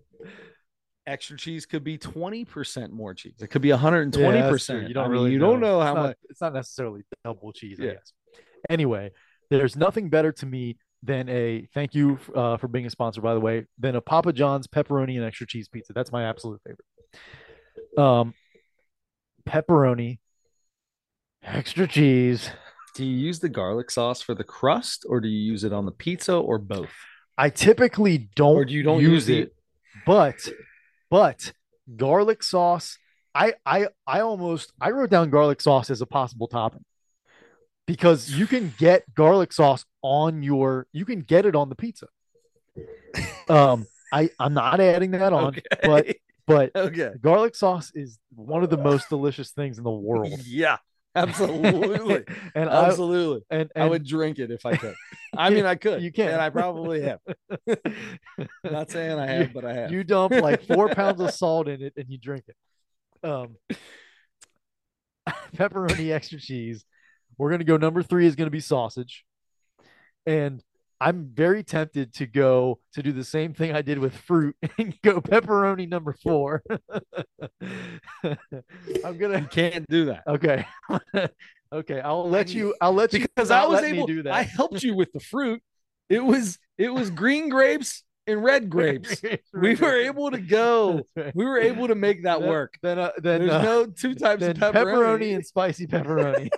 Extra 1.06 1.36
cheese 1.36 1.66
could 1.66 1.84
be 1.84 1.98
20% 1.98 2.90
more 2.90 3.12
cheese. 3.12 3.34
It 3.40 3.48
could 3.48 3.60
be 3.62 3.68
120%. 3.68 4.82
Yeah. 4.82 4.88
You 4.88 4.94
don't 4.94 5.04
I 5.04 5.08
mean, 5.08 5.12
really 5.12 5.32
you 5.32 5.38
don't 5.38 5.60
know 5.60 5.80
It's 5.80 5.86
how 5.88 5.94
not- 5.94 6.02
much 6.02 6.16
It's 6.30 6.40
not 6.40 6.54
necessarily 6.54 7.02
double 7.24 7.52
cheese, 7.52 7.78
I 7.80 7.84
guess. 7.86 8.12
Anyway, 8.70 9.12
there's 9.50 9.76
nothing 9.76 10.08
better 10.08 10.32
to 10.32 10.46
me 10.46 10.78
than 11.02 11.28
a 11.28 11.68
thank 11.74 11.94
you 11.94 12.18
uh, 12.34 12.56
for 12.56 12.66
being 12.68 12.86
a 12.86 12.90
sponsor, 12.90 13.20
by 13.20 13.34
the 13.34 13.40
way, 13.40 13.66
than 13.78 13.94
a 13.96 14.00
Papa 14.00 14.32
John's 14.32 14.66
pepperoni 14.66 15.16
and 15.16 15.24
extra 15.24 15.46
cheese 15.46 15.68
pizza. 15.68 15.92
That's 15.92 16.10
my 16.10 16.24
absolute 16.24 16.62
favorite. 16.64 17.98
Um, 17.98 18.32
pepperoni, 19.46 20.18
extra 21.42 21.86
cheese. 21.86 22.50
do 22.94 23.04
you 23.04 23.14
use 23.14 23.40
the 23.40 23.50
garlic 23.50 23.90
sauce 23.90 24.22
for 24.22 24.34
the 24.34 24.44
crust 24.44 25.04
or 25.08 25.20
do 25.20 25.28
you 25.28 25.38
use 25.52 25.64
it 25.64 25.72
on 25.74 25.84
the 25.84 25.92
pizza 25.92 26.34
or 26.34 26.58
both? 26.58 26.88
I 27.36 27.50
typically 27.50 28.30
don't, 28.34 28.56
Or 28.56 28.64
you 28.66 28.82
don't 28.82 29.00
use 29.02 29.28
use 29.28 29.28
it, 29.28 29.38
it? 29.48 29.54
but 30.06 30.48
but 31.14 31.52
garlic 31.94 32.42
sauce. 32.42 32.98
I 33.36 33.54
I 33.64 33.86
I 34.04 34.18
almost 34.18 34.72
I 34.80 34.90
wrote 34.90 35.10
down 35.10 35.30
garlic 35.30 35.60
sauce 35.60 35.88
as 35.88 36.00
a 36.00 36.06
possible 36.06 36.48
topping 36.48 36.84
because 37.86 38.32
you 38.32 38.48
can 38.48 38.74
get 38.78 39.04
garlic 39.14 39.52
sauce 39.52 39.84
on 40.02 40.42
your 40.42 40.88
you 40.92 41.04
can 41.04 41.20
get 41.20 41.46
it 41.46 41.54
on 41.54 41.68
the 41.68 41.76
pizza. 41.76 42.08
Um, 43.48 43.86
I 44.12 44.30
I'm 44.40 44.54
not 44.54 44.80
adding 44.80 45.12
that 45.12 45.32
on, 45.32 45.56
but 45.84 46.16
but 46.48 46.72
okay. 46.76 47.12
garlic 47.20 47.54
sauce 47.54 47.92
is 47.94 48.18
one 48.34 48.64
of 48.64 48.70
the 48.70 48.76
most 48.76 49.08
delicious 49.08 49.52
things 49.52 49.78
in 49.78 49.84
the 49.84 49.90
world. 49.92 50.40
Yeah, 50.44 50.78
absolutely. 51.16 52.24
and 52.54 52.68
I 52.68 52.86
absolutely. 52.86 53.44
and, 53.50 53.70
I 53.76 53.86
would 53.86 54.04
drink 54.04 54.38
it 54.38 54.50
if 54.50 54.66
I 54.66 54.76
could. 54.76 54.94
I 55.36 55.50
mean, 55.50 55.64
I 55.64 55.76
could. 55.76 56.02
You 56.02 56.10
can. 56.10 56.30
and 56.30 56.40
I 56.40 56.50
probably 56.50 57.02
have. 57.02 57.20
Not 58.64 58.90
saying 58.90 59.18
I 59.18 59.26
have, 59.26 59.52
but 59.52 59.64
I 59.64 59.74
have. 59.74 59.92
you 59.92 60.02
dump 60.02 60.32
like 60.32 60.66
four 60.66 60.88
pounds 60.88 61.20
of 61.20 61.30
salt 61.30 61.68
in 61.68 61.82
it 61.82 61.92
and 61.96 62.06
you 62.08 62.18
drink 62.18 62.44
it. 62.48 62.56
Um, 63.28 63.56
pepperoni 65.56 66.12
extra 66.12 66.40
cheese. 66.40 66.84
We're 67.38 67.50
gonna 67.50 67.64
go. 67.64 67.76
Number 67.76 68.02
three 68.02 68.26
is 68.26 68.34
gonna 68.34 68.50
be 68.50 68.60
sausage, 68.60 69.24
and 70.26 70.62
I'm 71.04 71.30
very 71.34 71.62
tempted 71.62 72.14
to 72.14 72.26
go 72.26 72.78
to 72.94 73.02
do 73.02 73.12
the 73.12 73.24
same 73.24 73.52
thing 73.52 73.72
I 73.76 73.82
did 73.82 73.98
with 73.98 74.16
fruit 74.16 74.56
and 74.78 74.94
go 75.02 75.20
pepperoni 75.20 75.86
number 75.86 76.14
four. 76.22 76.62
I'm 79.04 79.18
gonna. 79.18 79.46
can't 79.50 79.86
do 79.90 80.06
that 80.06 80.22
Okay. 80.26 80.66
okay. 81.72 82.00
I'll 82.00 82.28
let 82.30 82.54
you. 82.54 82.74
I'll 82.80 82.94
let 82.94 83.12
you 83.12 83.20
because 83.20 83.50
I 83.50 83.66
was 83.66 83.82
able. 83.82 84.06
do 84.06 84.22
that. 84.22 84.32
I 84.32 84.42
helped 84.42 84.82
you 84.82 84.96
with 84.96 85.12
the 85.12 85.20
fruit. 85.20 85.62
It 86.08 86.24
was 86.24 86.58
it 86.78 86.88
was 86.88 87.10
green 87.10 87.50
grapes 87.50 88.02
and 88.26 88.42
red 88.42 88.70
grapes. 88.70 89.20
we 89.52 89.74
were 89.74 89.98
able 89.98 90.30
to 90.30 90.38
go. 90.40 91.02
Right. 91.14 91.34
We 91.34 91.44
were 91.44 91.58
able 91.58 91.88
to 91.88 91.94
make 91.94 92.22
that 92.24 92.40
Then- 92.40 92.48
work. 92.48 92.74
Then, 92.82 92.98
uh, 92.98 93.10
then 93.18 93.40
There's 93.40 93.52
uh, 93.52 93.62
no 93.62 93.86
two 93.86 94.14
types 94.14 94.42
of 94.42 94.56
pepperoni. 94.56 95.34
and 95.34 95.44
spicy 95.44 95.86
pepperoni. 95.86 96.48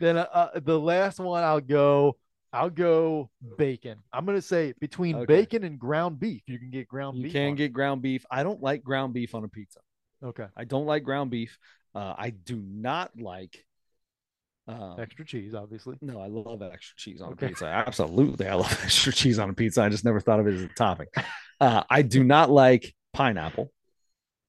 Then 0.00 0.16
uh, 0.18 0.26
uh, 0.32 0.60
the 0.60 0.78
last 0.78 1.18
one 1.20 1.42
I'll 1.42 1.60
go. 1.60 2.16
I'll 2.52 2.70
go 2.70 3.30
bacon. 3.58 3.98
I'm 4.12 4.24
gonna 4.24 4.40
say 4.40 4.74
between 4.80 5.16
Okay. 5.16 5.26
bacon 5.26 5.64
and 5.64 5.76
ground 5.78 6.20
beef, 6.20 6.42
you 6.46 6.58
can 6.60 6.70
get 6.70 6.86
ground 6.86 7.14
beef. 7.16 7.22
You 7.22 7.24
beef. 7.24 7.32
can 7.32 7.46
on 7.48 7.52
it. 7.54 7.56
get 7.56 7.72
ground 7.72 8.00
beef. 8.02 8.24
I 8.30 8.44
don't 8.44 8.62
like 8.62 8.84
ground 8.84 9.12
beef 9.12 9.34
on 9.34 9.42
a 9.42 9.48
pizza. 9.48 9.80
okay 10.22 10.46
I 10.56 10.64
don't 10.64 10.86
like 10.86 11.02
ground 11.02 11.30
beef. 11.30 11.58
Uh, 11.94 12.14
I 12.16 12.30
do 12.30 12.56
not 12.64 13.10
like. 13.18 13.64
Um, 14.66 14.96
extra 14.98 15.26
cheese, 15.26 15.52
obviously. 15.54 15.96
No, 16.00 16.20
I 16.20 16.28
love 16.28 16.62
extra 16.62 16.96
cheese 16.96 17.20
on 17.20 17.32
Okay. 17.32 17.46
a 17.46 17.48
pizza. 17.50 17.66
Absolutely. 17.66 18.46
I 18.46 18.54
love 18.54 18.72
extra 18.84 19.12
cheese 19.12 19.38
on 19.38 19.50
a 19.50 19.52
pizza. 19.52 19.82
I 19.82 19.88
just 19.90 20.04
never 20.04 20.20
thought 20.20 20.40
of 20.40 20.46
it 20.46 20.54
as 20.54 20.62
a 20.62 20.68
topping. 20.68 21.08
Uh, 21.60 21.84
I 21.88 22.02
do 22.02 22.24
not 22.24 22.50
like 22.50 22.92
pineapple. 23.12 23.72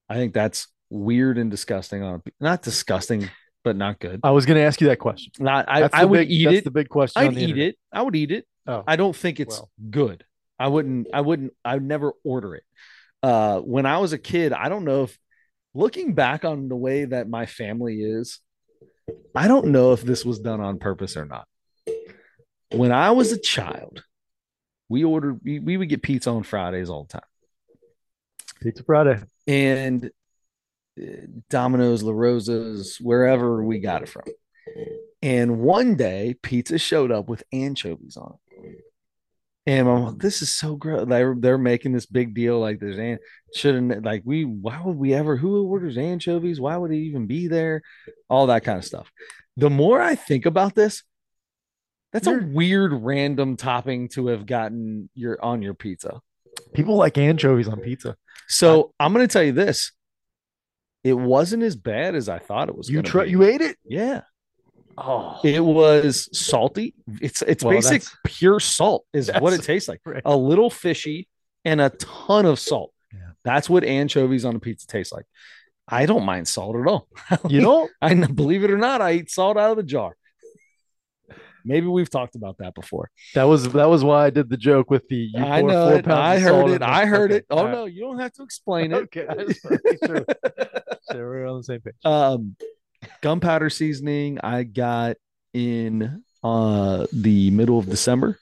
I 0.09 0.15
think 0.15 0.33
that's 0.33 0.67
weird 0.89 1.37
and 1.37 1.51
disgusting 1.51 2.01
on 2.01 2.15
a, 2.15 2.21
not 2.43 2.63
disgusting, 2.63 3.29
but 3.65 3.75
not 3.75 3.99
good. 3.99 4.21
I 4.23 4.31
was 4.31 4.45
gonna 4.45 4.61
ask 4.61 4.79
you 4.79 4.87
that 4.87 4.99
question. 4.99 5.33
Not 5.39 5.65
I, 5.67 5.89
I 5.91 6.05
would 6.05 6.19
big- 6.19 6.31
eat 6.31 6.45
that's 6.45 6.57
it. 6.59 6.63
The 6.63 6.71
big 6.71 6.87
question. 6.87 7.21
I'd 7.21 7.33
eat 7.33 7.41
internet. 7.49 7.67
it. 7.69 7.77
I 7.91 8.01
would 8.03 8.15
eat 8.15 8.31
it. 8.31 8.47
Oh, 8.67 8.83
I 8.87 8.95
don't 8.95 9.15
think 9.15 9.39
it's 9.41 9.59
Well. 9.59 9.69
good. 9.89 10.23
I 10.57 10.69
wouldn't, 10.69 11.07
I 11.13 11.19
wouldn't, 11.19 11.51
I 11.65 11.73
would 11.73 11.83
never 11.83 12.13
order 12.23 12.55
it. 12.55 12.63
Uh, 13.21 13.59
when 13.59 13.85
I 13.85 13.97
was 13.97 14.13
a 14.13 14.17
kid, 14.17 14.53
I 14.53 14.69
don't 14.69 14.85
know 14.85 15.03
if 15.03 15.17
looking 15.73 16.13
back 16.13 16.45
on 16.45 16.69
the 16.69 16.75
way 16.77 17.03
that 17.05 17.27
my 17.27 17.45
family 17.45 18.01
is, 18.01 18.39
I 19.35 19.47
don't 19.49 19.67
know 19.67 19.91
if 19.93 20.01
this 20.03 20.23
was 20.23 20.39
done 20.39 20.61
on 20.61 20.79
purpose 20.79 21.17
or 21.17 21.25
not. 21.25 21.47
When 22.71 22.91
I 22.91 23.11
was 23.11 23.31
a 23.33 23.37
child, 23.39 24.03
we 24.89 25.03
ordered, 25.03 25.41
we, 25.43 25.59
we 25.59 25.75
would 25.77 25.89
get 25.89 26.01
pizza 26.01 26.29
on 26.29 26.43
Fridays 26.43 26.89
all 26.89 27.03
the 27.03 27.13
time. 27.13 27.27
Pizza 28.61 28.83
Friday. 28.83 29.21
And 29.47 30.09
Domino's, 31.49 32.03
LaRosa's, 32.03 32.97
wherever 33.01 33.63
we 33.63 33.79
got 33.79 34.03
it 34.03 34.09
from. 34.09 34.23
And 35.21 35.59
one 35.59 35.95
day, 35.95 36.35
pizza 36.41 36.77
showed 36.77 37.11
up 37.11 37.27
with 37.27 37.43
anchovies 37.51 38.17
on 38.17 38.35
it. 38.51 38.85
And 39.67 39.89
I'm 39.89 40.03
like, 40.03 40.19
this 40.19 40.41
is 40.43 40.53
so 40.53 40.75
gross. 40.75 41.07
They're, 41.07 41.35
they're 41.37 41.57
making 41.57 41.93
this 41.93 42.05
big 42.05 42.35
deal 42.35 42.59
like 42.59 42.79
there's 42.79 42.99
an 42.99 43.17
shouldn't 43.55 44.03
like 44.03 44.21
we 44.23 44.43
why 44.43 44.79
would 44.83 44.97
we 44.97 45.13
ever 45.13 45.37
who 45.37 45.65
orders 45.65 45.97
anchovies? 45.97 46.59
Why 46.59 46.77
would 46.77 46.91
it 46.91 46.97
even 46.97 47.25
be 47.25 47.47
there? 47.47 47.81
All 48.29 48.47
that 48.47 48.63
kind 48.63 48.77
of 48.77 48.85
stuff. 48.85 49.11
The 49.57 49.71
more 49.71 50.01
I 50.01 50.13
think 50.15 50.45
about 50.45 50.75
this, 50.75 51.03
that's 52.13 52.27
a 52.27 52.39
weird 52.39 52.93
random 52.93 53.57
topping 53.57 54.09
to 54.09 54.27
have 54.27 54.45
gotten 54.45 55.09
your 55.15 55.43
on 55.43 55.61
your 55.61 55.73
pizza. 55.73 56.21
People 56.73 56.95
like 56.95 57.17
anchovies 57.17 57.67
on 57.67 57.79
pizza. 57.79 58.15
So 58.47 58.93
I'm 58.99 59.13
gonna 59.13 59.27
tell 59.27 59.43
you 59.43 59.51
this. 59.51 59.91
It 61.05 61.13
wasn't 61.13 61.63
as 61.63 61.75
bad 61.77 62.15
as 62.15 62.27
I 62.27 62.39
thought 62.39 62.67
it 62.67 62.75
was. 62.75 62.89
You 62.89 62.95
gonna 62.97 63.07
try. 63.07 63.23
be. 63.25 63.31
You 63.31 63.43
ate 63.43 63.61
it? 63.61 63.77
yeah. 63.85 64.21
Oh, 64.97 65.39
It 65.43 65.59
was 65.59 66.29
salty. 66.37 66.93
It's 67.21 67.41
it's 67.41 67.63
Well, 67.63 67.73
basic 67.75 68.03
pure 68.23 68.59
salt 68.59 69.05
is 69.13 69.29
what 69.39 69.53
it 69.53 69.61
tastes 69.61 69.87
like. 69.89 69.99
right. 70.05 70.21
A 70.25 70.35
little 70.35 70.69
fishy 70.69 71.27
and 71.65 71.79
a 71.81 71.89
ton 71.91 72.45
of 72.45 72.59
salt. 72.59 72.91
Yeah. 73.13 73.19
That's 73.43 73.69
what 73.69 73.83
anchovies 73.83 74.45
on 74.45 74.55
a 74.55 74.59
pizza 74.59 74.87
taste 74.87 75.13
like. 75.13 75.25
I 75.87 76.05
don't 76.07 76.23
mind 76.25 76.47
salt 76.47 76.75
at 76.77 76.87
all. 76.87 77.07
you 77.49 77.61
know, 77.61 77.87
I 78.01 78.13
believe 78.15 78.63
it 78.63 78.71
or 78.71 78.77
not, 78.77 79.01
I 79.01 79.13
eat 79.13 79.29
salt 79.29 79.57
out 79.57 79.71
of 79.71 79.77
the 79.77 79.83
jar. 79.83 80.15
Maybe 81.67 81.87
we've 81.87 82.09
talked 82.09 82.35
about 82.35 82.59
that 82.59 82.73
before. 82.75 83.09
that 83.33 83.43
was 83.43 83.67
that 83.73 83.89
was 83.89 84.03
why 84.03 84.25
I 84.27 84.29
did 84.29 84.49
the 84.49 84.57
joke 84.57 84.89
with 84.91 85.07
the. 85.09 85.17
You 85.33 85.43
I 85.43 85.61
know 85.61 85.89
four 85.89 85.97
it. 85.99 86.05
pounds 86.05 86.19
I 86.19 86.39
heard 86.39 86.69
it. 86.69 86.81
I 86.83 87.05
heard 87.05 87.31
Okay, 87.31 87.37
it. 87.39 87.45
Oh 87.49 87.57
all 87.57 87.65
right. 87.65 87.71
no, 87.73 87.85
you 87.85 88.01
don't 88.01 88.19
have 88.19 88.31
to 88.33 88.43
explain 88.43 88.91
it. 88.93 88.95
Okay, 89.13 89.25
I 89.27 89.33
just 89.45 89.61
sure. 90.05 90.25
So 91.11 91.17
we're 91.17 91.45
on 91.47 91.57
the 91.57 91.63
same 91.63 91.81
page. 91.81 91.93
um 92.03 92.55
gunpowder 93.21 93.69
seasoning 93.69 94.39
i 94.41 94.63
got 94.63 95.17
in 95.53 96.23
uh 96.43 97.05
the 97.13 97.51
middle 97.51 97.77
of 97.77 97.85
december 97.87 98.39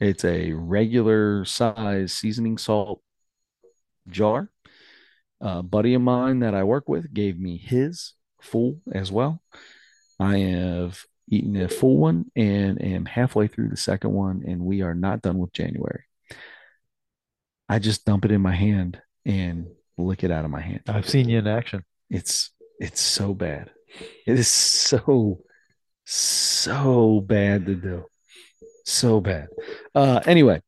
it's 0.00 0.24
a 0.24 0.52
regular 0.52 1.44
size 1.44 2.12
seasoning 2.12 2.56
salt 2.56 3.02
jar 4.08 4.50
a 5.42 5.62
buddy 5.62 5.92
of 5.92 6.00
mine 6.00 6.38
that 6.40 6.54
i 6.54 6.64
work 6.64 6.88
with 6.88 7.12
gave 7.12 7.38
me 7.38 7.58
his 7.58 8.14
full 8.40 8.80
as 8.92 9.12
well 9.12 9.42
i 10.18 10.38
have 10.38 11.04
eaten 11.28 11.54
a 11.56 11.68
full 11.68 11.98
one 11.98 12.30
and 12.34 12.80
am 12.82 13.04
halfway 13.04 13.46
through 13.46 13.68
the 13.68 13.76
second 13.76 14.12
one 14.12 14.42
and 14.46 14.62
we 14.62 14.80
are 14.80 14.94
not 14.94 15.20
done 15.20 15.36
with 15.36 15.52
january 15.52 16.04
i 17.68 17.78
just 17.78 18.06
dump 18.06 18.24
it 18.24 18.30
in 18.32 18.40
my 18.40 18.54
hand 18.54 19.00
and 19.26 19.66
lick 19.98 20.24
it 20.24 20.30
out 20.30 20.44
of 20.44 20.50
my 20.50 20.60
hand. 20.60 20.80
I've 20.88 21.08
seen 21.08 21.28
you 21.28 21.38
in 21.38 21.46
action. 21.48 21.84
It's 22.10 22.50
it's 22.78 23.00
so 23.00 23.34
bad. 23.34 23.70
It 24.26 24.38
is 24.38 24.48
so 24.48 25.40
so 26.04 27.20
bad 27.20 27.66
to 27.66 27.74
do. 27.74 28.04
So 28.84 29.20
bad. 29.20 29.48
Uh 29.94 30.20
anyway. 30.26 30.62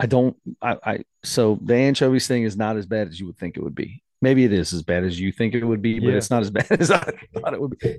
I 0.00 0.06
don't 0.06 0.36
I, 0.60 0.76
I 0.84 1.04
so 1.22 1.58
the 1.62 1.74
anchovies 1.76 2.26
thing 2.26 2.42
is 2.42 2.56
not 2.56 2.76
as 2.76 2.86
bad 2.86 3.08
as 3.08 3.18
you 3.20 3.26
would 3.26 3.38
think 3.38 3.56
it 3.56 3.62
would 3.62 3.74
be. 3.74 4.02
Maybe 4.20 4.44
it 4.44 4.52
is 4.52 4.72
as 4.72 4.82
bad 4.82 5.04
as 5.04 5.20
you 5.20 5.30
think 5.32 5.54
it 5.54 5.64
would 5.64 5.82
be, 5.82 6.00
but 6.00 6.08
Yeah. 6.10 6.16
it's 6.16 6.30
not 6.30 6.42
as 6.42 6.50
bad 6.58 6.66
as 6.72 6.90
I 6.90 6.98
thought 7.34 7.54
it 7.54 7.60
would 7.60 7.78
be. 7.78 7.98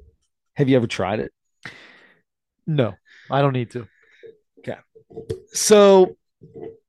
Have 0.56 0.68
you 0.70 0.76
ever 0.76 0.88
tried 0.88 1.20
it? 1.22 1.32
No, 2.68 2.94
I 3.30 3.42
don't 3.42 3.54
need 3.54 3.72
to. 3.72 3.88
Okay. 4.60 4.78
So 5.54 6.18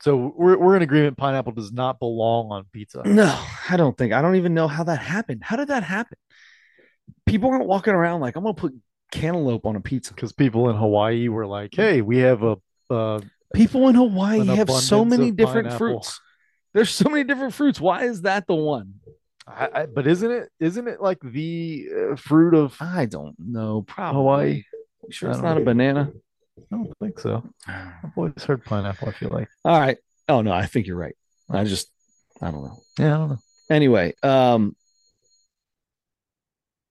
So 0.02 0.34
we're 0.36 0.58
we're 0.58 0.76
in 0.76 0.82
agreement. 0.82 1.16
Pineapple 1.16 1.52
does 1.52 1.72
not 1.72 1.98
belong 1.98 2.50
on 2.52 2.64
pizza. 2.72 3.02
no, 3.04 3.42
I 3.68 3.76
don't 3.76 3.96
think 3.96 4.12
I 4.12 4.20
don't 4.22 4.36
even 4.36 4.54
know 4.54 4.68
how 4.68 4.84
that 4.84 4.98
happened. 4.98 5.42
How 5.42 5.56
did 5.56 5.68
that 5.68 5.82
happen? 5.82 6.18
People 7.24 7.50
aren't 7.50 7.66
walking 7.66 7.94
around 7.94 8.20
like 8.20 8.36
I'm 8.36 8.42
gonna 8.42 8.54
put 8.54 8.74
cantaloupe 9.12 9.64
on 9.66 9.76
a 9.76 9.80
pizza. 9.80 10.12
because 10.12 10.32
people 10.32 10.68
in 10.68 10.76
Hawaii 10.76 11.28
were 11.28 11.46
like, 11.46 11.74
"Hey, 11.74 12.02
we 12.02 12.18
have 12.18 12.42
a 12.42 12.56
uh, 12.90 13.20
People 13.54 13.88
in 13.88 13.94
Hawaii 13.94 14.44
have 14.46 14.70
so 14.70 15.04
many 15.04 15.30
different 15.30 15.68
pineapple. 15.68 15.78
fruits. 15.78 16.20
There's 16.74 16.90
so 16.90 17.08
many 17.08 17.24
different 17.24 17.54
fruits. 17.54 17.80
Why 17.80 18.04
is 18.04 18.22
that 18.22 18.46
the 18.46 18.54
one? 18.54 18.94
I, 19.46 19.68
I, 19.72 19.86
but 19.86 20.06
isn't 20.06 20.30
it 20.30 20.50
isn't 20.60 20.88
it 20.88 21.00
like 21.00 21.18
the 21.22 21.86
uh, 22.12 22.16
fruit 22.16 22.54
of? 22.54 22.76
I 22.80 23.06
don't 23.06 23.36
know. 23.38 23.82
Probably. 23.82 24.18
Hawaii? 24.18 24.62
You 25.04 25.12
sure 25.12 25.30
it's 25.30 25.40
not 25.40 25.56
a 25.56 25.74
know. 25.74 26.12
Banana? 26.70 26.84
don't 26.84 26.98
think 26.98 27.18
so. 27.18 27.42
I've 27.68 28.16
always 28.16 28.44
heard 28.44 28.64
pineapple. 28.64 29.08
I 29.08 29.12
feel 29.12 29.30
like. 29.30 29.48
All 29.64 29.78
right. 29.78 29.98
Oh 30.28 30.42
no, 30.42 30.52
I 30.52 30.66
think 30.66 30.86
you're 30.86 30.96
right. 30.96 31.16
I 31.50 31.64
just 31.64 31.90
I 32.40 32.50
don't 32.50 32.64
know. 32.64 32.78
Yeah, 32.98 33.14
I 33.14 33.18
don't 33.18 33.28
know. 33.30 33.38
Anyway, 33.70 34.14
um 34.22 34.74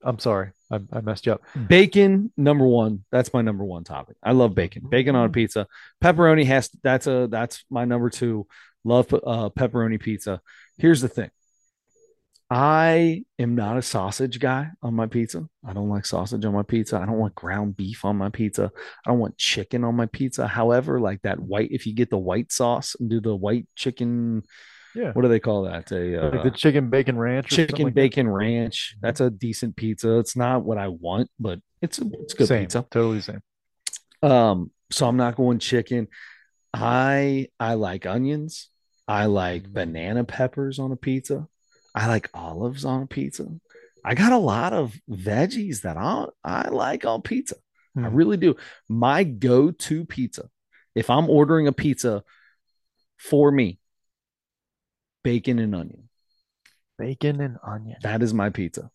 I'm 0.04 0.20
sorry, 0.20 0.52
I, 0.72 0.80
I 0.94 1.02
messed 1.02 1.26
you 1.26 1.34
up. 1.34 1.42
bacon 1.68 2.32
number 2.38 2.66
one. 2.66 3.04
That's 3.12 3.34
my 3.34 3.42
number 3.42 3.64
one 3.64 3.84
topic. 3.84 4.18
I 4.22 4.34
love 4.34 4.54
bacon. 4.54 4.84
Bacon 4.88 5.16
on 5.16 5.26
a 5.26 5.30
pizza. 5.30 5.68
Pepperoni 6.04 6.46
has 6.46 6.70
that's 6.84 7.08
a 7.08 7.28
that's 7.30 7.66
my 7.70 7.86
number 7.86 8.10
two. 8.10 8.48
Love 8.84 9.12
uh, 9.14 9.50
pepperoni 9.50 10.00
pizza. 10.00 10.42
Here's 10.78 11.02
the 11.02 11.08
thing. 11.10 11.32
I 12.50 13.24
am 13.40 13.56
not 13.56 13.78
a 13.78 13.82
sausage 13.82 14.40
guy 14.40 14.70
on 14.84 14.94
my 14.94 15.08
pizza. 15.08 15.48
I 15.68 15.74
don't 15.74 15.90
like 15.90 16.06
sausage 16.06 16.46
on 16.46 16.54
my 16.54 16.62
pizza. 16.64 16.98
I 16.98 17.06
don't 17.06 17.18
want 17.18 17.34
ground 17.34 17.76
beef 17.76 18.06
on 18.06 18.18
my 18.18 18.30
pizza. 18.30 18.72
I 19.06 19.10
don't 19.10 19.20
want 19.20 19.38
chicken 19.38 19.84
on 19.84 19.96
my 19.96 20.06
pizza. 20.06 20.46
However, 20.48 21.00
like 21.00 21.22
that 21.24 21.40
white, 21.40 21.70
if 21.72 21.88
you 21.88 21.96
get 21.96 22.12
the 22.12 22.20
white 22.20 22.52
sauce 22.52 22.96
and 23.00 23.10
do 23.10 23.20
the 23.20 23.36
white 23.36 23.68
chicken, 23.76 24.44
Yeah, 24.94 25.12
what 25.14 25.24
do 25.24 25.28
they 25.28 25.40
call 25.40 25.64
that? 25.64 25.92
A 25.92 26.28
uh, 26.28 26.32
like 26.32 26.44
the 26.44 26.52
chicken 26.52 26.90
bacon 26.92 27.18
ranch. 27.18 27.50
chicken 27.50 27.88
like 27.88 27.96
that? 27.96 28.02
bacon 28.02 28.30
ranch. 28.30 28.96
That's 29.02 29.22
a 29.22 29.32
decent 29.32 29.76
pizza. 29.76 30.20
It's 30.20 30.36
not 30.36 30.64
what 30.64 30.78
I 30.78 30.90
want, 30.90 31.30
but 31.40 31.60
it's 31.82 32.00
a 32.00 32.06
it's 32.22 32.36
good 32.36 32.48
same, 32.48 32.62
pizza. 32.66 32.86
totally 32.92 33.22
same. 33.22 33.42
Um, 34.22 34.72
so 34.92 35.08
I'm 35.08 35.18
not 35.18 35.36
going 35.36 35.60
chicken. 35.60 36.08
I 36.74 37.48
I 37.60 37.74
like 37.74 38.06
onions. 38.06 38.70
I 39.08 39.26
like 39.26 39.72
banana 39.72 40.24
peppers 40.24 40.80
on 40.80 40.92
a 40.92 40.96
pizza. 40.96 41.48
I 41.96 42.08
like 42.08 42.30
olives 42.34 42.84
on 42.86 43.08
pizza. 43.08 43.48
I 44.04 44.14
got 44.14 44.34
a 44.34 44.38
lot 44.38 44.74
of 44.74 44.94
veggies 45.10 45.82
that 45.82 45.98
I 45.98 46.26
I 46.44 46.70
like 46.70 47.06
on 47.06 47.22
pizza. 47.24 47.56
I 47.98 48.02
Hmm. 48.10 48.16
really 48.16 48.38
do. 48.38 48.56
My 48.90 49.24
go-to 49.24 50.06
pizza, 50.06 50.50
if 50.94 51.10
I'm 51.10 51.30
ordering 51.30 51.68
a 51.68 51.72
pizza 51.72 52.24
for 53.18 53.50
me, 53.50 53.80
bacon 55.24 55.60
and 55.60 55.74
onion. 55.74 56.10
Bacon 56.98 57.42
and 57.42 57.58
onion. 57.66 57.98
That 58.04 58.22
is 58.22 58.34
my 58.34 58.50
pizza. 58.50 58.90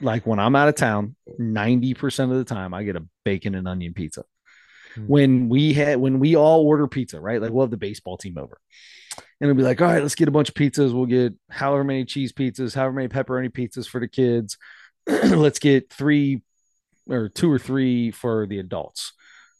Like 0.00 0.26
when 0.26 0.38
I'm 0.38 0.56
out 0.56 0.68
of 0.68 0.74
town, 0.76 1.16
90% 1.40 2.30
of 2.30 2.36
the 2.38 2.44
time 2.44 2.74
I 2.74 2.82
get 2.84 2.96
a 2.96 3.04
bacon 3.24 3.54
and 3.54 3.68
onion 3.68 3.94
pizza. 3.94 4.24
Hmm. 4.94 5.06
When 5.08 5.48
we 5.48 5.72
had 5.72 5.98
when 5.98 6.20
we 6.20 6.36
all 6.36 6.64
order 6.66 6.86
pizza, 6.86 7.20
right? 7.20 7.40
Like 7.42 7.50
we'll 7.50 7.64
have 7.66 7.70
the 7.70 7.76
baseball 7.76 8.16
team 8.16 8.38
over. 8.38 8.58
And 9.44 9.50
it'll 9.50 9.58
be 9.58 9.62
like, 9.62 9.82
all 9.82 9.88
right, 9.88 10.00
let's 10.00 10.14
get 10.14 10.26
a 10.26 10.30
bunch 10.30 10.48
of 10.48 10.54
pizzas. 10.54 10.94
We'll 10.94 11.04
get 11.04 11.34
however 11.50 11.84
many 11.84 12.06
cheese 12.06 12.32
pizzas, 12.32 12.74
however 12.74 12.94
many 12.94 13.08
pepperoni 13.08 13.50
pizzas 13.50 13.86
for 13.86 14.00
the 14.00 14.08
kids. 14.08 14.56
let's 15.06 15.58
get 15.58 15.92
three 15.92 16.40
or 17.10 17.28
two 17.28 17.52
or 17.52 17.58
three 17.58 18.10
for 18.10 18.46
the 18.46 18.58
adults. 18.58 19.12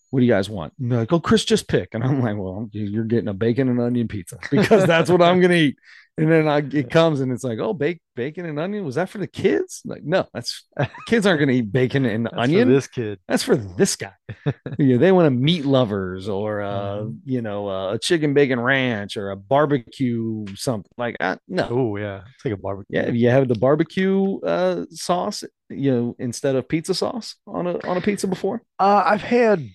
What 0.08 0.20
do 0.20 0.24
you 0.26 0.32
guys 0.32 0.48
want? 0.48 0.72
And 0.80 0.90
they're 0.90 1.00
like, 1.00 1.12
oh, 1.12 1.20
Chris, 1.20 1.44
just 1.44 1.68
pick. 1.68 1.92
And 1.92 2.02
I'm 2.02 2.22
like, 2.22 2.38
well, 2.38 2.66
you're 2.72 3.04
getting 3.04 3.28
a 3.28 3.34
bacon 3.34 3.68
and 3.68 3.78
onion 3.78 4.08
pizza 4.08 4.38
because 4.50 4.86
that's 4.86 5.10
what 5.10 5.20
I'm 5.20 5.42
gonna 5.42 5.52
eat. 5.52 5.76
And 6.16 6.30
then 6.30 6.46
I, 6.46 6.58
it 6.58 6.90
comes 6.90 7.20
and 7.20 7.32
it's 7.32 7.42
like, 7.42 7.58
oh, 7.58 7.72
bake, 7.72 8.00
bacon 8.14 8.46
and 8.46 8.60
onion. 8.60 8.84
Was 8.84 8.94
that 8.94 9.08
for 9.08 9.18
the 9.18 9.26
kids? 9.26 9.82
Like, 9.84 10.04
no, 10.04 10.26
that's 10.32 10.62
kids 11.06 11.26
aren't 11.26 11.40
going 11.40 11.48
to 11.48 11.54
eat 11.56 11.72
bacon 11.72 12.04
and 12.04 12.26
That's 12.26 12.34
for 12.36 12.40
onion. 12.40 12.68
this 12.68 12.86
kid. 12.86 13.18
That's 13.26 13.42
for 13.42 13.56
this 13.56 13.96
guy. 13.96 14.12
yeah, 14.78 14.96
they 14.98 15.10
want 15.10 15.26
a 15.26 15.30
meat 15.32 15.64
lovers 15.64 16.28
or 16.28 16.62
uh, 16.62 16.98
Mhm. 16.98 17.18
you 17.24 17.42
know, 17.42 17.68
uh, 17.68 17.94
a 17.94 17.98
chicken 17.98 18.32
bacon 18.32 18.60
ranch 18.60 19.16
or 19.16 19.32
a 19.32 19.36
barbecue 19.36 20.44
something 20.54 20.92
like 20.96 21.16
that. 21.18 21.40
No, 21.48 21.66
Oh 21.68 21.96
yeah, 21.96 22.22
it's 22.36 22.44
like 22.44 22.54
a 22.54 22.58
barbecue. 22.58 22.96
yeah, 22.96 23.08
you 23.10 23.30
have 23.30 23.48
the 23.48 23.56
barbecue 23.58 24.38
uh, 24.40 24.84
sauce, 24.90 25.42
you 25.68 25.90
know, 25.92 26.16
instead 26.20 26.54
of 26.54 26.68
pizza 26.68 26.94
sauce 26.94 27.34
on 27.46 27.66
a 27.66 27.84
on 27.88 27.96
a 27.96 28.00
pizza 28.00 28.28
before. 28.28 28.62
Uh, 28.78 29.02
I've 29.04 29.22
had. 29.22 29.68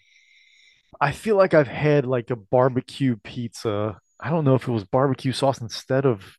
I 1.01 1.11
feel 1.11 1.35
like 1.37 1.53
I've 1.53 1.67
had 1.67 2.05
like 2.05 2.29
a 2.29 2.35
barbecue 2.35 3.15
pizza. 3.23 3.99
I 4.19 4.29
don't 4.29 4.43
know 4.43 4.55
if 4.55 4.67
it 4.67 4.71
was 4.71 4.83
barbecue 4.83 5.31
sauce 5.31 5.61
instead 5.61 6.05
of. 6.05 6.37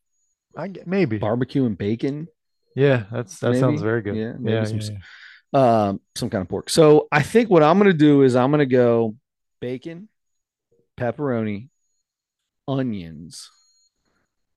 I 0.57 0.71
maybe. 0.85 1.17
Barbecue 1.17 1.65
and 1.65 1.77
bacon, 1.77 2.27
yeah, 2.75 3.03
that's 3.11 3.39
that 3.39 3.57
sounds 3.57 3.81
very 3.81 4.01
good. 4.01 4.15
Yeah, 4.15 4.33
maybe 4.39 4.55
yeah, 4.55 4.63
some 4.65 4.79
yeah, 4.79 4.97
yeah. 5.53 5.87
um, 5.87 6.01
some 6.15 6.29
kind 6.29 6.41
of 6.41 6.49
pork. 6.49 6.69
So 6.69 7.07
I 7.11 7.21
think 7.21 7.49
what 7.49 7.63
I'm 7.63 7.77
gonna 7.77 7.93
do 7.93 8.23
is 8.23 8.35
I'm 8.35 8.51
gonna 8.51 8.65
go 8.65 9.15
bacon, 9.59 10.09
pepperoni, 10.97 11.69
onions. 12.67 13.49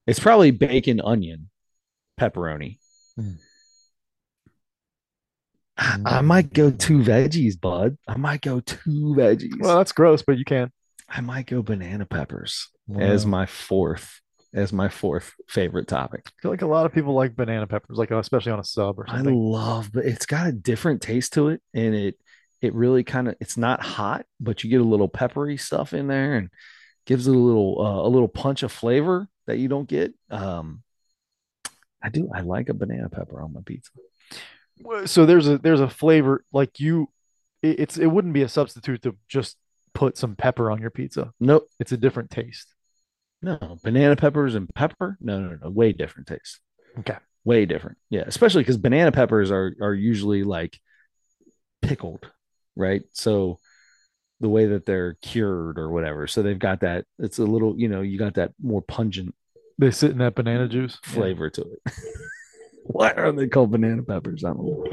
It's 0.07 0.21
probably 0.21 0.51
bacon, 0.51 1.01
onion, 1.01 1.51
pepperoni. 2.21 2.79
Mm. 3.19 3.39
I 5.77 6.21
might 6.21 6.53
go 6.53 6.71
two 6.71 6.99
veggies, 6.99 7.61
bud. 7.61 7.99
I 8.07 8.17
might 8.17 8.43
go 8.43 8.61
two 8.61 9.15
veggies. 9.17 9.59
Well, 9.59 9.79
that's 9.79 9.91
gross, 9.93 10.23
but 10.23 10.39
you 10.39 10.45
can. 10.45 10.71
I 11.15 11.21
might 11.21 11.47
go 11.47 11.63
banana 11.63 12.07
peppers 12.07 12.71
as 12.99 13.25
my 13.25 13.47
fourth, 13.47 14.21
as 14.53 14.73
my 14.73 14.89
fourth 14.89 15.33
favorite 15.49 15.87
topic. 15.87 16.23
I 16.27 16.43
feel 16.43 16.51
like 16.51 16.63
a 16.63 16.67
lot 16.67 16.87
of 16.87 16.93
people 16.93 17.15
like 17.15 17.37
banana 17.37 17.69
peppers, 17.69 17.97
like 17.97 18.11
especially 18.11 18.51
on 18.51 18.59
a 18.59 18.65
sub 18.65 18.99
or 18.99 19.07
something. 19.07 19.29
I 19.29 19.37
love, 19.37 19.93
but 19.93 20.05
it's 20.07 20.27
got 20.27 20.49
a 20.49 20.53
different 20.53 21.03
taste 21.03 21.35
to 21.35 21.49
it, 21.49 21.63
and 21.73 21.95
it 21.95 22.19
it 22.61 22.75
really 22.75 23.05
kind 23.05 23.29
of 23.29 23.37
it's 23.41 23.57
not 23.57 23.81
hot, 23.81 24.27
but 24.41 24.65
you 24.65 24.71
get 24.71 24.81
a 24.81 24.85
little 24.85 25.09
peppery 25.09 25.57
stuff 25.57 25.95
in 25.95 26.09
there, 26.09 26.35
and 26.35 26.51
gives 27.07 27.29
it 27.29 27.35
a 27.35 27.39
little 27.39 27.81
uh, 27.81 28.07
a 28.07 28.11
little 28.11 28.29
punch 28.29 28.65
of 28.65 28.73
flavor 28.73 29.29
that 29.47 29.59
you 29.59 29.69
don't 29.69 29.89
get. 29.89 30.13
Um, 30.31 30.83
I 32.03 32.09
do. 32.09 32.29
I 32.35 32.41
like 32.41 32.69
a 32.71 32.75
banana 32.75 33.09
pepper 33.09 33.41
on 33.41 33.53
my 33.53 33.61
pizza. 33.65 33.93
So 35.07 35.27
there's 35.27 35.47
a 35.47 35.59
there's 35.59 35.81
a 35.81 35.89
flavor 35.89 36.45
like 36.53 36.81
you. 36.81 37.09
It, 37.63 37.79
it's 37.79 37.99
it 37.99 38.07
wouldn't 38.07 38.35
be 38.35 38.43
a 38.43 38.49
substitute 38.49 39.03
to 39.03 39.17
just 39.29 39.57
put 39.95 40.17
some 40.19 40.37
pepper 40.37 40.71
on 40.71 40.81
your 40.81 40.91
pizza. 40.91 41.33
Nope, 41.41 41.67
It's 41.81 41.93
a 41.93 41.97
different 41.97 42.31
taste. 42.31 42.75
no 43.43 43.79
banana 43.83 44.17
peppers 44.17 44.55
and 44.55 44.69
pepper. 44.75 45.17
No, 45.21 45.41
no, 45.41 45.59
no, 45.63 45.71
way 45.71 45.93
different 45.93 46.27
taste. 46.29 46.61
Okay. 46.99 47.17
Way 47.45 47.67
different. 47.67 47.99
Yeah, 48.11 48.25
especially 48.27 48.63
because 48.63 48.79
banana 48.79 49.13
peppers 49.13 49.51
are 49.51 49.75
are 49.81 49.93
usually 49.95 50.45
like 50.45 50.79
pickled, 51.83 52.31
right? 52.75 53.03
So 53.13 53.59
the 54.41 54.49
way 54.49 54.67
that 54.67 54.85
they're 54.87 55.15
cured 55.23 55.79
or 55.79 55.91
whatever. 55.91 56.27
So 56.27 56.43
they've 56.43 56.59
got 56.59 56.81
that. 56.81 57.05
It's 57.19 57.39
a 57.39 57.45
little, 57.45 57.79
you 57.79 57.89
know, 57.89 58.01
you 58.03 58.19
got 58.19 58.35
that 58.35 58.53
more 58.61 58.83
pungent 58.83 59.35
They 59.79 59.91
sit 59.91 60.11
in 60.11 60.19
that 60.19 60.35
banana 60.35 60.69
juice. 60.69 60.99
Yeah. 61.07 61.13
flavor 61.13 61.51
to 61.51 61.63
it. 61.63 61.93
Why 62.85 63.13
are 63.13 63.33
they 63.33 63.47
called 63.49 63.71
banana 63.71 64.03
peppers? 64.03 64.45
I 64.45 64.49
don't 64.49 64.59
know. 64.67 64.87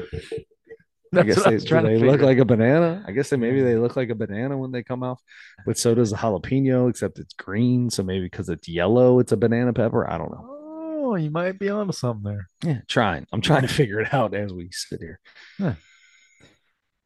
I 1.15 1.23
guess 1.23 1.39
I 1.39 1.49
they, 1.49 1.55
was 1.55 1.65
do 1.65 1.81
they 1.81 1.97
look 1.97 2.21
like 2.21 2.37
a 2.37 2.45
banana. 2.45 3.03
I 3.05 3.11
guess 3.11 3.29
they 3.29 3.37
maybe 3.37 3.61
they 3.61 3.75
look 3.75 3.95
like 3.97 4.09
a 4.09 4.15
banana 4.15 4.57
when 4.57 4.71
they 4.71 4.81
come 4.83 5.03
off, 5.03 5.21
but 5.65 5.77
so 5.77 5.93
does 5.93 6.11
the 6.11 6.17
jalapeno, 6.17 6.89
except 6.89 7.19
it's 7.19 7.33
green. 7.33 7.89
So 7.89 8.03
maybe 8.03 8.25
because 8.25 8.49
it's 8.49 8.67
yellow, 8.67 9.19
it's 9.19 9.31
a 9.31 9.37
banana 9.37 9.73
pepper. 9.73 10.09
I 10.09 10.17
don't 10.17 10.31
know. 10.31 10.47
Oh, 11.03 11.15
you 11.15 11.31
might 11.31 11.59
be 11.59 11.69
onto 11.69 11.91
something 11.91 12.23
there. 12.23 12.47
Yeah, 12.63 12.81
trying. 12.87 13.27
I'm 13.33 13.41
trying 13.41 13.63
to 13.63 13.67
figure 13.67 13.99
it 13.99 14.13
out 14.13 14.33
as 14.33 14.53
we 14.53 14.69
sit 14.71 15.01
here. 15.01 15.19
Yeah. 15.59 15.73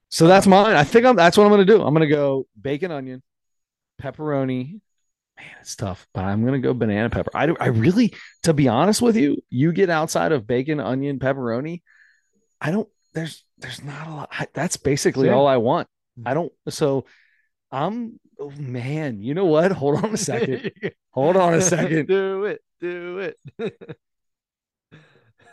So 0.10 0.27
that's 0.27 0.48
mine. 0.48 0.76
I 0.76 0.84
think 0.84 1.06
I'm, 1.06 1.15
that's 1.15 1.38
what 1.38 1.45
I'm 1.45 1.49
going 1.49 1.65
to 1.65 1.73
do. 1.73 1.82
I'm 1.82 1.94
going 1.94 2.07
to 2.07 2.14
go 2.15 2.45
bacon, 2.61 2.91
onion, 2.91 3.23
pepperoni. 4.02 4.82
Man, 5.38 5.49
it's 5.60 5.76
tough, 5.76 6.07
but 6.14 6.23
I'm 6.23 6.41
going 6.41 6.61
to 6.61 6.65
go 6.65 6.73
banana 6.73 7.10
pepper. 7.10 7.32
I, 7.34 7.48
do- 7.48 7.57
I 7.60 7.68
really, 7.68 8.14
to 8.44 8.53
be 8.53 8.68
honest 8.68 9.02
with 9.02 9.18
you, 9.18 9.44
you 9.49 9.73
get 9.73 9.90
outside 9.90 10.32
of 10.32 10.45
bacon, 10.45 10.80
onion, 10.80 11.19
pepperoni. 11.19 11.82
I 12.61 12.72
don't, 12.72 12.88
there's, 13.14 13.44
there's 13.57 13.84
not 13.84 14.07
a 14.07 14.11
lot. 14.11 14.30
I, 14.32 14.48
that's 14.53 14.77
basically 14.77 15.27
Same. 15.27 15.36
all 15.36 15.48
I 15.48 15.57
want. 15.57 15.88
I 16.26 16.30
mm-hmm. 16.30 16.34
don't, 16.34 16.53
so 16.69 17.06
I'm, 17.72 18.19
oh 18.40 18.52
man, 18.52 19.22
you 19.22 19.34
know 19.34 19.45
what? 19.45 19.72
Hold 19.73 20.03
on 20.03 20.14
a 20.14 20.18
second. 20.18 20.72
Hold 21.11 21.38
on 21.38 21.53
a 21.53 21.61
second. 21.61 22.07
do 22.07 22.45
it. 22.45 22.61
do 22.80 23.19
it. 23.19 23.38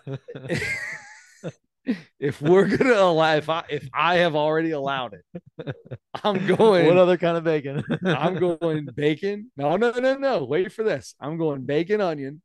if 2.19 2.43
we're 2.43 2.77
gonna 2.77 2.95
allow, 2.95 3.37
if 3.37 3.49
I 3.49 3.65
if 3.69 3.89
I 3.95 4.17
have 4.17 4.35
already 4.35 4.73
allowed 4.73 5.15
it, 5.15 5.75
I'm 6.23 6.47
going. 6.47 6.87
what 6.87 6.97
other 6.97 7.17
kind 7.17 7.37
of 7.37 7.45
bacon? 7.45 7.85
I'm 8.05 8.39
going 8.39 8.89
bacon. 8.95 9.53
No, 9.57 9.77
no, 9.77 9.93
no, 9.93 10.17
no. 10.17 10.45
Wait 10.45 10.73
for 10.73 10.83
this. 10.83 11.15
I'm 11.21 11.39
going 11.39 11.63
bacon, 11.63 12.01
onion, 12.01 12.43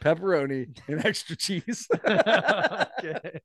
pepperoni, 0.00 0.78
and 0.86 1.04
extra 1.04 1.36
cheese. 1.36 1.88
okay. 2.06 3.40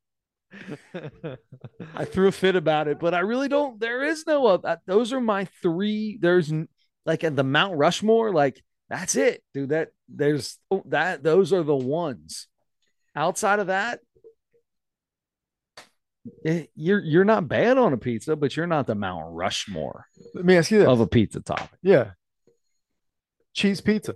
I 1.95 2.05
threw 2.05 2.27
a 2.27 2.31
fit 2.31 2.55
about 2.55 2.87
it, 2.87 2.99
but 2.99 3.13
I 3.13 3.19
really 3.19 3.47
don't. 3.47 3.79
There 3.79 4.03
is 4.03 4.25
no. 4.25 4.45
Uh, 4.47 4.77
those 4.85 5.13
are 5.13 5.21
my 5.21 5.45
three. 5.61 6.17
There's 6.19 6.51
like 7.05 7.23
at 7.23 7.35
the 7.35 7.43
Mount 7.43 7.77
Rushmore. 7.77 8.31
Like 8.31 8.63
that's 8.89 9.15
it, 9.15 9.43
dude. 9.53 9.69
That 9.69 9.89
there's 10.07 10.57
oh, 10.71 10.83
that. 10.87 11.23
Those 11.23 11.53
are 11.53 11.63
the 11.63 11.75
ones. 11.75 12.47
Outside 13.15 13.59
of 13.59 13.67
that, 13.67 13.99
eh, 16.45 16.65
you're 16.75 16.99
you're 16.99 17.25
not 17.25 17.47
bad 17.47 17.77
on 17.77 17.93
a 17.93 17.97
pizza, 17.97 18.35
but 18.35 18.55
you're 18.55 18.67
not 18.67 18.87
the 18.87 18.95
Mount 18.95 19.25
Rushmore. 19.33 20.05
Let 20.33 20.45
me 20.45 20.57
ask 20.57 20.71
you 20.71 20.79
this: 20.79 20.87
of 20.87 20.99
a 20.99 21.07
pizza 21.07 21.41
topping. 21.41 21.79
Yeah, 21.81 22.11
cheese 23.53 23.81
pizza. 23.81 24.15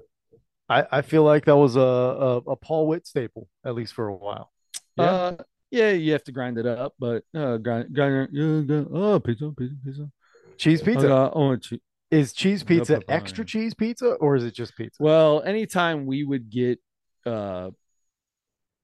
I, 0.72 0.88
I 0.90 1.02
feel 1.02 1.24
like 1.24 1.46
that 1.46 1.58
was 1.58 1.76
a, 1.76 1.82
a, 1.82 2.38
a 2.38 2.56
Paul 2.56 2.88
Witt 2.88 3.06
staple 3.06 3.50
at 3.66 3.76
least 3.76 3.94
for 3.94 4.08
a 4.08 4.16
while. 4.16 4.52
Yeah. 4.96 5.04
Uh, 5.04 5.38
yeah, 5.72 5.92
you 5.92 6.12
have 6.12 6.24
to 6.26 6.32
grind 6.32 6.58
it 6.58 6.66
up, 6.66 6.94
but 7.00 7.24
uh, 7.34 7.58
grind, 7.58 7.96
grind, 7.96 8.70
uh, 8.70 8.86
oh, 8.94 9.20
pizza, 9.20 9.52
pizza, 9.58 9.76
pizza, 9.84 10.12
cheese 10.58 10.82
pizza. 10.82 11.14
Uh, 11.14 11.32
oh, 11.34 11.56
che- 11.56 11.80
is 12.12 12.34
cheese 12.34 12.62
pizza 12.62 13.02
extra 13.08 13.46
cheese 13.46 13.74
pizza 13.74 14.16
or 14.16 14.36
is 14.36 14.44
it 14.44 14.54
just 14.54 14.76
pizza? 14.76 15.02
Well, 15.02 15.42
anytime 15.44 16.06
we 16.06 16.26
would 16.26 16.50
get 16.50 16.80
uh 17.26 17.72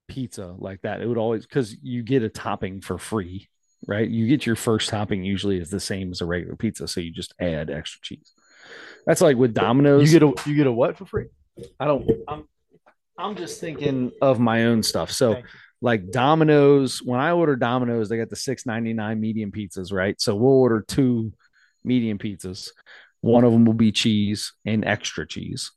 pizza 0.07 0.55
like 0.57 0.81
that, 0.83 1.01
it 1.01 1.07
would 1.07 1.17
always 1.17 1.45
because 1.45 1.75
you 1.83 2.03
get 2.03 2.23
a 2.23 2.29
topping 2.29 2.79
for 2.79 2.97
free, 2.97 3.49
right? 3.85 4.07
You 4.07 4.27
get 4.27 4.45
your 4.45 4.55
first 4.55 4.89
topping 4.89 5.25
usually 5.25 5.59
is 5.59 5.69
the 5.69 5.81
same 5.81 6.11
as 6.11 6.21
a 6.21 6.25
regular 6.25 6.55
pizza, 6.55 6.87
so 6.87 7.01
you 7.01 7.11
just 7.11 7.33
add 7.37 7.69
extra 7.69 7.99
cheese. 8.01 8.31
That's 9.05 9.19
like 9.19 9.35
with 9.35 9.53
Domino's. 9.53 10.11
You 10.11 10.19
get 10.19 10.29
a 10.29 10.49
you 10.49 10.55
get 10.55 10.67
a 10.67 10.71
what 10.71 10.97
for 10.97 11.05
free? 11.05 11.25
I 11.81 11.85
don't. 11.85 12.09
I'm 12.29 12.47
I'm 13.17 13.35
just 13.35 13.59
thinking 13.59 14.11
of 14.21 14.39
my 14.39 14.65
own 14.65 14.83
stuff. 14.83 15.11
So 15.11 15.41
like 15.81 16.11
Domino's, 16.11 16.99
when 17.03 17.19
I 17.19 17.31
order 17.31 17.55
Domino's, 17.55 18.09
they 18.09 18.17
got 18.17 18.29
the 18.29 18.35
six 18.35 18.65
ninety 18.65 18.93
nine 18.93 19.19
medium 19.19 19.51
pizzas, 19.51 19.91
right? 19.91 20.19
So 20.19 20.35
we'll 20.35 20.53
order 20.53 20.83
two 20.87 21.33
medium 21.83 22.17
pizzas. 22.17 22.69
One 23.21 23.43
of 23.43 23.51
them 23.51 23.65
will 23.65 23.73
be 23.73 23.91
cheese 23.91 24.53
and 24.65 24.85
extra 24.85 25.27
cheese. 25.27 25.71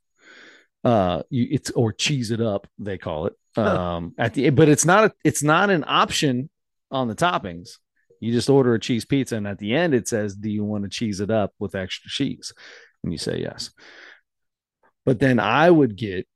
Uh, 0.83 1.21
you, 1.29 1.47
it's 1.51 1.69
or 1.71 1.93
cheese 1.93 2.31
it 2.31 2.41
up, 2.41 2.67
they 2.79 2.97
call 2.97 3.27
it. 3.27 3.33
Um, 3.57 4.13
at 4.17 4.33
the 4.33 4.49
but 4.49 4.69
it's 4.69 4.85
not 4.85 5.05
a, 5.05 5.13
it's 5.23 5.43
not 5.43 5.69
an 5.69 5.83
option 5.87 6.49
on 6.89 7.07
the 7.07 7.15
toppings. 7.15 7.77
You 8.19 8.31
just 8.31 8.49
order 8.49 8.73
a 8.73 8.79
cheese 8.79 9.05
pizza, 9.05 9.35
and 9.35 9.47
at 9.47 9.59
the 9.59 9.73
end 9.73 9.93
it 9.93 10.07
says, 10.07 10.35
"Do 10.35 10.49
you 10.49 10.63
want 10.63 10.83
to 10.83 10.89
cheese 10.89 11.19
it 11.19 11.29
up 11.29 11.53
with 11.59 11.75
extra 11.75 12.09
cheese?" 12.09 12.53
And 13.03 13.11
you 13.11 13.17
say 13.17 13.39
yes. 13.39 13.71
But 15.05 15.19
then 15.19 15.39
I 15.39 15.69
would 15.69 15.95
get 15.95 16.27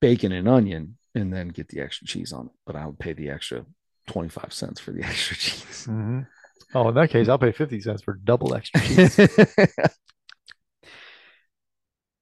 bacon 0.00 0.32
and 0.32 0.48
onion 0.48 0.98
and 1.16 1.32
then 1.32 1.48
get 1.48 1.68
the 1.68 1.80
extra 1.80 2.06
cheese 2.06 2.32
on 2.32 2.46
it. 2.46 2.52
But 2.66 2.76
I 2.76 2.86
would 2.86 2.98
pay 2.98 3.14
the 3.14 3.30
extra 3.30 3.64
25 4.08 4.52
cents 4.52 4.80
for 4.80 4.92
the 4.92 5.02
extra 5.04 5.36
cheese. 5.36 5.86
Mm-hmm. 5.88 6.20
Oh, 6.74 6.88
in 6.88 6.94
that 6.94 7.10
case, 7.10 7.28
I'll 7.28 7.38
pay 7.38 7.52
50 7.52 7.80
cents 7.80 8.02
for 8.02 8.14
double 8.14 8.54
extra 8.54 8.80
cheese. 8.80 9.18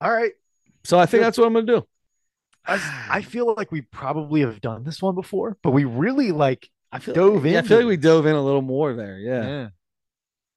All 0.00 0.12
right. 0.12 0.32
So 0.84 0.98
I 0.98 1.06
think 1.06 1.22
that's 1.22 1.38
what 1.38 1.46
I'm 1.46 1.54
going 1.54 1.66
to 1.66 1.76
do. 1.76 1.86
I, 2.66 3.08
I 3.10 3.22
feel 3.22 3.54
like 3.54 3.72
we 3.72 3.82
probably 3.82 4.42
have 4.42 4.60
done 4.60 4.84
this 4.84 5.02
one 5.02 5.14
before, 5.14 5.56
but 5.62 5.72
we 5.72 5.84
really 5.84 6.32
like 6.32 6.68
I 6.92 6.98
feel 6.98 7.14
dove 7.14 7.34
like, 7.36 7.44
in. 7.44 7.52
Yeah, 7.52 7.58
I 7.58 7.62
feel 7.62 7.78
like 7.78 7.86
we 7.86 7.96
dove 7.96 8.26
in 8.26 8.34
a 8.34 8.42
little 8.42 8.62
more 8.62 8.94
there. 8.94 9.18
Yeah, 9.18 9.46
yeah. 9.46 9.68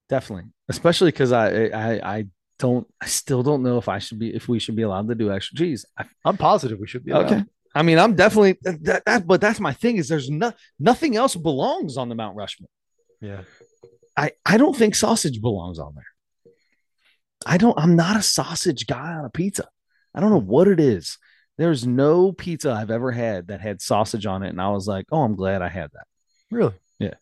definitely. 0.08 0.52
Especially 0.70 1.12
because 1.12 1.32
I, 1.34 1.66
I 1.66 2.18
I 2.18 2.26
don't 2.60 2.88
I 3.02 3.08
still 3.08 3.44
don't 3.44 3.62
know 3.62 3.78
if 3.78 3.90
I 3.90 4.00
should 4.00 4.20
be 4.20 4.34
if 4.34 4.48
we 4.48 4.60
should 4.60 4.76
be 4.76 4.84
allowed 4.84 5.10
to 5.10 5.16
do 5.16 5.32
extra 5.32 5.58
cheese. 5.58 5.86
I, 5.98 6.06
am 6.26 6.38
positive 6.38 6.80
we 6.80 6.88
should 6.88 7.04
be. 7.04 7.12
Allowed. 7.12 7.26
Okay. 7.26 7.44
I 7.78 7.84
mean, 7.84 8.00
I'm 8.00 8.16
definitely 8.16 8.58
that, 8.64 9.06
that, 9.06 9.28
but 9.28 9.40
that's 9.40 9.60
my 9.60 9.72
thing 9.72 9.98
is 9.98 10.08
there's 10.08 10.32
no 10.32 10.52
nothing 10.80 11.16
else 11.16 11.36
belongs 11.36 11.96
on 11.96 12.10
the 12.10 12.16
Mount 12.16 12.36
Rushmore. 12.36 12.70
Yeah. 13.22 13.42
I 14.18 14.32
I 14.44 14.58
don't 14.58 14.76
think 14.76 14.96
sausage 14.96 15.42
belongs 15.42 15.78
on 15.78 15.94
there. 15.94 16.04
I 17.46 17.58
don't. 17.58 17.78
I'm 17.78 17.96
not 17.96 18.18
a 18.18 18.24
sausage 18.24 18.88
guy 18.88 19.14
on 19.14 19.26
a 19.26 19.30
pizza. 19.30 19.68
I 20.16 20.20
don't 20.22 20.32
know 20.32 20.42
what 20.42 20.68
it 20.68 20.80
is. 20.80 21.20
There's 21.60 21.86
no 21.86 22.32
pizza 22.32 22.72
I've 22.72 22.90
ever 22.90 23.12
had 23.12 23.50
that 23.50 23.62
had 23.62 23.80
sausage 23.80 24.26
on 24.26 24.42
it, 24.42 24.50
and 24.50 24.62
I 24.62 24.70
was 24.70 24.88
like, 24.88 25.06
oh, 25.12 25.22
I'm 25.22 25.36
glad 25.36 25.62
I 25.62 25.70
had 25.70 25.92
that. 25.94 26.08
Really? 26.50 26.74
Yeah. 26.98 27.14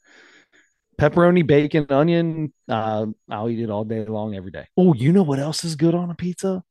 Pepperoni, 0.99 1.45
bacon, 1.45 1.88
onion. 1.90 2.53
Uh, 2.69 3.07
I'll 3.30 3.49
eat 3.49 3.60
it 3.60 3.69
all 3.69 3.84
day 3.84 4.06
long, 4.06 4.36
every 4.36 4.52
day. 4.52 4.68
Oh, 4.77 4.94
you 4.94 5.11
know 5.11 5.23
what 5.23 5.40
else 5.40 5.65
is 5.65 5.76
good 5.76 5.95
on 5.95 6.10
a 6.10 6.15
pizza? 6.15 6.64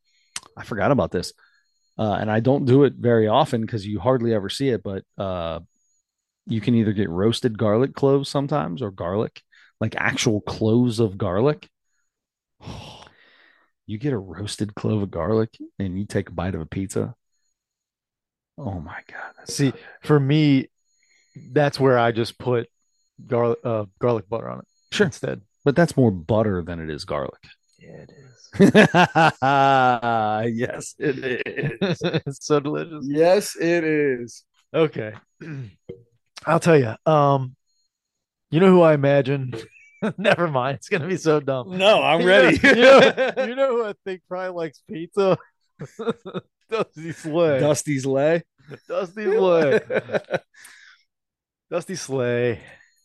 I 0.56 0.64
forgot 0.64 0.90
about 0.90 1.10
this 1.10 1.34
uh, 1.98 2.16
and 2.20 2.30
I 2.30 2.40
don't 2.40 2.64
do 2.64 2.84
it 2.84 2.94
very 2.94 3.28
often 3.28 3.60
because 3.60 3.86
you 3.86 4.00
hardly 4.00 4.34
ever 4.34 4.48
see 4.48 4.68
it. 4.68 4.82
But 4.82 5.04
uh, 5.16 5.60
you 6.46 6.60
can 6.60 6.74
either 6.74 6.92
get 6.92 7.08
roasted 7.08 7.56
garlic 7.56 7.94
cloves 7.94 8.28
sometimes, 8.28 8.82
or 8.82 8.90
garlic, 8.90 9.42
like 9.80 9.94
actual 9.96 10.40
cloves 10.40 11.00
of 11.00 11.18
garlic. 11.18 11.68
you 13.86 13.98
get 13.98 14.12
a 14.12 14.18
roasted 14.18 14.74
clove 14.74 15.02
of 15.02 15.10
garlic, 15.10 15.56
and 15.78 15.98
you 15.98 16.04
take 16.06 16.28
a 16.28 16.32
bite 16.32 16.54
of 16.54 16.60
a 16.60 16.66
pizza. 16.66 17.14
Oh 18.58 18.80
my 18.80 19.00
god! 19.10 19.48
See, 19.48 19.72
for 20.02 20.18
me, 20.18 20.68
that's 21.52 21.78
where 21.80 21.98
I 21.98 22.12
just 22.12 22.38
put 22.38 22.68
garlic 23.26 23.58
uh, 23.64 23.86
garlic 24.00 24.28
butter 24.28 24.48
on 24.48 24.58
it. 24.60 24.66
Sure. 24.92 25.06
Instead, 25.06 25.42
but 25.64 25.74
that's 25.76 25.96
more 25.96 26.10
butter 26.10 26.62
than 26.62 26.80
it 26.80 26.90
is 26.90 27.04
garlic. 27.04 27.42
Yeah, 27.78 28.02
it 28.02 28.10
is. 28.10 28.33
yes, 28.60 29.34
it 30.98 31.42
is. 31.44 32.00
it's 32.02 32.38
so 32.46 32.60
delicious. 32.60 33.04
Yes, 33.08 33.56
it 33.56 33.82
is. 33.82 34.44
Okay. 34.72 35.12
I'll 36.46 36.60
tell 36.60 36.78
you. 36.78 36.94
Um, 37.04 37.56
you 38.52 38.60
know 38.60 38.70
who 38.70 38.82
I 38.82 38.94
imagine? 38.94 39.54
Never 40.18 40.46
mind. 40.46 40.76
It's 40.76 40.88
gonna 40.88 41.08
be 41.08 41.16
so 41.16 41.40
dumb. 41.40 41.76
No, 41.76 42.00
I'm 42.00 42.20
you 42.20 42.28
ready. 42.28 42.60
Know, 42.62 42.70
you, 42.70 42.76
know, 42.76 43.34
you 43.44 43.56
know 43.56 43.68
who 43.70 43.86
I 43.86 43.94
think 44.04 44.22
probably 44.28 44.50
likes 44.50 44.80
pizza? 44.88 45.36
Dusty 46.70 47.10
Slay. 47.10 47.58
Dusty 47.58 47.98
Slay. 47.98 48.42
Dusty 48.88 49.24
Slay. 49.24 49.80
Dusty 51.70 51.96
Slay. 51.96 52.60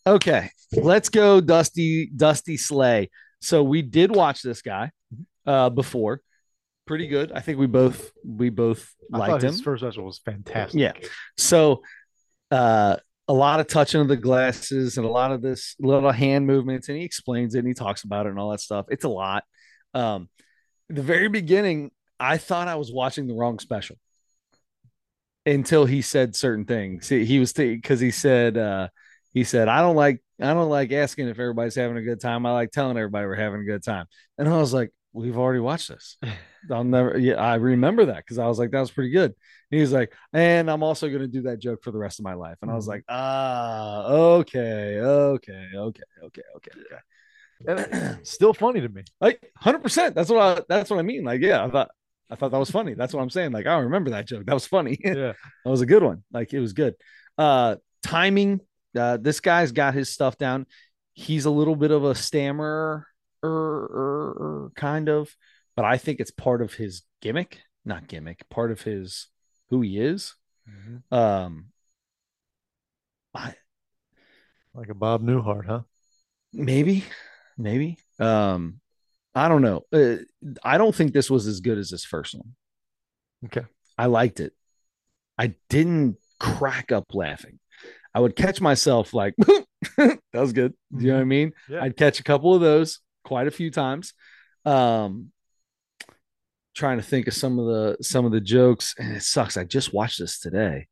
Okay, 0.06 0.48
let's 0.72 1.08
go, 1.08 1.40
Dusty 1.40 2.06
Dusty 2.06 2.56
Slay. 2.56 3.10
So 3.40 3.64
we 3.64 3.82
did 3.82 4.14
watch 4.14 4.42
this 4.42 4.62
guy 4.62 4.92
uh, 5.50 5.68
before. 5.68 6.22
Pretty 6.86 7.08
good. 7.08 7.32
I 7.32 7.40
think 7.40 7.58
we 7.58 7.66
both 7.66 8.10
we 8.24 8.50
both 8.50 8.94
I 9.12 9.18
liked 9.18 9.42
him. 9.42 9.52
His 9.52 9.60
first 9.60 9.82
special 9.82 10.04
was 10.04 10.18
fantastic. 10.18 10.80
Yeah. 10.80 10.92
So 11.36 11.82
uh, 12.50 12.96
a 13.28 13.32
lot 13.32 13.60
of 13.60 13.66
touching 13.66 14.00
of 14.00 14.08
the 14.08 14.16
glasses 14.16 14.96
and 14.96 15.06
a 15.06 15.10
lot 15.10 15.32
of 15.32 15.42
this 15.42 15.74
little 15.80 16.10
hand 16.12 16.46
movements, 16.46 16.88
and 16.88 16.96
he 16.96 17.04
explains 17.04 17.54
it 17.54 17.60
and 17.60 17.68
he 17.68 17.74
talks 17.74 18.04
about 18.04 18.26
it 18.26 18.30
and 18.30 18.38
all 18.38 18.50
that 18.50 18.60
stuff. 18.60 18.86
It's 18.90 19.04
a 19.04 19.08
lot. 19.08 19.44
Um, 19.92 20.28
the 20.88 21.02
very 21.02 21.28
beginning, 21.28 21.90
I 22.18 22.38
thought 22.38 22.68
I 22.68 22.76
was 22.76 22.92
watching 22.92 23.26
the 23.26 23.34
wrong 23.34 23.58
special 23.58 23.96
until 25.46 25.84
he 25.84 26.02
said 26.02 26.36
certain 26.36 26.64
things. 26.64 27.08
He, 27.08 27.24
he 27.24 27.38
was 27.38 27.52
because 27.52 28.00
he 28.00 28.10
said 28.10 28.56
uh, 28.56 28.88
he 29.32 29.44
said 29.44 29.68
I 29.68 29.80
don't 29.80 29.96
like 29.96 30.22
I 30.40 30.54
don't 30.54 30.70
like 30.70 30.92
asking 30.92 31.28
if 31.28 31.38
everybody's 31.38 31.74
having 31.74 31.96
a 31.96 32.02
good 32.02 32.20
time. 32.20 32.46
I 32.46 32.52
like 32.52 32.70
telling 32.70 32.96
everybody 32.96 33.26
we're 33.26 33.34
having 33.34 33.60
a 33.60 33.64
good 33.64 33.84
time. 33.84 34.06
And 34.38 34.48
I 34.48 34.56
was 34.56 34.72
like, 34.72 34.90
we've 35.12 35.38
already 35.38 35.60
watched 35.60 35.88
this. 35.88 36.16
I'll 36.70 36.84
never, 36.84 37.18
yeah, 37.18 37.34
I 37.34 37.54
remember 37.56 38.06
that 38.06 38.18
because 38.18 38.38
I 38.38 38.46
was 38.46 38.58
like, 38.58 38.70
that 38.70 38.80
was 38.80 38.90
pretty 38.90 39.10
good. 39.10 39.30
And 39.30 39.76
he 39.76 39.80
was 39.80 39.92
like, 39.92 40.12
and 40.32 40.70
I'm 40.70 40.82
also 40.82 41.08
going 41.08 41.20
to 41.20 41.28
do 41.28 41.42
that 41.42 41.58
joke 41.58 41.82
for 41.82 41.90
the 41.90 41.98
rest 41.98 42.18
of 42.18 42.24
my 42.24 42.34
life. 42.34 42.58
And 42.62 42.70
I 42.70 42.74
was 42.74 42.84
mm-hmm. 42.84 42.90
like, 42.90 43.04
ah, 43.08 44.04
okay, 44.06 45.00
okay, 45.00 45.68
okay, 45.74 46.02
okay, 46.22 46.42
okay, 46.56 46.70
okay. 46.76 46.98
And 47.66 48.18
still 48.26 48.52
funny 48.52 48.80
to 48.80 48.88
me. 48.88 49.04
Like 49.20 49.52
100%. 49.62 50.14
That's 50.14 50.30
what 50.30 50.38
I, 50.38 50.62
that's 50.68 50.90
what 50.90 50.98
I 50.98 51.02
mean. 51.02 51.24
Like, 51.24 51.40
yeah, 51.40 51.64
I 51.64 51.70
thought, 51.70 51.90
I 52.30 52.36
thought 52.36 52.52
that 52.52 52.58
was 52.58 52.70
funny. 52.70 52.94
That's 52.94 53.12
what 53.12 53.22
I'm 53.22 53.30
saying. 53.30 53.52
Like, 53.52 53.66
I 53.66 53.78
remember 53.78 54.10
that 54.10 54.26
joke. 54.26 54.46
That 54.46 54.54
was 54.54 54.66
funny. 54.66 54.98
Yeah. 55.04 55.32
that 55.64 55.70
was 55.70 55.80
a 55.80 55.86
good 55.86 56.02
one. 56.02 56.22
Like, 56.32 56.52
it 56.52 56.60
was 56.60 56.72
good. 56.72 56.94
Uh, 57.36 57.76
timing. 58.02 58.60
Uh, 58.96 59.16
this 59.16 59.40
guy's 59.40 59.72
got 59.72 59.94
his 59.94 60.10
stuff 60.10 60.36
down. 60.36 60.66
He's 61.12 61.44
a 61.44 61.50
little 61.50 61.76
bit 61.76 61.90
of 61.90 62.04
a 62.04 62.14
stammerer 62.14 62.66
er, 62.68 62.70
er, 62.70 62.96
er, 62.96 63.06
kind 63.42 65.08
of, 65.08 65.34
but 65.76 65.84
I 65.84 65.96
think 65.96 66.20
it's 66.20 66.30
part 66.30 66.62
of 66.62 66.74
his 66.74 67.02
gimmick, 67.20 67.60
not 67.84 68.08
gimmick, 68.08 68.48
part 68.48 68.70
of 68.70 68.82
his 68.82 69.28
who 69.68 69.80
he 69.80 69.98
is. 69.98 70.34
Mm-hmm. 70.68 71.14
Um, 71.14 71.66
I, 73.34 73.54
like 74.74 74.88
a 74.88 74.94
Bob 74.94 75.22
Newhart, 75.22 75.66
huh? 75.66 75.80
Maybe, 76.52 77.04
maybe. 77.56 77.98
Um, 78.18 78.80
I 79.34 79.48
don't 79.48 79.62
know. 79.62 79.84
Uh, 79.92 80.16
I 80.62 80.78
don't 80.78 80.94
think 80.94 81.12
this 81.12 81.30
was 81.30 81.46
as 81.46 81.60
good 81.60 81.78
as 81.78 81.90
his 81.90 82.04
first 82.04 82.34
one. 82.34 82.54
Okay. 83.46 83.66
I 83.96 84.06
liked 84.06 84.40
it. 84.40 84.52
I 85.38 85.54
didn't 85.68 86.16
crack 86.38 86.92
up 86.92 87.14
laughing. 87.14 87.58
I 88.14 88.20
would 88.20 88.34
catch 88.34 88.60
myself 88.60 89.14
like, 89.14 89.34
that 89.96 90.18
was 90.32 90.52
good. 90.52 90.74
Do 90.94 91.04
you 91.04 91.10
know 91.12 91.16
what 91.16 91.22
I 91.22 91.24
mean? 91.24 91.52
Yeah. 91.68 91.82
I'd 91.82 91.96
catch 91.96 92.18
a 92.18 92.24
couple 92.24 92.54
of 92.54 92.60
those 92.60 93.00
quite 93.24 93.46
a 93.46 93.50
few 93.50 93.70
times. 93.70 94.12
Um, 94.64 95.32
trying 96.74 96.98
to 96.98 97.02
think 97.02 97.26
of 97.26 97.34
some 97.34 97.58
of 97.58 97.66
the 97.66 97.96
some 98.02 98.24
of 98.24 98.32
the 98.32 98.40
jokes, 98.40 98.94
and 98.98 99.16
it 99.16 99.22
sucks. 99.22 99.56
I 99.56 99.64
just 99.64 99.92
watched 99.92 100.18
this 100.18 100.38
today. 100.40 100.86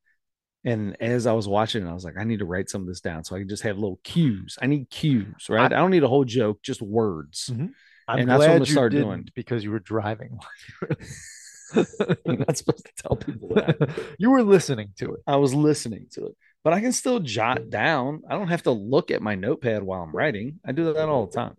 And 0.64 0.96
as 1.00 1.26
I 1.26 1.32
was 1.32 1.46
watching 1.48 1.86
it, 1.86 1.90
I 1.90 1.94
was 1.94 2.04
like, 2.04 2.18
I 2.18 2.24
need 2.24 2.40
to 2.40 2.44
write 2.44 2.68
some 2.68 2.82
of 2.82 2.88
this 2.88 3.00
down 3.00 3.22
so 3.24 3.36
I 3.36 3.38
can 3.38 3.48
just 3.48 3.62
have 3.62 3.78
little 3.78 4.00
cues. 4.02 4.58
I 4.60 4.66
need 4.66 4.90
cues, 4.90 5.48
right? 5.48 5.72
I, 5.72 5.76
don't 5.76 5.92
need 5.92 6.02
a 6.02 6.08
whole 6.08 6.24
joke, 6.24 6.60
just 6.62 6.82
words. 6.82 7.48
Mhm. 7.52 7.70
I'm 8.08 8.18
And 8.18 8.28
that's 8.28 8.40
what 8.40 8.50
I'm 8.50 8.58
you 8.60 8.64
start 8.66 8.92
didn't 8.92 9.06
doing. 9.06 9.28
because 9.34 9.62
you 9.62 9.70
were 9.70 9.78
driving. 9.78 10.38
You're 11.74 12.38
not 12.38 12.56
supposed 12.56 12.86
to 12.86 12.92
tell 12.96 13.16
people 13.16 13.50
that. 13.54 13.90
you 14.18 14.30
were 14.30 14.42
listening 14.42 14.88
to 14.98 15.14
it. 15.14 15.20
I 15.26 15.36
was 15.36 15.54
listening 15.54 16.06
to 16.12 16.26
it, 16.26 16.36
but 16.64 16.72
I 16.72 16.80
can 16.80 16.92
still 16.92 17.20
jot 17.20 17.68
down. 17.70 18.22
I 18.28 18.34
don't 18.34 18.48
have 18.48 18.62
to 18.64 18.70
look 18.70 19.10
at 19.10 19.22
my 19.22 19.34
notepad 19.34 19.82
while 19.82 20.02
I'm 20.02 20.14
writing. 20.14 20.58
I 20.66 20.72
do 20.72 20.92
that 20.92 21.08
all 21.08 21.26
the 21.26 21.32
time. 21.36 21.56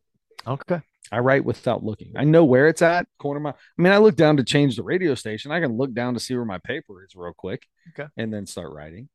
Okay. 0.49 0.81
I 1.11 1.19
write 1.19 1.43
without 1.43 1.83
looking. 1.83 2.13
I 2.15 2.23
know 2.23 2.45
where 2.45 2.67
it's 2.67 2.81
at. 2.81 3.07
Corner 3.17 3.39
my. 3.39 3.51
I 3.51 3.81
mean, 3.81 3.93
I 3.93 3.97
look 3.97 4.15
down 4.15 4.37
to 4.37 4.43
change 4.43 4.75
the 4.75 4.83
radio 4.83 5.15
station. 5.15 5.51
I 5.51 5.59
can 5.59 5.75
look 5.75 5.93
down 5.93 6.13
to 6.13 6.19
see 6.19 6.35
where 6.35 6.45
my 6.45 6.59
paper 6.59 7.03
is 7.03 7.15
real 7.15 7.33
quick. 7.35 7.65
Okay. 7.89 8.09
And 8.17 8.33
then 8.33 8.45
start 8.45 8.71
writing. 8.71 9.09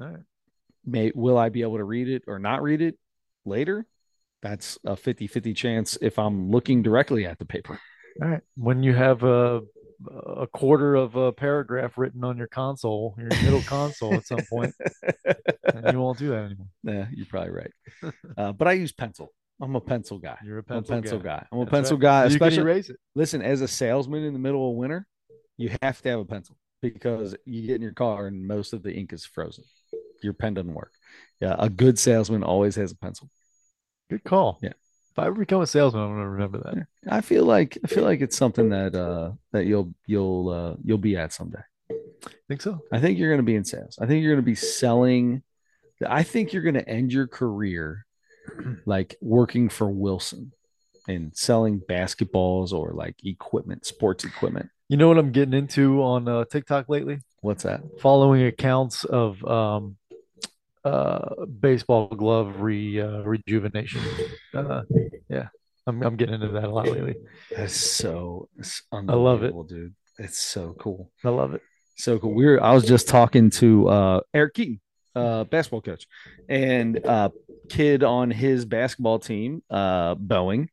All 0.00 0.08
right. 0.08 0.22
May 0.84 1.12
will 1.14 1.38
I 1.38 1.50
be 1.50 1.62
able 1.62 1.76
to 1.76 1.84
read 1.84 2.08
it 2.08 2.24
or 2.26 2.38
not 2.38 2.62
read 2.62 2.80
it 2.80 2.98
later? 3.44 3.86
That's 4.42 4.78
a 4.84 4.96
50-50 4.96 5.54
chance 5.54 5.98
if 6.00 6.18
I'm 6.18 6.50
looking 6.50 6.82
directly 6.82 7.26
at 7.26 7.38
the 7.38 7.44
paper. 7.44 7.78
All 8.22 8.28
right. 8.28 8.40
When 8.56 8.82
you 8.82 8.94
have 8.94 9.22
a 9.22 9.60
a 10.26 10.46
quarter 10.46 10.94
of 10.94 11.14
a 11.16 11.32
paragraph 11.32 11.98
written 11.98 12.24
on 12.24 12.38
your 12.38 12.46
console, 12.46 13.14
your 13.18 13.28
middle 13.42 13.62
console 13.62 14.14
at 14.14 14.26
some 14.26 14.40
point, 14.48 14.74
and 15.74 15.92
you 15.92 16.00
won't 16.00 16.18
do 16.18 16.30
that 16.30 16.44
anymore. 16.44 16.68
Yeah, 16.82 17.06
you're 17.12 17.26
probably 17.26 17.50
right. 17.50 17.72
Uh, 18.36 18.52
but 18.52 18.68
I 18.68 18.72
use 18.72 18.92
pencil. 18.92 19.30
I'm 19.60 19.76
a 19.76 19.80
pencil 19.80 20.18
guy. 20.18 20.38
You're 20.44 20.58
a 20.58 20.64
I'm 20.68 20.78
a 20.78 20.82
pencil, 20.82 20.94
pencil 20.94 21.18
guy. 21.18 21.36
guy. 21.38 21.46
I'm 21.52 21.58
a 21.58 21.64
That's 21.64 21.70
pencil 21.70 21.96
right. 21.96 22.02
guy. 22.02 22.20
You 22.24 22.28
Especially 22.28 22.58
erase 22.62 22.90
it. 22.90 22.96
listen, 23.14 23.42
as 23.42 23.60
a 23.60 23.68
salesman 23.68 24.24
in 24.24 24.32
the 24.32 24.38
middle 24.38 24.70
of 24.70 24.76
winter, 24.76 25.06
you 25.56 25.70
have 25.82 26.00
to 26.02 26.08
have 26.08 26.20
a 26.20 26.24
pencil 26.24 26.56
because 26.80 27.36
you 27.44 27.66
get 27.66 27.76
in 27.76 27.82
your 27.82 27.92
car 27.92 28.26
and 28.26 28.46
most 28.46 28.72
of 28.72 28.82
the 28.82 28.92
ink 28.92 29.12
is 29.12 29.24
frozen. 29.24 29.64
Your 30.22 30.32
pen 30.32 30.54
doesn't 30.54 30.72
work. 30.74 30.92
Yeah, 31.40 31.56
a 31.58 31.68
good 31.68 31.98
salesman 31.98 32.42
always 32.42 32.76
has 32.76 32.92
a 32.92 32.96
pencil. 32.96 33.28
Good 34.08 34.24
call. 34.24 34.58
Yeah. 34.62 34.72
If 35.12 35.18
I 35.18 35.26
ever 35.26 35.34
become 35.38 35.60
a 35.60 35.66
salesman, 35.66 36.02
I'm 36.02 36.10
gonna 36.10 36.28
remember 36.30 36.58
that. 36.58 36.86
I 37.12 37.20
feel 37.20 37.44
like 37.44 37.76
I 37.84 37.88
feel 37.88 38.04
like 38.04 38.20
it's 38.20 38.36
something 38.36 38.70
that 38.70 38.94
uh 38.94 39.32
that 39.52 39.66
you'll 39.66 39.92
you'll 40.06 40.48
uh 40.48 40.76
you'll 40.84 40.98
be 40.98 41.16
at 41.16 41.32
someday. 41.32 41.62
Think 42.48 42.62
so? 42.62 42.80
I 42.92 43.00
think 43.00 43.18
you're 43.18 43.28
going 43.30 43.38
to 43.38 43.44
be 43.44 43.54
in 43.56 43.64
sales. 43.64 43.98
I 44.00 44.06
think 44.06 44.22
you're 44.22 44.32
going 44.34 44.44
to 44.44 44.46
be 44.50 44.54
selling. 44.54 45.42
I 46.06 46.22
think 46.22 46.52
you're 46.52 46.62
going 46.62 46.74
to 46.74 46.88
end 46.88 47.12
your 47.12 47.26
career 47.26 48.04
like 48.86 49.16
working 49.20 49.68
for 49.68 49.90
Wilson 49.90 50.52
and 51.08 51.36
selling 51.36 51.80
basketballs 51.80 52.72
or 52.72 52.92
like 52.92 53.16
equipment, 53.24 53.86
sports 53.86 54.24
equipment. 54.24 54.70
You 54.88 54.96
know 54.96 55.08
what 55.08 55.18
I'm 55.18 55.32
getting 55.32 55.54
into 55.54 56.02
on 56.02 56.28
uh, 56.28 56.44
TikTok 56.44 56.88
lately? 56.88 57.20
What's 57.40 57.62
that? 57.62 57.80
Following 58.00 58.42
accounts 58.42 59.04
of 59.04 59.42
um, 59.44 59.96
uh, 60.84 61.46
baseball 61.46 62.08
glove 62.08 62.60
re 62.60 63.00
uh, 63.00 63.22
rejuvenation. 63.22 64.02
Uh, 64.52 64.82
yeah, 65.28 65.48
I'm 65.86 66.02
I'm 66.02 66.16
getting 66.16 66.34
into 66.34 66.48
that 66.48 66.64
a 66.64 66.70
lot 66.70 66.88
lately. 66.88 67.14
That's 67.54 67.74
so 67.74 68.48
it's 68.58 68.82
love 68.92 69.42
it. 69.42 69.54
dude. 69.68 69.94
It's 70.18 70.38
so 70.38 70.74
cool. 70.78 71.10
I 71.24 71.28
love 71.30 71.54
it. 71.54 71.62
So 71.96 72.18
cool. 72.18 72.34
We 72.34 72.46
were 72.46 72.62
I 72.62 72.72
was 72.72 72.84
just 72.84 73.08
talking 73.08 73.50
to 73.50 73.88
uh 73.88 74.20
Eric 74.34 74.54
Keaton, 74.54 74.80
uh 75.14 75.44
basketball 75.44 75.82
coach, 75.82 76.06
and 76.48 77.04
uh 77.04 77.30
kid 77.70 78.02
on 78.02 78.30
his 78.30 78.64
basketball 78.64 79.18
team, 79.18 79.62
uh 79.70 80.14
Boeing, 80.16 80.68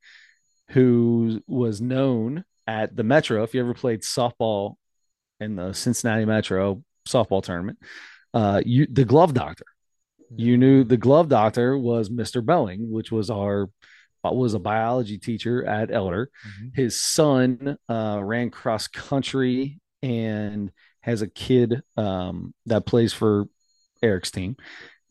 who 0.70 1.42
was 1.48 1.80
known 1.82 2.44
at 2.66 2.96
the 2.96 3.04
Metro. 3.04 3.44
If 3.44 3.54
you 3.54 3.62
ever 3.62 3.74
played 3.74 4.02
softball 4.02 4.76
in 5.40 5.56
the 5.56 5.74
Cincinnati 5.74 6.26
Metro 6.26 6.84
softball 7.08 7.42
tournament, 7.44 7.78
uh 8.34 8.62
you 8.66 8.88
the 8.92 9.06
glove 9.06 9.34
doctor. 9.34 9.66
You 10.36 10.58
knew 10.58 10.84
the 10.84 10.98
glove 10.98 11.30
doctor 11.30 11.78
was 11.78 12.10
Mr. 12.10 12.42
Boeing, 12.42 12.90
which 12.90 13.12
was 13.12 13.30
our 13.30 13.70
was 14.24 14.54
a 14.54 14.60
biology 14.60 15.18
teacher 15.18 15.64
at 15.66 15.90
Elder 15.90 16.30
Mhm. 16.46 16.76
his 16.76 17.00
son 17.02 17.78
uh, 17.88 18.20
ran 18.22 18.50
cross 18.50 18.90
country 18.90 19.80
and 20.02 20.70
has 21.00 21.22
a 21.22 21.28
kid 21.30 21.82
um, 21.96 22.54
that 22.66 22.86
plays 22.86 23.14
for 23.14 23.48
Eric's 24.04 24.32
team, 24.32 24.58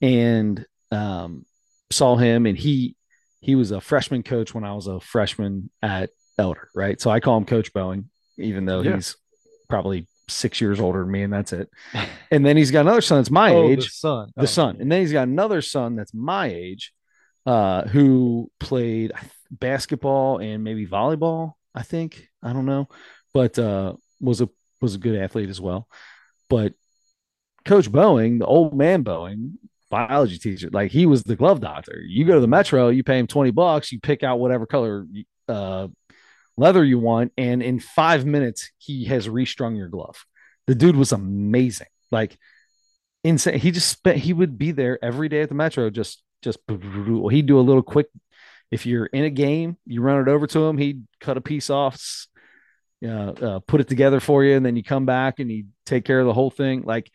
and 0.02 0.66
um, 0.90 1.46
saw 1.90 2.16
him, 2.16 2.46
and 2.46 2.56
he 2.56 2.96
he 3.40 3.54
was 3.54 3.70
a 3.70 3.80
freshman 3.80 4.22
coach 4.22 4.54
when 4.54 4.64
I 4.64 4.72
was 4.74 4.86
a 4.86 5.00
freshman 5.00 5.70
at 5.82 6.10
Elder, 6.38 6.68
right? 6.74 7.00
So 7.00 7.10
I 7.10 7.20
call 7.20 7.36
him 7.38 7.44
Coach 7.44 7.72
Boeing, 7.72 8.06
even 8.38 8.64
though 8.66 8.82
Yeah. 8.82 8.94
he's 8.96 9.16
probably 9.68 10.06
six 10.28 10.60
years 10.60 10.80
older 10.80 11.00
than 11.00 11.10
me, 11.10 11.22
and 11.22 11.32
that's 11.32 11.52
it. 11.52 11.70
And 12.30 12.44
then 12.44 12.56
he's 12.56 12.72
got 12.72 12.80
another 12.80 13.00
son 13.02 13.18
that's 13.18 13.30
my 13.30 13.52
Oh, 13.52 13.68
age, 13.70 13.84
the 13.84 13.90
son. 13.90 14.32
the 14.34 14.42
Oh, 14.42 14.46
son, 14.46 14.78
and 14.80 14.90
then 14.90 15.00
he's 15.00 15.12
got 15.12 15.28
another 15.28 15.62
son 15.62 15.94
that's 15.94 16.12
my 16.12 16.48
age, 16.48 16.92
uh, 17.46 17.82
who 17.86 18.50
played 18.58 19.12
basketball 19.50 20.38
and 20.38 20.64
maybe 20.64 20.86
volleyball. 20.86 21.52
I 21.72 21.82
think 21.82 22.28
I 22.42 22.52
don't 22.52 22.66
know, 22.66 22.88
but 23.32 23.56
uh, 23.60 23.94
was 24.20 24.40
a 24.40 24.48
was 24.80 24.96
a 24.96 24.98
good 24.98 25.14
athlete 25.20 25.50
as 25.50 25.60
well. 25.60 25.86
But 26.50 26.74
Coach 27.64 27.90
Boeing, 27.90 28.38
the 28.40 28.46
old 28.46 28.74
man 28.76 29.04
Boeing, 29.04 29.52
biology 29.90 30.38
teacher, 30.38 30.68
like 30.72 30.90
he 30.90 31.06
was 31.06 31.22
the 31.22 31.36
glove 31.36 31.60
doctor. 31.60 32.00
You 32.06 32.24
go 32.24 32.34
to 32.34 32.40
the 32.40 32.48
Metro, 32.48 32.88
you 32.88 33.02
pay 33.04 33.18
him 33.18 33.26
twenty 33.26 33.50
bucks, 33.50 33.92
you 33.92 34.00
pick 34.00 34.22
out 34.22 34.40
whatever 34.40 34.66
color 34.66 35.06
uh, 35.48 35.88
leather 36.56 36.84
you 36.84 36.98
want, 36.98 37.32
and 37.36 37.62
in 37.62 37.80
five 37.80 38.24
minutes 38.26 38.70
he 38.78 39.04
has 39.04 39.28
restrung 39.28 39.76
your 39.76 39.88
glove. 39.88 40.24
The 40.66 40.74
dude 40.74 40.96
was 40.96 41.12
amazing, 41.12 41.88
like 42.10 42.36
insane. 43.22 43.58
He 43.58 43.70
just 43.70 43.88
spent. 43.88 44.18
He 44.18 44.32
would 44.32 44.58
be 44.58 44.72
there 44.72 44.98
every 45.04 45.28
day 45.28 45.42
at 45.42 45.48
the 45.48 45.54
Metro, 45.54 45.90
just 45.90 46.22
just 46.42 46.58
he'd 46.68 47.46
do 47.46 47.58
a 47.58 47.60
little 47.60 47.82
quick. 47.82 48.08
If 48.70 48.84
you're 48.84 49.06
in 49.06 49.24
a 49.24 49.30
game, 49.30 49.76
you 49.86 50.02
run 50.02 50.20
it 50.20 50.28
over 50.28 50.46
to 50.48 50.66
him. 50.66 50.76
He'd 50.76 51.06
cut 51.20 51.36
a 51.36 51.40
piece 51.40 51.70
off, 51.70 52.26
uh, 53.04 53.08
uh, 53.08 53.60
put 53.60 53.80
it 53.80 53.88
together 53.88 54.18
for 54.18 54.42
you, 54.42 54.56
and 54.56 54.66
then 54.66 54.74
you 54.74 54.82
come 54.82 55.06
back 55.06 55.38
and 55.38 55.50
you 55.50 55.66
take 55.84 56.04
care 56.04 56.18
of 56.18 56.26
the 56.26 56.34
whole 56.34 56.50
thing. 56.50 56.82
Like 56.82 57.08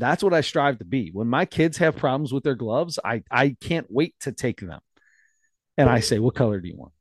that's 0.00 0.22
what 0.22 0.34
I 0.34 0.40
strive 0.40 0.78
to 0.78 0.84
be. 0.84 1.10
When 1.12 1.28
my 1.28 1.44
kids 1.44 1.78
have 1.78 1.96
problems 1.96 2.32
with 2.32 2.42
their 2.44 2.54
gloves, 2.54 2.98
I 3.04 3.22
I 3.30 3.56
can't 3.60 3.86
wait 3.90 4.14
to 4.20 4.32
take 4.32 4.60
them. 4.60 4.80
And 5.76 5.88
I 5.88 6.00
say, 6.00 6.18
"What 6.18 6.34
color 6.34 6.60
do 6.60 6.68
you 6.68 6.76
want?" 6.76 6.92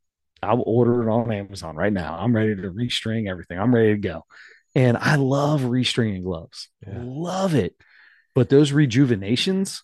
I'll 0.41 0.63
order 0.65 1.03
it 1.07 1.11
on 1.11 1.31
Amazon 1.31 1.75
right 1.75 1.91
now. 1.91 2.15
I'm 2.17 2.33
ready 2.35 2.55
to 2.55 2.61
restring 2.71 3.29
everything. 3.29 3.59
I'm 3.59 3.73
ready 3.75 3.93
to 3.93 3.99
go. 3.99 4.25
And 4.75 4.95
I 4.97 5.15
love 5.15 5.61
restringing 5.61 6.23
gloves. 6.23 6.69
Yeah. 6.87 6.99
Love 7.01 7.55
it. 7.55 7.75
But 8.35 8.47
those 8.49 8.71
rejuvenations, 8.71 9.83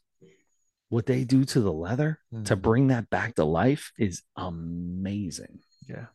what 0.89 1.07
they 1.07 1.25
do 1.25 1.43
to 1.43 1.59
the 1.59 1.73
leather 1.73 2.19
to 2.45 2.55
Mhm. 2.55 2.61
bring 2.61 2.87
that 2.87 3.09
back 3.09 3.35
to 3.35 3.43
life 3.43 3.91
is 3.97 4.21
amazing. 4.37 5.59
Yeah. 5.89 6.05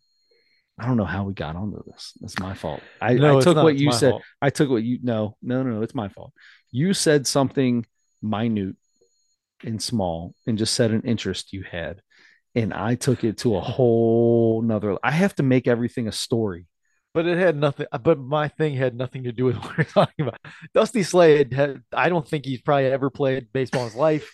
I 0.79 0.87
don't 0.87 0.97
know 0.97 1.05
how 1.05 1.25
we 1.25 1.35
got 1.35 1.57
onto 1.57 1.83
this. 1.93 2.15
That's 2.21 2.39
my 2.39 2.55
fault. 2.55 2.81
I, 3.03 3.15
No, 3.15 3.39
I 3.39 3.43
took 3.43 3.57
not. 3.57 3.65
what 3.65 3.77
you 3.77 3.93
said. 3.93 4.11
fault. 4.13 4.23
I 4.41 4.49
took 4.49 4.71
what 4.71 4.83
you 4.83 4.99
no, 5.03 5.37
no, 5.43 5.63
no, 5.63 5.71
no, 5.75 5.83
it's 5.83 5.95
my 5.95 6.09
fault. 6.09 6.33
You 6.71 6.95
said 6.95 7.27
something 7.27 7.87
minute 8.23 8.77
and 9.65 9.83
small 9.83 10.35
and 10.47 10.59
just 10.59 10.75
said 10.75 10.91
an 10.91 11.03
interest 11.03 11.53
you 11.53 11.63
had. 11.63 12.03
And 12.55 12.75
I 12.75 12.97
took 12.97 13.23
it 13.23 13.39
to 13.39 13.57
a 13.57 13.61
whole 13.61 14.63
nother. 14.63 14.97
I 15.03 15.13
have 15.13 15.35
to 15.37 15.43
make 15.43 15.69
everything 15.69 16.09
a 16.09 16.13
story. 16.13 16.67
But 17.13 17.27
it 17.27 17.39
had 17.39 17.57
nothing. 17.57 17.87
But 18.03 18.19
my 18.19 18.49
thing 18.49 18.75
had 18.75 18.95
nothing 18.95 19.25
to 19.25 19.33
do 19.33 19.45
with 19.45 19.57
what 19.63 19.79
we're 19.79 19.85
talking 19.85 20.27
about. 20.27 20.41
Dusty 20.75 21.03
Slay 21.03 21.45
had. 21.53 21.83
I 21.93 22.09
don't 22.09 22.27
think 22.27 22.45
he's 22.45 22.63
probably 22.63 22.87
ever 22.87 23.11
played 23.11 23.53
baseball 23.53 23.83
in 23.83 23.89
his 23.89 23.97
life. 23.97 24.31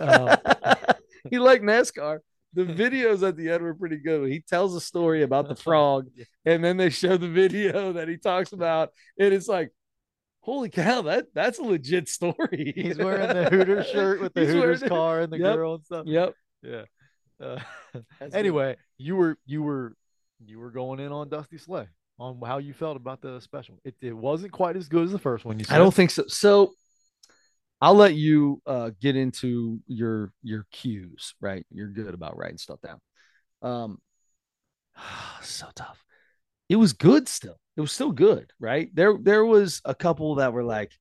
Um, 0.00 0.36
he 1.30 1.38
liked 1.38 1.64
NASCAR. 1.64 2.18
The 2.54 2.64
videos 2.64 3.26
at 3.26 3.36
the 3.36 3.50
end 3.50 3.64
were 3.64 3.74
pretty 3.74 3.96
good. 3.96 4.30
He 4.30 4.40
tells 4.40 4.76
a 4.76 4.80
story 4.80 5.22
about 5.22 5.48
the 5.48 5.56
frog, 5.56 6.08
and 6.44 6.62
then 6.62 6.76
they 6.76 6.90
show 6.90 7.16
the 7.16 7.28
video 7.28 7.92
that 7.94 8.06
he 8.06 8.16
talks 8.16 8.52
about, 8.52 8.90
and 9.18 9.34
it's 9.34 9.48
like, 9.48 9.70
holy 10.44 10.68
cow, 10.68 11.02
that 11.02 11.26
that's 11.34 11.58
a 11.58 11.62
legit 11.62 12.06
story. 12.08 12.72
he's 12.76 12.98
wearing 12.98 13.28
the 13.28 13.44
Hooters 13.50 13.88
shirt 13.88 14.20
with 14.20 14.34
the 14.34 14.42
He's 14.42 14.50
Hooters 14.52 14.82
it. 14.82 14.88
car 14.90 15.20
and 15.20 15.32
the 15.32 15.38
Yep. 15.38 15.54
girl 15.54 15.74
and 15.74 15.84
stuff. 15.84 16.06
Yep. 16.06 16.34
Yeah. 16.62 16.82
Uh, 17.40 17.58
That's 18.20 18.34
anyway, 18.34 18.76
you 18.98 19.16
were 19.16 19.38
you 19.46 19.62
were 19.62 19.96
you 20.44 20.58
were 20.60 20.70
going 20.70 21.00
in 21.00 21.12
on 21.12 21.30
Dusty 21.30 21.56
Slay 21.58 21.86
on 22.18 22.40
how 22.44 22.58
you 22.58 22.74
felt 22.74 22.96
about 22.96 23.22
the 23.22 23.40
special. 23.40 23.80
It, 23.84 23.94
it 24.02 24.12
wasn't 24.12 24.52
quite 24.52 24.76
as 24.76 24.88
good 24.88 25.04
as 25.04 25.12
the 25.12 25.18
first 25.18 25.44
one. 25.44 25.58
You 25.58 25.64
said. 25.64 25.74
I 25.74 25.78
don't 25.78 25.94
think 25.94 26.10
so. 26.10 26.24
So 26.28 26.74
I'll 27.80 27.94
let 27.94 28.14
you 28.14 28.60
uh, 28.66 28.90
get 29.00 29.16
into 29.16 29.80
your 29.86 30.30
your 30.42 30.66
cues, 30.70 31.34
right? 31.40 31.64
You're 31.70 31.88
good 31.88 32.12
about 32.14 32.36
writing 32.36 32.58
stuff 32.58 32.80
down. 32.82 33.00
Um, 33.62 33.98
so 35.42 35.66
tough. 35.74 36.04
It 36.68 36.74
it 36.74 36.76
was 36.76 36.92
good 36.92 37.28
still. 37.28 37.56
It 37.76 37.80
was 37.80 37.92
still 37.92 38.12
good, 38.12 38.52
right? 38.60 38.88
There 38.94 39.16
there 39.20 39.44
was 39.44 39.80
a 39.84 39.94
couple 39.94 40.36
that 40.36 40.52
were 40.52 40.64
like 40.64 40.92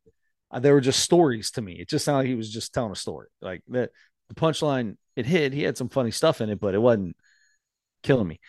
uh, 0.52 0.60
they 0.60 0.72
were 0.72 0.82
just 0.82 1.00
stories 1.00 1.52
to 1.52 1.62
me. 1.62 1.74
It 1.74 1.90
just 1.90 2.06
sounded 2.06 2.20
like 2.20 2.28
he 2.28 2.36
was 2.36 2.52
just 2.52 2.74
telling 2.74 2.92
a 2.92 2.96
story. 2.96 3.28
Like 3.42 3.62
that 3.70 3.92
the 4.30 4.36
punchline 4.36 4.98
it 5.16 5.26
hit. 5.26 5.54
He 5.54 5.64
had 5.64 5.78
some 5.78 5.90
funny 5.90 6.12
stuff 6.12 6.42
in 6.42 6.50
it, 6.50 6.60
but 6.60 6.74
it 6.74 6.80
wasn't 6.80 7.16
killing 8.02 8.28
me. 8.28 8.40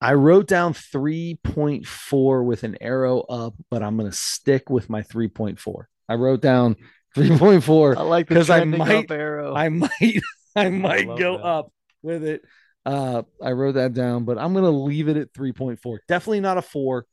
I 0.00 0.14
wrote 0.14 0.46
down 0.46 0.74
3.4 0.74 2.44
with 2.44 2.62
an 2.62 2.76
arrow 2.80 3.20
up, 3.20 3.54
but 3.68 3.82
I'm 3.82 3.96
going 3.96 4.10
to 4.10 4.16
stick 4.16 4.70
with 4.70 4.88
my 4.88 5.02
3.4. 5.02 5.84
I 6.08 6.14
wrote 6.14 6.40
down 6.40 6.76
3.4 7.16 7.96
I 7.96 8.02
like 8.02 8.28
because 8.28 8.50
I 8.50 8.64
might 8.64 9.10
arrow. 9.10 9.54
I 9.54 9.68
might 9.68 9.90
I 10.56 10.68
might 10.70 11.08
love 11.08 11.18
go 11.18 11.36
that. 11.38 11.44
up 11.44 11.72
with 12.02 12.24
it. 12.24 12.42
Uh, 12.88 13.22
I 13.42 13.52
wrote 13.52 13.72
that 13.74 13.92
down, 13.92 14.24
but 14.24 14.38
I'm 14.38 14.54
gonna 14.54 14.70
leave 14.70 15.08
it 15.08 15.18
at 15.18 15.34
3.4. 15.34 15.98
Definitely 16.08 16.40
not 16.40 16.56
a 16.56 16.62
four. 16.62 17.04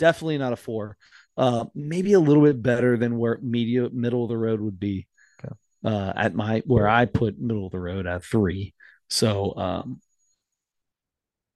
Definitely 0.00 0.38
not 0.38 0.52
a 0.52 0.56
four. 0.56 0.96
Uh, 1.36 1.66
maybe 1.72 2.14
a 2.14 2.18
little 2.18 2.42
bit 2.42 2.60
better 2.60 2.96
than 2.96 3.16
where 3.16 3.38
media 3.40 3.88
middle 3.92 4.24
of 4.24 4.28
the 4.28 4.36
road 4.36 4.60
would 4.60 4.80
be. 4.80 5.06
Okay. 5.38 5.54
Uh, 5.84 6.12
at 6.16 6.34
my 6.34 6.64
where 6.66 6.88
I 6.88 7.04
put 7.04 7.38
middle 7.38 7.66
of 7.66 7.70
the 7.70 7.78
road 7.78 8.08
at 8.08 8.24
three. 8.24 8.74
So 9.08 9.54
um, 9.56 10.00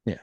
yeah. 0.06 0.18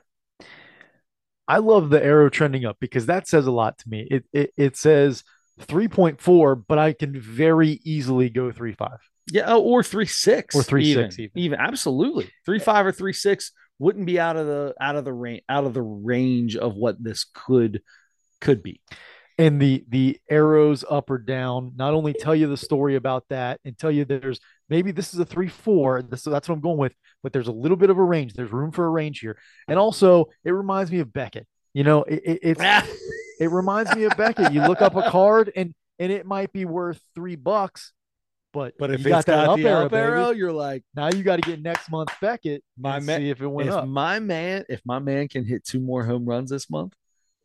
I 1.46 1.58
love 1.58 1.90
the 1.90 2.02
arrow 2.02 2.30
trending 2.30 2.64
up 2.64 2.78
because 2.80 3.08
that 3.08 3.28
says 3.28 3.48
a 3.48 3.52
lot 3.52 3.80
to 3.80 3.90
me. 3.90 4.08
It 4.10 4.24
it, 4.32 4.54
it 4.56 4.78
says 4.78 5.26
3.4, 5.60 6.64
but 6.70 6.80
I 6.80 6.94
can 6.94 7.20
very 7.20 7.82
easily 7.84 8.30
go 8.30 8.50
3.5. 8.50 8.98
yeah, 9.30 9.44
oh, 9.48 9.62
or 9.62 9.84
three 9.84 10.06
six 10.06 10.56
Or 10.56 10.64
three 10.64 10.86
even. 10.86 11.12
even. 11.14 11.32
even 11.36 11.60
absolutely 11.60 12.30
three 12.46 12.60
five 12.60 12.86
or 12.86 12.92
three 12.92 13.14
six 13.14 13.52
wouldn't 13.80 14.06
be 14.06 14.20
out 14.20 14.38
of 14.38 14.46
the 14.48 14.74
out 14.80 14.96
of 14.96 15.06
the 15.06 15.14
range 15.14 15.42
out 15.50 15.66
of 15.66 15.74
the 15.74 15.82
range 15.82 16.56
of 16.56 16.76
what 16.76 17.02
this 17.04 17.26
could 17.34 17.82
could 18.40 18.62
be. 18.64 18.82
And 19.38 19.62
the 19.62 19.84
the 19.90 20.20
arrows 20.30 20.84
up 20.90 21.10
or 21.10 21.18
down 21.18 21.74
not 21.76 21.94
only 21.94 22.14
tell 22.14 22.36
you 22.36 22.48
the 22.48 22.58
story 22.58 22.96
about 22.96 23.26
that 23.30 23.60
and 23.66 23.78
tell 23.78 23.92
you 23.92 24.06
there's 24.06 24.40
maybe 24.70 24.92
this 24.92 25.14
is 25.14 25.20
a 25.20 25.26
3-4, 25.26 26.18
So 26.18 26.30
that's 26.30 26.48
what 26.48 26.56
I'm 26.56 26.62
going 26.62 26.78
with, 26.78 26.94
but 27.24 27.34
there's 27.34 27.48
a 27.48 27.52
little 27.52 27.78
bit 27.78 27.90
of 27.90 27.98
a 27.98 28.04
range. 28.04 28.34
There's 28.34 28.52
room 28.52 28.72
for 28.72 28.86
a 28.86 28.90
range 28.90 29.20
here. 29.20 29.38
And 29.68 29.78
also, 29.78 30.28
it 30.46 30.52
reminds 30.52 30.92
me 30.92 31.00
of 31.00 31.12
Beckett. 31.12 31.46
You 31.74 31.84
know, 31.84 32.04
it, 32.04 32.22
it, 32.24 32.40
it's 32.42 32.62
it 33.40 33.50
reminds 33.52 33.96
me 33.96 34.04
of 34.04 34.16
Beckett. 34.16 34.54
You 34.54 34.62
look 34.62 34.82
up 34.82 34.96
a 34.96 35.10
card 35.10 35.52
and 35.56 35.74
and 36.00 36.12
it 36.12 36.26
might 36.26 36.52
be 36.54 36.66
worth 36.66 37.00
three 37.16 37.36
bucks, 37.36 37.94
but 38.54 38.74
But 38.78 38.92
if 38.92 39.06
you 39.06 39.16
it's 39.16 39.26
got, 39.26 39.26
the 39.26 39.52
up 39.52 39.56
baby. 39.58 39.98
arrow, 39.98 40.32
you're 40.32 40.52
like, 40.52 40.84
now 40.96 41.10
you 41.10 41.24
got 41.24 41.38
to 41.38 41.42
get 41.42 41.62
next 41.62 41.90
month 41.90 42.10
Beckett 42.22 42.64
My 42.78 42.98
and 42.98 43.06
ma- 43.06 43.18
see 43.18 43.30
if 43.30 43.42
it 43.42 43.48
went 43.48 43.70
if 43.70 43.76
up. 43.76 43.88
my 43.88 44.20
man, 44.20 44.66
if 44.70 44.82
my 44.86 45.00
man 45.00 45.28
can 45.28 45.46
hit 45.46 45.64
two 45.64 45.80
more 45.80 46.04
home 46.06 46.26
runs 46.26 46.50
this 46.50 46.70
month, 46.70 46.94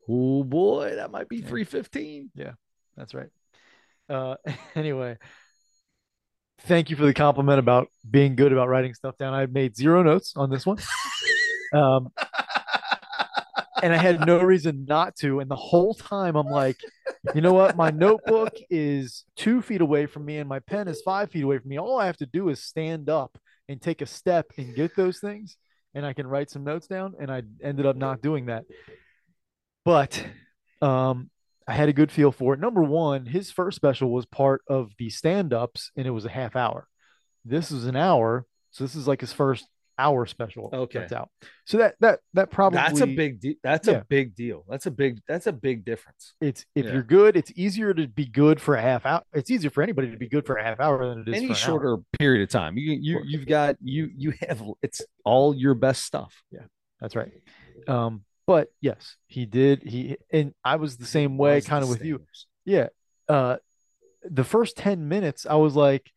oh 0.09 0.43
boy, 0.45 0.97
that 0.97 1.11
might 1.11 1.29
be 1.29 1.41
315. 1.41 2.31
Yeah. 2.35 2.45
three 2.45 2.51
fifteen. 2.51 2.57
That's 2.97 3.15
right. 3.15 3.29
Uh, 4.09 4.37
anyway, 4.75 5.19
thank 6.61 6.91
you 6.91 6.97
for 6.97 7.05
the 7.07 7.15
compliment 7.15 7.59
about 7.59 7.89
being 8.09 8.37
good 8.37 8.53
about 8.53 8.69
writing 8.69 8.95
stuff 8.95 9.17
down. 9.19 9.35
I 9.35 9.47
made 9.47 9.77
zero 9.77 10.03
notes 10.03 10.33
on 10.37 10.51
this 10.51 10.67
one. 10.67 10.79
Um, 11.75 12.13
and 13.83 13.93
I 13.93 13.97
had 13.97 14.25
no 14.25 14.41
reason 14.41 14.87
not 14.89 15.17
to. 15.17 15.41
And 15.41 15.51
the 15.51 15.57
whole 15.57 15.95
time 15.95 16.37
I'm 16.37 16.47
like, 16.47 16.77
you 17.35 17.41
know 17.41 17.53
what? 17.53 17.77
My 17.77 17.91
notebook 17.91 18.55
is 18.71 19.25
two 19.37 19.63
feet 19.63 19.81
away 19.81 20.07
from 20.07 20.25
me 20.25 20.39
and 20.39 20.49
my 20.49 20.61
pen 20.61 20.89
is 20.89 21.03
five 21.03 21.31
feet 21.31 21.45
away 21.45 21.59
from 21.59 21.69
me. 21.69 21.79
All 21.79 21.99
I 21.99 22.07
have 22.07 22.17
to 22.19 22.27
do 22.27 22.49
is 22.49 22.63
stand 22.63 23.09
up 23.09 23.39
and 23.69 23.81
take 23.81 24.01
a 24.03 24.07
step 24.07 24.53
and 24.57 24.75
get 24.75 24.95
those 24.95 25.19
things, 25.19 25.57
and 25.95 26.07
I 26.07 26.13
can 26.13 26.27
write 26.27 26.51
some 26.51 26.65
notes 26.65 26.87
down. 26.87 27.15
And 27.19 27.31
I 27.31 27.43
ended 27.63 27.87
up 27.87 27.97
not 27.97 28.23
doing 28.23 28.47
that. 28.47 28.65
But 29.85 30.25
um, 30.83 31.31
I 31.67 31.73
had 31.73 31.89
a 31.89 31.93
good 31.93 32.13
feel 32.13 32.33
for 32.33 32.55
it. 32.55 32.61
Number 32.61 32.83
one, 32.83 33.27
his 33.27 33.51
first 33.51 33.77
special 33.77 34.11
was 34.11 34.27
part 34.27 34.63
of 34.69 34.93
the 34.99 35.11
stand 35.11 35.53
ups, 35.53 35.91
and 35.97 36.07
it 36.07 36.11
was 36.11 36.25
a 36.25 36.31
half 36.31 36.57
hour. 36.57 36.89
This 37.45 37.71
is 37.71 37.87
an 37.87 37.97
hour. 37.97 38.47
So 38.71 38.85
this 38.85 38.95
is 38.95 39.09
like 39.09 39.21
his 39.21 39.33
first 39.33 39.67
hour 39.99 40.27
special. 40.27 40.69
Okay. 40.73 40.99
That's 41.01 41.13
out. 41.13 41.31
So 41.65 41.79
that 41.79 41.95
that 42.01 42.21
that 42.35 42.51
probably 42.51 42.77
That's 42.77 43.01
a 43.01 43.07
big 43.07 43.41
deal. 43.41 43.55
That's 43.63 43.89
Yeah. 43.89 43.95
a 43.95 44.05
big 44.05 44.35
deal. 44.35 44.65
That's 44.69 44.87
a 44.87 44.91
big. 44.91 45.21
That's 45.27 45.47
a 45.47 45.53
big 45.53 45.85
difference. 45.85 46.35
It's 46.41 46.65
if 46.75 46.85
Yeah. 46.87 46.93
you're 46.93 47.03
good, 47.03 47.37
it's 47.37 47.51
easier 47.57 47.95
to 47.95 48.07
be 48.07 48.27
good 48.27 48.61
for 48.61 48.75
a 48.77 48.83
half 48.83 49.07
hour. 49.07 49.23
It's 49.33 49.51
easier 49.51 49.71
for 49.71 49.83
anybody 49.83 50.11
to 50.11 50.17
be 50.17 50.29
good 50.29 50.47
for 50.47 50.57
a 50.57 50.63
half 50.63 50.81
hour 50.81 51.09
than 51.09 51.21
it 51.21 51.29
is 51.29 51.35
Any 51.35 51.47
for 51.47 51.53
an 51.53 51.57
hour. 51.57 51.57
shorter 51.57 51.97
period 52.19 52.43
of 52.43 52.51
time, 52.51 52.77
you 52.77 52.93
you 53.01 53.21
you've 53.25 53.47
got 53.47 53.77
you 53.81 54.11
you 54.17 54.33
have 54.49 54.63
it's 54.83 55.03
all 55.25 55.55
your 55.55 55.75
best 55.75 56.05
stuff. 56.05 56.43
Yeah, 56.51 56.67
that's 57.01 57.17
right. 57.17 57.33
Um, 57.89 58.25
but 58.47 58.69
yes, 58.81 59.17
he 59.27 59.47
did. 59.47 59.83
He 59.83 60.17
and 60.33 60.55
I 60.65 60.77
was 60.77 60.97
the 60.99 61.07
same 61.07 61.37
way, 61.39 61.61
kind 61.61 61.83
of 61.83 61.89
with 61.89 62.05
you. 62.05 62.25
Yeah. 62.65 62.89
Uh, 63.29 63.57
the 64.29 64.45
first 64.45 64.77
ten 64.77 65.09
minutes, 65.09 65.47
I 65.47 65.55
was 65.57 65.75
like, 65.77 66.11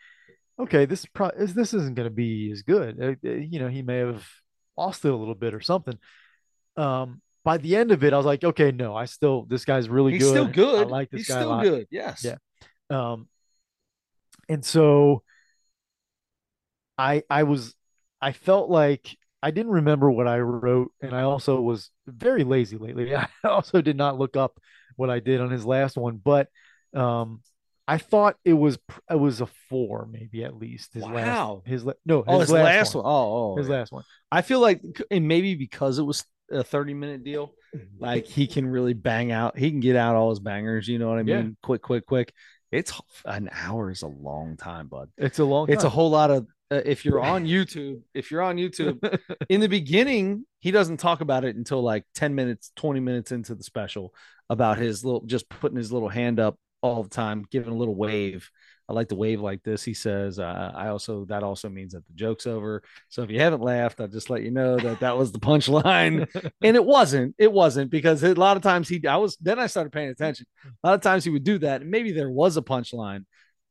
okay, 0.59 0.85
this 0.85 1.05
pro- 1.05 1.29
is 1.29 1.53
this 1.53 1.73
isn't 1.73 1.95
going 1.95 2.07
to 2.07 2.13
be 2.13 2.51
as 2.51 2.61
good. 2.61 2.99
Uh, 3.01 3.27
uh, 3.27 3.33
you 3.33 3.59
know, 3.59 3.67
he 3.67 3.81
may 3.81 3.99
have 3.99 4.25
lost 4.77 5.05
it 5.05 5.11
a 5.11 5.15
little 5.15 5.35
bit 5.35 5.53
or 5.53 5.61
something. 5.61 5.97
Um, 6.77 7.21
by 7.43 7.57
the 7.57 7.75
end 7.75 7.91
of 7.91 8.03
it, 8.03 8.13
I 8.13 8.17
was 8.17 8.25
like, 8.25 8.43
okay, 8.43 8.71
no, 8.71 8.95
I 8.95 9.05
still 9.05 9.45
this 9.47 9.65
guy's 9.65 9.89
really 9.89 10.13
He's 10.13 10.23
good. 10.23 10.29
still 10.29 10.47
good. 10.47 10.87
I 10.87 10.89
like 10.89 11.09
this 11.09 11.21
He's 11.21 11.27
guy 11.29 11.41
still 11.41 11.61
good. 11.61 11.87
Yes. 11.89 12.25
Yeah. 12.25 12.35
Um, 12.89 13.27
and 14.47 14.63
so 14.65 15.23
I 16.97 17.23
I 17.29 17.43
was 17.43 17.75
I 18.21 18.33
felt 18.33 18.69
like 18.69 19.17
I 19.41 19.51
didn't 19.51 19.71
remember 19.71 20.11
what 20.11 20.27
I 20.27 20.39
wrote, 20.39 20.91
and 21.01 21.15
I 21.15 21.21
also 21.21 21.61
was 21.61 21.91
very 22.07 22.43
lazy 22.43 22.77
lately. 22.77 23.15
I 23.15 23.27
also 23.45 23.81
did 23.81 23.95
not 23.95 24.17
look 24.17 24.35
up 24.35 24.59
what 24.97 25.09
I 25.09 25.19
did 25.19 25.39
on 25.39 25.49
his 25.49 25.65
last 25.65 25.95
one, 25.95 26.17
but 26.17 26.49
um, 26.93 27.41
I 27.89 27.97
thought 27.97 28.35
it 28.45 28.53
was 28.53 28.77
it 29.09 29.15
was 29.19 29.41
a 29.41 29.47
four, 29.69 30.07
maybe 30.11 30.43
at 30.43 30.55
least. 30.55 30.93
His 30.93 31.03
Wow. 31.03 31.61
last 31.63 31.67
his 31.67 31.85
no 32.05 32.23
Oh, 32.27 32.39
his, 32.39 32.49
his 32.49 32.51
last, 32.51 32.95
one. 32.95 33.03
one. 33.03 33.13
Oh, 33.13 33.53
oh, 33.53 33.57
his 33.57 33.67
yeah. 33.67 33.75
last 33.75 33.91
one. 33.91 34.03
I 34.31 34.41
feel 34.43 34.59
like, 34.59 34.81
and 35.09 35.27
maybe 35.27 35.55
because 35.55 35.97
it 35.99 36.03
was 36.03 36.23
a 36.51 36.63
30 36.63 36.93
minute 36.93 37.23
deal, 37.23 37.53
like 37.99 38.25
he 38.27 38.45
can 38.47 38.67
really 38.67 38.93
bang 38.93 39.31
out, 39.31 39.57
he 39.57 39.71
can 39.71 39.79
get 39.79 39.95
out 39.95 40.15
all 40.15 40.29
his 40.29 40.39
bangers. 40.39 40.87
You 40.87 40.99
know 40.99 41.09
what 41.09 41.19
I 41.19 41.23
mean? 41.23 41.35
Yeah. 41.45 41.49
Quick, 41.63 41.81
quick, 41.81 42.05
quick. 42.05 42.33
It's 42.71 42.93
an 43.25 43.49
hour 43.51 43.89
is 43.89 44.03
a 44.03 44.07
long 44.07 44.55
time, 44.55 44.87
bud. 44.87 45.09
It's 45.17 45.39
a 45.39 45.43
long. 45.45 45.71
It's 45.71 45.83
a 45.83 45.89
whole 45.89 46.11
lot 46.11 46.29
of, 46.29 46.45
uh, 46.69 46.81
if 46.85 47.03
you're 47.05 47.19
on 47.19 47.45
YouTube, 47.55 48.01
if 48.13 48.29
you're 48.29 48.43
on 48.43 48.57
YouTube, 48.57 48.99
in 49.49 49.61
the 49.61 49.67
beginning, 49.67 50.45
he 50.59 50.69
doesn't 50.69 50.97
talk 50.97 51.21
about 51.21 51.43
it 51.45 51.55
until 51.55 51.81
like 51.81 52.03
10 52.13 52.35
minutes, 52.35 52.71
20 52.75 52.99
minutes 52.99 53.31
into 53.31 53.55
the 53.55 53.63
special 53.63 54.13
about 54.51 54.77
his 54.77 55.03
little, 55.03 55.21
just 55.25 55.49
putting 55.49 55.77
his 55.77 55.91
little 55.91 56.09
hand 56.09 56.39
up 56.39 56.57
all 56.81 57.03
the 57.03 57.09
time, 57.09 57.45
giving 57.51 57.73
a 57.73 57.77
little 57.77 57.95
wave. 57.95 58.49
I 58.89 58.93
like 58.93 59.09
to 59.09 59.15
wave 59.15 59.39
like 59.39 59.61
this. 59.61 59.83
He 59.83 59.93
says, 59.93 60.39
uh, 60.39 60.71
I 60.73 60.87
also, 60.87 61.25
that 61.25 61.43
also 61.43 61.69
means 61.69 61.93
that 61.93 62.07
the 62.07 62.13
joke's 62.13 62.47
over. 62.47 62.81
So 63.09 63.21
if 63.21 63.29
you 63.29 63.39
haven't 63.39 63.61
laughed, 63.61 64.01
I'll 64.01 64.07
just 64.07 64.31
let 64.31 64.41
you 64.41 64.49
know 64.49 64.77
that 64.77 65.01
that 65.01 65.15
was 65.15 65.31
the 65.31 65.39
punchline. 65.39 66.27
and 66.63 66.75
it 66.75 66.83
wasn't, 66.83 67.35
it 67.37 67.51
wasn't 67.51 67.91
because 67.91 68.23
a 68.23 68.33
lot 68.33 68.57
of 68.57 68.63
times 68.63 68.89
he, 68.89 69.05
I 69.05 69.17
was, 69.17 69.37
then 69.37 69.59
I 69.59 69.67
started 69.67 69.93
paying 69.93 70.09
attention. 70.09 70.47
A 70.65 70.87
lot 70.87 70.95
of 70.95 71.01
times 71.01 71.23
he 71.23 71.29
would 71.29 71.43
do 71.43 71.59
that. 71.59 71.81
And 71.81 71.91
maybe 71.91 72.11
there 72.11 72.31
was 72.31 72.57
a 72.57 72.63
punchline, 72.63 73.25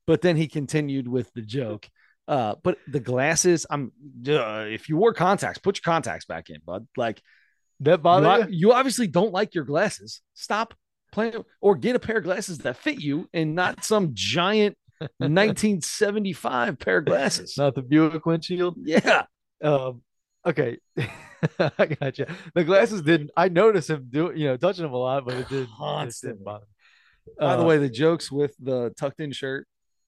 but 0.07 0.21
then 0.21 0.37
he 0.37 0.47
continued 0.47 1.09
with 1.09 1.33
the 1.35 1.43
joke. 1.43 1.89
Uh, 2.29 2.55
but 2.63 2.79
the 2.87 3.01
glasses, 3.01 3.67
I'm, 3.69 3.91
uh, 4.29 4.67
if 4.69 4.89
you 4.89 4.97
wore 4.99 5.15
contacts, 5.15 5.59
put 5.59 5.79
your 5.79 5.93
contacts 5.93 6.27
back 6.27 6.49
in, 6.49 6.61
bud. 6.65 6.87
Like, 6.97 7.21
that 7.81 8.03
bother 8.03 8.47
you? 8.49 8.69
you 8.69 8.73
obviously 8.73 9.09
don't 9.09 9.33
like 9.33 9.55
your 9.55 9.65
glasses. 9.65 10.21
Stop 10.35 10.75
playing 11.19 11.45
or 11.61 11.75
get 11.75 11.97
a 11.97 11.99
pair 11.99 12.19
of 12.19 12.25
glasses 12.25 12.59
that 12.59 12.77
fit 12.77 13.01
you 13.01 13.29
and 13.35 13.55
not 13.55 13.85
some 13.85 14.11
giant 14.15 14.77
1975 15.19 16.79
pair 16.79 16.99
of 16.99 17.05
glasses. 17.05 17.55
Not 17.57 17.75
the 17.75 17.83
Buick 17.83 18.25
windshield. 18.27 18.77
Yeah. 18.83 19.25
Um, 19.63 20.03
okay, 20.47 20.79
I 21.59 21.87
got 21.87 22.19
you. 22.19 22.27
The 22.55 22.65
glasses 22.65 23.03
didn't. 23.03 23.31
I 23.37 23.49
noticed 23.49 23.91
him 23.91 24.07
do, 24.11 24.33
you 24.35 24.47
know, 24.49 24.57
touching 24.57 24.85
them 24.85 24.93
a 24.93 24.97
lot, 24.97 25.25
but 25.25 25.35
it 25.35 25.49
did. 25.49 25.69
It 25.81 26.15
didn't 26.23 26.45
bother 26.45 26.65
me. 26.65 27.33
By 27.39 27.57
the 27.57 27.63
Uh, 27.63 27.67
way, 27.67 27.79
the 27.79 27.89
jokes 27.91 28.31
with 28.33 28.55
the 28.61 28.91
tucked 28.97 29.21
in 29.21 29.33
shirt 29.33 29.67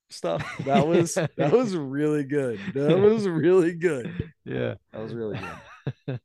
stuff, 0.09 0.43
that 0.65 0.87
was 0.87 1.13
that 1.37 1.51
was 1.51 1.75
really 1.75 2.23
good. 2.23 2.59
That 2.73 2.97
was 2.97 3.27
really 3.27 3.73
good. 3.73 4.31
yeah. 4.45 4.75
That 4.91 5.01
was 5.01 5.13
really 5.13 5.39
good. 6.07 6.19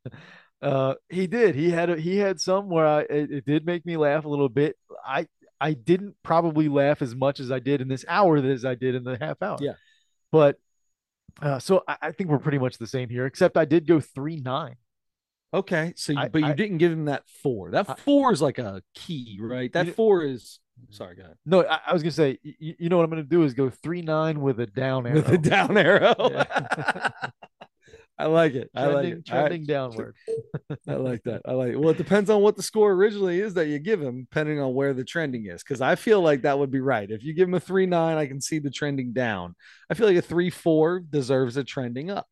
Uh, 0.61 0.95
he 1.09 1.27
did. 1.27 1.55
He 1.55 1.69
had 1.69 1.89
a, 1.89 1.97
he 1.97 2.17
had 2.17 2.39
some 2.41 2.69
where 2.69 2.85
I 2.85 3.01
it, 3.01 3.31
it 3.31 3.45
did 3.45 3.65
make 3.65 3.85
me 3.85 3.97
laugh 3.97 4.25
a 4.25 4.29
little 4.29 4.49
bit. 4.49 4.75
I 5.05 5.27
I 5.59 5.73
didn't 5.73 6.15
probably 6.23 6.67
laugh 6.69 7.01
as 7.01 7.15
much 7.15 7.39
as 7.39 7.51
I 7.51 7.59
did 7.59 7.81
in 7.81 7.87
this 7.87 8.05
hour 8.07 8.37
as 8.37 8.65
I 8.65 8.75
did 8.75 8.95
in 8.95 9.03
the 9.03 9.17
half 9.19 9.41
hour. 9.41 9.57
Yeah. 9.59 9.73
but 10.31 10.57
uh, 11.41 11.59
so 11.59 11.83
I, 11.87 11.97
I 12.01 12.11
think 12.11 12.29
we're 12.29 12.39
pretty 12.39 12.57
much 12.59 12.77
the 12.77 12.87
same 12.87 13.09
here, 13.09 13.25
except 13.25 13.57
I 13.57 13.65
did 13.65 13.85
go 13.87 13.99
three 13.99 14.37
nine. 14.37 14.75
Okay. 15.53 15.93
So 15.95 16.13
you, 16.13 16.19
I- 16.19 16.27
but 16.29 16.41
you 16.43 16.53
didn't 16.53 16.77
give 16.79 16.91
him 16.91 17.05
that 17.05 17.23
four. 17.43 17.71
That 17.71 17.99
four 18.01 18.31
is 18.33 18.41
like 18.41 18.57
a 18.59 18.81
key, 18.95 19.37
right? 19.41 19.71
That 19.73 19.95
four 19.95 20.23
is 20.23 20.59
sorry, 20.89 21.15
go 21.15 21.23
ahead. 21.23 21.37
No, 21.45 21.63
I, 21.65 21.79
I 21.87 21.93
was 21.93 22.03
gonna 22.03 22.11
say, 22.11 22.37
you, 22.43 22.75
you 22.79 22.89
know 22.89 22.97
what 22.97 23.03
I'm 23.03 23.09
gonna 23.09 23.23
do 23.23 23.43
is 23.43 23.53
go 23.53 23.69
three 23.69 24.01
nine 24.01 24.41
with 24.41 24.59
a 24.59 24.67
down 24.67 25.05
arrow. 25.07 25.15
With 25.15 25.29
a 25.29 25.37
down 25.37 25.77
arrow. 25.77 26.15
Yeah. 26.19 27.09
I 28.19 28.25
like 28.25 28.53
it. 28.55 28.71
I 28.75 28.87
like 28.87 28.93
Trending, 28.93 29.11
it. 29.13 29.23
I- 29.29 29.31
trending 29.31 29.65
downward. 29.65 30.15
I 30.87 30.95
like 30.95 31.23
that. 31.23 31.41
I 31.45 31.51
like 31.51 31.73
it. 31.73 31.79
Well, 31.79 31.89
it 31.91 31.97
depends 31.97 32.29
on 32.29 32.41
what 32.41 32.55
the 32.55 32.63
score 32.63 32.91
originally 32.91 33.39
is 33.39 33.53
that 33.53 33.67
you 33.67 33.77
give 33.77 34.01
him, 34.01 34.21
depending 34.23 34.59
on 34.59 34.73
where 34.73 34.93
the 34.93 35.03
trending 35.03 35.45
is. 35.45 35.61
Because 35.63 35.81
I 35.81 35.95
feel 35.95 36.21
like 36.21 36.41
that 36.41 36.57
would 36.57 36.71
be 36.71 36.79
right. 36.79 37.09
If 37.09 37.23
you 37.23 37.33
give 37.33 37.47
him 37.47 37.53
a 37.53 37.59
three 37.59 37.85
nine, 37.85 38.17
I 38.17 38.25
can 38.25 38.41
see 38.41 38.57
the 38.59 38.71
trending 38.71 39.13
down. 39.13 39.55
I 39.89 39.93
feel 39.93 40.07
like 40.07 40.17
a 40.17 40.21
three 40.21 40.49
four 40.49 40.99
deserves 40.99 41.57
a 41.57 41.63
trending 41.63 42.09
up. 42.09 42.25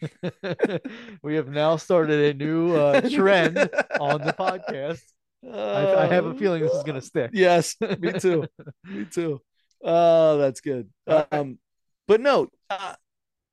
we 1.22 1.34
have 1.34 1.48
now 1.48 1.76
started 1.76 2.36
a 2.36 2.38
new 2.38 2.76
uh, 2.76 3.00
trend 3.10 3.58
on 4.00 4.20
the 4.24 4.32
podcast. 4.32 5.00
I, 5.44 6.04
I 6.04 6.06
have 6.06 6.26
a 6.26 6.34
feeling 6.34 6.62
this 6.62 6.72
is 6.72 6.84
going 6.84 7.00
to 7.00 7.04
stick. 7.06 7.30
Yes, 7.32 7.74
me 7.80 8.12
too. 8.12 8.46
me 8.84 9.04
too. 9.06 9.40
Oh, 9.82 10.38
that's 10.38 10.60
good. 10.60 10.88
Um, 11.06 11.58
but 12.06 12.20
no, 12.20 12.48
uh, 12.70 12.94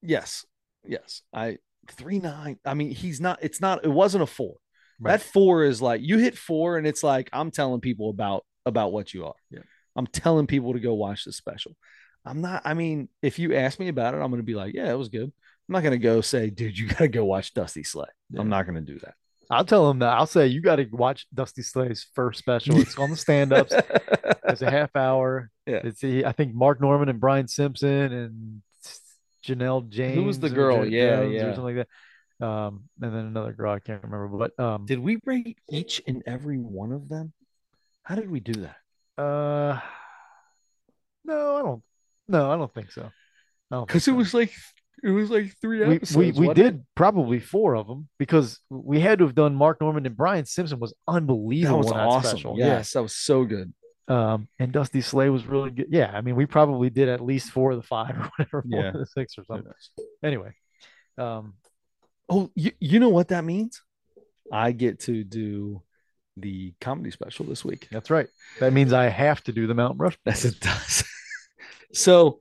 yes, 0.01 0.45
yes. 0.87 1.21
I 1.33 1.57
three 1.91 2.19
nine. 2.19 2.59
I 2.65 2.73
mean, 2.73 2.91
he's 2.91 3.21
not. 3.21 3.39
It's 3.41 3.61
not. 3.61 3.83
It 3.83 3.91
wasn't 3.91 4.23
a 4.23 4.27
four. 4.27 4.55
Right. 4.99 5.13
That 5.13 5.21
four 5.21 5.63
is 5.63 5.81
like 5.81 6.01
you 6.01 6.17
hit 6.17 6.37
four, 6.37 6.77
and 6.77 6.87
it's 6.87 7.03
like 7.03 7.29
I'm 7.33 7.51
telling 7.51 7.81
people 7.81 8.09
about 8.09 8.45
about 8.65 8.91
what 8.91 9.13
you 9.13 9.25
are. 9.25 9.35
Yeah. 9.51 9.59
I'm 9.95 10.07
telling 10.07 10.47
people 10.47 10.73
to 10.73 10.79
go 10.79 10.93
watch 10.93 11.25
this 11.25 11.37
special. 11.37 11.75
I'm 12.25 12.41
not. 12.41 12.63
I 12.65 12.73
mean, 12.73 13.09
if 13.21 13.39
you 13.39 13.55
ask 13.55 13.79
me 13.79 13.87
about 13.87 14.13
it, 14.13 14.17
I'm 14.17 14.29
going 14.29 14.41
to 14.41 14.43
be 14.43 14.55
like, 14.55 14.73
yeah, 14.73 14.91
it 14.91 14.97
was 14.97 15.09
good. 15.09 15.31
I'm 15.67 15.73
not 15.73 15.83
going 15.83 15.91
to 15.91 15.97
go 15.97 16.21
say, 16.21 16.49
dude, 16.49 16.77
you 16.77 16.87
got 16.87 16.99
to 16.99 17.07
go 17.07 17.25
watch 17.25 17.53
Dusty 17.53 17.83
Slay. 17.83 18.07
Yeah. 18.29 18.41
I'm 18.41 18.49
not 18.49 18.65
going 18.65 18.75
to 18.75 18.93
do 18.93 18.99
that. 18.99 19.13
I'll 19.49 19.65
tell 19.65 19.89
him 19.89 19.99
that. 19.99 20.17
I'll 20.17 20.25
say 20.25 20.47
you 20.47 20.59
got 20.59 20.77
to 20.77 20.85
watch 20.91 21.27
Dusty 21.33 21.61
Slay's 21.61 22.07
first 22.15 22.39
special. 22.39 22.79
It's 22.79 22.97
on 22.97 23.11
the 23.11 23.17
stand-ups. 23.17 23.73
It's 24.47 24.61
a 24.61 24.69
half 24.69 24.95
hour. 24.95 25.49
Yeah. 25.65 25.81
It's 25.83 26.03
I 26.03 26.31
think 26.31 26.53
Mark 26.53 26.79
Normand 26.79 27.09
and 27.09 27.19
Brian 27.19 27.47
Simpson 27.47 28.13
and 28.13 28.61
Janelle 29.45 29.88
James. 29.89 30.15
Who 30.15 30.23
was 30.23 30.39
the 30.39 30.49
girl? 30.49 30.85
Yeah, 30.85 31.17
Jones 31.17 31.34
yeah. 31.34 31.41
or 31.41 31.55
something 31.55 31.76
like 31.76 31.88
that. 32.39 32.45
Um, 32.45 32.84
and 33.01 33.13
then 33.13 33.26
another 33.26 33.53
girl 33.53 33.73
I 33.73 33.80
can't 33.80 34.03
remember. 34.03 34.27
But 34.27 34.59
um, 34.59 34.85
Did 34.85 34.99
we 34.99 35.19
rate 35.26 35.57
each 35.69 36.01
and 36.05 36.23
every 36.26 36.57
one 36.57 36.91
of 36.91 37.07
them? 37.07 37.34
How 38.03 38.15
did 38.15 38.30
we 38.30 38.39
do 38.39 38.53
that? 38.53 38.77
uh, 39.17 39.80
no, 41.23 41.55
I 41.55 41.61
don't. 41.61 41.84
No, 42.27 42.51
I 42.51 42.57
don't 42.57 42.73
think 42.73 42.91
so. 42.91 43.11
Because 43.69 44.07
it 44.07 44.11
was 44.11 44.34
like 44.34 44.51
it 45.03 45.09
was 45.09 45.30
like 45.30 45.55
three 45.61 45.85
we 45.85 45.95
episodes. 45.95 46.39
we, 46.39 46.47
we 46.47 46.49
it? 46.49 46.55
did 46.55 46.85
probably 46.95 47.39
four 47.39 47.76
of 47.76 47.88
them 47.88 48.07
because 48.17 48.59
we 48.69 48.99
had 48.99 49.19
to 49.19 49.26
have 49.26 49.35
done 49.35 49.55
Mark 49.55 49.81
Normand 49.81 50.05
and 50.05 50.15
Brian 50.15 50.45
Simpson 50.45 50.80
was 50.80 50.93
unbelievable. 51.07 51.84
That 51.84 51.84
was 51.84 51.91
awesome. 51.91 52.30
special. 52.30 52.55
Yes, 52.57 52.93
that 52.93 53.01
was 53.01 53.15
so 53.15 53.45
good. 53.45 53.73
Yeah. 54.10 54.34
Um, 54.34 54.48
and 54.60 54.72
Dusty 54.72 55.02
Slay 55.02 55.30
was 55.30 55.45
really 55.45 55.72
good. 55.72 55.88
Yeah, 55.90 56.11
I 56.14 56.22
mean, 56.22 56.36
we 56.36 56.45
probably 56.45 56.90
did 56.90 57.10
at 57.10 57.22
least 57.22 57.49
four 57.52 57.72
of 57.72 57.77
the 57.77 57.88
five 57.88 58.11
or 58.19 58.30
whatever, 58.38 58.61
four 58.69 58.82
Yeah. 58.82 58.88
of 58.90 58.94
the 58.99 59.06
six 59.06 59.38
or 59.38 59.45
something. 59.45 59.72
Anyway, 60.23 60.53
um, 61.18 61.53
Oh, 62.27 62.49
you, 62.56 62.72
you 62.80 62.99
know 62.99 63.10
what 63.10 63.27
that 63.27 63.44
means? 63.44 63.82
I 64.52 64.72
get 64.72 64.99
to 65.02 65.23
do 65.23 65.82
the 66.38 66.73
comedy 66.82 67.11
special 67.11 67.45
this 67.45 67.64
week. 67.64 67.88
that's 67.91 68.10
right. 68.10 68.27
That 68.60 68.73
means 68.73 68.94
I 68.94 69.06
have 69.06 69.44
to 69.45 69.52
do 69.52 69.68
the 69.68 69.73
Mountain 69.76 69.99
Rushmore. 69.99 70.22
Yes, 70.26 70.44
it 70.45 70.60
does. 70.60 71.03
so 71.94 72.40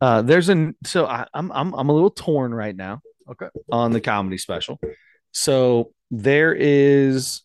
uh 0.00 0.22
there's 0.22 0.48
an 0.48 0.74
so 0.84 1.06
I, 1.06 1.26
I'm 1.34 1.52
I'm 1.52 1.72
I'm 1.74 1.88
a 1.88 1.92
little 1.92 2.10
torn 2.10 2.52
right 2.54 2.74
now 2.74 3.00
Okay. 3.30 3.48
on 3.70 3.92
the 3.92 4.00
comedy 4.00 4.38
special. 4.38 4.80
So 5.32 5.92
there 6.10 6.54
is 6.54 7.42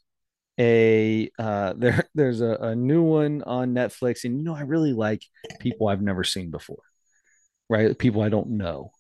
a 0.60 1.32
uh 1.40 1.74
there 1.78 2.06
there's 2.14 2.42
a, 2.42 2.54
a 2.54 2.76
new 2.76 3.04
one 3.04 3.44
on 3.44 3.74
Netflix, 3.74 4.24
and 4.26 4.38
you 4.38 4.44
know 4.44 4.56
I 4.56 4.62
really 4.62 4.94
like 4.94 5.24
people 5.60 5.88
I've 5.88 6.02
never 6.02 6.24
seen 6.24 6.52
before, 6.52 6.84
right? 7.70 7.98
People 7.98 8.22
I 8.22 8.30
don't 8.30 8.52
know, 8.52 8.92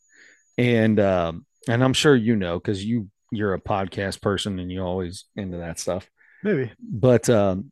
and 0.57 0.99
um 0.99 1.45
and 1.67 1.83
I'm 1.83 1.93
sure 1.93 2.15
you 2.15 2.35
know 2.35 2.57
because 2.57 2.83
you 2.83 3.09
you're 3.31 3.53
a 3.53 3.61
podcast 3.61 4.21
person 4.21 4.59
and 4.59 4.71
you 4.71 4.81
always 4.81 5.25
into 5.35 5.57
that 5.59 5.79
stuff 5.79 6.09
Maybe. 6.43 6.71
but 6.81 7.29
um, 7.29 7.71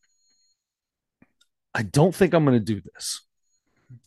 I 1.73 1.83
don't 1.83 2.13
think 2.13 2.33
I'm 2.33 2.45
going 2.45 2.59
to 2.59 2.73
do 2.73 2.81
this. 2.93 3.21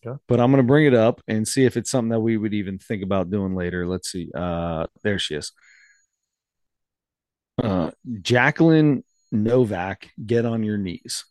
Okay. 0.06 0.18
But 0.28 0.40
I'm 0.40 0.50
going 0.50 0.62
to 0.62 0.66
bring 0.66 0.86
it 0.86 0.94
up 0.94 1.22
and 1.26 1.46
see 1.48 1.64
if 1.64 1.76
it's 1.76 1.90
something 1.90 2.10
that 2.10 2.20
we 2.20 2.36
would 2.36 2.52
even 2.52 2.78
think 2.78 3.02
about 3.02 3.30
doing 3.30 3.54
later. 3.54 3.86
Let's 3.86 4.10
see. 4.10 4.30
Uh, 4.34 4.86
there 5.02 5.18
she 5.18 5.36
is. 5.36 5.52
Uh, 7.62 7.90
Jacqueline 8.22 9.04
Novak, 9.32 10.10
get 10.24 10.44
on 10.44 10.62
your 10.62 10.78
knees. 10.78 11.24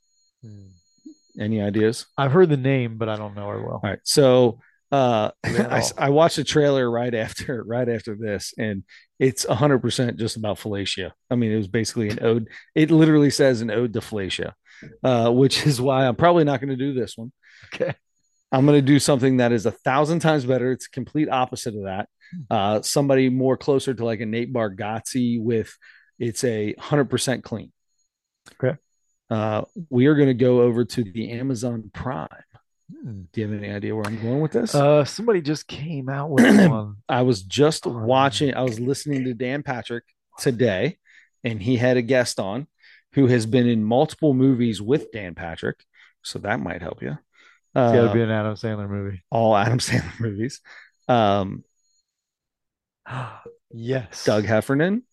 Any 1.39 1.61
ideas? 1.61 2.05
I've 2.17 2.31
heard 2.31 2.49
the 2.49 2.57
name, 2.57 2.97
but 2.97 3.09
I 3.09 3.15
don't 3.15 3.35
know 3.35 3.47
her 3.47 3.61
well. 3.61 3.81
All 3.83 3.89
right. 3.89 3.99
So 4.03 4.59
uh, 4.91 5.31
I, 5.43 5.83
I 5.97 6.09
watched 6.09 6.37
a 6.37 6.43
trailer 6.43 6.89
right 6.89 7.13
after 7.13 7.63
right 7.67 7.87
after 7.87 8.15
this, 8.15 8.53
and 8.57 8.83
it's 9.19 9.47
100 9.47 9.79
percent 9.79 10.17
just 10.17 10.37
about 10.37 10.59
fellatio. 10.59 11.11
I 11.29 11.35
mean, 11.35 11.51
it 11.51 11.57
was 11.57 11.67
basically 11.67 12.09
an 12.09 12.19
ode. 12.21 12.49
It 12.75 12.91
literally 12.91 13.29
says 13.29 13.61
an 13.61 13.71
ode 13.71 13.93
to 13.93 13.99
fellatio, 13.99 14.53
uh, 15.03 15.31
which 15.31 15.65
is 15.65 15.79
why 15.79 16.07
I'm 16.07 16.15
probably 16.15 16.43
not 16.43 16.59
going 16.59 16.69
to 16.69 16.75
do 16.75 16.93
this 16.93 17.17
one. 17.17 17.31
Okay. 17.73 17.93
I'm 18.51 18.65
going 18.65 18.79
to 18.79 18.85
do 18.85 18.97
something 18.97 19.37
that 19.37 19.51
is 19.51 19.67
a 19.67 19.71
thousand 19.71 20.19
times 20.21 20.43
better. 20.43 20.71
It's 20.71 20.87
complete 20.87 21.29
opposite 21.29 21.75
of 21.75 21.83
that. 21.83 22.09
Uh, 22.49 22.81
somebody 22.81 23.29
more 23.29 23.57
closer 23.57 23.93
to 23.93 24.05
like 24.05 24.21
a 24.21 24.25
Nate 24.25 24.51
Bargatze 24.51 25.39
with 25.41 25.75
it's 26.17 26.43
a 26.43 26.73
100% 26.79 27.43
clean. 27.43 27.71
Okay. 28.63 28.77
Uh, 29.29 29.63
we 29.89 30.07
are 30.07 30.15
going 30.15 30.27
to 30.29 30.33
go 30.33 30.61
over 30.61 30.85
to 30.85 31.03
the 31.03 31.31
Amazon 31.31 31.91
Prime. 31.93 32.27
Hmm. 32.91 33.21
Do 33.31 33.41
you 33.41 33.47
have 33.47 33.57
any 33.63 33.71
idea 33.71 33.95
where 33.95 34.05
I'm 34.07 34.19
going 34.21 34.41
with 34.41 34.53
this? 34.53 34.73
Uh, 34.73 35.05
somebody 35.05 35.41
just 35.41 35.67
came 35.67 36.09
out 36.09 36.31
with 36.31 36.45
one. 36.69 36.95
I 37.07 37.21
was 37.21 37.43
just 37.43 37.85
watching, 37.85 38.53
I 38.55 38.63
was 38.63 38.79
listening 38.79 39.25
to 39.25 39.33
Dan 39.35 39.61
Patrick 39.61 40.03
today, 40.39 40.97
and 41.43 41.61
he 41.61 41.77
had 41.77 41.97
a 41.97 42.01
guest 42.01 42.39
on 42.39 42.65
who 43.13 43.27
has 43.27 43.45
been 43.45 43.67
in 43.67 43.83
multiple 43.83 44.33
movies 44.33 44.81
with 44.81 45.11
Dan 45.11 45.35
Patrick. 45.35 45.77
So 46.23 46.39
that 46.39 46.59
might 46.59 46.81
help 46.81 47.01
you. 47.03 47.11
It's 47.11 47.17
got 47.75 47.91
to 47.93 48.09
Uh, 48.09 48.13
be 48.13 48.21
an 48.23 48.31
Adam 48.31 48.55
Sandler 48.55 48.89
movie. 48.89 49.21
all 49.29 49.55
Adam 49.55 49.77
Sandler 49.79 50.19
movies. 50.19 50.59
Um, 51.07 51.63
yes. 53.71 54.25
Doug 54.25 54.45
Heffernan. 54.45 55.03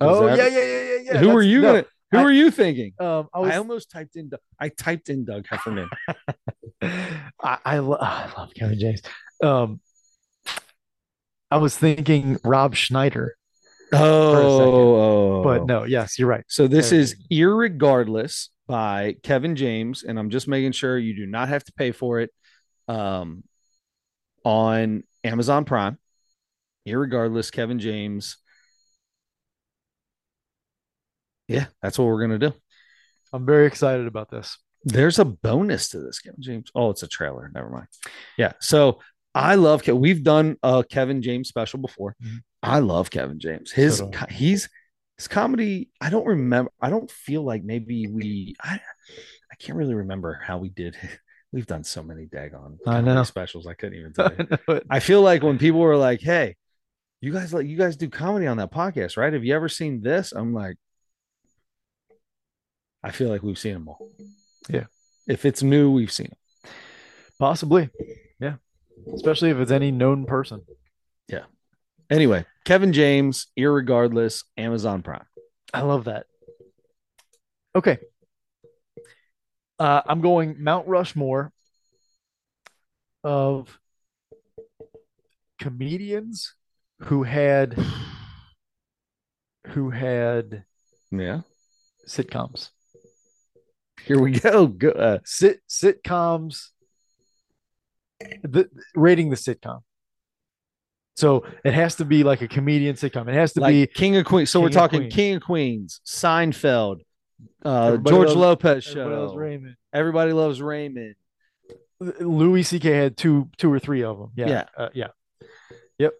Oh 0.00 0.26
that- 0.26 0.36
yeah, 0.38 0.46
yeah, 0.46 0.58
yeah, 0.58 0.66
yeah, 0.66 0.98
yeah. 1.12 1.18
who 1.18 1.26
That's- 1.28 1.44
you 1.46 1.60
no, 1.60 1.72
gonna? 1.72 1.84
Who 2.14 2.20
I- 2.20 2.24
were 2.24 2.32
you 2.32 2.50
thinking? 2.50 2.92
Um, 2.98 3.28
I 3.34 3.38
I, 3.38 3.40
was. 3.40 3.56
almost 3.56 3.90
typed 3.90 4.16
in. 4.16 4.30
I 4.58 4.68
typed 4.68 5.08
in 5.08 5.24
Doug 5.24 5.46
Heffernan. 5.48 5.88
I 6.82 7.58
I, 7.64 7.78
lo- 7.78 7.98
I 8.00 8.30
love 8.36 8.52
Kevin 8.54 8.78
James. 8.78 9.02
Um, 9.42 9.80
I 11.50 11.58
was 11.58 11.76
thinking 11.76 12.38
Rob 12.44 12.74
Schneider, 12.74 13.36
oh, 13.92 15.42
but 15.42 15.66
no. 15.66 15.84
Yes, 15.84 16.18
you're 16.18 16.28
right. 16.28 16.44
So 16.48 16.66
this 16.66 16.90
Kevin 16.90 17.00
is 17.00 17.16
Irregardless 17.30 18.48
by 18.66 19.16
Kevin 19.22 19.56
James, 19.56 20.02
and 20.02 20.18
I'm 20.18 20.30
just 20.30 20.48
making 20.48 20.72
sure 20.72 20.98
you 20.98 21.14
do 21.14 21.26
not 21.26 21.48
have 21.48 21.64
to 21.64 21.72
pay 21.72 21.92
for 21.92 22.20
it 22.20 22.30
um, 22.88 23.44
on 24.44 25.04
Amazon 25.22 25.64
Prime. 25.64 25.98
Irregardless, 26.86 27.50
Kevin 27.52 27.78
James. 27.78 28.36
Yeah, 31.48 31.66
that's 31.82 31.98
what 31.98 32.06
we're 32.06 32.20
gonna 32.20 32.38
do. 32.38 32.52
I'm 33.32 33.44
very 33.46 33.66
excited 33.66 34.06
about 34.06 34.30
this. 34.30 34.58
There's 34.84 35.18
a 35.18 35.24
bonus 35.24 35.88
to 35.90 36.00
this, 36.00 36.18
Kevin 36.20 36.42
James. 36.42 36.70
Oh, 36.74 36.90
it's 36.90 37.02
a 37.02 37.08
trailer. 37.08 37.50
Never 37.54 37.68
mind. 37.70 37.86
Yeah. 38.36 38.52
So 38.60 39.00
I 39.34 39.54
love. 39.56 39.82
Kevin. 39.82 40.00
We've 40.00 40.22
done 40.22 40.56
a 40.62 40.84
Kevin 40.88 41.22
James 41.22 41.48
special 41.48 41.78
before. 41.80 42.14
Mhm. 42.22 42.38
I 42.62 42.78
love 42.80 43.10
Kevin 43.10 43.40
James. 43.40 43.72
His 43.72 43.98
So 43.98 44.10
I. 44.18 44.30
he's 44.30 44.68
his 45.16 45.28
comedy. 45.28 45.90
I 46.00 46.10
don't 46.10 46.26
remember. 46.26 46.70
I 46.80 46.90
don't 46.90 47.10
feel 47.10 47.42
like 47.42 47.64
maybe 47.64 48.06
we. 48.06 48.54
I 48.62 48.80
I 49.50 49.54
can't 49.58 49.78
really 49.78 49.94
remember 49.94 50.40
how 50.42 50.58
we 50.58 50.68
did. 50.68 50.96
We've 51.52 51.66
done 51.66 51.84
so 51.84 52.02
many 52.02 52.26
daggone 52.26 52.78
I 52.84 53.00
know. 53.00 53.22
specials. 53.22 53.66
I 53.68 53.74
couldn't 53.74 53.98
even 53.98 54.12
tell 54.14 54.32
you. 54.36 54.48
But 54.66 54.84
I 54.90 54.98
feel 55.00 55.22
like 55.22 55.42
when 55.44 55.56
people 55.58 55.78
were 55.80 55.96
like, 55.96 56.20
"Hey, 56.20 56.56
you 57.20 57.32
guys 57.32 57.54
like 57.54 57.66
you 57.66 57.76
guys 57.78 57.96
do 57.96 58.08
comedy 58.10 58.46
on 58.48 58.56
that 58.56 58.72
podcast, 58.72 59.16
right? 59.16 59.32
Have 59.32 59.44
you 59.44 59.54
ever 59.54 59.68
seen 59.68 60.00
this?" 60.02 60.32
I'm 60.32 60.52
like, 60.52 60.76
I 63.04 63.10
feel 63.10 63.28
like 63.28 63.42
we've 63.42 63.58
seen 63.58 63.74
them 63.74 63.88
all. 63.88 64.10
Yeah. 64.68 64.86
If 65.28 65.44
it's 65.44 65.62
new, 65.62 65.90
we've 65.90 66.10
seen 66.12 66.28
it. 66.32 66.70
Possibly, 67.38 67.90
yeah. 68.40 68.54
Especially 69.14 69.50
if 69.50 69.58
it's 69.58 69.70
any 69.70 69.90
known 69.90 70.24
person. 70.24 70.62
Yeah. 71.28 71.44
Anyway, 72.10 72.46
Kevin 72.64 72.92
James, 72.92 73.48
irregardless, 73.58 74.44
Amazon 74.56 75.02
Prime. 75.02 75.26
I 75.72 75.82
love 75.82 76.04
that. 76.04 76.26
Okay. 77.76 77.98
Uh, 79.78 80.00
I'm 80.06 80.20
going 80.20 80.56
Mount 80.62 80.86
Rushmore 80.86 81.52
of 83.22 83.78
comedians 85.58 86.54
who 87.00 87.24
had 87.24 87.76
who 89.68 89.90
had 89.90 90.64
Yeah. 91.10 91.40
sitcoms. 92.06 92.70
Here 94.06 94.20
we 94.20 94.32
go. 94.32 94.66
go 94.66 94.88
uh, 94.90 95.18
Sit 95.24 95.60
sitcoms. 95.68 96.68
The 98.42 98.68
rating 98.94 99.30
the 99.30 99.36
sitcom. 99.36 99.80
So 101.16 101.44
it 101.64 101.74
has 101.74 101.96
to 101.96 102.04
be 102.04 102.24
like 102.24 102.42
a 102.42 102.48
comedian 102.48 102.96
sitcom. 102.96 103.28
It 103.28 103.34
has 103.34 103.52
to 103.54 103.60
like 103.60 103.72
be 103.72 103.86
King 103.86 104.16
of 104.16 104.24
Queens. 104.24 104.50
So 104.50 104.60
we're 104.60 104.68
talking 104.70 105.00
Queens. 105.02 105.14
King 105.14 105.34
of 105.36 105.42
Queens, 105.42 106.00
Seinfeld, 106.06 107.00
uh, 107.64 107.96
George 107.98 108.28
Loves- 108.28 108.36
Lopez 108.36 108.88
Everybody 108.88 109.16
Loves 109.16 109.32
show. 109.32 109.38
Raymond. 109.38 109.76
Everybody 109.92 110.32
loves 110.32 110.60
Raymond. 110.62 111.14
Louis 112.00 112.64
C.K. 112.64 112.90
had 112.90 113.16
two, 113.16 113.48
two 113.58 113.72
or 113.72 113.78
three 113.78 114.02
of 114.02 114.18
them. 114.18 114.32
Yeah, 114.34 114.48
Yeah. 114.48 114.64
uh, 114.76 114.88
yeah, 114.92 115.06
yep. 115.98 116.12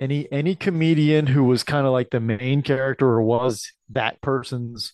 Any 0.00 0.30
any 0.32 0.54
comedian 0.54 1.26
who 1.26 1.44
was 1.44 1.62
kind 1.64 1.84
of 1.86 1.92
like 1.92 2.10
the 2.10 2.20
main 2.20 2.62
character 2.62 3.06
or 3.06 3.22
was 3.22 3.72
that 3.90 4.20
person's. 4.22 4.92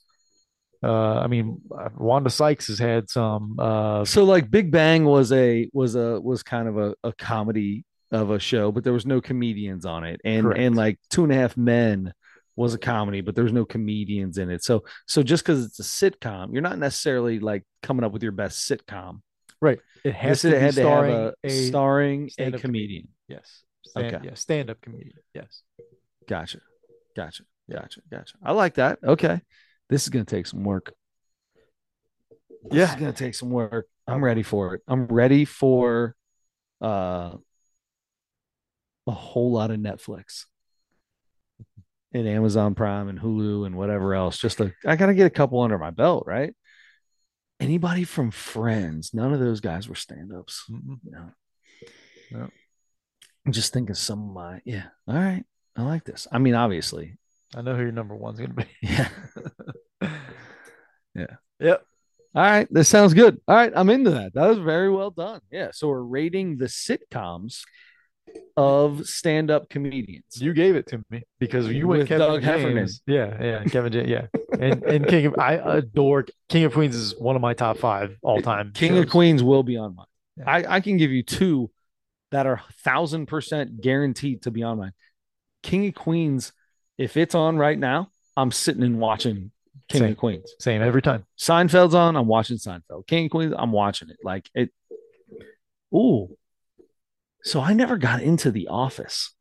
Uh, 0.87 1.21
I 1.25 1.27
mean, 1.27 1.61
Wanda 1.97 2.31
Sykes 2.31 2.69
has 2.69 2.79
had 2.79 3.11
some. 3.11 3.57
Uh, 3.59 4.05
So 4.05 4.25
like 4.25 4.51
Big 4.51 4.71
Bang 4.71 5.05
was 5.05 5.33
a 5.33 5.69
was 5.73 5.97
a 5.97 6.21
was 6.21 6.43
kind 6.43 6.69
of 6.69 6.79
a, 6.79 6.95
a 7.03 7.13
comedy 7.13 7.85
of 8.13 8.31
a 8.31 8.39
show, 8.39 8.71
but 8.71 8.85
there 8.85 8.93
was 8.93 9.05
no 9.07 9.21
comedians 9.21 9.85
on 9.85 10.05
it. 10.05 10.21
And 10.25 10.45
Correct. 10.45 10.61
and 10.61 10.77
like 10.77 10.99
Two 11.11 11.25
and 11.25 11.33
a 11.33 11.37
Half 11.37 11.57
Men 11.57 12.13
was 12.55 12.73
a 12.73 12.79
comedy, 12.79 13.21
but 13.21 13.35
there 13.35 13.45
was 13.45 13.53
no 13.53 13.65
comedians 13.65 14.39
in 14.39 14.49
it. 14.51 14.63
So 14.65 14.85
so 15.07 15.23
just 15.23 15.45
because 15.45 15.65
it's 15.67 15.81
a 15.81 15.83
sitcom, 15.83 16.53
you're 16.53 16.63
not 16.63 16.79
necessarily 16.79 17.41
like 17.41 17.65
coming 17.83 18.05
up 18.05 18.13
with 18.13 18.23
your 18.23 18.33
best 18.33 18.69
sitcom. 18.71 19.21
right. 19.61 19.81
It 20.05 20.15
has 20.15 20.43
This 20.43 20.53
to 20.53 20.57
be 20.57 20.63
had 20.65 20.75
to 20.75 20.89
have 20.89 21.05
a, 21.05 21.35
a, 21.43 21.51
starring 21.51 22.31
a 22.39 22.53
comedian. 22.53 23.09
yes. 23.29 23.63
Stand, 23.85 24.15
Okay. 24.15 24.25
Yeah, 24.29 24.35
stand-up 24.35 24.81
comedian. 24.81 25.19
Yes. 25.35 25.63
Gotcha. 26.29 26.59
Gotcha. 27.17 27.43
Gotcha. 27.71 28.01
Gotcha. 28.11 28.35
I 28.43 28.53
like 28.53 28.75
that. 28.75 28.99
Okay. 29.03 29.41
This 29.89 30.03
is 30.05 30.09
gonna 30.09 30.25
take 30.25 30.47
some 30.47 30.65
work. 30.65 30.93
This 32.65 32.79
Yeah. 32.79 32.95
is 32.95 33.01
gonna 33.01 33.13
take 33.13 33.35
some 33.35 33.51
work. 33.51 33.87
I'm 34.07 34.23
ready 34.25 34.43
for 34.43 34.75
it. 34.75 34.83
I'm 34.89 35.07
ready 35.07 35.45
for 35.45 36.15
uh 36.81 37.37
a 39.07 39.13
whole 39.13 39.53
lot 39.53 39.71
of 39.71 39.79
Netflix 39.79 40.47
and 42.13 42.27
Amazon 42.27 42.75
Prime 42.75 43.09
and 43.09 43.21
Hulu 43.21 43.67
and 43.67 43.77
whatever 43.77 44.15
else. 44.15 44.39
Just 44.39 44.59
to, 44.59 44.73
I 44.85 44.97
gotta 44.97 45.15
get 45.15 45.27
a 45.27 45.31
couple 45.31 45.61
under 45.61 45.79
my 45.79 45.91
belt, 45.91 46.25
right? 46.27 46.55
Anybody 47.61 48.05
from 48.05 48.31
Friends? 48.33 49.15
None 49.15 49.33
of 49.33 49.39
those 49.41 49.61
guys 49.61 49.89
were 49.89 49.95
stand-ups. 49.95 50.65
Mhm. 50.71 50.99
No. 51.05 51.31
No. 52.33 52.51
I'm 53.47 53.53
just 53.53 53.73
thinking 53.73 53.95
some 53.95 54.29
of 54.29 54.35
my 54.35 54.61
yeah. 54.65 54.89
All 55.07 55.15
right. 55.15 55.45
I 55.77 55.83
like 55.83 56.05
this. 56.05 56.27
I 56.33 56.39
mean, 56.39 56.55
obviously. 56.55 57.17
I 57.55 57.63
know 57.63 57.75
who 57.75 57.83
your 57.83 57.93
number 57.93 58.15
one's 58.15 58.41
gonna 58.41 58.55
be. 58.55 58.67
Yeah. 58.83 59.09
Yeah. 61.15 61.37
Yep. 61.61 61.83
All 62.35 62.43
right, 62.43 62.69
this 62.71 62.89
sounds 62.89 63.15
good. 63.15 63.41
All 63.49 63.57
right, 63.57 63.73
I'm 63.75 63.89
into 63.89 64.11
that. 64.11 64.35
That 64.35 64.49
was 64.49 64.59
very 64.59 64.91
well 64.91 65.11
done. 65.11 65.41
Yeah, 65.51 65.71
so 65.73 65.89
we're 65.89 66.03
rating 66.03 66.59
the 66.59 66.67
sitcoms 66.67 67.63
of 68.59 69.07
stand-up 69.07 69.71
comedians. 69.71 70.25
You 70.39 70.53
gave 70.53 70.77
it 70.77 70.87
to 70.89 71.03
me 71.09 71.23
because 71.39 71.69
you 71.69 71.89
went 71.89 72.01
With 72.01 72.09
Kevin 72.09 72.27
Doug 72.27 72.43
Heffernan. 72.43 72.89
Yeah, 73.07 73.43
yeah, 73.43 73.65
Kevin 73.65 73.93
James. 73.93 74.11
Yeah, 74.11 74.27
and 74.61 74.83
and 74.83 75.07
King 75.07 75.27
of 75.27 75.37
I 75.39 75.55
adore 75.55 76.27
King 76.51 76.65
of 76.65 76.75
Queens 76.75 76.95
is 76.95 77.19
one 77.19 77.37
of 77.37 77.43
my 77.43 77.55
top 77.55 77.79
five 77.79 78.17
all 78.23 78.43
time. 78.43 78.73
King 78.75 78.99
of. 78.99 79.09
Queens 79.09 79.43
will 79.43 79.63
be 79.63 79.79
on 79.79 79.95
mine. 79.95 80.07
Yeah. 80.37 80.45
I, 80.47 80.77
I 80.77 80.81
can 80.81 80.99
give 80.99 81.11
you 81.11 81.23
two 81.23 81.71
that 82.33 82.47
are 82.47 82.61
thousand 82.85 83.27
percent 83.27 83.81
guaranteed 83.81 84.43
to 84.43 84.51
be 84.51 84.63
on 84.63 84.77
mine. 84.77 84.93
King 85.63 85.89
of 85.89 85.95
Queens, 85.95 86.53
if 86.99 87.17
it's 87.17 87.35
on 87.35 87.57
right 87.59 87.79
now, 87.79 88.11
I'm 88.37 88.51
sitting 88.51 88.83
and 88.83 88.99
watching 88.99 89.51
King 89.89 90.01
Same. 90.01 90.13
of 90.13 90.17
Queens. 90.19 90.55
Same 90.59 90.83
every 90.83 91.03
time. 91.03 91.25
Seinfeld's 91.39 91.95
on, 91.95 92.17
I'm 92.17 92.27
watching 92.27 92.57
Seinfeld. 92.57 93.07
King 93.07 93.27
of 93.27 93.31
Queens, 93.31 93.55
I'm 93.57 93.73
watching 93.73 94.11
it. 94.11 94.19
Like 94.25 94.49
it. 94.55 94.71
Ooh. 95.95 96.37
So 97.43 97.61
I 97.61 97.73
never 97.73 97.97
got 97.97 98.23
into 98.23 98.51
The 98.51 98.69
Office. 98.69 99.33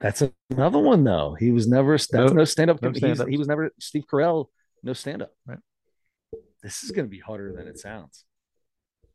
That's 0.00 0.22
another 0.50 0.80
one 0.80 1.04
though. 1.04 1.34
He 1.38 1.52
was 1.52 1.68
never 1.68 1.92
that's 1.92 2.12
No- 2.12 2.26
no, 2.26 2.44
stand 2.44 2.70
up. 2.70 2.82
no 2.82 2.90
he, 2.90 3.06
was, 3.06 3.24
he 3.28 3.38
was 3.38 3.46
never 3.46 3.70
Steve 3.78 4.04
Carell. 4.10 4.46
No 4.82 4.92
stand 4.92 5.22
up. 5.22 5.30
Right. 5.46 5.60
This 6.62 6.82
is 6.82 6.90
going 6.90 7.06
to 7.06 7.10
be 7.10 7.20
harder 7.20 7.52
than 7.52 7.68
it 7.68 7.78
sounds. 7.78 8.24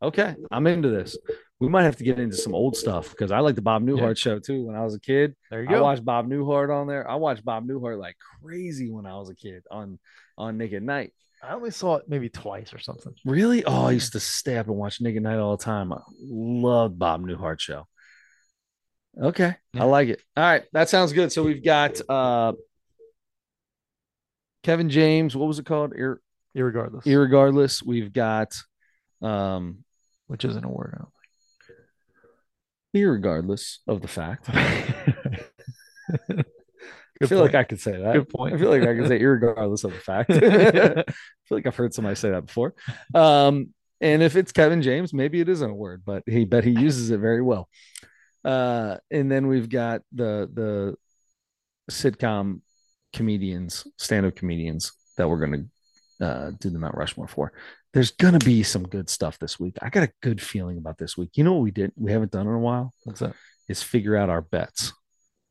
Okay, 0.02 0.36
I'm 0.52 0.68
into 0.68 0.90
this. 0.90 1.18
We 1.60 1.70
might 1.70 1.84
have 1.84 1.96
to 1.98 2.04
get 2.04 2.20
into 2.20 2.38
some 2.38 2.54
old 2.54 2.78
stuff 2.78 3.10
because 3.10 3.32
I 3.32 3.40
like 3.40 3.56
the 3.56 3.64
Bob 3.64 3.82
Newhart 3.84 4.16
show 4.18 4.38
too. 4.38 4.66
When 4.68 4.76
I 4.76 4.84
was 4.84 4.94
a 4.94 5.00
kid, 5.00 5.36
There 5.50 5.64
you 5.64 5.68
go. 5.70 5.78
I 5.78 5.82
watched 5.82 6.06
Bob 6.06 6.28
Newhart 6.30 6.70
on 6.70 6.86
there. 6.86 7.10
I 7.10 7.16
watched 7.16 7.44
Bob 7.44 7.68
Newhart 7.68 7.98
like 8.00 8.16
crazy 8.44 8.92
when 8.92 9.08
I 9.08 9.18
was 9.18 9.30
a 9.32 9.36
kid 9.36 9.64
on 9.72 9.98
on 10.38 10.58
Nick 10.60 10.74
at 10.74 10.84
Night. 10.84 11.14
I 11.42 11.54
only 11.54 11.72
saw 11.72 11.96
it 11.96 12.06
maybe 12.08 12.30
twice 12.30 12.74
or 12.74 12.80
something. 12.80 13.14
Really? 13.26 13.64
Oh, 13.66 13.86
I 13.86 13.92
used 13.92 14.12
to 14.14 14.20
stay 14.20 14.58
up 14.58 14.68
and 14.68 14.76
watch 14.76 15.02
Nick 15.02 15.16
at 15.16 15.22
Night 15.24 15.38
all 15.40 15.58
the 15.58 15.64
time. 15.64 15.92
I 15.92 16.00
loved 16.22 17.00
Bob 17.00 17.22
Newhart 17.26 17.60
show. 17.60 17.88
Okay, 19.20 19.56
Yeah. 19.74 19.82
I 19.82 19.86
like 19.86 20.10
it. 20.10 20.22
All 20.36 20.44
right, 20.44 20.64
that 20.74 20.90
sounds 20.90 21.12
good. 21.12 21.32
So 21.32 21.42
we've 21.44 21.64
got 21.64 22.00
uh 22.08 22.54
Kevin 24.64 24.90
James. 24.90 25.36
What 25.36 25.48
was 25.48 25.58
it 25.60 25.66
called? 25.66 25.94
Ir- 25.96 26.22
Irregardless, 26.56 27.04
irregardless. 27.06 27.84
We've 27.84 28.12
got 28.14 28.54
um 29.22 29.84
which 30.28 30.46
isn't 30.46 30.64
a 30.64 30.70
word. 30.70 31.04
irregardless 32.96 33.78
of 33.88 34.02
the 34.02 34.08
fact. 34.08 34.50
I 37.20 37.26
feel 37.26 37.40
like 37.40 37.56
I 37.56 37.64
could 37.64 37.82
say 37.82 38.00
that. 38.00 38.14
Good 38.14 38.30
point. 38.30 38.54
I 38.54 38.58
feel 38.58 38.70
like 38.70 38.84
I 38.84 38.94
can 38.94 39.08
say 39.08 39.20
irregardless 39.20 39.84
of 39.84 39.92
the 39.92 40.00
fact. 40.00 40.32
I 40.34 41.04
feel 41.46 41.58
like 41.58 41.66
I've 41.66 41.76
heard 41.76 41.94
somebody 41.94 42.16
say 42.16 42.30
that 42.32 42.46
before. 42.46 42.76
Um, 43.14 43.74
and 44.00 44.22
if 44.22 44.36
it's 44.36 44.52
Kevin 44.52 44.82
James, 44.82 45.14
maybe 45.14 45.40
it 45.42 45.50
isn't 45.50 45.70
a 45.70 45.74
word, 45.74 46.04
but 46.06 46.24
he 46.28 46.46
bet 46.46 46.64
he 46.64 46.72
uses 46.72 47.10
it 47.10 47.18
very 47.18 47.42
well. 47.42 47.68
Uh, 48.46 48.98
and 49.10 49.32
then 49.32 49.48
we've 49.48 49.70
got 49.70 50.02
the 50.14 50.50
the 50.54 50.96
sitcom 51.90 52.62
comedians, 53.14 53.88
stand-up 53.98 54.36
comedians 54.36 54.92
that 55.18 55.28
we're 55.28 55.40
gonna 55.40 55.66
uh, 56.22 56.52
do 56.60 56.70
the 56.70 56.80
Mount 56.80 56.96
Rushmore 56.96 57.28
for. 57.28 57.54
There's 57.94 58.12
gonna 58.12 58.40
be 58.40 58.64
some 58.64 58.88
good 58.88 59.10
stuff 59.10 59.40
this 59.40 59.60
week. 59.60 59.78
I 59.82 59.90
got 59.90 60.04
a 60.04 60.12
good 60.22 60.42
feeling 60.42 60.78
about 60.78 60.98
this 60.98 61.18
week. 61.18 61.32
You 61.36 61.44
know 61.44 61.54
what 61.54 61.64
we 61.64 61.72
did? 61.72 61.92
We 61.96 62.12
haven't 62.12 62.32
done 62.32 62.48
in 62.48 62.54
a 62.54 62.60
while 62.60 62.94
What's 63.04 63.22
that? 63.22 63.34
is 63.68 63.82
figure 63.84 64.16
out 64.16 64.30
our 64.30 64.42
bets 64.42 64.94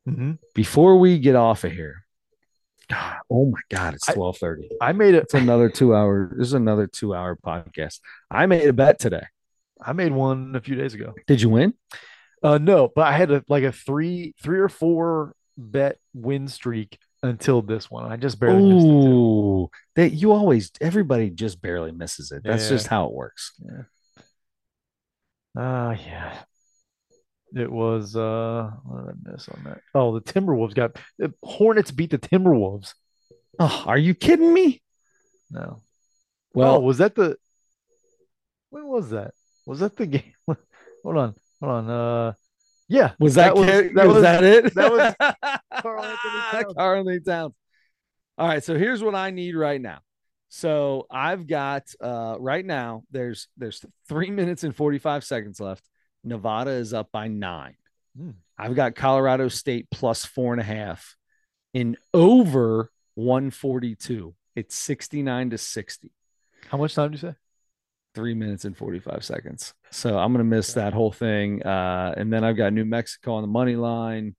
hmm 0.05 0.33
before 0.55 0.97
we 0.97 1.19
get 1.19 1.35
off 1.35 1.63
of 1.63 1.71
here. 1.71 2.03
God, 2.89 3.17
oh 3.29 3.45
my 3.47 3.59
God, 3.69 3.95
it's 3.95 4.05
twelve 4.05 4.37
thirty. 4.37 4.69
I 4.81 4.93
made 4.93 5.13
it. 5.13 5.23
It's 5.23 5.33
another 5.33 5.69
two 5.69 5.93
hour. 5.93 6.31
This 6.37 6.47
is 6.47 6.53
another 6.53 6.87
two 6.87 7.13
hour 7.13 7.35
podcast. 7.35 7.99
I 8.31 8.45
made 8.45 8.67
a 8.67 8.73
bet 8.73 8.97
today. 8.99 9.25
I 9.81 9.93
made 9.93 10.11
one 10.11 10.55
a 10.55 10.61
few 10.61 10.75
days 10.75 10.93
ago. 10.93 11.13
Did 11.27 11.41
you 11.41 11.49
win? 11.49 11.73
Uh, 12.41 12.57
no, 12.59 12.87
but 12.87 13.07
I 13.07 13.11
had 13.17 13.31
a, 13.31 13.43
like 13.49 13.63
a 13.63 13.71
three, 13.71 14.33
three 14.41 14.59
or 14.59 14.69
four 14.69 15.33
bet 15.57 15.97
win 16.13 16.47
streak 16.47 16.97
until 17.27 17.61
this 17.61 17.89
one. 17.91 18.11
I 18.11 18.17
just 18.17 18.39
barely 18.39 18.63
missed 18.73 18.85
it. 18.85 18.89
Ooh, 18.89 19.69
that 19.95 20.09
you 20.13 20.31
always 20.31 20.71
everybody 20.81 21.29
just 21.29 21.61
barely 21.61 21.91
misses 21.91 22.31
it. 22.31 22.43
That's 22.43 22.63
Yeah. 22.63 22.69
just 22.69 22.87
how 22.87 23.05
it 23.07 23.13
works. 23.13 23.53
Ah, 25.55 25.91
yeah. 25.91 26.37
It 27.55 27.71
was 27.71 28.15
uh, 28.15 28.69
what 28.83 29.05
did 29.05 29.09
I 29.27 29.31
miss 29.31 29.47
on 29.49 29.63
that? 29.65 29.81
Oh, 29.95 30.13
the 30.13 30.21
Timberwolves 30.21 30.75
got 30.75 30.97
the 31.17 31.33
Hornets 31.41 31.91
beat 31.91 32.11
the 32.11 32.17
Timberwolves. 32.17 32.93
Oh, 33.59 33.83
are 33.87 33.97
you 33.97 34.13
kidding 34.13 34.53
me? 34.53 34.81
No. 35.49 35.81
Well, 36.53 36.75
oh, 36.75 36.79
was 36.79 36.97
that 36.99 37.15
the? 37.15 37.37
When 38.69 38.85
was 38.87 39.11
that? 39.11 39.33
Was 39.65 39.79
that 39.79 39.95
the 39.95 40.05
game? 40.07 40.33
hold 40.45 41.17
on, 41.17 41.35
hold 41.61 41.71
on. 41.71 41.89
Uh, 41.89 42.33
yeah, 42.87 43.11
was 43.19 43.35
that 43.35 43.55
was 43.55 43.67
was, 43.67 43.93
that 43.93 44.07
was 44.07 44.21
that 44.21 44.43
it? 44.43 44.73
that 44.75 44.91
was 44.91 45.59
Karl 45.81 46.03
Anthony 46.03 46.63
Towns. 46.63 46.73
Anthony 46.77 47.19
Towns. 47.19 47.53
All 48.37 48.47
right, 48.47 48.63
so 48.63 48.77
here's 48.77 49.03
what 49.03 49.15
I 49.15 49.31
need 49.31 49.55
right 49.55 49.81
now. 49.81 49.99
So 50.49 51.05
I've 51.11 51.47
got 51.47 51.83
uh 51.99 52.37
right 52.39 52.65
now 52.65 53.03
there's 53.11 53.47
there's 53.57 53.83
three 54.07 54.31
minutes 54.31 54.63
and 54.63 54.75
45 54.75 55.23
seconds 55.23 55.59
left. 55.59 55.83
Nevada 56.23 56.71
is 56.71 56.93
up 56.93 57.11
by 57.11 57.27
nine. 57.27 57.75
Hmm. 58.17 58.31
I've 58.57 58.75
got 58.75 58.95
Colorado 58.95 59.49
State 59.49 59.87
plus 59.91 60.25
four 60.25 60.53
and 60.53 60.61
a 60.61 60.65
half 60.65 61.15
in 61.73 61.97
over 62.13 62.91
142. 63.15 64.33
It's 64.55 64.75
69 64.75 65.51
to 65.51 65.57
60. 65.57 66.11
How 66.69 66.77
much 66.77 66.95
time 66.95 67.11
do 67.11 67.15
you 67.15 67.19
say? 67.19 67.35
Three 68.17 68.33
minutes 68.33 68.65
and 68.65 68.75
45 68.75 69.23
seconds. 69.23 69.75
So 69.91 70.17
I'm 70.17 70.31
gonna 70.33 70.43
miss 70.43 70.73
that 70.73 70.93
whole 70.93 71.11
thing. 71.11 71.61
Uh, 71.61 72.15
and 72.17 72.33
then 72.33 72.43
I've 72.43 72.57
got 72.57 72.73
New 72.73 72.83
Mexico 72.83 73.35
on 73.35 73.43
the 73.43 73.47
money 73.47 73.75
line 73.75 74.35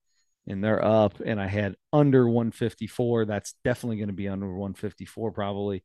and 0.49 0.63
they're 0.63 0.83
up 0.83 1.21
and 1.23 1.39
I 1.39 1.47
had 1.47 1.75
under 1.93 2.27
154. 2.27 3.25
That's 3.25 3.53
definitely 3.63 3.97
going 3.97 4.09
to 4.09 4.13
be 4.13 4.27
under 4.27 4.47
154 4.47 5.31
probably. 5.31 5.83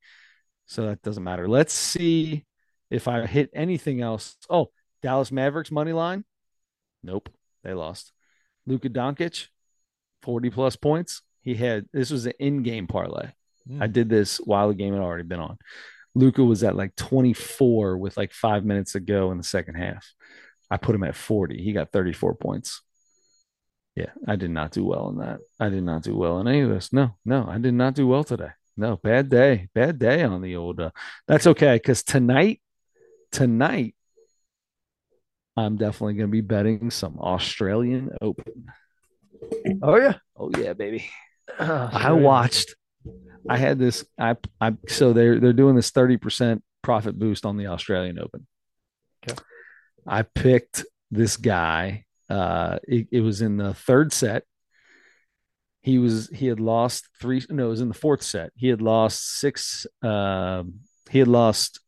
So 0.67 0.87
that 0.87 1.03
doesn't 1.03 1.23
matter. 1.23 1.47
Let's 1.47 1.75
see 1.75 2.47
if 2.91 3.07
I 3.07 3.27
hit 3.27 3.51
anything 3.53 4.01
else. 4.01 4.37
Oh, 4.51 4.71
Dallas 5.03 5.31
Mavericks 5.31 5.71
money 5.71 5.93
line. 5.93 6.25
Nope, 7.03 7.29
they 7.63 7.75
lost. 7.75 8.13
Luka 8.67 8.89
Doncic, 8.89 9.49
40 10.23 10.51
plus 10.51 10.75
points. 10.75 11.23
He 11.43 11.55
had 11.55 11.87
this 11.93 12.11
was 12.11 12.25
an 12.25 12.33
in-game 12.41 12.87
parlay. 12.87 13.29
Hmm. 13.69 13.83
I 13.83 13.87
did 13.87 14.09
this 14.09 14.39
while 14.39 14.69
the 14.69 14.75
game 14.75 14.95
had 14.95 15.03
already 15.03 15.25
been 15.25 15.41
on. 15.41 15.59
Luka 16.15 16.45
was 16.45 16.63
at 16.63 16.77
like 16.77 16.95
24 16.97 17.99
with 17.99 18.17
like 18.17 18.33
five 18.33 18.65
minutes 18.65 18.93
to 18.93 19.01
go 19.01 19.31
in 19.31 19.39
the 19.39 19.45
second 19.45 19.75
half. 19.75 20.07
I 20.71 20.77
put 20.77 20.95
him 20.95 21.05
at 21.05 21.17
40. 21.17 21.63
He 21.63 21.73
got 21.73 21.93
34 21.93 22.35
points. 22.37 22.83
Yeah, 23.97 24.11
I 24.27 24.37
did 24.37 24.51
not 24.51 24.73
do 24.73 24.85
well 24.85 25.09
in 25.09 25.19
that. 25.19 25.41
I 25.61 25.69
did 25.69 25.85
not 25.85 26.03
do 26.03 26.17
well 26.17 26.41
in 26.41 26.49
any 26.49 26.61
of 26.61 26.71
this. 26.71 26.93
No, 26.93 27.17
no, 27.25 27.47
I 27.49 27.59
did 27.59 27.75
not 27.75 27.95
do 27.95 28.07
well 28.09 28.25
today. 28.25 28.51
No, 28.77 28.97
bad 28.97 29.29
day. 29.29 29.69
Bad 29.73 29.99
day 29.99 30.23
on 30.25 30.43
the 30.43 30.57
old. 30.57 30.81
Uh, 30.81 30.91
that's 31.29 31.47
okay 31.47 31.77
because 31.77 32.03
tonight, 32.03 32.61
tonight, 33.31 33.95
I'm 35.57 35.77
definitely 35.77 36.15
going 36.15 36.29
to 36.29 36.33
be 36.33 36.41
betting 36.41 36.91
some 36.91 37.19
Australian 37.21 38.11
Open. 38.21 38.67
Oh 39.81 39.97
yeah. 39.97 40.15
Oh 40.37 40.51
yeah, 40.59 40.73
baby. 40.73 41.09
I 41.59 42.11
watched. 42.13 42.75
I 43.49 43.57
had 43.57 43.79
this. 43.79 44.05
I 44.19 44.37
I 44.61 44.75
so 44.89 45.13
they're 45.13 45.41
they're 45.41 45.53
doing 45.53 45.77
this 45.77 45.91
thirty 45.91 46.17
percent 46.17 46.63
profit 46.83 47.19
boost 47.19 47.47
on 47.47 47.57
the 47.57 47.67
Australian 47.67 48.19
Open. 48.19 48.47
Okay. 49.27 49.41
I 50.07 50.23
picked 50.23 50.85
this 51.11 51.37
guy. 51.37 52.05
Uh, 52.29 52.79
it, 52.85 53.09
it 53.11 53.21
was 53.21 53.43
in 53.43 53.57
the 53.57 53.75
third 53.75 54.13
set. 54.13 54.45
He 55.83 55.99
was 55.99 56.29
he 56.31 56.47
had 56.47 56.61
lost 56.61 57.09
three. 57.21 57.43
No, 57.51 57.67
it 57.67 57.71
was 57.71 57.81
in 57.81 57.89
the 57.89 57.95
fourth 57.95 58.23
set. 58.23 58.51
He 58.57 58.69
had 58.69 58.81
lost 58.81 59.39
six. 59.39 59.87
Um, 60.03 60.81
he 61.11 61.19
had 61.19 61.29
lost 61.29 61.81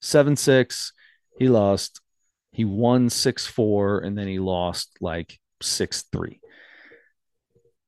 seven 0.00 0.36
six. 0.36 0.92
He 1.38 1.48
lost. 1.48 2.00
He 2.52 2.64
won 2.64 3.10
six 3.10 3.46
four, 3.46 3.98
and 3.98 4.16
then 4.16 4.28
he 4.28 4.38
lost 4.38 4.96
like 5.00 5.38
six 5.60 6.04
three 6.12 6.40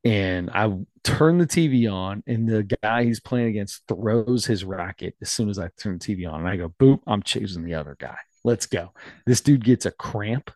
and 0.04 0.50
I 0.50 0.76
turn 1.04 1.38
the 1.38 1.46
TV 1.46 1.90
on, 1.90 2.22
and 2.26 2.48
the 2.48 2.76
guy 2.82 3.04
he's 3.04 3.20
playing 3.20 3.48
against 3.48 3.82
throws 3.86 4.46
his 4.46 4.64
racket 4.64 5.14
as 5.20 5.30
soon 5.30 5.50
as 5.50 5.58
I 5.58 5.68
turn 5.78 5.98
the 5.98 6.04
TV 6.04 6.30
on. 6.30 6.40
And 6.40 6.48
I 6.48 6.56
go, 6.56 6.74
boop, 6.80 7.00
I'm 7.06 7.22
choosing 7.22 7.62
the 7.62 7.74
other 7.74 7.96
guy. 7.98 8.16
Let's 8.42 8.66
go. 8.66 8.92
This 9.26 9.40
dude 9.40 9.64
gets 9.64 9.86
a 9.86 9.90
cramp. 9.90 10.50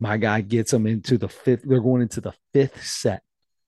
My 0.00 0.16
guy 0.16 0.40
gets 0.40 0.72
him 0.72 0.86
into 0.86 1.18
the 1.18 1.28
fifth. 1.28 1.62
They're 1.64 1.80
going 1.80 2.02
into 2.02 2.20
the 2.20 2.32
fifth 2.52 2.84
set. 2.84 3.22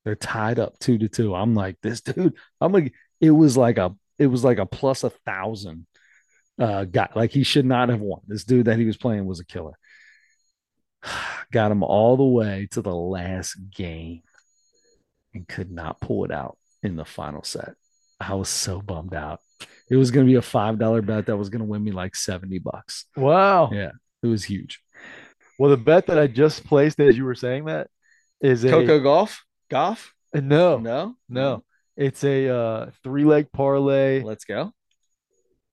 They're 0.04 0.16
tied 0.16 0.58
up 0.58 0.78
two 0.78 0.98
to 0.98 1.08
two. 1.08 1.34
I'm 1.34 1.54
like, 1.54 1.76
this 1.82 2.00
dude, 2.00 2.34
I'm 2.60 2.72
like, 2.72 2.92
it 3.20 3.30
was 3.30 3.56
like 3.56 3.78
a, 3.78 3.94
it 4.18 4.26
was 4.26 4.44
like 4.44 4.58
a 4.58 4.66
plus 4.66 5.04
a 5.04 5.10
thousand 5.10 5.86
uh 6.58 6.84
guy. 6.84 7.08
Like 7.14 7.32
he 7.32 7.42
should 7.42 7.66
not 7.66 7.88
have 7.88 8.00
won. 8.00 8.20
This 8.26 8.44
dude 8.44 8.66
that 8.66 8.78
he 8.78 8.84
was 8.84 8.96
playing 8.96 9.26
was 9.26 9.40
a 9.40 9.44
killer. 9.44 9.76
Got 11.52 11.72
him 11.72 11.82
all 11.82 12.16
the 12.16 12.24
way 12.24 12.68
to 12.72 12.82
the 12.82 12.94
last 12.94 13.56
game 13.70 14.22
and 15.34 15.46
could 15.46 15.70
not 15.70 16.00
pull 16.00 16.24
it 16.24 16.30
out 16.30 16.56
in 16.82 16.96
the 16.96 17.04
final 17.04 17.42
set. 17.42 17.74
I 18.20 18.34
was 18.34 18.48
so 18.48 18.80
bummed 18.80 19.14
out. 19.14 19.40
It 19.90 19.96
was 19.96 20.10
going 20.10 20.26
to 20.26 20.30
be 20.30 20.36
a 20.36 20.42
five 20.42 20.78
dollar 20.78 21.02
bet 21.02 21.26
that 21.26 21.36
was 21.36 21.50
going 21.50 21.60
to 21.60 21.66
win 21.66 21.84
me 21.84 21.90
like 21.90 22.16
seventy 22.16 22.58
bucks. 22.58 23.06
Wow. 23.16 23.70
Yeah, 23.72 23.90
it 24.22 24.26
was 24.26 24.44
huge. 24.44 24.80
Well, 25.58 25.70
the 25.70 25.76
bet 25.76 26.06
that 26.06 26.18
I 26.18 26.26
just 26.26 26.64
placed 26.64 27.00
as 27.00 27.16
you 27.16 27.24
were 27.24 27.34
saying 27.34 27.66
that 27.66 27.88
is 28.40 28.64
a 28.64 28.70
Coco 28.70 29.00
Gauff, 29.00 29.38
golf. 29.70 30.12
no, 30.32 30.78
No, 30.78 31.16
no. 31.28 31.64
It's 31.96 32.24
a 32.24 32.48
uh, 32.48 32.90
three 33.04 33.24
leg 33.24 33.52
parlay. 33.52 34.20
Let's 34.22 34.44
go. 34.44 34.72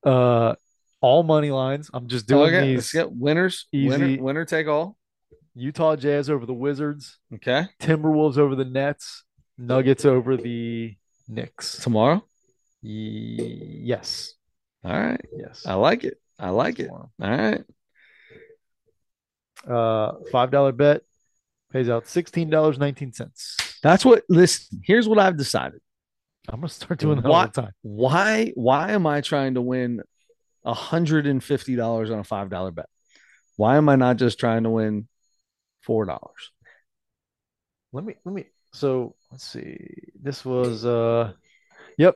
Uh, 0.06 0.56
all 1.02 1.24
money 1.24 1.50
lines. 1.50 1.90
I'm 1.94 2.08
just 2.08 2.28
doing 2.28 2.54
okay, 2.54 2.68
these. 2.68 2.78
let's 2.78 2.94
get 2.94 3.12
winners. 3.12 3.66
easy. 3.72 3.90
Winner, 3.90 4.24
winner 4.24 4.46
take 4.46 4.68
all. 4.68 4.98
Utah 5.56 5.96
Jazz 5.96 6.30
over 6.30 6.46
the 6.46 6.54
Wizards. 6.54 7.18
Okay, 7.34 7.66
Timberwolves 7.82 8.38
over 8.38 8.56
the 8.56 8.66
Nets. 8.66 9.24
Nuggets 9.62 10.06
over 10.06 10.38
the 10.38 10.96
Knicks. 11.28 11.78
tomorrow. 11.84 12.24
Ye- 12.82 13.82
yes. 13.84 14.34
All 14.84 14.92
right, 15.00 15.22
Yes. 15.38 15.66
I 15.68 15.76
like 15.76 16.04
it. 16.04 16.20
I 16.40 16.50
like 16.50 16.80
it. 16.80 16.90
All 16.90 17.12
right, 17.20 17.64
Uh, 19.68 20.14
five 20.32 20.50
dollar 20.50 20.72
bet 20.72 21.04
pays 21.72 21.88
out 21.88 22.08
sixteen 22.08 22.50
dollars 22.50 22.80
nineteen 22.80 23.14
cents. 23.14 23.58
that's 23.84 24.04
what. 24.04 24.24
Listen, 24.28 24.82
here's 24.84 25.08
what 25.08 25.20
I've 25.20 25.38
decided. 25.38 25.82
I'm 26.50 26.60
gonna 26.62 26.70
start 26.70 27.00
doing 27.00 27.22
that 27.22 27.30
all 27.30 27.44
the 27.44 27.50
time. 27.62 27.72
Why? 27.84 28.52
Why 28.56 28.92
am 28.94 29.06
I 29.06 29.22
trying 29.22 29.54
to 29.54 29.62
win 29.62 30.02
hundred 30.66 31.28
and 31.28 31.44
fifty 31.44 31.76
dollars 31.76 32.10
on 32.10 32.18
a 32.18 32.24
five 32.24 32.50
dollar 32.50 32.72
bet? 32.72 32.90
Why 33.58 33.78
am 33.78 33.88
I 33.90 33.96
not 33.96 34.18
just 34.18 34.40
trying 34.40 34.64
to 34.64 34.72
win 34.72 35.08
four 35.84 36.06
dollars? 36.06 36.52
Let 37.94 38.04
me 38.04 38.16
let 38.26 38.34
me. 38.34 38.46
So 38.74 39.16
let's 39.32 39.46
see. 39.46 39.78
This 40.22 40.46
was 40.46 40.86
uh, 40.86 41.34
yep. 41.98 42.16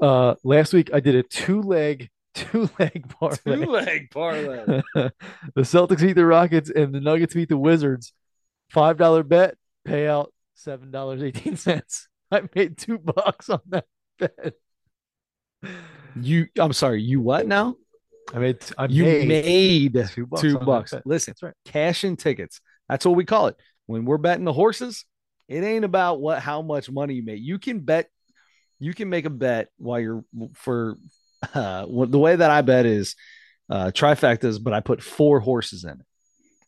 Uh, 0.00 0.34
last 0.44 0.72
week 0.72 0.90
I 0.94 1.00
did 1.00 1.14
a 1.14 1.22
two 1.22 1.62
leg 1.62 2.10
two 2.34 2.68
leg 2.78 3.08
parlay. 3.08 3.64
Two 3.64 3.70
leg 3.70 4.10
parlay. 4.10 4.64
the 4.94 5.12
Celtics 5.58 6.00
beat 6.00 6.14
the 6.14 6.26
Rockets 6.26 6.70
and 6.70 6.94
the 6.94 7.00
Nuggets 7.00 7.34
beat 7.34 7.48
the 7.48 7.58
Wizards. 7.58 8.12
Five 8.70 8.96
dollar 8.98 9.22
bet, 9.24 9.56
payout 9.86 10.28
seven 10.54 10.90
dollars 10.90 11.22
eighteen 11.22 11.56
cents. 11.56 12.08
I 12.30 12.42
made 12.54 12.78
two 12.78 12.98
bucks 12.98 13.50
on 13.50 13.60
that 13.68 13.86
bet. 14.18 14.54
You, 16.20 16.46
I'm 16.58 16.72
sorry. 16.72 17.02
You 17.02 17.20
what 17.20 17.46
now? 17.46 17.74
I 18.32 18.38
made 18.38 18.58
I 18.78 18.86
You 18.86 19.04
made, 19.04 19.28
made 19.28 20.08
two 20.08 20.26
bucks. 20.26 20.40
two 20.40 20.58
bucks. 20.58 20.94
Listen, 21.04 21.32
That's 21.32 21.42
right. 21.42 21.54
cash 21.64 22.04
in 22.04 22.16
tickets. 22.16 22.60
That's 22.88 23.04
what 23.04 23.16
we 23.16 23.24
call 23.24 23.48
it. 23.48 23.56
When 23.86 24.04
we're 24.04 24.18
betting 24.18 24.44
the 24.44 24.52
horses, 24.52 25.04
it 25.50 25.64
ain't 25.64 25.84
about 25.84 26.20
what 26.20 26.38
how 26.38 26.62
much 26.62 26.88
money 26.88 27.14
you 27.14 27.24
make. 27.24 27.40
You 27.40 27.58
can 27.58 27.80
bet, 27.80 28.08
you 28.78 28.94
can 28.94 29.10
make 29.10 29.24
a 29.26 29.30
bet 29.30 29.68
while 29.76 29.98
you're 29.98 30.24
for 30.54 30.96
uh 31.54 31.84
the 31.86 32.18
way 32.18 32.36
that 32.36 32.50
I 32.50 32.62
bet 32.62 32.86
is 32.86 33.16
uh 33.68 33.90
trifectas, 33.92 34.62
but 34.62 34.72
I 34.72 34.80
put 34.80 35.02
four 35.02 35.40
horses 35.40 35.84
in 35.84 35.90
it. 35.90 36.06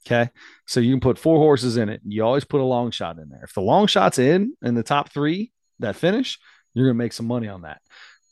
Okay. 0.04 0.30
So 0.66 0.80
you 0.80 0.92
can 0.92 1.00
put 1.00 1.16
four 1.16 1.38
horses 1.38 1.76
in 1.76 1.88
it. 1.88 2.00
You 2.04 2.24
always 2.24 2.44
put 2.44 2.60
a 2.60 2.64
long 2.64 2.90
shot 2.90 3.18
in 3.18 3.28
there. 3.28 3.44
If 3.44 3.54
the 3.54 3.60
long 3.60 3.86
shot's 3.86 4.18
in 4.18 4.54
in 4.60 4.74
the 4.74 4.82
top 4.82 5.12
three 5.12 5.52
that 5.78 5.94
finish, 5.94 6.40
you're 6.74 6.88
gonna 6.88 6.94
make 6.94 7.12
some 7.12 7.26
money 7.26 7.46
on 7.46 7.62
that. 7.62 7.80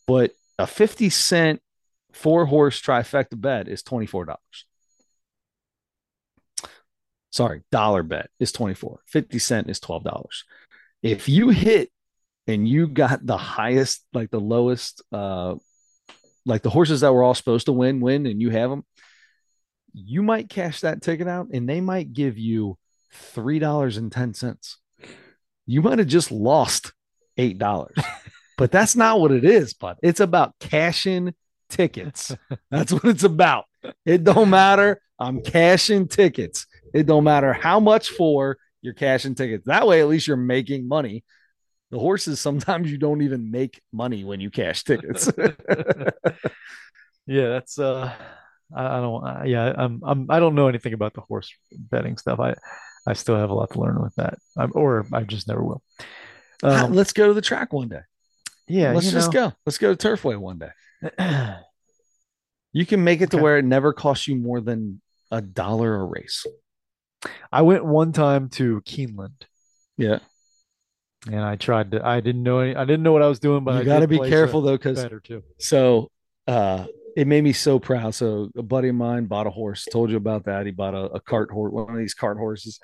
But 0.09 0.33
a 0.59 0.67
50 0.67 1.11
cent 1.11 1.63
four 2.13 2.45
horse 2.45 2.83
trifecta 2.83 3.41
bet 3.41 3.69
is 3.69 3.85
$24. 3.85 4.35
Sorry, 7.31 7.63
dollar 7.71 8.03
bet 8.03 8.29
is 8.39 8.53
24. 8.53 9.01
50 9.07 9.39
cent 9.39 9.71
is 9.71 9.81
$12. 9.81 10.29
If 11.03 11.29
you 11.29 11.51
hit 11.51 11.91
and 12.47 12.69
you 12.69 12.89
got 12.89 13.25
the 13.25 13.37
highest, 13.37 14.05
like 14.13 14.31
the 14.31 14.41
lowest, 14.41 15.03
uh, 15.13 15.55
like 16.45 16.63
the 16.63 16.71
horses 16.71 17.03
that 17.03 17.13
were 17.13 17.23
all 17.23 17.35
supposed 17.35 17.67
to 17.67 17.73
win, 17.73 18.01
win, 18.01 18.27
and 18.27 18.41
you 18.41 18.51
have 18.51 18.71
them, 18.71 18.85
you 19.93 20.23
might 20.23 20.49
cash 20.49 20.81
that 20.81 21.03
ticket 21.03 21.29
out 21.29 21.49
and 21.53 21.69
they 21.69 21.81
might 21.81 22.13
give 22.13 22.39
you 22.39 22.77
$3.10. 23.35 24.77
You 25.67 25.83
might 25.83 25.99
have 25.99 26.09
just 26.09 26.33
lost 26.33 26.93
$8. 27.39 27.91
but 28.59 28.73
that's 28.73 28.97
not 28.97 29.21
what 29.21 29.31
it 29.31 29.45
is, 29.45 29.75
bud. 29.75 29.97
It's 30.03 30.21
about 30.21 30.55
cashing 30.59 31.35
tickets. 31.69 32.35
That's 32.71 32.93
what 32.93 33.05
it's 33.05 33.25
about. 33.25 33.65
It 34.05 34.25
don't 34.25 34.51
matter. 34.51 35.01
I'm 35.19 35.41
cashing 35.43 36.09
tickets. 36.09 36.67
It 36.93 37.07
don't 37.07 37.25
matter 37.25 37.53
how 37.53 37.81
much 37.81 38.11
for 38.11 38.57
you're 38.83 38.95
cashing 38.95 39.35
tickets. 39.35 39.67
That 39.67 39.87
way, 39.87 40.01
at 40.01 40.09
least 40.09 40.27
you're 40.27 40.37
making 40.37 40.89
money. 40.89 41.25
The 41.91 41.99
horses 41.99 42.41
sometimes 42.41 42.91
you 42.91 42.99
don't 42.99 43.23
even 43.23 43.51
make 43.51 43.81
money 43.93 44.25
when 44.25 44.41
you 44.41 44.51
cash 44.51 44.85
tickets. 44.85 45.31
yeah, 47.27 47.49
that's 47.49 47.79
uh, 47.79 48.13
I, 48.75 48.87
I 48.99 49.01
don't, 49.01 49.27
uh, 49.27 49.43
yeah, 49.45 49.73
I'm, 49.77 50.01
I'm, 50.05 50.27
I 50.31 50.39
don't 50.41 50.55
know 50.55 50.69
anything 50.69 50.93
about 50.93 51.15
the 51.15 51.21
horse 51.23 51.53
betting 51.73 52.17
stuff. 52.17 52.39
I, 52.41 52.55
I 53.07 53.15
still 53.15 53.37
have 53.37 53.51
a 53.51 53.55
lot 53.55 53.73
to 53.73 53.81
learn 53.81 54.01
with 54.03 54.15
that, 54.17 54.39
I'm, 54.57 54.73
or 54.75 55.07
I 55.13 55.23
just 55.23 55.49
never 55.49 55.65
will. 55.65 55.83
Um, 56.63 56.93
Let's 56.93 57.13
go 57.13 57.27
to 57.29 57.35
the 57.35 57.41
track 57.41 57.73
one 57.73 57.89
day. 57.89 58.03
yeah, 58.69 58.93
Let's 58.93 59.11
just 59.11 59.33
know, 59.33 59.51
go. 59.51 59.57
Let's 59.67 59.79
go 59.79 59.95
to 59.95 60.09
Turfway 60.09 60.37
one 60.39 60.59
day. 60.59 61.57
You 62.73 62.87
can 62.87 63.03
make 63.03 63.21
it 63.21 63.33
to 63.33 63.37
Okay. 63.37 63.43
where 63.43 63.59
it 63.59 63.65
never 63.65 63.93
costs 63.93 64.29
you 64.29 64.37
more 64.37 64.61
than 64.61 65.01
a 65.33 65.43
dollar 65.43 66.01
a 66.01 66.05
race. 66.05 66.47
I 67.53 67.63
went 67.63 67.85
one 67.85 68.13
time 68.13 68.49
to 68.51 68.81
Keeneland 68.83 69.43
Yeah. 69.97 70.21
and 71.27 71.41
I 71.41 71.57
tried 71.57 71.93
to, 71.93 72.07
I 72.07 72.21
didn't 72.21 72.43
know 72.43 72.61
any, 72.61 72.75
I 72.75 72.85
didn't 72.85 73.03
know 73.03 73.13
what 73.13 73.23
I 73.23 73.29
was 73.29 73.41
doing, 73.41 73.65
but 73.65 73.75
I 73.75 73.79
you 73.81 73.85
got 73.85 74.01
to 74.01 74.09
be 74.09 74.19
careful 74.19 74.63
though, 74.63 74.77
because 74.77 75.03
better 75.03 75.21
too. 75.21 75.43
So 75.59 76.11
uh 76.47 76.87
it 77.17 77.27
made 77.27 77.43
me 77.43 77.53
so 77.53 77.79
proud. 77.79 78.15
So 78.15 78.51
a 78.57 78.63
buddy 78.63 78.89
of 78.89 78.95
mine 78.95 79.27
bought 79.27 79.47
a 79.47 79.51
horse, 79.51 79.85
told 79.85 80.11
you 80.11 80.17
about 80.17 80.45
that. 80.45 80.65
He 80.65 80.73
bought 80.73 80.95
a, 80.95 81.05
a 81.07 81.21
cart 81.21 81.51
horse, 81.51 81.73
one 81.73 81.91
of 81.91 81.97
these 81.99 82.15
cart 82.15 82.39
horses. 82.39 82.79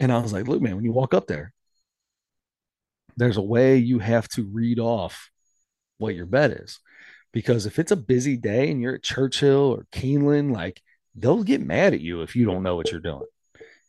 And 0.00 0.10
I 0.10 0.18
was 0.18 0.32
like, 0.32 0.48
look, 0.48 0.62
man, 0.62 0.76
when 0.76 0.84
you 0.84 0.92
walk 0.92 1.12
up 1.12 1.26
there, 1.26 1.52
there's 3.18 3.36
a 3.36 3.42
way 3.42 3.76
you 3.76 3.98
have 3.98 4.28
to 4.30 4.44
read 4.50 4.78
off 4.78 5.30
what 5.98 6.14
your 6.14 6.24
bet 6.26 6.52
is. 6.52 6.80
Because 7.32 7.66
if 7.66 7.78
it's 7.78 7.92
a 7.92 7.96
busy 7.96 8.36
day 8.36 8.70
and 8.70 8.80
you're 8.80 8.94
at 8.94 9.02
Churchill 9.02 9.76
or 9.76 9.86
Keeneland, 9.92 10.52
like 10.52 10.80
they'll 11.14 11.44
get 11.44 11.60
mad 11.60 11.92
at 11.92 12.00
you 12.00 12.22
if 12.22 12.34
you 12.34 12.46
don't 12.46 12.62
know 12.62 12.76
what 12.76 12.90
you're 12.90 12.98
doing. 12.98 13.26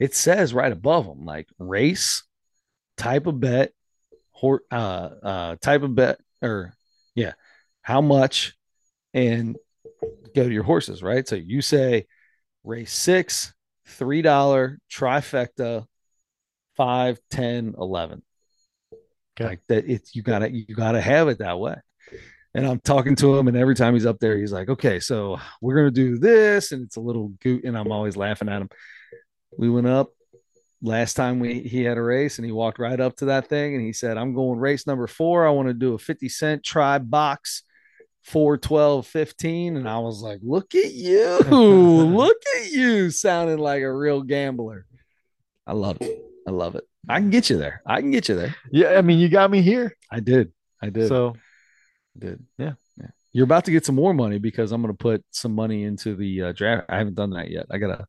It 0.01 0.15
says 0.15 0.51
right 0.51 0.71
above 0.71 1.05
them, 1.05 1.25
like 1.25 1.47
race, 1.59 2.23
type 2.97 3.27
of 3.27 3.39
bet, 3.39 3.71
hor- 4.31 4.63
uh, 4.71 5.09
uh, 5.21 5.55
type 5.61 5.83
of 5.83 5.93
bet, 5.93 6.19
or 6.41 6.73
yeah, 7.13 7.33
how 7.83 8.01
much, 8.01 8.55
and 9.13 9.55
go 10.35 10.43
to 10.43 10.51
your 10.51 10.63
horses, 10.63 11.03
right? 11.03 11.27
So 11.27 11.35
you 11.35 11.61
say 11.61 12.07
race 12.63 12.91
six, 12.91 13.53
three 13.85 14.23
dollar 14.23 14.79
trifecta, 14.91 15.85
five, 16.75 17.19
ten, 17.29 17.75
eleven. 17.77 18.23
Okay. 19.39 19.49
Like 19.49 19.59
that, 19.67 19.87
it's 19.87 20.15
you 20.15 20.23
gotta 20.23 20.49
you 20.49 20.73
gotta 20.73 20.99
have 20.99 21.27
it 21.27 21.37
that 21.37 21.59
way. 21.59 21.75
And 22.55 22.65
I'm 22.65 22.79
talking 22.79 23.15
to 23.17 23.37
him, 23.37 23.47
and 23.47 23.55
every 23.55 23.75
time 23.75 23.93
he's 23.93 24.07
up 24.07 24.17
there, 24.17 24.35
he's 24.35 24.51
like, 24.51 24.67
"Okay, 24.67 24.99
so 24.99 25.39
we're 25.61 25.75
gonna 25.75 25.91
do 25.91 26.17
this," 26.17 26.71
and 26.71 26.83
it's 26.85 26.95
a 26.95 27.01
little 27.01 27.27
goot, 27.39 27.65
and 27.65 27.77
I'm 27.77 27.91
always 27.91 28.17
laughing 28.17 28.49
at 28.49 28.63
him. 28.63 28.69
We 29.57 29.69
went 29.69 29.87
up 29.87 30.11
last 30.81 31.13
time 31.13 31.39
we 31.39 31.59
he 31.59 31.83
had 31.83 31.97
a 31.97 32.01
race, 32.01 32.37
and 32.37 32.45
he 32.45 32.51
walked 32.51 32.79
right 32.79 32.99
up 32.99 33.15
to 33.17 33.25
that 33.25 33.47
thing, 33.47 33.75
and 33.75 33.83
he 33.83 33.93
said, 33.93 34.17
"I'm 34.17 34.33
going 34.33 34.59
race 34.59 34.87
number 34.87 35.07
four. 35.07 35.47
I 35.47 35.51
want 35.51 35.67
to 35.67 35.73
do 35.73 35.93
a 35.93 35.99
50 35.99 36.29
cent 36.29 36.63
try 36.63 36.97
box." 36.97 37.63
4 38.23 38.55
12 38.59 39.07
15 39.07 39.77
and 39.77 39.89
i 39.89 39.97
was 39.97 40.21
like 40.21 40.37
look 40.43 40.75
at 40.75 40.91
you 40.91 41.39
look 41.49 42.37
at 42.55 42.71
you 42.71 43.09
sounding 43.09 43.57
like 43.57 43.81
a 43.81 43.91
real 43.91 44.21
gambler. 44.21 44.85
I 45.65 45.73
love 45.73 45.97
it. 46.01 46.21
I 46.47 46.51
love 46.51 46.75
it. 46.75 46.83
I 47.07 47.19
can 47.19 47.29
get 47.29 47.49
you 47.49 47.57
there. 47.57 47.81
I 47.85 48.01
can 48.01 48.11
get 48.11 48.27
you 48.29 48.35
there. 48.35 48.55
Yeah, 48.71 48.97
I 48.97 49.01
mean, 49.01 49.19
you 49.19 49.29
got 49.29 49.49
me 49.49 49.61
here. 49.61 49.95
i 50.11 50.19
did. 50.19 50.51
I 50.81 50.89
did. 50.89 51.07
So 51.07 51.35
I 52.15 52.25
did. 52.25 52.43
Yeah. 52.57 52.73
yeah. 52.97 53.07
You're 53.31 53.45
about 53.45 53.65
to 53.65 53.71
get 53.71 53.85
some 53.85 53.95
more 53.95 54.13
money 54.13 54.37
because 54.37 54.71
i'm 54.71 54.81
going 54.81 54.93
to 54.93 54.97
put 54.97 55.23
some 55.31 55.53
money 55.53 55.83
into 55.83 56.15
the 56.15 56.43
uh, 56.43 56.51
draft. 56.51 56.87
I 56.89 56.97
haven't 56.97 57.15
done 57.15 57.31
that 57.31 57.49
yet. 57.49 57.67
I 57.71 57.77
gotta 57.77 58.05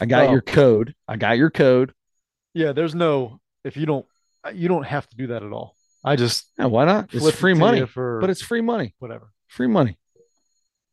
i 0.00 0.06
got 0.06 0.28
Oh. 0.28 0.32
your 0.32 0.40
code 0.42 0.94
i 1.08 1.16
got 1.16 1.36
your 1.38 1.50
code 1.50 1.92
yeah, 2.54 2.72
there's 2.72 2.94
no 2.94 3.40
if 3.64 3.76
you 3.76 3.86
don't 3.86 4.04
you 4.54 4.68
don't 4.68 4.84
have 4.84 5.08
to 5.08 5.16
do 5.16 5.28
that 5.28 5.42
at 5.42 5.52
all. 5.52 5.74
I 6.04 6.16
just 6.16 6.50
yeah, 6.58 6.66
why 6.66 6.84
not 6.84 7.08
it's 7.14 7.30
free 7.36 7.54
money 7.54 7.86
for 7.86 8.20
but 8.20 8.28
it's 8.28 8.42
free 8.42 8.60
money 8.60 8.94
whatever. 8.98 9.30
free 9.48 9.68
money 9.68 9.96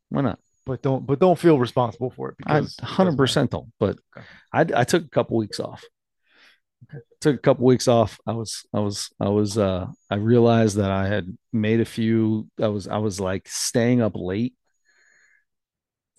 why 0.08 0.22
not 0.22 0.38
But 0.64 0.80
don't 0.82 1.04
but 1.06 1.18
don't 1.18 1.38
feel 1.38 1.58
responsible 1.58 2.10
for 2.10 2.30
it 2.30 2.36
I 2.46 2.60
because 2.60 2.76
hundred 2.82 3.16
percent 3.16 3.50
don't, 3.50 3.70
but 3.78 3.98
Okay. 4.16 4.26
I 4.52 4.80
I 4.80 4.84
took 4.84 5.04
a 5.04 5.08
couple 5.10 5.36
weeks 5.36 5.60
off. 5.60 5.84
Took 7.20 7.34
a 7.36 7.38
couple 7.38 7.66
weeks 7.66 7.88
off. 7.88 8.18
I 8.26 8.32
was 8.32 8.64
I 8.72 8.80
was 8.80 9.10
I 9.20 9.28
was 9.28 9.58
uh 9.58 9.86
I 10.10 10.14
realized 10.16 10.76
that 10.78 10.90
I 10.90 11.06
had 11.08 11.26
made 11.52 11.80
a 11.80 11.84
few. 11.84 12.48
I 12.60 12.68
was 12.68 12.88
I 12.88 12.96
was 12.98 13.20
like 13.20 13.46
staying 13.48 14.00
up 14.00 14.12
late, 14.16 14.54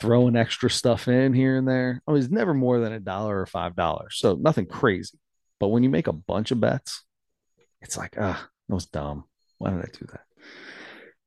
throwing 0.02 0.36
extra 0.36 0.70
stuff 0.70 1.08
in 1.08 1.34
here 1.34 1.58
and 1.58 1.68
there. 1.68 2.02
I 2.08 2.12
was 2.12 2.30
never 2.30 2.54
more 2.54 2.80
than 2.80 2.92
a 2.92 3.00
dollar 3.00 3.40
or 3.40 3.46
five 3.46 3.76
dollars, 3.76 4.18
so 4.18 4.36
nothing 4.36 4.66
crazy. 4.66 5.18
But 5.60 5.70
when 5.70 5.84
you 5.84 5.90
make 5.90 6.08
a 6.08 6.14
bunch 6.14 6.52
of 6.52 6.60
bets, 6.60 7.04
it's 7.82 7.98
like 7.98 8.16
ah, 8.20 8.48
that 8.68 8.76
was 8.76 8.88
dumb. 8.88 9.26
Why 9.60 9.70
did 9.70 9.80
I 9.80 9.90
do 9.98 10.06
that? 10.12 10.22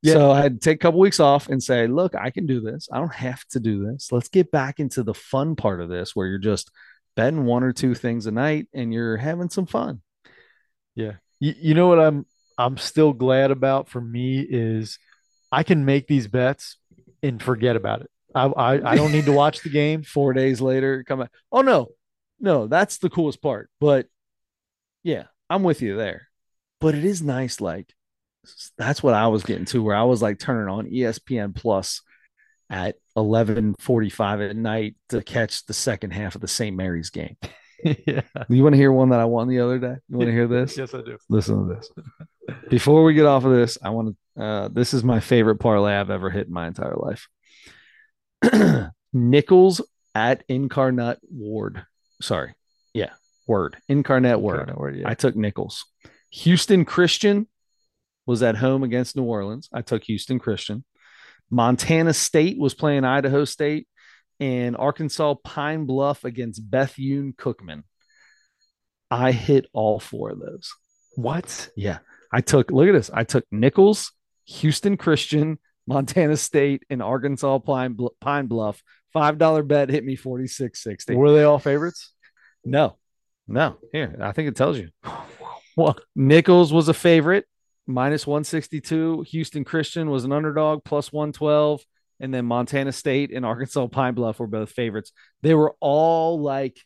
Yeah. 0.03 0.13
So 0.15 0.33
I 0.33 0.43
had 0.43 0.61
to 0.61 0.61
take 0.61 0.77
a 0.77 0.79
couple 0.79 1.01
weeks 1.01 1.21
off 1.21 1.49
and 1.49 1.63
say, 1.63 1.87
look, 1.87 2.15
I 2.15 2.29
can 2.29 2.45
do 2.45 2.61
this. 2.61 2.89
I 2.93 2.99
don't 2.99 3.15
have 3.15 3.43
to 3.53 3.61
do 3.61 3.87
this. 3.87 4.13
Let's 4.13 4.29
get 4.29 4.51
back 4.51 4.79
into 4.79 5.03
the 5.03 5.15
fun 5.15 5.57
part 5.57 5.81
of 5.81 5.89
this 5.89 6.15
where 6.15 6.27
you're 6.27 6.39
just 6.39 6.71
betting 7.17 7.45
one 7.45 7.63
or 7.63 7.73
two 7.73 7.95
things 7.95 8.27
a 8.27 8.31
night 8.31 8.67
and 8.75 8.93
you're 8.93 9.17
having 9.17 9.49
some 9.49 9.65
fun. 9.65 10.03
Yeah. 10.95 11.13
You, 11.41 11.55
you 11.57 11.75
know 11.75 11.87
what 11.87 12.01
I'm 12.01 12.27
I'm 12.59 12.77
still 12.77 13.13
glad 13.13 13.51
about 13.51 13.89
for 13.89 14.01
me 14.01 14.41
is 14.41 14.99
I 15.51 15.63
can 15.63 15.85
make 15.85 16.07
these 16.07 16.27
bets 16.27 16.77
and 17.23 17.43
forget 17.43 17.77
about 17.77 18.03
it. 18.03 18.11
I 18.35 18.47
I, 18.47 18.93
I 18.93 18.97
don't 18.97 19.13
need 19.13 19.27
to 19.27 19.33
watch 19.33 19.61
the 19.61 19.71
game. 19.71 20.03
Four 20.05 20.33
days 20.33 20.61
later, 20.61 21.05
come 21.05 21.21
back. 21.21 21.31
Oh 21.53 21.63
no, 21.63 21.89
no, 22.41 22.67
that's 22.67 22.99
the 22.99 23.11
coolest 23.11 23.43
part. 23.43 23.71
But 23.81 24.07
yeah, 25.03 25.25
I'm 25.49 25.63
with 25.63 25.83
you 25.83 25.97
there. 25.97 26.29
But 26.81 26.95
it 26.95 27.05
is 27.05 27.23
nice, 27.23 27.61
like 27.61 27.93
that's 28.77 29.03
what 29.03 29.15
I 29.15 29.29
was 29.29 29.43
getting 29.43 29.65
to, 29.67 29.83
where 29.83 29.97
I 29.97 30.03
was 30.03 30.23
like 30.23 30.39
turning 30.39 30.73
on 30.73 30.87
ESPN 30.91 31.55
Plus 31.55 32.03
at 32.71 32.97
11:45 33.17 34.51
at 34.51 34.57
night 34.57 34.97
to 35.11 35.23
catch 35.23 35.65
the 35.67 35.75
second 35.75 36.13
half 36.13 36.35
of 36.35 36.41
the 36.41 36.49
St. 36.49 36.77
Mary's 36.77 37.11
game. 37.11 37.37
yeah. 38.07 38.23
You 38.49 38.63
want 38.63 38.75
to 38.75 38.79
hear 38.79 38.93
one 38.93 39.11
that 39.11 39.21
I 39.21 39.25
won 39.27 39.49
the 39.49 39.61
other 39.61 39.79
day? 39.79 39.97
You 40.09 40.19
want 40.19 40.29
to 40.29 40.33
hear 40.33 40.49
this? 40.49 40.77
Yes, 40.79 40.95
I 40.95 41.03
do. 41.03 41.19
Listen 41.29 41.69
to 41.69 41.75
this. 41.75 41.91
Before 42.69 43.05
we 43.05 43.15
get 43.15 43.27
off 43.27 43.45
of 43.45 43.53
this, 43.53 43.79
I 43.83 43.91
want 43.91 44.17
to. 44.37 44.43
Uh, 44.43 44.69
this 44.69 44.95
is 44.95 45.05
my 45.05 45.21
favorite 45.21 45.57
parlay 45.57 45.95
I've 45.95 46.11
ever 46.11 46.31
hit 46.31 46.49
in 46.49 46.53
my 46.53 46.67
entire 46.67 46.97
life. 46.97 47.29
Nicholls 49.13 49.81
at 50.15 50.45
Incarnate 50.49 51.19
Word. 51.31 51.85
Sorry, 52.21 52.55
yeah, 52.93 53.11
Word 53.47 53.77
Incarnate 53.89 54.41
Word. 54.41 54.75
Word, 54.77 54.97
yeah. 54.97 55.09
I 55.09 55.15
took 55.15 55.37
Nicholls. 55.37 55.85
Houston 56.31 56.85
Christian 56.85 57.47
was 58.27 58.43
at 58.43 58.57
home 58.57 58.83
against 58.83 59.17
New 59.17 59.25
Orleans. 59.25 59.69
I 59.73 59.83
took 59.83 60.05
Houston 60.05 60.39
Christian. 60.39 60.85
Montana 61.51 62.15
State 62.15 62.59
was 62.59 62.75
playing 62.75 63.05
Idaho 63.05 63.45
State, 63.45 63.87
and 64.41 64.77
Arkansas 64.77 65.35
Pine 65.45 65.85
Bluff 65.87 66.25
against 66.25 66.69
Bethune 66.71 67.33
Cookman. 67.33 67.85
I 69.11 69.33
hit 69.33 69.67
all 69.73 70.01
four 70.01 70.31
of 70.31 70.41
those. 70.41 70.73
what? 71.15 71.71
Yeah. 71.77 71.99
I 72.33 72.41
took, 72.41 72.73
look 72.73 72.89
at 72.89 72.93
this. 72.93 73.11
I 73.15 73.23
took 73.23 73.45
Nicholls, 73.53 74.11
Houston 74.47 74.97
Christian, 74.97 75.59
Montana 75.87 76.37
State, 76.37 76.85
and 76.91 77.03
Arkansas 77.03 77.59
Pine, 77.61 77.97
Pine 78.21 78.47
Bluff. 78.47 78.83
$5 79.15 79.69
bet 79.69 79.91
hit 79.91 80.05
me 80.05 80.17
46.60. 80.17 81.15
Were 81.15 81.33
they 81.33 81.45
all 81.45 81.59
favorites? 81.59 82.13
No, 82.65 82.97
no. 83.47 83.77
Here, 83.93 84.17
I 84.21 84.33
think 84.33 84.49
it 84.49 84.57
tells 84.57 84.79
you. 84.79 84.89
What? 85.77 86.01
Nicholls 86.15 86.73
was 86.73 86.89
a 86.89 86.95
favorite, 86.95 87.47
minus 87.85 88.29
162. 88.29 89.25
Houston 89.31 89.65
Christian 89.65 90.09
was 90.09 90.25
an 90.25 90.31
underdog, 90.31 90.85
plus 90.85 91.13
112. 91.13 91.83
And 92.21 92.33
then 92.33 92.47
Montana 92.47 92.93
State 92.93 93.33
and 93.33 93.45
Arkansas 93.45 93.89
Pine 93.89 94.15
Bluff 94.15 94.39
were 94.39 94.47
both 94.47 94.71
favorites. 94.71 95.11
They 95.43 95.53
were 95.53 95.75
all 95.81 96.41
like 96.41 96.79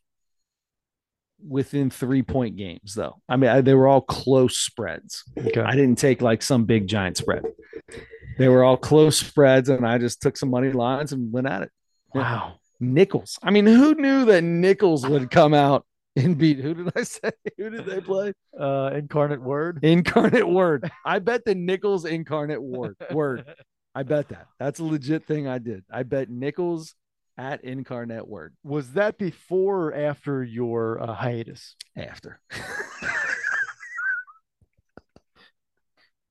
within 1.47 1.91
three 1.91 2.23
point 2.23 2.57
games, 2.57 2.95
though. 2.95 3.21
I 3.29 3.37
mean, 3.37 3.51
I, 3.51 3.61
they 3.61 3.75
were 3.75 3.89
all 3.89 4.01
close 4.01 4.57
spreads. 4.57 5.25
Okay. 5.37 5.61
I 5.61 5.73
didn't 5.73 5.99
take 5.99 6.23
like 6.23 6.43
some 6.43 6.65
big 6.65 6.87
giant 6.87 7.17
spread. 7.17 7.45
They 8.39 8.49
were 8.49 8.63
all 8.63 8.77
close 8.77 9.19
spreads, 9.19 9.69
and 9.69 9.87
I 9.87 9.99
just 9.99 10.23
took 10.23 10.37
some 10.37 10.51
money 10.51 10.71
lines 10.71 11.13
and 11.13 11.33
went 11.33 11.49
at 11.49 11.63
it. 11.63 11.71
Wow. 12.15 12.55
Nicholls. 12.81 13.39
I 13.43 13.51
mean, 13.51 13.67
who 13.67 13.95
knew 13.95 14.25
that 14.27 14.43
Nicholls 14.43 15.07
would 15.07 15.31
come 15.31 15.55
out 15.55 15.85
and 16.15 16.39
beat? 16.39 16.61
Who 16.61 16.75
did 16.75 16.93
I 16.95 17.03
say? 17.03 17.31
Who 17.59 17.71
did 17.71 17.87
they 17.87 18.01
play? 18.01 18.33
Uh, 18.59 18.91
incarnate 18.95 19.43
word. 19.43 19.81
Incarnate 19.83 20.49
Word. 20.49 20.91
I 21.05 21.19
bet 21.19 21.45
the 21.45 21.55
Nicholls 21.55 22.05
Incarnate 22.05 22.63
Word. 22.63 22.97
Word. 23.11 23.45
I 23.95 24.05
bet 24.05 24.29
that. 24.29 24.47
That's 24.61 24.79
a 24.79 24.85
legit 24.85 25.27
thing 25.27 25.49
I 25.49 25.59
did. 25.59 25.85
I 25.91 26.05
bet 26.05 26.31
Nicholls 26.31 26.95
at 27.39 27.65
Incarnate 27.65 28.29
Word 28.29 28.55
Was 28.65 28.93
that 28.93 29.17
before 29.17 29.87
or 29.87 29.95
after 29.95 30.43
your 30.45 31.01
uh, 31.01 31.15
hiatus? 31.15 31.77
after. 31.97 32.41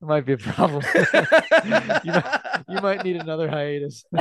It 0.00 0.06
might 0.06 0.24
be 0.24 0.34
a 0.34 0.38
problem. 0.38 0.84
you, 0.94 2.12
might, 2.12 2.64
you 2.68 2.80
might 2.80 3.04
need 3.04 3.16
another 3.16 3.48
hiatus. 3.48 4.04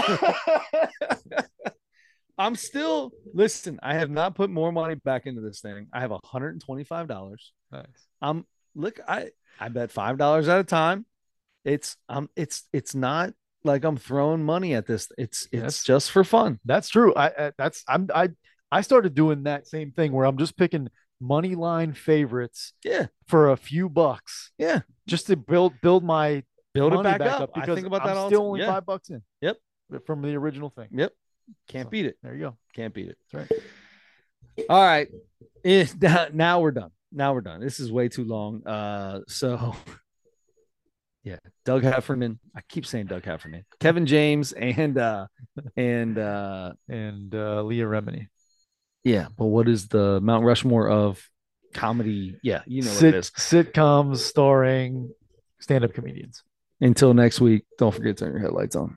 I'm 2.37 2.55
still 2.55 3.11
listen. 3.33 3.79
I 3.83 3.93
have 3.95 4.09
not 4.09 4.33
put 4.33 4.49
more 4.49 4.71
money 4.71 4.95
back 4.95 5.27
into 5.27 5.41
this 5.41 5.61
thing. 5.61 5.87
I 5.93 5.99
have 6.01 6.09
$125. 6.09 7.35
nice. 7.71 7.85
I'm 8.21 8.45
look. 8.75 8.99
I 9.07 9.29
I 9.59 9.69
bet 9.69 9.91
five 9.91 10.17
dollars 10.17 10.47
at 10.47 10.59
a 10.59 10.63
time. 10.63 11.05
It's 11.63 11.95
um. 12.09 12.29
It's 12.35 12.63
it's 12.73 12.95
not 12.95 13.33
like 13.63 13.83
I'm 13.83 13.97
throwing 13.97 14.43
money 14.43 14.73
at 14.75 14.85
this. 14.87 15.09
It's 15.17 15.47
it's 15.51 15.63
Yes. 15.63 15.83
just 15.83 16.11
for 16.11 16.23
fun. 16.23 16.59
That's 16.65 16.89
true. 16.89 17.13
I, 17.15 17.27
I 17.27 17.51
that's 17.57 17.83
I'm 17.87 18.07
I 18.13 18.29
I 18.71 18.81
started 18.81 19.13
doing 19.15 19.43
that 19.43 19.67
same 19.67 19.91
thing 19.91 20.11
where 20.11 20.25
I'm 20.25 20.37
just 20.37 20.57
picking 20.57 20.89
money 21.19 21.55
line 21.55 21.93
favorites 21.93 22.73
Yeah, 22.83 23.07
for 23.27 23.49
a 23.51 23.57
few 23.57 23.89
bucks 23.89 24.51
yeah. 24.59 24.81
just 25.07 25.27
to 25.27 25.35
build 25.35 25.73
build 25.81 26.03
my 26.03 26.43
Build 26.73 26.93
it 26.93 26.97
money 26.97 27.17
back, 27.17 27.39
up. 27.41 27.49
I 27.55 27.61
because 27.61 27.75
think 27.75 27.87
about 27.87 28.01
I'm 28.01 28.07
that 28.07 28.17
all. 28.17 28.27
still 28.29 28.41
only. 28.47 28.59
Yeah. 28.59 28.67
five 28.73 28.85
bucks 28.85 29.09
in. 29.09 29.23
Yep. 29.41 29.57
From 30.05 30.21
the 30.21 30.35
original 30.35 30.69
thing. 30.69 30.89
Yep. 30.91 31.11
Can't 31.69 31.85
So- 31.87 31.89
beat 31.89 32.05
it. 32.05 32.17
There 32.21 32.35
you 32.35 32.41
go. 32.41 32.57
Can't 32.75 32.93
beat 32.93 33.07
it. 33.09 33.17
That's 33.31 33.49
right. 33.51 34.65
All 34.69 34.83
right. 34.83 35.07
Eh, 35.65 35.87
now- 35.99 36.27
now 36.33 36.59
we're 36.61 36.71
done. 36.71 36.91
Now 37.11 37.33
we're 37.33 37.41
done. 37.41 37.61
This 37.61 37.79
is 37.79 37.91
way 37.91 38.09
too 38.09 38.25
long. 38.25 38.67
Uh, 38.67 39.21
so 39.27 39.75
yeah, 41.27 41.37
Doug 41.65 41.83
Heffernan. 41.83 42.39
I 42.55 42.61
keep 42.69 42.85
saying 42.85 43.07
Doug 43.07 43.25
Heffernan. 43.25 43.65
Kevin 43.79 44.05
James 44.05 44.53
and 44.53 44.97
uh 44.97 45.27
and 45.75 46.17
uh 46.17 46.73
And 46.89 47.33
uh, 47.35 47.63
Leah 47.63 47.85
Remini. 47.85 48.27
yeah, 49.03 49.27
but 49.37 49.45
what 49.45 49.67
is 49.67 49.87
the 49.87 50.19
Mount 50.21 50.45
Rushmore 50.45 50.89
of 50.89 51.27
comedy? 51.73 52.37
Yeah, 52.43 52.61
you 52.65 52.81
know 52.83 52.91
what 52.91 53.03
it 53.03 53.15
is. 53.15 53.31
Sitcoms 53.31 54.17
starring 54.17 55.11
stand-up 55.59 55.93
comedians. 55.93 56.43
Until 56.79 57.13
next 57.13 57.41
week, 57.41 57.65
don't 57.77 57.93
forget 57.93 58.17
to 58.17 58.25
turn 58.25 58.33
your 58.33 58.41
headlights 58.41 58.75
on. 58.75 58.95